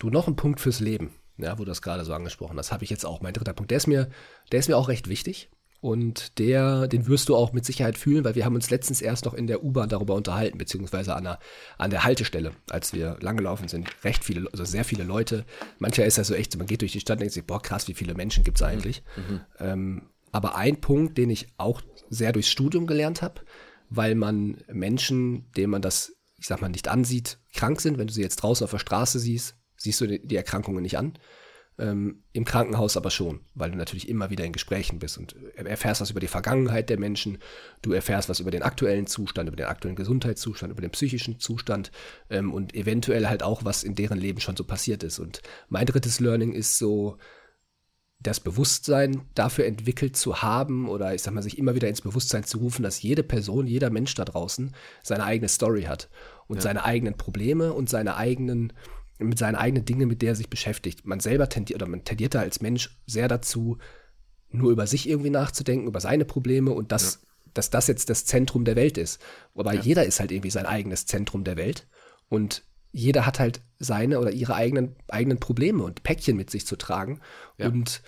Du, 0.00 0.10
noch 0.10 0.26
ein 0.26 0.34
Punkt 0.34 0.58
fürs 0.58 0.80
Leben, 0.80 1.12
ja, 1.36 1.54
wo 1.58 1.64
du 1.64 1.70
das 1.70 1.82
gerade 1.82 2.04
so 2.04 2.12
angesprochen 2.12 2.58
hast, 2.58 2.72
habe 2.72 2.82
ich 2.82 2.90
jetzt 2.90 3.06
auch. 3.06 3.20
Mein 3.20 3.34
dritter 3.34 3.52
Punkt, 3.52 3.70
der 3.70 3.78
ist 3.78 3.86
mir, 3.86 4.10
der 4.50 4.58
ist 4.58 4.68
mir 4.68 4.76
auch 4.76 4.88
recht 4.88 5.08
wichtig. 5.08 5.48
Und 5.80 6.40
der, 6.40 6.88
den 6.88 7.06
wirst 7.06 7.28
du 7.28 7.36
auch 7.36 7.52
mit 7.52 7.64
Sicherheit 7.64 7.96
fühlen, 7.96 8.24
weil 8.24 8.34
wir 8.34 8.44
haben 8.44 8.56
uns 8.56 8.68
letztens 8.68 9.00
erst 9.00 9.24
noch 9.26 9.34
in 9.34 9.46
der 9.46 9.62
U-Bahn 9.62 9.88
darüber 9.88 10.14
unterhalten, 10.14 10.58
beziehungsweise 10.58 11.14
an 11.14 11.24
der, 11.24 11.38
an 11.76 11.90
der 11.90 12.02
Haltestelle, 12.02 12.50
als 12.68 12.92
wir 12.92 13.16
langgelaufen 13.20 13.68
sind. 13.68 13.88
Recht 14.02 14.24
viele, 14.24 14.48
also 14.50 14.64
sehr 14.64 14.84
viele 14.84 15.04
Leute. 15.04 15.44
Mancher 15.78 16.04
ist 16.04 16.18
ja 16.18 16.24
so 16.24 16.34
echt, 16.34 16.56
man 16.56 16.66
geht 16.66 16.80
durch 16.80 16.92
die 16.92 17.00
Stadt 17.00 17.16
und 17.16 17.20
denkt 17.20 17.34
sich, 17.34 17.44
boah, 17.44 17.62
krass, 17.62 17.86
wie 17.86 17.94
viele 17.94 18.14
Menschen 18.14 18.42
gibt 18.42 18.58
es 18.58 18.62
mhm. 18.62 18.68
eigentlich? 18.68 19.02
Mhm. 19.16 19.40
Ähm, 19.60 20.02
aber 20.32 20.56
ein 20.56 20.80
Punkt, 20.80 21.16
den 21.16 21.30
ich 21.30 21.46
auch 21.58 21.80
sehr 22.10 22.32
durchs 22.32 22.48
Studium 22.48 22.86
gelernt 22.88 23.22
habe, 23.22 23.42
weil 23.88 24.16
man 24.16 24.58
Menschen, 24.70 25.50
denen 25.52 25.70
man 25.70 25.82
das, 25.82 26.12
ich 26.38 26.46
sag 26.46 26.60
mal, 26.60 26.68
nicht 26.68 26.88
ansieht, 26.88 27.38
krank 27.54 27.80
sind, 27.80 27.98
wenn 27.98 28.08
du 28.08 28.12
sie 28.12 28.22
jetzt 28.22 28.36
draußen 28.36 28.64
auf 28.64 28.72
der 28.72 28.78
Straße 28.78 29.18
siehst, 29.20 29.56
siehst 29.76 30.00
du 30.00 30.18
die 30.18 30.36
Erkrankungen 30.36 30.82
nicht 30.82 30.98
an. 30.98 31.14
Ähm, 31.78 32.24
Im 32.32 32.44
Krankenhaus 32.44 32.96
aber 32.96 33.10
schon, 33.10 33.40
weil 33.54 33.70
du 33.70 33.76
natürlich 33.76 34.08
immer 34.08 34.30
wieder 34.30 34.44
in 34.44 34.52
Gesprächen 34.52 34.98
bist 34.98 35.16
und 35.16 35.36
erfährst 35.54 36.00
was 36.00 36.10
über 36.10 36.18
die 36.18 36.26
Vergangenheit 36.26 36.90
der 36.90 36.98
Menschen, 36.98 37.38
du 37.82 37.92
erfährst 37.92 38.28
was 38.28 38.40
über 38.40 38.50
den 38.50 38.62
aktuellen 38.62 39.06
Zustand, 39.06 39.48
über 39.48 39.56
den 39.56 39.66
aktuellen 39.66 39.94
Gesundheitszustand, 39.94 40.72
über 40.72 40.82
den 40.82 40.90
psychischen 40.90 41.38
Zustand 41.38 41.92
ähm, 42.30 42.52
und 42.52 42.74
eventuell 42.74 43.28
halt 43.28 43.44
auch, 43.44 43.64
was 43.64 43.84
in 43.84 43.94
deren 43.94 44.18
Leben 44.18 44.40
schon 44.40 44.56
so 44.56 44.64
passiert 44.64 45.04
ist. 45.04 45.20
Und 45.20 45.40
mein 45.68 45.86
drittes 45.86 46.18
Learning 46.18 46.52
ist 46.52 46.78
so, 46.78 47.16
das 48.20 48.40
Bewusstsein 48.40 49.22
dafür 49.34 49.66
entwickelt 49.66 50.16
zu 50.16 50.42
haben 50.42 50.88
oder 50.88 51.14
ich 51.14 51.22
sag 51.22 51.34
mal, 51.34 51.42
sich 51.42 51.56
immer 51.56 51.76
wieder 51.76 51.88
ins 51.88 52.00
Bewusstsein 52.00 52.42
zu 52.42 52.58
rufen, 52.58 52.82
dass 52.82 53.00
jede 53.00 53.22
Person, 53.22 53.68
jeder 53.68 53.90
Mensch 53.90 54.14
da 54.14 54.24
draußen 54.24 54.74
seine 55.04 55.24
eigene 55.24 55.48
Story 55.48 55.82
hat 55.82 56.08
und 56.48 56.56
ja. 56.56 56.62
seine 56.62 56.84
eigenen 56.84 57.16
Probleme 57.16 57.72
und 57.72 57.88
seine 57.88 58.16
eigenen 58.16 58.72
mit 59.18 59.38
seinen 59.38 59.56
eigenen 59.56 59.84
Dingen, 59.84 60.08
mit 60.08 60.22
der 60.22 60.30
er 60.30 60.36
sich 60.36 60.48
beschäftigt. 60.48 61.06
Man 61.06 61.20
selber 61.20 61.48
tendiert, 61.48 61.82
oder 61.82 61.90
man 61.90 62.04
tendiert 62.04 62.34
da 62.34 62.40
als 62.40 62.60
Mensch 62.60 62.96
sehr 63.06 63.28
dazu, 63.28 63.78
nur 64.50 64.70
über 64.70 64.86
sich 64.86 65.08
irgendwie 65.08 65.30
nachzudenken, 65.30 65.88
über 65.88 66.00
seine 66.00 66.24
Probleme 66.24 66.70
und 66.70 66.92
das, 66.92 67.14
ja. 67.14 67.50
dass 67.54 67.70
das 67.70 67.86
jetzt 67.88 68.10
das 68.10 68.24
Zentrum 68.24 68.64
der 68.64 68.76
Welt 68.76 68.96
ist. 68.96 69.20
Wobei 69.54 69.74
ja. 69.74 69.80
jeder 69.80 70.04
ist 70.04 70.20
halt 70.20 70.30
irgendwie 70.30 70.50
sein 70.50 70.66
eigenes 70.66 71.06
Zentrum 71.06 71.44
der 71.44 71.56
Welt 71.56 71.86
und 72.28 72.62
jeder 72.90 73.26
hat 73.26 73.38
halt 73.38 73.60
seine 73.78 74.18
oder 74.18 74.30
ihre 74.30 74.54
eigenen, 74.54 74.96
eigenen 75.08 75.38
Probleme 75.38 75.82
und 75.82 76.02
Päckchen 76.02 76.36
mit 76.36 76.50
sich 76.50 76.66
zu 76.66 76.76
tragen 76.76 77.20
ja. 77.58 77.66
und 77.66 78.02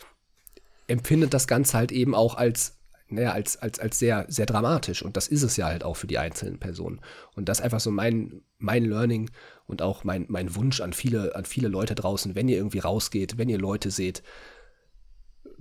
empfindet 0.87 1.35
das 1.35 1.47
Ganze 1.47 1.77
halt 1.77 1.93
eben 1.93 2.15
auch 2.15 2.35
als 2.35 2.80
naja, 3.11 3.33
als, 3.33 3.57
als, 3.57 3.79
als 3.79 3.99
sehr, 3.99 4.27
sehr 4.29 4.47
dramatisch. 4.47 5.03
Und 5.03 5.17
das 5.17 5.29
ist 5.29 5.43
es 5.43 5.57
ja 5.57 5.67
halt 5.67 5.85
auch 5.85 5.97
für 5.97 6.07
die 6.07 6.19
einzelnen 6.19 6.59
Personen. 6.59 7.01
Und 7.35 7.49
das 7.49 7.59
ist 7.59 7.65
einfach 7.65 7.81
so 7.81 7.91
mein, 7.91 8.43
mein 8.59 8.85
Learning 8.85 9.31
und 9.67 9.83
auch 9.83 10.05
mein, 10.05 10.27
mein 10.29 10.55
Wunsch 10.55 10.81
an 10.81 10.93
viele, 10.93 11.35
an 11.35 11.45
viele 11.45 11.69
Leute 11.69 11.95
draußen, 11.95 12.35
wenn 12.35 12.49
ihr 12.49 12.57
irgendwie 12.57 12.81
rausgeht, 12.81 13.39
wenn 13.39 13.49
ihr 13.49 13.59
Leute 13.59 13.91
seht, 13.91 14.23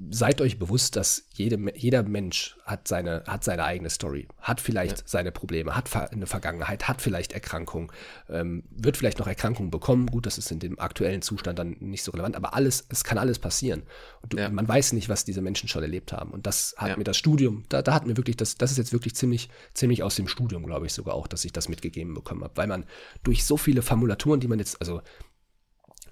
seid 0.10 0.40
euch 0.40 0.58
bewusst, 0.58 0.96
dass 0.96 1.26
jede, 1.34 1.58
jeder 1.76 2.04
Mensch 2.04 2.58
hat 2.64 2.88
seine, 2.88 3.24
hat 3.28 3.44
seine 3.44 3.66
eigene 3.66 3.90
Story, 3.90 4.28
hat 4.40 4.62
vielleicht 4.62 5.00
ja. 5.00 5.04
seine 5.06 5.32
Probleme, 5.32 5.76
hat 5.76 5.94
eine 6.12 6.26
Vergangenheit, 6.26 6.88
hat 6.88 7.02
vielleicht 7.02 7.34
Erkrankungen, 7.34 7.92
ähm, 8.30 8.64
wird 8.70 8.98
vielleicht 8.98 9.20
noch 9.20 9.28
Erkrankungen 9.28 9.72
bekommen. 9.72 10.08
Gut, 10.08 10.26
das 10.26 10.38
ist 10.38 10.52
in 10.52 10.60
dem 10.60 10.80
aktuellen 10.80 11.22
Zustand 11.22 11.60
dann 11.60 11.76
nicht 11.80 12.04
so 12.04 12.12
relevant, 12.12 12.36
aber 12.36 12.54
alles, 12.54 12.86
es 12.90 13.04
kann 13.04 13.18
alles 13.18 13.40
passieren. 13.40 13.84
Und 14.22 14.34
du, 14.34 14.38
ja. 14.38 14.50
man 14.50 14.68
weiß 14.68 14.94
nicht, 14.94 15.10
was 15.10 15.26
diese 15.26 15.42
Menschen 15.42 15.68
schon 15.68 15.82
erlebt 15.82 16.14
haben. 16.14 16.32
Und 16.32 16.48
das 16.48 16.76
hat 16.78 16.90
ja. 16.90 16.98
mir 16.98 17.04
das 17.04 17.18
Studium, 17.18 17.66
da, 17.70 17.82
da 17.82 17.94
hat 17.94 18.06
mir 18.06 18.16
wirklich, 18.16 18.38
das, 18.38 18.56
das 18.56 18.72
ist 18.72 18.78
jetzt 18.78 18.94
wirklich 18.94 19.16
ziemlich, 19.16 19.50
ziemlich 19.74 20.04
aus 20.04 20.16
dem 20.16 20.28
Studium, 20.28 20.66
glaube 20.66 20.86
ich, 20.86 20.94
sogar 20.94 21.16
auch, 21.16 21.28
dass 21.28 21.44
ich 21.44 21.52
das 21.52 21.68
mitgegeben 21.68 22.14
bekommen 22.14 22.44
habe. 22.44 22.56
Weil 22.56 22.68
man 22.68 22.86
durch 23.24 23.44
so 23.44 23.58
viele 23.58 23.82
Formulaturen, 23.82 24.40
die 24.40 24.48
man 24.48 24.60
jetzt, 24.60 24.80
also 24.80 25.02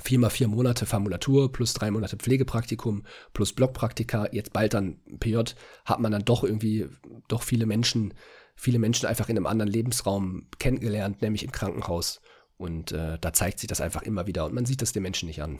viermal 0.01 0.29
vier 0.29 0.47
Monate 0.47 0.85
Formulatur 0.85 1.51
plus 1.51 1.73
drei 1.73 1.91
Monate 1.91 2.17
Pflegepraktikum 2.17 3.03
plus 3.33 3.53
Blockpraktika, 3.53 4.27
jetzt 4.31 4.53
bald 4.53 4.73
dann 4.73 4.99
PJ, 5.19 5.37
hat 5.85 5.99
man 5.99 6.11
dann 6.11 6.25
doch 6.25 6.43
irgendwie 6.43 6.87
doch 7.27 7.43
viele 7.43 7.65
Menschen, 7.65 8.13
viele 8.55 8.79
Menschen 8.79 9.07
einfach 9.07 9.29
in 9.29 9.37
einem 9.37 9.47
anderen 9.47 9.71
Lebensraum 9.71 10.47
kennengelernt, 10.59 11.21
nämlich 11.21 11.43
im 11.43 11.51
Krankenhaus. 11.51 12.21
Und 12.57 12.91
äh, 12.91 13.17
da 13.19 13.33
zeigt 13.33 13.59
sich 13.59 13.67
das 13.67 13.81
einfach 13.81 14.01
immer 14.01 14.25
wieder 14.25 14.45
und 14.45 14.53
man 14.53 14.65
sieht 14.65 14.81
das 14.81 14.91
den 14.91 15.03
Menschen 15.03 15.27
nicht 15.27 15.43
an. 15.43 15.59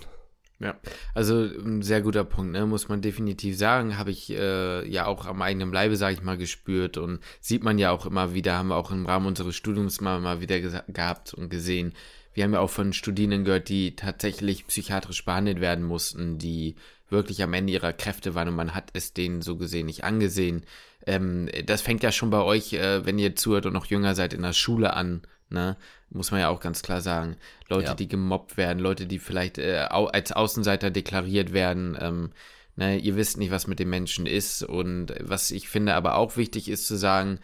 Ja, 0.60 0.76
also 1.14 1.44
ein 1.44 1.84
sehr 1.84 2.02
guter 2.02 2.24
Punkt, 2.24 2.54
ne? 2.54 2.66
muss 2.66 2.90
man 2.90 3.02
definitiv 3.02 3.56
sagen. 3.56 4.00
Habe 4.00 4.10
ich 4.10 4.32
äh, 4.32 4.90
ja 4.90 5.06
auch 5.06 5.28
am 5.28 5.44
eigenen 5.44 5.72
Leibe, 5.72 5.96
sage 5.98 6.16
ich 6.16 6.24
mal, 6.24 6.38
gespürt 6.38 6.98
und 6.98 7.20
sieht 7.40 7.64
man 7.64 7.78
ja 7.78 7.92
auch 7.92 8.08
immer 8.08 8.34
wieder, 8.34 8.58
haben 8.58 8.70
wir 8.70 8.76
auch 8.76 8.90
im 8.90 9.06
Rahmen 9.06 9.28
unseres 9.28 9.56
Studiums 9.56 10.02
mal, 10.02 10.20
mal 10.20 10.42
wieder 10.42 10.60
gehabt 10.60 11.36
und 11.36 11.50
gesehen. 11.50 11.94
Wir 12.38 12.44
haben 12.44 12.54
ja 12.54 12.60
auch 12.60 12.70
von 12.70 12.94
Studierenden 12.94 13.46
gehört, 13.46 13.68
die 13.68 13.96
tatsächlich 13.96 14.68
psychiatrisch 14.68 15.26
behandelt 15.26 15.60
werden 15.60 15.84
mussten, 15.84 16.38
die 16.38 16.76
wirklich 17.10 17.42
am 17.42 17.54
Ende 17.54 17.74
ihrer 17.74 17.94
Kräfte 17.94 18.36
waren 18.36 18.50
und 18.50 18.56
man 18.56 18.76
hat 18.76 18.92
es 18.94 19.14
denen 19.14 19.42
so 19.42 19.56
gesehen 19.58 19.88
nicht 19.88 20.04
angesehen. 20.04 20.64
Ähm, 21.06 21.50
das 21.66 21.82
fängt 21.82 22.04
ja 22.04 22.12
schon 22.12 22.30
bei 22.30 22.42
euch, 22.42 22.74
äh, 22.74 23.06
wenn 23.06 23.18
ihr 23.18 23.36
zuhört 23.36 23.66
und 23.66 23.74
noch 23.74 23.88
jünger 23.88 24.14
seid, 24.14 24.34
in 24.34 24.44
der 24.44 24.54
Schule 24.54 24.94
an 24.94 25.22
ne? 25.50 25.78
Muss 26.10 26.32
man 26.32 26.40
ja 26.40 26.50
auch 26.50 26.60
ganz 26.60 26.82
klar 26.82 27.02
sagen. 27.02 27.36
Leute, 27.68 27.90
ja. 27.90 27.96
die 27.96 28.08
gemobbt 28.08 28.58
werden, 28.58 28.80
Leute, 28.80 29.06
die 29.06 29.20
vielleicht 29.20 29.58
äh, 29.58 29.88
als 29.90 30.32
Außenseiter 30.32 30.90
deklariert 30.90 31.52
werden, 31.52 31.98
ähm, 32.00 32.32
ne? 32.76 32.98
ihr 32.98 33.16
wisst 33.18 33.38
nicht, 33.38 33.52
was 33.52 33.68
mit 33.68 33.80
den 33.80 33.90
Menschen 33.90 34.26
ist. 34.26 34.64
Und 34.64 35.14
was 35.20 35.52
ich 35.52 35.68
finde 35.68 35.96
aber 35.96 36.16
auch 36.16 36.38
wichtig 36.38 36.70
ist 36.70 36.88
zu 36.88 36.96
sagen, 36.96 37.40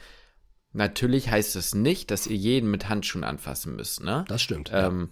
natürlich 0.74 1.30
heißt 1.30 1.56
das 1.56 1.74
nicht, 1.74 2.12
dass 2.12 2.28
ihr 2.28 2.36
jeden 2.36 2.70
mit 2.70 2.90
Handschuhen 2.90 3.24
anfassen 3.24 3.76
müsst, 3.76 4.04
ne? 4.04 4.26
Das 4.28 4.42
stimmt. 4.42 4.72
Ähm, 4.74 5.10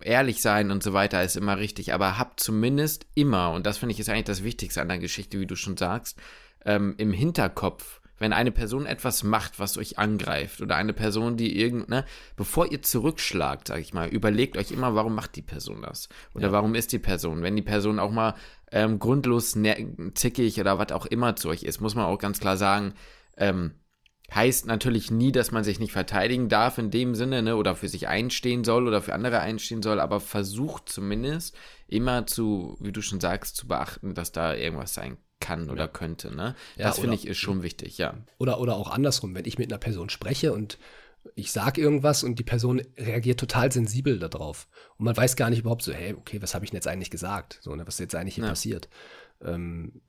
ehrlich 0.00 0.42
sein 0.42 0.70
und 0.70 0.82
so 0.82 0.92
weiter 0.92 1.22
ist 1.22 1.36
immer 1.36 1.58
richtig, 1.58 1.94
aber 1.94 2.18
habt 2.18 2.40
zumindest 2.40 3.06
immer, 3.14 3.50
und 3.52 3.66
das 3.66 3.78
finde 3.78 3.94
ich 3.94 4.00
ist 4.00 4.08
eigentlich 4.08 4.24
das 4.24 4.44
Wichtigste 4.44 4.82
an 4.82 4.88
der 4.88 4.98
Geschichte, 4.98 5.40
wie 5.40 5.46
du 5.46 5.56
schon 5.56 5.76
sagst, 5.76 6.18
ähm, 6.64 6.94
im 6.98 7.12
Hinterkopf, 7.12 8.00
wenn 8.18 8.32
eine 8.32 8.52
Person 8.52 8.86
etwas 8.86 9.24
macht, 9.24 9.58
was 9.58 9.76
euch 9.78 9.98
angreift 9.98 10.60
oder 10.60 10.76
eine 10.76 10.92
Person, 10.92 11.36
die 11.36 11.58
irgend, 11.58 11.88
ne, 11.88 12.04
bevor 12.36 12.70
ihr 12.70 12.82
zurückschlagt, 12.82 13.68
sag 13.68 13.80
ich 13.80 13.94
mal, 13.94 14.08
überlegt 14.08 14.56
euch 14.56 14.70
immer, 14.70 14.94
warum 14.94 15.14
macht 15.14 15.34
die 15.34 15.42
Person 15.42 15.82
das? 15.82 16.08
Oder 16.34 16.46
ja. 16.46 16.52
warum 16.52 16.74
ist 16.76 16.92
die 16.92 17.00
Person? 17.00 17.42
Wenn 17.42 17.56
die 17.56 17.62
Person 17.62 17.98
auch 17.98 18.12
mal 18.12 18.34
ähm, 18.70 19.00
grundlos 19.00 19.56
zickig 20.14 20.60
oder 20.60 20.78
was 20.78 20.92
auch 20.92 21.06
immer 21.06 21.34
zu 21.34 21.48
euch 21.48 21.64
ist, 21.64 21.80
muss 21.80 21.96
man 21.96 22.04
auch 22.04 22.18
ganz 22.18 22.38
klar 22.38 22.56
sagen, 22.56 22.94
ähm, 23.36 23.72
heißt 24.34 24.66
natürlich 24.66 25.10
nie, 25.10 25.32
dass 25.32 25.50
man 25.50 25.64
sich 25.64 25.78
nicht 25.78 25.92
verteidigen 25.92 26.48
darf 26.48 26.78
in 26.78 26.90
dem 26.90 27.14
Sinne, 27.14 27.42
ne, 27.42 27.56
oder 27.56 27.76
für 27.76 27.88
sich 27.88 28.08
einstehen 28.08 28.64
soll 28.64 28.86
oder 28.86 29.02
für 29.02 29.14
andere 29.14 29.40
einstehen 29.40 29.82
soll, 29.82 30.00
aber 30.00 30.20
versucht 30.20 30.88
zumindest 30.88 31.56
immer 31.88 32.26
zu, 32.26 32.76
wie 32.80 32.92
du 32.92 33.02
schon 33.02 33.20
sagst, 33.20 33.56
zu 33.56 33.68
beachten, 33.68 34.14
dass 34.14 34.32
da 34.32 34.54
irgendwas 34.54 34.94
sein 34.94 35.16
kann 35.40 35.70
oder 35.70 35.84
ja. 35.84 35.88
könnte. 35.88 36.34
Ne? 36.34 36.54
Ja, 36.76 36.88
das 36.88 37.00
finde 37.00 37.16
ich 37.16 37.26
ist 37.26 37.38
schon 37.38 37.62
wichtig, 37.62 37.98
ja. 37.98 38.14
Oder, 38.38 38.60
oder 38.60 38.76
auch 38.76 38.90
andersrum, 38.90 39.34
wenn 39.34 39.44
ich 39.44 39.58
mit 39.58 39.70
einer 39.70 39.78
Person 39.78 40.08
spreche 40.08 40.52
und 40.52 40.78
ich 41.34 41.52
sage 41.52 41.80
irgendwas 41.80 42.24
und 42.24 42.38
die 42.38 42.44
Person 42.44 42.82
reagiert 42.96 43.38
total 43.38 43.70
sensibel 43.70 44.18
darauf. 44.18 44.68
Und 44.96 45.04
man 45.04 45.16
weiß 45.16 45.36
gar 45.36 45.50
nicht 45.50 45.60
überhaupt 45.60 45.82
so, 45.82 45.92
hey, 45.92 46.14
okay, 46.14 46.42
was 46.42 46.54
habe 46.54 46.64
ich 46.64 46.70
denn 46.70 46.78
jetzt 46.78 46.88
eigentlich 46.88 47.10
gesagt? 47.10 47.58
So, 47.60 47.74
ne, 47.74 47.86
was 47.86 47.94
ist 47.94 48.00
jetzt 48.00 48.14
eigentlich 48.14 48.36
hier 48.36 48.44
ja. 48.44 48.50
passiert? 48.50 48.88
Ähm, 49.40 50.00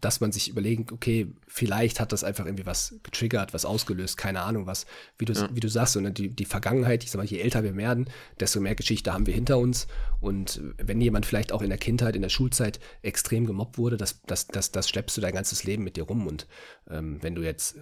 dass 0.00 0.20
man 0.20 0.32
sich 0.32 0.48
überlegen, 0.48 0.86
okay, 0.92 1.28
vielleicht 1.46 2.00
hat 2.00 2.12
das 2.12 2.24
einfach 2.24 2.46
irgendwie 2.46 2.66
was 2.66 2.94
getriggert, 3.02 3.52
was 3.52 3.64
ausgelöst, 3.64 4.16
keine 4.16 4.42
Ahnung 4.42 4.66
was, 4.66 4.86
wie 5.18 5.24
du, 5.24 5.32
ja. 5.32 5.48
wie 5.52 5.60
du 5.60 5.68
sagst, 5.68 5.94
sondern 5.94 6.14
die, 6.14 6.28
die 6.28 6.44
Vergangenheit, 6.44 7.04
ich 7.04 7.10
sag 7.10 7.18
mal, 7.18 7.26
je 7.26 7.40
älter 7.40 7.62
wir 7.62 7.76
werden, 7.76 8.08
desto 8.38 8.60
mehr 8.60 8.74
Geschichte 8.74 9.12
haben 9.12 9.26
wir 9.26 9.34
hinter 9.34 9.58
uns. 9.58 9.86
Und 10.20 10.60
wenn 10.78 11.00
jemand 11.00 11.26
vielleicht 11.26 11.52
auch 11.52 11.62
in 11.62 11.68
der 11.68 11.78
Kindheit, 11.78 12.16
in 12.16 12.22
der 12.22 12.28
Schulzeit 12.28 12.80
extrem 13.02 13.46
gemobbt 13.46 13.78
wurde, 13.78 13.96
das, 13.96 14.20
das, 14.26 14.46
das, 14.48 14.72
das 14.72 14.88
schleppst 14.88 15.16
du 15.16 15.20
dein 15.20 15.34
ganzes 15.34 15.64
Leben 15.64 15.84
mit 15.84 15.96
dir 15.96 16.04
rum. 16.04 16.26
Und 16.26 16.46
ähm, 16.90 17.18
wenn 17.22 17.34
du 17.34 17.42
jetzt, 17.42 17.76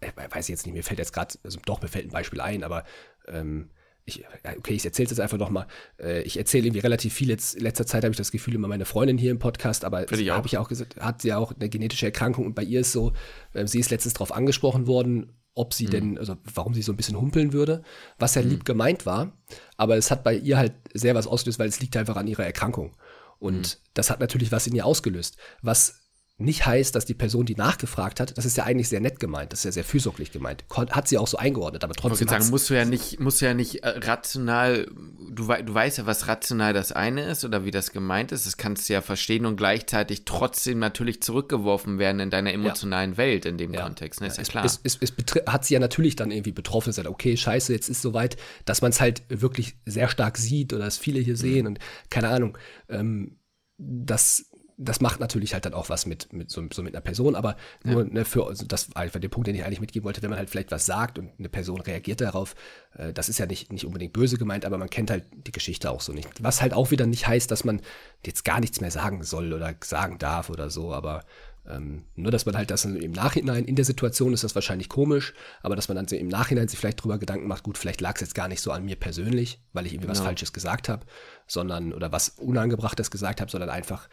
äh, 0.00 0.12
weiß 0.14 0.46
ich 0.46 0.52
jetzt 0.52 0.66
nicht, 0.66 0.74
mir 0.74 0.84
fällt 0.84 0.98
jetzt 0.98 1.12
gerade, 1.12 1.34
also 1.42 1.58
doch, 1.64 1.82
mir 1.82 1.88
fällt 1.88 2.06
ein 2.06 2.12
Beispiel 2.12 2.40
ein, 2.40 2.64
aber 2.64 2.84
ähm, 3.28 3.70
ich, 4.06 4.24
okay, 4.58 4.74
ich 4.74 4.84
erzähle 4.84 5.04
es 5.04 5.10
jetzt 5.12 5.20
einfach 5.20 5.38
nochmal. 5.38 5.66
Äh, 5.98 6.22
ich 6.22 6.36
erzähle 6.36 6.66
irgendwie 6.66 6.80
relativ 6.80 7.14
viel. 7.14 7.28
Jetzt, 7.30 7.54
in 7.54 7.62
letzter 7.62 7.86
Zeit 7.86 8.04
habe 8.04 8.12
ich 8.12 8.18
das 8.18 8.32
Gefühl, 8.32 8.54
immer 8.54 8.68
meine 8.68 8.84
Freundin 8.84 9.16
hier 9.16 9.30
im 9.30 9.38
Podcast, 9.38 9.84
aber 9.84 10.00
habe 10.02 10.46
ich 10.46 10.58
auch 10.58 10.68
gesagt, 10.68 10.96
hat 11.00 11.22
sie 11.22 11.32
auch 11.32 11.52
eine 11.52 11.68
genetische 11.68 12.06
Erkrankung 12.06 12.44
und 12.44 12.54
bei 12.54 12.62
ihr 12.62 12.80
ist 12.80 12.92
so, 12.92 13.12
äh, 13.54 13.66
sie 13.66 13.80
ist 13.80 13.90
letztens 13.90 14.14
darauf 14.14 14.32
angesprochen 14.32 14.86
worden, 14.86 15.32
ob 15.54 15.72
sie 15.72 15.86
mhm. 15.86 15.90
denn, 15.90 16.18
also 16.18 16.36
warum 16.52 16.74
sie 16.74 16.82
so 16.82 16.92
ein 16.92 16.96
bisschen 16.96 17.18
humpeln 17.18 17.52
würde, 17.52 17.82
was 18.18 18.34
ja 18.34 18.42
mhm. 18.42 18.50
lieb 18.50 18.64
gemeint 18.64 19.06
war, 19.06 19.32
aber 19.76 19.96
es 19.96 20.10
hat 20.10 20.22
bei 20.22 20.34
ihr 20.34 20.58
halt 20.58 20.74
sehr 20.92 21.14
was 21.14 21.26
ausgelöst, 21.26 21.58
weil 21.58 21.68
es 21.68 21.80
liegt 21.80 21.96
einfach 21.96 22.16
an 22.16 22.26
ihrer 22.26 22.44
Erkrankung. 22.44 22.96
Und 23.38 23.56
mhm. 23.56 23.88
das 23.94 24.10
hat 24.10 24.20
natürlich 24.20 24.52
was 24.52 24.66
in 24.66 24.74
ihr 24.74 24.84
ausgelöst, 24.84 25.38
was 25.62 26.03
nicht 26.36 26.66
heißt, 26.66 26.96
dass 26.96 27.04
die 27.04 27.14
Person, 27.14 27.46
die 27.46 27.54
nachgefragt 27.54 28.18
hat, 28.18 28.36
das 28.36 28.44
ist 28.44 28.56
ja 28.56 28.64
eigentlich 28.64 28.88
sehr 28.88 29.00
nett 29.00 29.20
gemeint, 29.20 29.52
das 29.52 29.60
ist 29.60 29.64
ja 29.66 29.72
sehr 29.72 29.84
fürsorglich 29.84 30.32
gemeint, 30.32 30.64
hat 30.68 31.06
sie 31.06 31.16
auch 31.16 31.28
so 31.28 31.36
eingeordnet, 31.36 31.84
aber 31.84 31.94
trotzdem. 31.94 32.26
Ich 32.26 32.30
sagen, 32.30 32.50
musst 32.50 32.68
du 32.70 32.74
ja 32.74 32.84
nicht, 32.84 33.20
musst 33.20 33.40
du 33.40 33.44
ja 33.44 33.54
nicht 33.54 33.84
äh, 33.84 34.00
rational, 34.00 34.90
du, 35.30 35.46
du 35.46 35.74
weißt 35.74 35.98
ja, 35.98 36.06
was 36.06 36.26
rational 36.26 36.72
das 36.72 36.90
eine 36.90 37.22
ist 37.22 37.44
oder 37.44 37.64
wie 37.64 37.70
das 37.70 37.92
gemeint 37.92 38.32
ist, 38.32 38.46
das 38.46 38.56
kannst 38.56 38.88
du 38.88 38.94
ja 38.94 39.00
verstehen 39.00 39.46
und 39.46 39.56
gleichzeitig 39.56 40.24
trotzdem 40.24 40.80
natürlich 40.80 41.22
zurückgeworfen 41.22 42.00
werden 42.00 42.18
in 42.18 42.30
deiner 42.30 42.52
emotionalen 42.52 43.12
ja. 43.12 43.18
Welt 43.18 43.46
in 43.46 43.56
dem 43.56 43.72
ja. 43.72 43.84
Kontext, 43.84 44.20
ne? 44.20 44.26
ist 44.26 44.38
ja, 44.38 44.42
ja 44.42 44.48
klar. 44.48 44.64
Es, 44.64 44.80
es, 44.82 44.98
es, 45.00 45.12
hat 45.46 45.64
sie 45.64 45.74
ja 45.74 45.80
natürlich 45.80 46.16
dann 46.16 46.32
irgendwie 46.32 46.52
betroffen, 46.52 46.90
gesagt, 46.90 47.06
okay, 47.06 47.36
scheiße, 47.36 47.72
jetzt 47.72 47.88
ist 47.88 48.02
soweit, 48.02 48.36
dass 48.64 48.82
man 48.82 48.90
es 48.90 49.00
halt 49.00 49.22
wirklich 49.28 49.76
sehr 49.86 50.08
stark 50.08 50.36
sieht 50.36 50.72
oder 50.72 50.86
dass 50.86 50.98
viele 50.98 51.20
hier 51.20 51.34
mhm. 51.34 51.38
sehen 51.38 51.66
und 51.68 51.78
keine 52.10 52.30
Ahnung, 52.30 52.58
ähm, 52.88 53.38
das 53.78 54.50
das 54.76 55.00
macht 55.00 55.20
natürlich 55.20 55.54
halt 55.54 55.64
dann 55.66 55.74
auch 55.74 55.88
was 55.88 56.06
mit, 56.06 56.32
mit 56.32 56.50
so, 56.50 56.62
so 56.72 56.82
mit 56.82 56.94
einer 56.94 57.00
Person, 57.00 57.36
aber 57.36 57.56
nur 57.84 58.04
ja. 58.04 58.12
ne, 58.12 58.24
für 58.24 58.46
also 58.46 58.66
das 58.66 58.94
war 58.94 59.02
einfach 59.02 59.20
der 59.20 59.28
Punkt, 59.28 59.46
den 59.46 59.54
ich 59.54 59.64
eigentlich 59.64 59.80
mitgeben 59.80 60.04
wollte, 60.04 60.22
wenn 60.22 60.30
man 60.30 60.38
halt 60.38 60.50
vielleicht 60.50 60.72
was 60.72 60.86
sagt 60.86 61.18
und 61.18 61.30
eine 61.38 61.48
Person 61.48 61.80
reagiert 61.80 62.20
darauf, 62.20 62.54
äh, 62.96 63.12
das 63.12 63.28
ist 63.28 63.38
ja 63.38 63.46
nicht, 63.46 63.72
nicht 63.72 63.86
unbedingt 63.86 64.12
böse 64.12 64.36
gemeint, 64.36 64.64
aber 64.64 64.78
man 64.78 64.90
kennt 64.90 65.10
halt 65.10 65.24
die 65.46 65.52
Geschichte 65.52 65.90
auch 65.90 66.00
so 66.00 66.12
nicht. 66.12 66.28
Was 66.42 66.60
halt 66.60 66.74
auch 66.74 66.90
wieder 66.90 67.06
nicht 67.06 67.26
heißt, 67.26 67.50
dass 67.50 67.64
man 67.64 67.80
jetzt 68.24 68.44
gar 68.44 68.60
nichts 68.60 68.80
mehr 68.80 68.90
sagen 68.90 69.22
soll 69.22 69.52
oder 69.52 69.74
sagen 69.82 70.18
darf 70.18 70.50
oder 70.50 70.70
so, 70.70 70.92
aber 70.92 71.24
ähm, 71.66 72.04
nur, 72.14 72.30
dass 72.30 72.44
man 72.44 72.56
halt 72.56 72.70
das 72.70 72.84
im 72.84 73.12
Nachhinein, 73.12 73.64
in 73.64 73.76
der 73.76 73.86
Situation 73.86 74.34
ist 74.34 74.44
das 74.44 74.54
wahrscheinlich 74.54 74.88
komisch, 74.88 75.32
aber 75.62 75.76
dass 75.76 75.88
man 75.88 75.96
dann 75.96 76.06
im 76.06 76.28
Nachhinein 76.28 76.68
sich 76.68 76.78
vielleicht 76.78 77.02
drüber 77.02 77.18
Gedanken 77.18 77.46
macht, 77.46 77.62
gut, 77.62 77.78
vielleicht 77.78 78.02
lag 78.02 78.16
es 78.16 78.20
jetzt 78.20 78.34
gar 78.34 78.48
nicht 78.48 78.60
so 78.60 78.70
an 78.70 78.84
mir 78.84 78.96
persönlich, 78.96 79.60
weil 79.72 79.86
ich 79.86 79.92
irgendwie 79.94 80.08
genau. 80.08 80.18
was 80.18 80.24
Falsches 80.24 80.52
gesagt 80.52 80.88
habe, 80.88 81.06
sondern, 81.46 81.94
oder 81.94 82.12
was 82.12 82.30
Unangebrachtes 82.30 83.10
gesagt 83.10 83.40
habe, 83.40 83.50
sondern 83.50 83.70
einfach, 83.70 84.08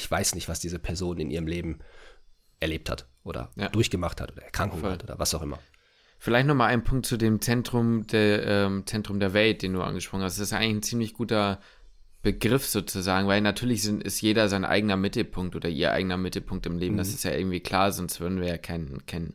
ich 0.00 0.10
weiß 0.10 0.34
nicht, 0.34 0.48
was 0.48 0.60
diese 0.60 0.78
Person 0.78 1.18
in 1.18 1.30
ihrem 1.30 1.46
Leben 1.46 1.78
erlebt 2.58 2.90
hat 2.90 3.06
oder 3.22 3.50
ja. 3.56 3.68
durchgemacht 3.68 4.20
hat 4.20 4.32
oder 4.32 4.42
Erkrankung 4.42 4.80
Voll. 4.80 4.92
hat 4.92 5.04
oder 5.04 5.18
was 5.18 5.34
auch 5.34 5.42
immer. 5.42 5.58
Vielleicht 6.18 6.46
nochmal 6.46 6.68
ein 6.68 6.84
Punkt 6.84 7.06
zu 7.06 7.16
dem 7.16 7.40
Zentrum 7.40 8.06
der, 8.06 8.46
ähm, 8.46 8.86
Zentrum 8.86 9.20
der 9.20 9.32
Welt, 9.32 9.62
den 9.62 9.72
du 9.72 9.82
angesprochen 9.82 10.22
hast. 10.22 10.38
Das 10.38 10.48
ist 10.48 10.52
eigentlich 10.52 10.76
ein 10.76 10.82
ziemlich 10.82 11.14
guter 11.14 11.60
Begriff 12.22 12.66
sozusagen, 12.66 13.26
weil 13.26 13.40
natürlich 13.40 13.82
sind, 13.82 14.02
ist 14.02 14.20
jeder 14.20 14.50
sein 14.50 14.66
eigener 14.66 14.96
Mittelpunkt 14.96 15.56
oder 15.56 15.70
ihr 15.70 15.92
eigener 15.92 16.18
Mittelpunkt 16.18 16.66
im 16.66 16.76
Leben. 16.76 16.94
Mhm. 16.94 16.98
Das 16.98 17.08
ist 17.08 17.24
ja 17.24 17.32
irgendwie 17.32 17.60
klar, 17.60 17.92
sonst 17.92 18.20
würden 18.20 18.40
wir 18.40 18.48
ja 18.48 18.58
kein, 18.58 19.06
kein 19.06 19.34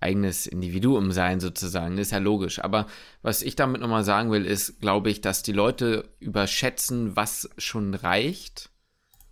eigenes 0.00 0.46
Individuum 0.46 1.12
sein 1.12 1.40
sozusagen. 1.40 1.96
Das 1.96 2.06
ist 2.06 2.12
ja 2.12 2.18
logisch. 2.18 2.60
Aber 2.60 2.86
was 3.20 3.42
ich 3.42 3.56
damit 3.56 3.82
nochmal 3.82 4.04
sagen 4.04 4.30
will, 4.30 4.46
ist, 4.46 4.80
glaube 4.80 5.10
ich, 5.10 5.20
dass 5.20 5.42
die 5.42 5.52
Leute 5.52 6.08
überschätzen, 6.20 7.16
was 7.16 7.50
schon 7.58 7.92
reicht 7.92 8.70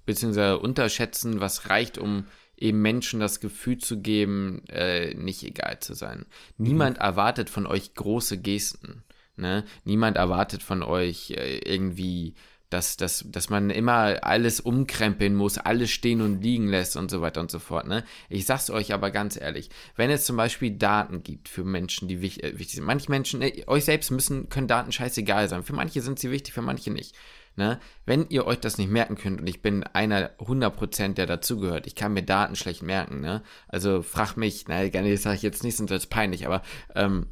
beziehungsweise 0.04 0.58
unterschätzen, 0.58 1.40
was 1.40 1.68
reicht, 1.68 1.98
um 1.98 2.26
eben 2.56 2.80
Menschen 2.80 3.20
das 3.20 3.40
Gefühl 3.40 3.78
zu 3.78 4.00
geben, 4.00 4.62
äh, 4.68 5.14
nicht 5.14 5.42
egal 5.42 5.80
zu 5.80 5.94
sein. 5.94 6.26
Niemand 6.58 6.98
mhm. 6.98 7.02
erwartet 7.02 7.50
von 7.50 7.66
euch 7.66 7.94
große 7.94 8.38
Gesten. 8.38 9.02
Ne? 9.36 9.64
Niemand 9.84 10.16
erwartet 10.16 10.62
von 10.62 10.82
euch 10.82 11.32
äh, 11.32 11.58
irgendwie, 11.58 12.34
dass, 12.70 12.96
dass, 12.96 13.24
dass 13.26 13.50
man 13.50 13.70
immer 13.70 14.22
alles 14.22 14.60
umkrempeln 14.60 15.34
muss, 15.34 15.58
alles 15.58 15.90
stehen 15.90 16.20
und 16.20 16.42
liegen 16.42 16.68
lässt 16.68 16.96
und 16.96 17.10
so 17.10 17.20
weiter 17.20 17.40
und 17.40 17.50
so 17.50 17.58
fort. 17.58 17.86
Ne? 17.86 18.04
Ich 18.28 18.46
sag's 18.46 18.70
euch 18.70 18.94
aber 18.94 19.10
ganz 19.10 19.38
ehrlich, 19.40 19.68
wenn 19.96 20.10
es 20.10 20.24
zum 20.24 20.36
Beispiel 20.36 20.70
Daten 20.70 21.22
gibt 21.22 21.48
für 21.48 21.64
Menschen, 21.64 22.08
die 22.08 22.20
wichtig, 22.22 22.44
äh, 22.44 22.58
wichtig 22.58 22.76
sind, 22.76 22.84
manche 22.84 23.10
Menschen, 23.10 23.42
äh, 23.42 23.64
euch 23.66 23.84
selbst 23.84 24.10
müssen, 24.10 24.48
können 24.48 24.68
Daten 24.68 24.92
scheißegal 24.92 25.48
sein. 25.48 25.64
Für 25.64 25.74
manche 25.74 26.00
sind 26.00 26.18
sie 26.18 26.30
wichtig, 26.30 26.54
für 26.54 26.62
manche 26.62 26.90
nicht. 26.90 27.16
Ne? 27.56 27.80
Wenn 28.06 28.28
ihr 28.28 28.46
euch 28.46 28.60
das 28.60 28.78
nicht 28.78 28.90
merken 28.90 29.16
könnt, 29.16 29.40
und 29.40 29.46
ich 29.46 29.60
bin 29.60 29.84
einer 29.84 30.30
100%, 30.38 31.14
der 31.14 31.26
dazugehört, 31.26 31.86
ich 31.86 31.94
kann 31.94 32.14
mir 32.14 32.22
Daten 32.22 32.56
schlecht 32.56 32.82
merken, 32.82 33.20
ne? 33.20 33.42
also 33.68 34.02
frag 34.02 34.36
mich, 34.36 34.64
na, 34.68 34.88
gerne 34.88 35.16
sage 35.16 35.36
ich 35.36 35.42
jetzt 35.42 35.62
nicht, 35.62 35.76
sonst 35.76 35.90
wird 35.90 36.00
es 36.00 36.06
peinlich, 36.06 36.46
aber 36.46 36.62
ähm, 36.94 37.26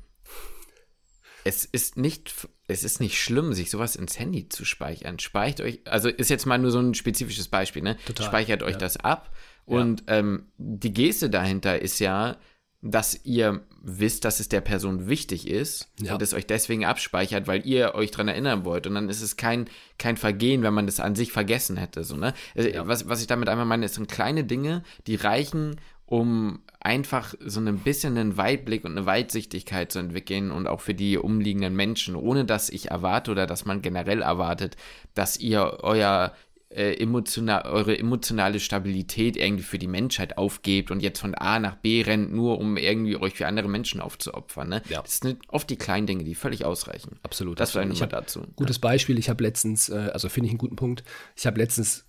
es 1.44 1.64
ist 1.64 1.96
nicht, 1.96 2.48
es 2.68 2.84
ist 2.84 3.00
nicht 3.00 3.18
schlimm, 3.18 3.54
sich 3.54 3.70
sowas 3.70 3.96
ins 3.96 4.18
Handy 4.18 4.48
zu 4.48 4.64
speichern. 4.64 5.18
Speichert 5.18 5.62
euch, 5.62 5.80
also 5.86 6.08
ist 6.08 6.30
jetzt 6.30 6.46
mal 6.46 6.58
nur 6.58 6.70
so 6.70 6.80
ein 6.80 6.94
spezifisches 6.94 7.48
Beispiel, 7.48 7.82
ne? 7.82 7.96
Total, 8.04 8.26
Speichert 8.26 8.62
euch 8.62 8.72
ja. 8.72 8.78
das 8.78 8.98
ab. 8.98 9.34
Und 9.64 10.02
ja. 10.08 10.18
ähm, 10.18 10.52
die 10.58 10.92
Geste 10.92 11.30
dahinter 11.30 11.80
ist 11.80 11.98
ja, 11.98 12.36
dass 12.82 13.24
ihr 13.24 13.60
wisst, 13.82 14.24
dass 14.24 14.40
es 14.40 14.48
der 14.48 14.62
Person 14.62 15.08
wichtig 15.08 15.46
ist 15.46 15.88
ja. 16.00 16.14
und 16.14 16.22
es 16.22 16.32
euch 16.32 16.46
deswegen 16.46 16.84
abspeichert, 16.84 17.46
weil 17.46 17.66
ihr 17.66 17.94
euch 17.94 18.10
daran 18.10 18.28
erinnern 18.28 18.64
wollt. 18.64 18.86
Und 18.86 18.94
dann 18.94 19.08
ist 19.08 19.20
es 19.20 19.36
kein, 19.36 19.68
kein 19.98 20.16
Vergehen, 20.16 20.62
wenn 20.62 20.74
man 20.74 20.86
das 20.86 21.00
an 21.00 21.14
sich 21.14 21.32
vergessen 21.32 21.76
hätte. 21.76 22.04
So, 22.04 22.16
ne? 22.16 22.32
Also, 22.56 22.68
ja. 22.68 22.86
was, 22.86 23.08
was 23.08 23.20
ich 23.20 23.26
damit 23.26 23.48
einmal 23.48 23.66
meine, 23.66 23.86
es 23.86 23.94
sind 23.94 24.10
kleine 24.10 24.44
Dinge, 24.44 24.82
die 25.06 25.16
reichen, 25.16 25.76
um 26.06 26.60
einfach 26.80 27.34
so 27.38 27.60
ein 27.60 27.78
bisschen 27.78 28.16
einen 28.16 28.38
Weitblick 28.38 28.84
und 28.84 28.92
eine 28.92 29.06
Weitsichtigkeit 29.06 29.92
zu 29.92 29.98
entwickeln 29.98 30.50
und 30.50 30.66
auch 30.66 30.80
für 30.80 30.94
die 30.94 31.18
umliegenden 31.18 31.76
Menschen, 31.76 32.16
ohne 32.16 32.46
dass 32.46 32.70
ich 32.70 32.90
erwarte 32.90 33.30
oder 33.30 33.46
dass 33.46 33.66
man 33.66 33.82
generell 33.82 34.22
erwartet, 34.22 34.76
dass 35.14 35.36
ihr 35.36 35.78
euer 35.82 36.32
äh, 36.70 36.94
emotional, 36.94 37.62
eure 37.66 37.98
emotionale 37.98 38.60
Stabilität 38.60 39.36
irgendwie 39.36 39.64
für 39.64 39.78
die 39.78 39.88
Menschheit 39.88 40.38
aufgebt 40.38 40.92
und 40.92 41.00
jetzt 41.00 41.18
von 41.18 41.34
A 41.34 41.58
nach 41.58 41.76
B 41.76 42.02
rennt, 42.02 42.32
nur 42.32 42.58
um 42.58 42.76
irgendwie 42.76 43.16
euch 43.16 43.34
für 43.34 43.46
andere 43.48 43.68
Menschen 43.68 44.00
aufzuopfern. 44.00 44.68
Ne? 44.68 44.82
Ja. 44.88 45.02
Das 45.02 45.18
sind 45.18 45.40
oft 45.48 45.68
die 45.68 45.76
kleinen 45.76 46.06
Dinge, 46.06 46.22
die 46.22 46.36
völlig 46.36 46.64
ausreichen. 46.64 47.18
Absolut. 47.24 47.58
Das 47.58 47.74
war 47.74 47.84
nur 47.84 48.06
dazu. 48.06 48.46
Gutes 48.54 48.76
ja. 48.76 48.82
Beispiel, 48.82 49.18
ich 49.18 49.28
habe 49.28 49.42
letztens, 49.42 49.88
äh, 49.88 50.10
also 50.12 50.28
finde 50.28 50.46
ich 50.46 50.52
einen 50.52 50.58
guten 50.58 50.76
Punkt, 50.76 51.02
ich 51.34 51.46
habe 51.46 51.58
letztens, 51.58 52.06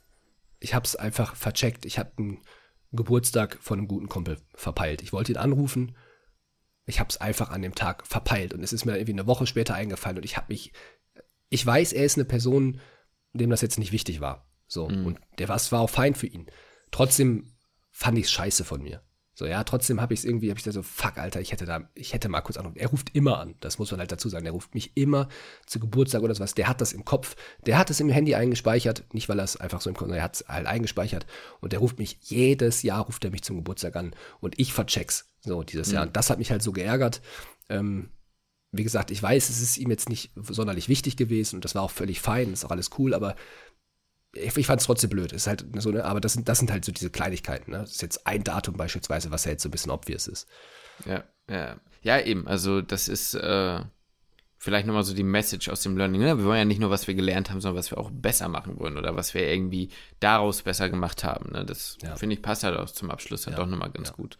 ich 0.59 0.76
habe 0.76 0.86
es 0.86 0.95
einfach 0.95 1.36
vercheckt, 1.36 1.86
ich 1.86 1.97
habe 1.97 2.12
einen 2.18 2.41
Geburtstag 2.91 3.57
von 3.59 3.80
einem 3.80 3.88
guten 3.88 4.09
Kumpel 4.09 4.38
verpeilt. 4.53 5.01
Ich 5.01 5.12
wollte 5.12 5.32
ihn 5.32 5.38
anrufen, 5.38 5.95
ich 6.86 6.99
habe 6.99 7.09
es 7.09 7.18
einfach 7.18 7.49
an 7.49 7.64
dem 7.64 7.74
Tag 7.74 8.05
verpeilt 8.05 8.53
und 8.53 8.64
es 8.64 8.74
ist 8.74 8.86
mir 8.86 8.93
irgendwie 8.93 9.14
eine 9.14 9.26
Woche 9.26 9.47
später 9.47 9.74
eingefallen 9.74 10.18
und 10.18 10.26
ich 10.26 10.38
habe 10.38 10.47
mich, 10.49 10.72
ich 11.49 11.66
weiß, 11.66 11.93
er 11.93 12.05
ist 12.05 12.18
eine 12.18 12.26
Person, 12.26 12.80
dem 13.34 13.49
das 13.49 13.62
jetzt 13.62 13.80
nicht 13.80 13.91
wichtig 13.91 14.22
war. 14.22 14.51
So, 14.72 14.88
mhm. 14.88 15.06
und 15.06 15.20
der 15.38 15.50
was 15.50 15.74
war 15.74 15.82
auch 15.82 15.90
fein 15.90 16.16
für 16.16 16.28
ihn. 16.28 16.48
Trotzdem 16.92 17.52
fand 17.90 18.18
ich 18.18 18.26
es 18.26 18.32
scheiße 18.32 18.64
von 18.64 18.82
mir. 18.82 19.02
So, 19.34 19.46
ja, 19.46 19.66
trotzdem 19.66 20.00
habe 20.00 20.14
ich 20.14 20.22
es 20.22 20.26
irgendwie, 20.26 20.50
habe 20.50 20.60
ich 20.60 20.64
da 20.64 20.72
so, 20.72 20.82
fuck, 20.82 21.18
Alter, 21.18 21.42
ich 21.42 21.52
hätte 21.52 21.66
da, 21.66 21.90
ich 21.94 22.14
hätte 22.14 22.30
mal 22.30 22.40
kurz 22.40 22.56
anrufen. 22.56 22.78
Er 22.78 22.88
ruft 22.88 23.14
immer 23.14 23.40
an, 23.40 23.56
das 23.60 23.80
muss 23.80 23.92
man 23.92 24.00
halt 24.00 24.14
dazu 24.14 24.30
sagen. 24.30 24.46
Der 24.46 24.54
ruft 24.54 24.74
mich 24.74 24.96
immer 24.96 25.28
zu 25.66 25.82
Geburtstag 25.82 26.22
oder 26.22 26.34
sowas. 26.34 26.54
Der 26.54 26.70
hat 26.70 26.80
das 26.80 26.94
im 26.94 27.04
Kopf, 27.04 27.36
der 27.66 27.78
hat 27.78 27.90
es 27.90 28.00
im 28.00 28.08
Handy 28.08 28.34
eingespeichert, 28.34 29.04
nicht 29.14 29.28
weil 29.28 29.40
er 29.40 29.44
es 29.44 29.58
einfach 29.58 29.82
so 29.82 29.90
im 29.90 29.96
Kopf, 29.98 30.10
er 30.10 30.24
hat 30.24 30.36
es 30.36 30.46
halt 30.48 30.68
eingespeichert. 30.68 31.26
Und 31.60 31.74
der 31.74 31.80
ruft 31.80 32.00
mich, 32.00 32.20
jedes 32.22 32.82
Jahr 32.82 33.04
ruft 33.04 33.26
er 33.26 33.32
mich 33.32 33.44
zum 33.44 33.58
Geburtstag 33.58 33.98
an 33.98 34.16
und 34.40 34.58
ich 34.58 34.72
vercheck's. 34.72 35.34
So, 35.42 35.64
dieses 35.64 35.90
mhm. 35.90 35.96
Jahr. 35.96 36.04
Und 36.04 36.16
das 36.16 36.30
hat 36.30 36.40
mich 36.40 36.52
halt 36.52 36.64
so 36.64 36.72
geärgert. 36.72 37.22
Ähm, 37.68 38.12
wie 38.72 38.84
gesagt, 38.84 39.12
ich 39.12 39.22
weiß, 39.22 39.50
es 39.50 39.62
ist 39.62 39.78
ihm 39.78 39.90
jetzt 39.90 40.08
nicht 40.08 40.32
sonderlich 40.36 40.88
wichtig 40.88 41.18
gewesen 41.18 41.56
und 41.56 41.66
das 41.66 41.76
war 41.76 41.82
auch 41.82 41.92
völlig 41.92 42.22
fein, 42.22 42.54
ist 42.54 42.64
auch 42.64 42.72
alles 42.72 42.92
cool, 42.98 43.14
aber 43.14 43.36
ich, 44.34 44.58
ich 44.58 44.68
fand 44.68 44.82
es 44.82 44.88
trotzdem 44.88 45.10
blöd. 45.10 45.32
Ist 45.34 45.48
halt 45.48 45.66
so, 45.78 45.92
ne, 45.92 46.06
aber 46.06 46.22
das 46.22 46.34
sind, 46.34 46.48
das 46.48 46.60
sind 46.60 46.72
halt 46.72 46.86
so 46.86 46.92
diese 46.92 47.10
Kleinigkeiten. 47.10 47.72
Ne? 47.72 47.80
Das 47.80 47.92
ist 47.92 48.02
jetzt 48.02 48.26
ein 48.28 48.44
Datum 48.44 48.76
beispielsweise, 48.78 49.32
was 49.32 49.46
ja 49.46 49.52
jetzt 49.52 49.64
so 49.64 49.70
ein 49.70 49.72
bisschen 49.72 49.92
obvious 49.92 50.28
ist. 50.28 50.48
Ja, 51.06 51.24
ja. 51.50 51.78
Ja, 52.04 52.20
eben. 52.20 52.48
Also, 52.48 52.82
das 52.82 53.08
ist, 53.08 53.36
äh, 53.36 53.80
vielleicht 54.62 54.86
nochmal 54.86 55.03
so 55.03 55.16
die 55.16 55.24
Message 55.24 55.70
aus 55.70 55.82
dem 55.82 55.97
Learning. 55.97 56.22
Ne? 56.22 56.38
Wir 56.38 56.45
wollen 56.45 56.59
ja 56.59 56.66
nicht 56.66 56.80
nur, 56.80 56.91
was 56.91 57.07
wir 57.07 57.16
gelernt 57.16 57.49
haben, 57.49 57.62
sondern 57.62 57.80
was 57.80 57.89
wir 57.89 57.97
auch 57.97 58.12
besser 58.12 58.47
machen 58.47 58.78
wollen 58.80 58.95
oder 58.95 59.16
was 59.16 59.34
wir 59.34 59.41
irgendwie 59.47 59.89
daraus 60.20 60.62
besser 60.62 60.88
gemacht 60.88 61.24
haben. 61.24 61.51
Ne? 61.53 61.66
Das 61.66 61.97
ja. 62.03 62.16
finde 62.16 62.36
ich 62.36 62.43
passt 62.43 62.64
halt 62.64 62.78
auch 62.78 62.88
zum 62.88 63.09
Abschluss 63.09 63.47
halt 63.47 63.57
ja. 63.57 63.64
doch 63.64 63.68
nochmal 63.68 63.89
ganz 63.89 64.09
ja. 64.09 64.14
gut. 64.14 64.38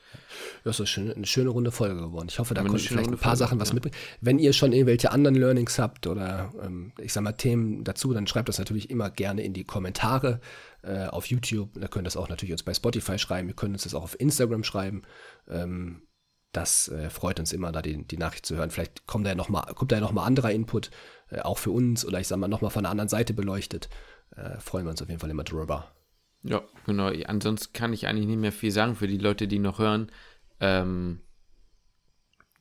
Ja, 0.63 0.69
ist 0.69 0.88
schön, 0.88 1.11
eine 1.11 1.26
schöne 1.26 1.49
runde 1.49 1.72
Folge 1.72 1.95
geworden. 1.95 2.28
Ich 2.30 2.38
hoffe, 2.38 2.53
da 2.53 2.61
konnten 2.61 2.78
vielleicht 2.78 3.09
ein 3.09 3.17
paar 3.17 3.32
Folge, 3.32 3.38
Sachen 3.38 3.59
was 3.59 3.74
mitbringen. 3.74 3.95
Wenn 4.22 4.38
ihr 4.38 4.53
schon 4.53 4.74
irgendwelche 4.74 5.11
anderen 5.11 5.34
Learnings 5.34 5.80
habt 5.80 6.05
oder 6.05 6.53
ähm, 6.63 6.93
ich 6.99 7.13
sag 7.13 7.24
mal 7.24 7.32
Themen 7.32 7.84
dazu, 7.84 8.13
dann 8.13 8.28
schreibt 8.28 8.47
das 8.47 8.59
natürlich 8.59 8.91
immer 8.91 9.09
gerne 9.09 9.41
in 9.41 9.53
die 9.53 9.63
Kommentare 9.63 10.39
äh, 10.84 11.07
auf 11.07 11.26
YouTube. 11.26 11.72
Da 11.74 11.88
könnt 11.88 12.03
ihr 12.03 12.09
das 12.09 12.17
auch 12.17 12.30
natürlich 12.30 12.51
uns 12.51 12.61
bei 12.61 12.76
Spotify 12.76 13.17
schreiben. 13.17 13.47
Wir 13.47 13.55
können 13.55 13.74
uns 13.74 13.84
das 13.84 13.95
auch 13.95 14.03
auf 14.03 14.19
Instagram 14.19 14.63
schreiben. 14.63 15.01
Ähm, 15.49 16.03
das 16.52 16.89
äh, 16.89 17.10
freut 17.10 17.39
uns 17.39 17.54
immer, 17.54 17.72
da 17.72 17.82
die, 17.82 18.06
die 18.06 18.18
Nachricht 18.18 18.45
zu 18.45 18.56
hören. 18.56 18.72
Vielleicht 18.72 19.08
kommt 19.08 19.26
da 19.26 19.30
ja 19.30 19.36
nochmal 19.36 19.74
kommt 19.74 19.91
da 19.91 19.97
ja 19.97 20.02
noch 20.02 20.12
mal 20.12 20.26
anderer 20.26 20.52
Input, 20.52 20.91
äh, 21.30 21.39
auch 21.39 21.58
für 21.58 21.72
uns 21.72 22.06
oder 22.06 22.20
ich 22.20 22.28
sag 22.28 22.38
mal 22.38 22.47
nochmal 22.47 22.72
von 22.72 22.84
der 22.84 22.91
anderen 22.91 23.10
Seite 23.10 23.34
beleuchtet. 23.34 23.89
Äh, 24.36 24.60
freuen 24.60 24.86
wir 24.86 24.91
uns 24.91 25.02
auf 25.02 25.10
jeden 25.10 25.20
Fall 25.20 25.30
immer 25.30 25.43
drüber. 25.43 25.91
Ja, 26.43 26.62
genau. 26.86 27.08
Ansonsten 27.26 27.74
kann 27.74 27.93
ich 27.93 28.08
eigentlich 28.08 28.28
nicht 28.28 28.39
mehr 28.39 28.52
viel 28.52 28.72
sagen 28.72 28.95
für 28.95 29.08
die 29.08 29.18
Leute, 29.18 29.47
die 29.47 29.60
noch 29.60 29.80
hören. 29.80 30.12
Ähm, 30.60 31.22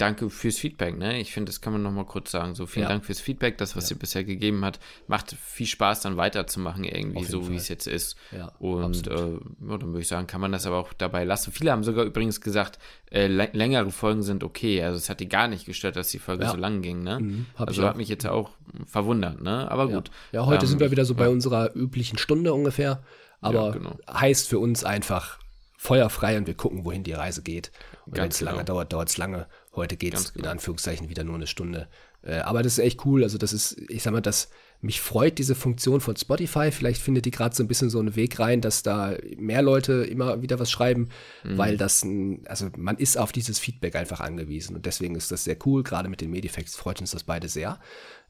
danke 0.00 0.30
fürs 0.30 0.56
Feedback. 0.56 0.96
Ne? 0.96 1.20
Ich 1.20 1.32
finde, 1.32 1.50
das 1.50 1.60
kann 1.60 1.72
man 1.72 1.82
noch 1.82 1.90
mal 1.90 2.04
kurz 2.04 2.30
sagen. 2.30 2.54
So 2.54 2.66
vielen 2.66 2.84
ja. 2.84 2.88
Dank 2.88 3.04
fürs 3.04 3.20
Feedback, 3.20 3.58
das, 3.58 3.76
was 3.76 3.90
ja. 3.90 3.96
ihr 3.96 3.98
bisher 3.98 4.24
gegeben 4.24 4.64
hat. 4.64 4.80
Macht 5.08 5.32
viel 5.32 5.66
Spaß, 5.66 6.00
dann 6.00 6.16
weiterzumachen, 6.16 6.84
irgendwie, 6.84 7.24
so 7.24 7.42
Fall. 7.42 7.50
wie 7.50 7.56
es 7.56 7.68
jetzt 7.68 7.86
ist. 7.86 8.16
Ja, 8.32 8.52
und 8.58 9.06
äh, 9.06 9.10
ja, 9.10 9.38
dann 9.58 9.88
würde 9.88 10.00
ich 10.00 10.08
sagen, 10.08 10.26
kann 10.26 10.40
man 10.40 10.52
das 10.52 10.66
aber 10.66 10.78
auch 10.78 10.92
dabei 10.92 11.24
lassen. 11.24 11.52
Viele 11.52 11.72
haben 11.72 11.84
sogar 11.84 12.04
übrigens 12.04 12.40
gesagt, 12.40 12.78
äh, 13.10 13.26
längere 13.26 13.90
Folgen 13.90 14.22
sind 14.22 14.44
okay. 14.44 14.82
Also 14.82 14.96
es 14.96 15.10
hat 15.10 15.20
die 15.20 15.28
gar 15.28 15.48
nicht 15.48 15.66
gestört, 15.66 15.96
dass 15.96 16.08
die 16.08 16.18
Folge 16.18 16.48
so 16.48 16.56
lang 16.56 16.82
ging. 16.82 17.02
Ne? 17.02 17.20
Mhm, 17.20 17.46
also 17.56 17.84
hat 17.84 17.96
mich 17.96 18.08
jetzt 18.08 18.26
auch 18.26 18.50
verwundert. 18.86 19.42
Ne? 19.42 19.70
Aber 19.70 19.88
gut. 19.88 20.10
Ja, 20.32 20.46
heute 20.46 20.64
ähm, 20.64 20.70
sind 20.70 20.80
wir 20.80 20.90
wieder 20.90 21.04
so 21.04 21.14
bei 21.14 21.28
unserer 21.28 21.74
üblichen 21.74 22.18
Stunde 22.18 22.54
ungefähr. 22.54 23.02
Aber 23.40 23.72
genau. 23.72 23.98
heißt 24.10 24.48
für 24.48 24.58
uns 24.58 24.84
einfach 24.84 25.38
feuerfrei 25.80 26.36
und 26.36 26.46
wir 26.46 26.54
gucken, 26.54 26.84
wohin 26.84 27.04
die 27.04 27.14
Reise 27.14 27.42
geht. 27.42 27.72
Und 28.04 28.18
wenn 28.18 28.28
es 28.28 28.38
genau. 28.38 28.50
lange 28.50 28.64
dauert, 28.64 28.92
dauert 28.92 29.08
es 29.08 29.16
lange. 29.16 29.46
Heute 29.72 29.96
geht 29.96 30.14
es 30.14 30.32
genau. 30.32 30.46
in 30.46 30.50
Anführungszeichen 30.52 31.08
wieder 31.08 31.22
nur 31.22 31.36
eine 31.36 31.46
Stunde. 31.46 31.88
Äh, 32.22 32.38
aber 32.38 32.62
das 32.62 32.74
ist 32.74 32.84
echt 32.84 33.04
cool. 33.06 33.22
Also, 33.22 33.38
das 33.38 33.52
ist, 33.52 33.80
ich 33.88 34.02
sag 34.02 34.12
mal, 34.12 34.20
das, 34.20 34.50
mich 34.80 35.00
freut 35.00 35.38
diese 35.38 35.54
Funktion 35.54 36.00
von 36.00 36.16
Spotify. 36.16 36.72
Vielleicht 36.72 37.00
findet 37.00 37.24
die 37.24 37.30
gerade 37.30 37.54
so 37.54 37.62
ein 37.62 37.68
bisschen 37.68 37.88
so 37.88 38.00
einen 38.00 38.16
Weg 38.16 38.40
rein, 38.40 38.60
dass 38.60 38.82
da 38.82 39.14
mehr 39.36 39.62
Leute 39.62 40.04
immer 40.04 40.42
wieder 40.42 40.58
was 40.58 40.70
schreiben, 40.70 41.10
mhm. 41.44 41.56
weil 41.56 41.76
das, 41.76 42.04
also 42.46 42.70
man 42.76 42.96
ist 42.96 43.16
auf 43.16 43.30
dieses 43.30 43.58
Feedback 43.58 43.94
einfach 43.94 44.20
angewiesen. 44.20 44.74
Und 44.74 44.86
deswegen 44.86 45.14
ist 45.14 45.30
das 45.30 45.44
sehr 45.44 45.56
cool. 45.64 45.84
Gerade 45.84 46.08
mit 46.08 46.20
den 46.20 46.30
Medifacts 46.30 46.76
freut 46.76 47.00
uns 47.00 47.12
das 47.12 47.22
beide 47.22 47.48
sehr. 47.48 47.78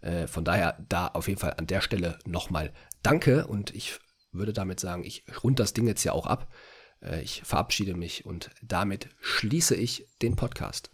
Äh, 0.02 0.26
von 0.26 0.44
daher 0.44 0.78
da 0.88 1.06
auf 1.08 1.26
jeden 1.26 1.40
Fall 1.40 1.54
an 1.56 1.66
der 1.66 1.80
Stelle 1.80 2.18
nochmal 2.26 2.72
Danke. 3.02 3.46
Und 3.46 3.74
ich 3.74 3.98
würde 4.30 4.52
damit 4.52 4.78
sagen, 4.78 5.04
ich 5.04 5.24
rund 5.42 5.58
das 5.58 5.72
Ding 5.72 5.86
jetzt 5.86 6.04
ja 6.04 6.12
auch 6.12 6.26
ab. 6.26 6.52
Äh, 7.02 7.22
ich 7.22 7.42
verabschiede 7.44 7.94
mich 7.94 8.26
und 8.26 8.50
damit 8.62 9.08
schließe 9.20 9.74
ich 9.74 10.06
den 10.22 10.36
Podcast. 10.36 10.90